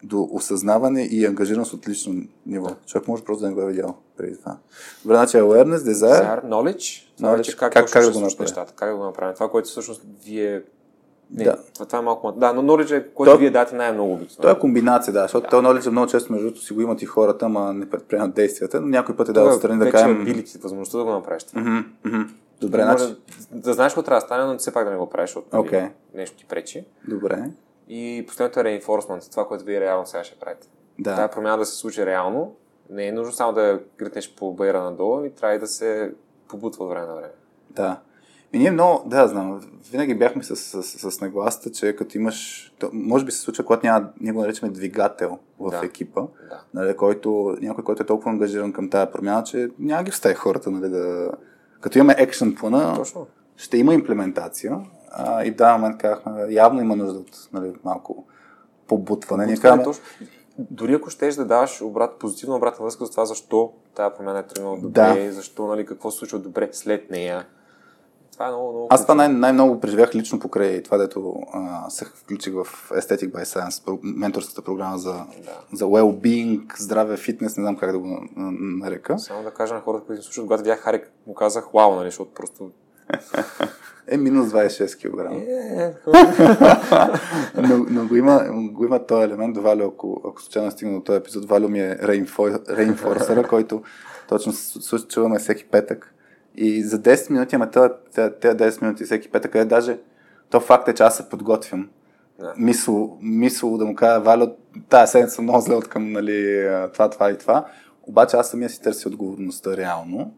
до 0.03 0.29
осъзнаване 0.31 1.03
и 1.03 1.25
ангажираност 1.25 1.73
от 1.73 1.87
лично 1.87 2.23
ниво. 2.45 2.67
Да. 2.67 2.75
Човек 2.85 3.07
може 3.07 3.23
просто 3.23 3.41
да 3.41 3.47
не 3.47 3.53
го 3.53 3.61
е 3.61 3.67
видял 3.67 3.95
преди 4.17 4.37
това. 4.37 4.57
Добре, 5.03 5.15
значи 5.15 5.37
awareness, 5.37 5.77
desire. 5.77 6.45
Knowledge. 6.45 7.03
knowledge. 7.19 7.57
Как, 7.57 7.73
как, 7.73 7.91
как, 7.91 8.03
да 8.03 8.11
го 8.11 8.19
направим? 8.19 8.37
Нещата, 8.39 8.73
как 8.75 8.89
да 8.89 8.95
го 8.95 9.03
направим? 9.03 9.33
Това, 9.33 9.49
което 9.49 9.69
всъщност 9.69 10.01
вие 10.25 10.61
не, 11.31 11.43
да. 11.43 11.57
Това, 11.73 11.85
това 11.85 11.99
е 11.99 12.01
малко. 12.01 12.31
Да, 12.31 12.53
но 12.53 12.61
knowledge, 12.63 13.05
който 13.13 13.37
вие 13.37 13.49
дате 13.49 13.75
най-много 13.75 14.13
обикновено. 14.13 14.41
Това 14.41 14.51
е 14.51 14.59
комбинация, 14.59 15.13
да, 15.13 15.21
защото 15.21 15.43
да. 15.43 15.49
този 15.49 15.65
knowledge 15.65 15.89
много 15.89 16.07
често 16.07 16.31
между 16.31 16.47
другото 16.47 16.65
си 16.65 16.73
го 16.73 16.81
имат 16.81 17.01
и 17.01 17.05
хората, 17.05 17.45
ама 17.45 17.73
не 17.73 17.89
предприемат 17.89 18.33
действията, 18.33 18.81
но 18.81 18.87
някой 18.87 19.15
път 19.15 19.29
е 19.29 19.31
да 19.31 19.43
отстрани 19.43 19.79
да 19.79 19.91
кажем. 19.91 20.23
Вече 20.25 20.59
възможността 20.59 20.97
да 20.97 21.03
го 21.03 21.11
направиш. 21.11 21.43
Mm-hmm, 21.43 21.83
mm-hmm. 22.05 22.27
Добре, 22.61 22.81
значи... 22.81 23.15
Да 23.51 23.73
знаеш 23.73 23.91
какво 23.91 24.03
трябва 24.03 24.19
да 24.19 24.25
стане, 24.25 24.53
но 24.53 24.57
все 24.57 24.73
пак 24.73 24.85
да 24.85 24.91
не 24.91 24.97
го 24.97 25.09
правиш, 25.09 25.29
защото 25.29 25.57
okay. 25.57 25.89
нещо 26.15 26.37
ти 26.37 26.45
пречи. 26.45 26.85
Добре. 27.07 27.49
И 27.89 28.25
последното 28.27 28.59
е 28.59 28.63
reinforcement, 28.63 29.31
това, 29.31 29.47
което 29.47 29.65
вие 29.65 29.79
реално 29.79 30.05
сега 30.05 30.23
ще 30.23 30.39
правите. 30.39 30.67
Да. 30.99 31.15
Тая 31.15 31.31
промяна 31.31 31.57
да 31.57 31.65
се 31.65 31.75
случи 31.75 32.05
реално, 32.05 32.55
не 32.89 33.07
е 33.07 33.11
нужно 33.11 33.33
само 33.33 33.53
да 33.53 33.79
грътнеш 33.97 34.35
по 34.35 34.53
байра 34.53 34.83
надолу, 34.83 35.25
и 35.25 35.35
трябва 35.35 35.55
и 35.55 35.59
да 35.59 35.67
се 35.67 36.13
побутва 36.47 36.85
от 36.85 36.91
време 36.91 37.07
на 37.07 37.15
време. 37.15 37.33
Да. 37.69 37.99
И 38.53 38.59
ние 38.59 38.71
много, 38.71 39.09
да, 39.09 39.27
знам, 39.27 39.61
винаги 39.91 40.15
бяхме 40.15 40.43
с, 40.43 40.55
с, 40.55 40.83
с, 40.83 41.11
с 41.11 41.21
нагласата, 41.21 41.71
че 41.71 41.95
като 41.95 42.17
имаш, 42.17 42.71
то, 42.79 42.89
може 42.93 43.25
би 43.25 43.31
се 43.31 43.39
случва, 43.39 43.65
когато 43.65 43.85
няма, 43.85 44.09
ние 44.19 44.31
го 44.31 44.41
наричаме 44.41 44.71
двигател 44.71 45.39
в 45.59 45.69
да. 45.71 45.85
екипа, 45.85 46.21
да. 46.21 46.61
Нали, 46.73 46.95
който, 46.95 47.57
някой, 47.61 47.83
който 47.83 48.03
е 48.03 48.05
толкова 48.05 48.31
ангажиран 48.31 48.73
към 48.73 48.89
тази 48.89 49.11
промяна, 49.11 49.43
че 49.43 49.69
няма 49.79 50.03
ги 50.03 50.11
встае 50.11 50.33
хората, 50.33 50.71
нали, 50.71 50.89
да... 50.89 51.31
Като 51.81 51.97
имаме 51.97 52.15
екшен 52.17 52.55
плана, 52.55 52.95
Точно. 52.95 53.27
ще 53.57 53.77
има 53.77 53.93
имплементация 53.93 54.79
а, 55.11 55.45
и 55.45 55.51
в 55.51 55.55
даден 55.55 55.73
момент 55.73 56.01
казахме, 56.01 56.47
явно 56.49 56.81
има 56.81 56.95
нужда 56.95 57.19
от 57.19 57.49
нали, 57.53 57.73
малко 57.85 58.25
побутване. 58.87 59.45
Ние 59.45 59.57
казваме, 59.57 59.97
дори 60.59 60.93
ако 60.93 61.09
щеш 61.09 61.35
да 61.35 61.45
даваш 61.45 61.81
обрат, 61.81 62.19
позитивна 62.19 62.55
обратна 62.55 62.83
връзка 62.85 63.05
за 63.05 63.11
това, 63.11 63.25
защо 63.25 63.73
тази 63.95 64.15
промяна 64.17 64.39
е 64.39 64.43
тръгнала 64.43 64.77
добре, 64.77 65.25
да. 65.25 65.31
защо, 65.31 65.67
нали, 65.67 65.85
какво 65.85 66.11
се 66.11 66.17
случва 66.17 66.39
добре 66.39 66.69
след 66.71 67.09
нея 67.09 67.45
това 68.39 68.47
е 68.47 68.51
много, 68.51 68.71
много 68.71 68.87
Аз 68.89 69.01
това 69.01 69.15
най- 69.15 69.27
най-много 69.27 69.79
преживях 69.79 70.15
лично 70.15 70.39
покрай 70.39 70.83
това, 70.83 70.97
дето 70.97 71.35
а, 71.53 71.89
се 71.89 72.05
включих 72.05 72.53
в 72.53 72.89
Aesthetic 72.89 73.31
by 73.31 73.43
Science, 73.43 73.99
менторската 74.03 74.61
програма 74.61 74.97
за, 74.97 75.11
да. 75.11 75.61
за 75.73 75.85
well-being, 75.85 76.79
здраве, 76.79 77.17
фитнес, 77.17 77.57
не 77.57 77.63
знам 77.63 77.77
как 77.77 77.91
да 77.91 77.99
го 77.99 78.21
нарека. 78.35 79.19
Само 79.19 79.43
да 79.43 79.51
кажа 79.51 79.73
на 79.73 79.81
хората, 79.81 80.05
които 80.05 80.23
слушат, 80.23 80.43
когато 80.43 80.63
видях 80.63 80.79
Харик, 80.79 81.11
му 81.27 81.33
казах, 81.33 81.69
вау, 81.73 81.95
нали, 81.95 82.07
защото 82.07 82.33
просто 82.33 82.71
е 84.11 84.17
минус 84.17 84.47
26 84.47 84.97
кг. 84.97 85.31
Е, 85.31 85.93
но, 87.67 87.85
но 87.89 88.07
го, 88.07 88.15
има, 88.15 88.45
го 88.51 88.85
има 88.85 89.05
този 89.05 89.23
елемент 89.23 89.57
Валю, 89.57 89.87
ако, 89.87 90.21
ако 90.25 90.41
случайно 90.41 90.71
стигна 90.71 90.93
до 90.93 91.01
този 91.01 91.17
епизод. 91.17 91.45
Валю 91.45 91.69
ми 91.69 91.79
е 91.79 91.97
рейнфорсера, 92.03 93.47
който 93.49 93.83
точно 94.29 94.53
чуваме 95.09 95.39
всеки 95.39 95.65
петък 95.65 96.13
и 96.55 96.83
за 96.83 96.99
10 96.99 97.31
минути, 97.31 97.55
ама 97.55 97.71
тези 97.71 98.55
10 98.55 98.81
минути 98.81 99.03
всеки 99.03 99.31
петък 99.31 99.55
е 99.55 99.65
даже 99.65 99.99
то 100.49 100.59
факт 100.59 100.87
е, 100.87 100.93
че 100.93 101.03
аз 101.03 101.17
се 101.17 101.29
подготвям. 101.29 101.89
Да. 102.39 102.53
Мисло, 102.57 103.17
мисло 103.21 103.77
да 103.77 103.85
му 103.85 103.95
кажа, 103.95 104.19
Валю, 104.19 104.47
тази 104.89 105.11
седмица 105.11 105.35
съм 105.35 105.43
много 105.43 105.61
зле 105.61 105.75
от 105.75 105.87
към 105.87 106.11
нали, 106.11 106.67
това, 106.93 107.09
това 107.09 107.31
и 107.31 107.37
това. 107.37 107.65
Обаче 108.03 108.37
аз 108.37 108.49
самия 108.49 108.69
си 108.69 108.81
търся 108.81 109.09
отговорността 109.09 109.77
реално. 109.77 110.33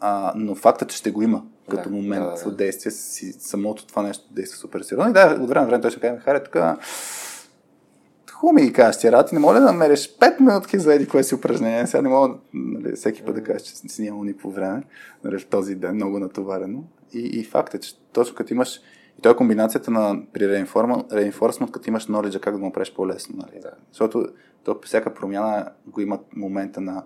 А, 0.00 0.32
но 0.36 0.54
факта, 0.54 0.86
че 0.86 0.96
ще 0.96 1.10
го 1.10 1.22
има 1.22 1.42
като 1.70 1.88
да, 1.88 1.96
момент 1.96 2.24
да, 2.24 2.44
да, 2.44 2.50
да. 2.50 2.56
действие, 2.56 2.92
си, 2.92 3.32
самото 3.32 3.86
това 3.86 4.02
нещо 4.02 4.24
действа 4.30 4.58
супер 4.58 4.80
сериозно. 4.80 5.10
И 5.10 5.12
да, 5.12 5.38
от 5.40 5.48
време 5.48 5.60
на 5.60 5.66
време 5.66 5.80
той 5.80 5.90
ще 5.90 6.00
каже, 6.00 6.20
Харе, 6.20 6.44
тук 6.44 6.56
хубаво 8.32 8.54
ми 8.54 8.62
ги 8.62 8.72
кажеш 8.72 9.00
тия 9.00 9.12
работи, 9.12 9.34
не 9.34 9.40
моля 9.40 9.60
да 9.60 9.66
намериш 9.66 10.18
5 10.18 10.40
минутки 10.40 10.78
за 10.78 10.94
еди 10.94 11.08
кое 11.08 11.24
си 11.24 11.34
упражнение. 11.34 11.86
Сега 11.86 12.02
не 12.02 12.08
мога 12.08 12.34
нали, 12.54 12.96
всеки 12.96 13.22
път 13.22 13.34
да 13.34 13.42
кажеш, 13.42 13.62
че 13.62 13.74
си 13.74 14.02
нямал 14.02 14.24
никакво 14.24 14.50
време 14.50 14.82
нали, 15.24 15.38
в 15.38 15.46
този 15.46 15.74
ден, 15.74 15.94
много 15.94 16.18
натоварено. 16.18 16.84
И, 17.12 17.18
и 17.18 17.44
факт 17.44 17.74
е, 17.74 17.78
че 17.78 17.98
точно 18.12 18.34
като 18.34 18.54
имаш 18.54 18.80
и 19.18 19.22
то 19.22 19.30
е 19.30 19.36
комбинацията 19.36 19.90
на 19.90 20.22
при 20.32 20.42
reinforcement, 20.42 21.70
като 21.70 21.90
имаш 21.90 22.06
knowledge 22.06 22.40
как 22.40 22.54
да 22.54 22.58
го 22.58 22.66
направиш 22.66 22.94
по-лесно. 22.94 23.36
Нали? 23.36 23.60
Да. 23.62 23.70
Защото 23.92 24.26
то, 24.64 24.78
всяка 24.84 25.14
промяна 25.14 25.68
го 25.86 26.00
има 26.00 26.18
момента 26.36 26.80
на 26.80 27.02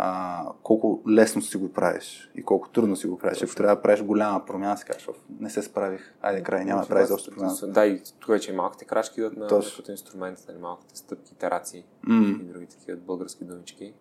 а, 0.00 0.44
колко 0.62 1.02
лесно 1.08 1.42
си 1.42 1.56
го 1.56 1.72
правиш 1.72 2.30
и 2.34 2.42
колко 2.42 2.68
трудно 2.68 2.96
си 2.96 3.06
го 3.06 3.18
правиш. 3.18 3.42
Ако 3.42 3.54
трябва 3.54 3.76
да 3.76 3.82
правиш 3.82 4.02
голяма 4.02 4.44
промяна, 4.44 4.76
си 4.76 4.84
кажеш, 4.84 5.08
не 5.40 5.50
се 5.50 5.62
справих, 5.62 6.14
айде 6.22 6.42
край, 6.42 6.64
няма 6.64 6.82
да 6.82 6.88
правиш 6.88 7.08
защо 7.08 7.30
промяна. 7.30 7.54
Да, 7.62 7.86
и 7.86 8.02
тук 8.20 8.30
вече 8.30 8.52
и 8.52 8.54
малките 8.54 8.84
крачки 8.84 9.20
идват 9.20 9.36
на 9.36 9.48
като 9.76 9.90
инструмент, 9.90 10.44
нали, 10.48 10.58
малките 10.58 10.98
стъпки, 10.98 11.32
итерации 11.32 11.84
mm. 12.08 12.40
и 12.40 12.44
други 12.44 12.66
такива 12.66 12.98
български 12.98 13.44
думички. 13.44 13.94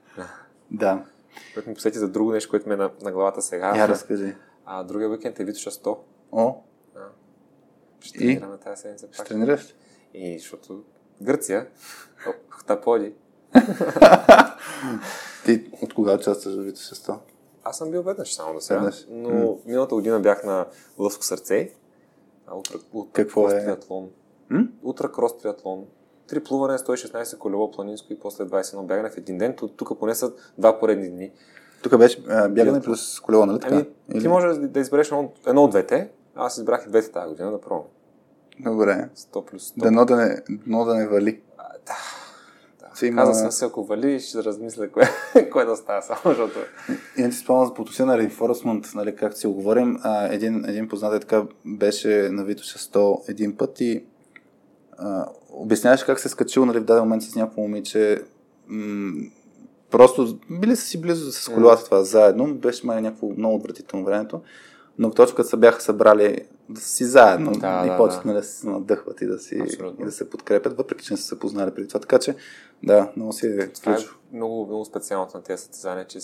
да. 0.70 1.04
Което 1.54 1.68
ми 1.68 1.74
посети 1.74 1.98
за 1.98 2.08
друго 2.08 2.32
нещо, 2.32 2.50
което 2.50 2.68
ме 2.68 2.74
е 2.74 2.76
на, 2.76 2.90
на 3.02 3.12
главата 3.12 3.42
сега. 3.42 3.76
Я 3.76 3.88
разкажи. 3.88 4.34
А, 4.64 4.84
другия 4.84 5.10
уикенд 5.10 5.40
е 5.40 5.44
Витоша 5.44 5.70
100. 5.70 5.98
О. 6.32 6.62
А. 6.96 7.00
Ще 8.00 8.18
тренираме 8.18 8.58
тази 8.58 8.82
седмица 8.82 9.06
пак. 9.06 9.14
Ще 9.14 9.24
тренираш? 9.24 9.74
И 10.14 10.38
защото 10.38 10.84
Гърция, 11.22 11.66
Хтаподи. 12.50 13.14
Ти 15.44 15.70
от 15.82 15.94
кога 15.94 16.14
участваш 16.14 16.54
в 16.54 16.58
100? 16.60 17.18
Аз 17.64 17.78
съм 17.78 17.90
бил 17.90 18.02
веднъж 18.02 18.34
само 18.34 18.54
да 18.54 18.60
сега, 18.60 18.80
веднъж. 18.80 19.06
но 19.10 19.30
м 19.30 19.54
миналата 19.66 19.94
година 19.94 20.20
бях 20.20 20.44
на 20.44 20.66
Лъвско 20.98 21.24
сърце. 21.24 21.70
Утра, 22.54 22.78
утра 22.92 23.12
Какво 23.12 23.48
е? 23.48 23.64
Триатлон. 23.64 24.10
Утра 24.82 25.12
крос 25.12 25.38
триатлон. 25.38 25.84
Три 26.28 26.44
плуване, 26.44 26.78
116 26.78 27.38
колело 27.38 27.70
планинско 27.70 28.12
и 28.12 28.18
после 28.18 28.44
21 28.44 28.86
бягане 28.86 29.10
в 29.10 29.18
един 29.18 29.38
ден. 29.38 29.56
Тук 29.76 29.98
поне 29.98 30.14
са 30.14 30.32
два 30.58 30.78
поредни 30.78 31.10
дни. 31.10 31.32
Тук 31.82 31.98
беше 31.98 32.20
бягане 32.50 32.80
плюс 32.80 33.20
колело, 33.20 33.46
нали 33.46 33.60
така? 33.60 33.74
Ами, 33.74 33.86
Или? 34.14 34.20
Ти 34.20 34.28
може 34.28 34.58
да 34.58 34.80
избереш 34.80 35.06
едно, 35.06 35.32
едно 35.46 35.64
от 35.64 35.70
двете. 35.70 36.10
Аз 36.34 36.58
избрах 36.58 36.84
и 36.86 36.88
двете 36.88 37.12
тази 37.12 37.28
година 37.28 37.50
да 37.50 37.60
пробвам. 37.60 37.86
Добре. 38.60 39.08
100 39.16 39.44
плюс 39.44 39.72
100. 39.72 39.82
Дано 39.82 40.04
да 40.04 40.16
не, 40.16 40.42
дано 40.50 40.84
да 40.84 40.94
не 40.94 41.08
вали. 41.08 41.40
А, 41.58 41.68
да. 41.86 42.21
Че 43.02 43.06
има... 43.06 43.22
Каза 43.22 43.34
съм 43.34 43.52
се, 43.52 43.64
ако 43.64 43.84
вали, 43.84 44.20
ще 44.20 44.44
размисля 44.44 44.88
кое, 44.88 45.10
кое 45.52 45.64
да 45.64 45.76
става 45.76 46.02
само, 46.02 46.20
защото... 46.24 46.58
И 47.18 47.30
ти 47.30 47.32
спомням 47.32 47.74
по 47.74 47.82
отношение 47.82 48.16
на 48.16 48.22
reinforcement, 48.22 48.94
нали, 48.94 49.16
както 49.16 49.38
си 49.38 49.46
оговорим, 49.46 49.98
а, 50.02 50.26
един, 50.34 50.64
един 50.64 50.88
познат 50.88 51.20
така 51.20 51.42
беше 51.64 52.08
на 52.08 52.44
Витоша 52.44 52.78
100 52.78 53.30
един 53.30 53.56
път 53.56 53.80
и 53.80 54.04
а, 54.98 55.26
обясняваше 55.50 56.06
как 56.06 56.20
се 56.20 56.28
е 56.28 56.30
скачил 56.30 56.66
нали, 56.66 56.78
в 56.78 56.84
даден 56.84 57.02
момент 57.02 57.22
с 57.22 57.34
някакво 57.34 57.62
момиче. 57.62 58.22
М- 58.66 59.22
просто 59.90 60.38
били 60.50 60.76
са 60.76 60.86
си 60.86 61.00
близо 61.00 61.32
с 61.32 61.48
колелата 61.48 61.84
това 61.84 62.04
заедно, 62.04 62.54
беше 62.54 62.86
май 62.86 63.02
някакво 63.02 63.28
много 63.36 63.56
отвратително 63.56 64.04
времето, 64.04 64.40
но 64.98 65.10
точно 65.10 65.36
като 65.36 65.48
се 65.48 65.56
бяха 65.56 65.80
събрали 65.80 66.38
да 66.68 66.80
са 66.80 66.88
си 66.88 67.04
заедно 67.04 67.52
да, 67.52 67.82
и 67.86 67.88
да, 67.88 67.96
почват 67.96 68.22
да. 68.22 68.28
Нали, 68.28 68.40
да 68.40 68.42
се 68.42 68.68
надъхват 68.68 69.20
и 69.20 69.26
да, 69.26 69.38
си, 69.38 69.62
и 70.00 70.04
да 70.04 70.12
се 70.12 70.30
подкрепят, 70.30 70.76
въпреки 70.76 71.04
че 71.04 71.12
не 71.12 71.16
са 71.16 71.24
се 71.24 71.38
познали 71.38 71.70
преди 71.70 71.88
това. 71.88 72.00
Така 72.00 72.18
че, 72.18 72.34
да, 72.84 73.12
много 73.16 73.32
си 73.32 73.46
е 73.46 73.72
Това 73.72 73.92
е 73.92 73.98
много, 74.32 74.66
много 74.66 74.84
специалното 74.84 75.36
на 75.36 75.42
тези 75.42 75.62
състезания, 75.62 76.06
че 76.06 76.18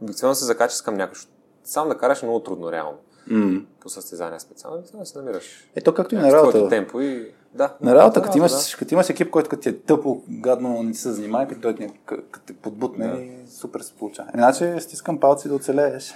обикновено 0.00 0.34
се 0.34 0.44
закачаш 0.44 0.82
към 0.82 0.94
някой. 0.94 1.18
Сам 1.64 1.88
да 1.88 1.98
караш 1.98 2.22
е 2.22 2.26
много 2.26 2.40
трудно, 2.40 2.72
реално. 2.72 2.98
Mm. 3.30 3.64
По 3.80 3.88
състезания 3.88 4.40
специално, 4.40 4.82
да 4.94 5.06
се 5.06 5.18
намираш. 5.18 5.70
Ето 5.76 5.94
както 5.94 6.14
и 6.14 6.18
на 6.18 6.32
работа. 6.32 6.68
темпо 6.68 7.00
и 7.00 7.32
да. 7.54 7.74
На 7.80 7.94
работа, 7.94 8.22
като 8.22 8.38
имаш, 8.38 8.52
да. 8.52 8.76
като 8.78 8.94
имаш 8.94 9.10
екип, 9.10 9.30
който 9.30 9.50
като 9.50 9.62
ти 9.62 9.68
е 9.68 9.78
тъпо, 9.78 10.22
гадно, 10.28 10.82
не 10.82 10.94
се 10.94 11.12
занимава, 11.12 11.48
като 11.48 11.60
той 11.60 11.90
като 12.04 12.40
те 12.46 12.52
подбутне, 12.52 13.06
да. 13.06 13.50
супер 13.50 13.80
се 13.80 13.92
получава. 13.92 14.28
Иначе 14.34 14.80
стискам 14.80 15.20
палци 15.20 15.48
да 15.48 15.54
оцелееш. 15.54 16.14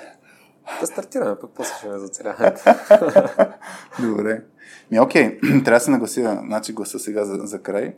Да 0.80 0.86
стартираме, 0.86 1.38
пък 1.40 1.50
после 1.54 1.74
ще 1.78 1.88
ме 1.88 1.98
зацеляването. 1.98 2.60
Добре. 4.08 4.42
Ми, 4.90 5.00
окей, 5.00 5.40
трябва 5.40 5.70
да 5.70 5.80
се 5.80 5.90
наглася, 5.90 6.40
значи 6.46 6.72
гласа 6.72 6.98
сега 6.98 7.24
за, 7.24 7.34
за 7.34 7.58
край. 7.62 7.94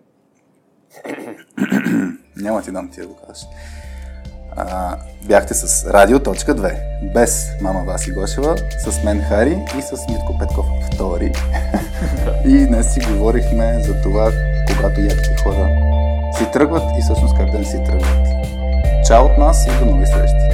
Няма 2.37 2.63
ти 2.63 2.71
дам 2.71 2.91
ти 2.91 3.01
да 3.01 3.07
го 3.07 3.17
кажеш. 3.27 3.47
А, 4.57 4.97
бяхте 5.23 5.55
с 5.55 5.87
Радио.2, 5.91 7.13
без 7.15 7.51
мама 7.61 7.85
Васи 7.87 8.13
Гошева, 8.13 8.57
с 8.89 9.05
мен 9.05 9.23
Хари 9.23 9.59
и 9.79 9.83
с 9.83 9.93
Митко 10.11 10.39
Петков 10.39 10.67
втори. 10.87 11.33
и 12.47 12.67
днес 12.67 12.95
си 12.95 13.01
говорихме 13.01 13.83
за 13.83 14.03
това, 14.03 14.33
когато 14.77 15.01
яките 15.01 15.37
хора 15.43 15.69
си 16.39 16.51
тръгват 16.53 16.83
и 16.99 17.03
всъщност 17.03 17.37
как 17.37 17.51
да 17.51 17.59
не 17.59 17.65
си 17.65 17.85
тръгват. 17.85 18.27
Чао 19.07 19.25
от 19.25 19.39
нас 19.39 19.67
и 19.67 19.79
до 19.79 19.87
нови 19.87 20.07
срещи! 20.07 20.53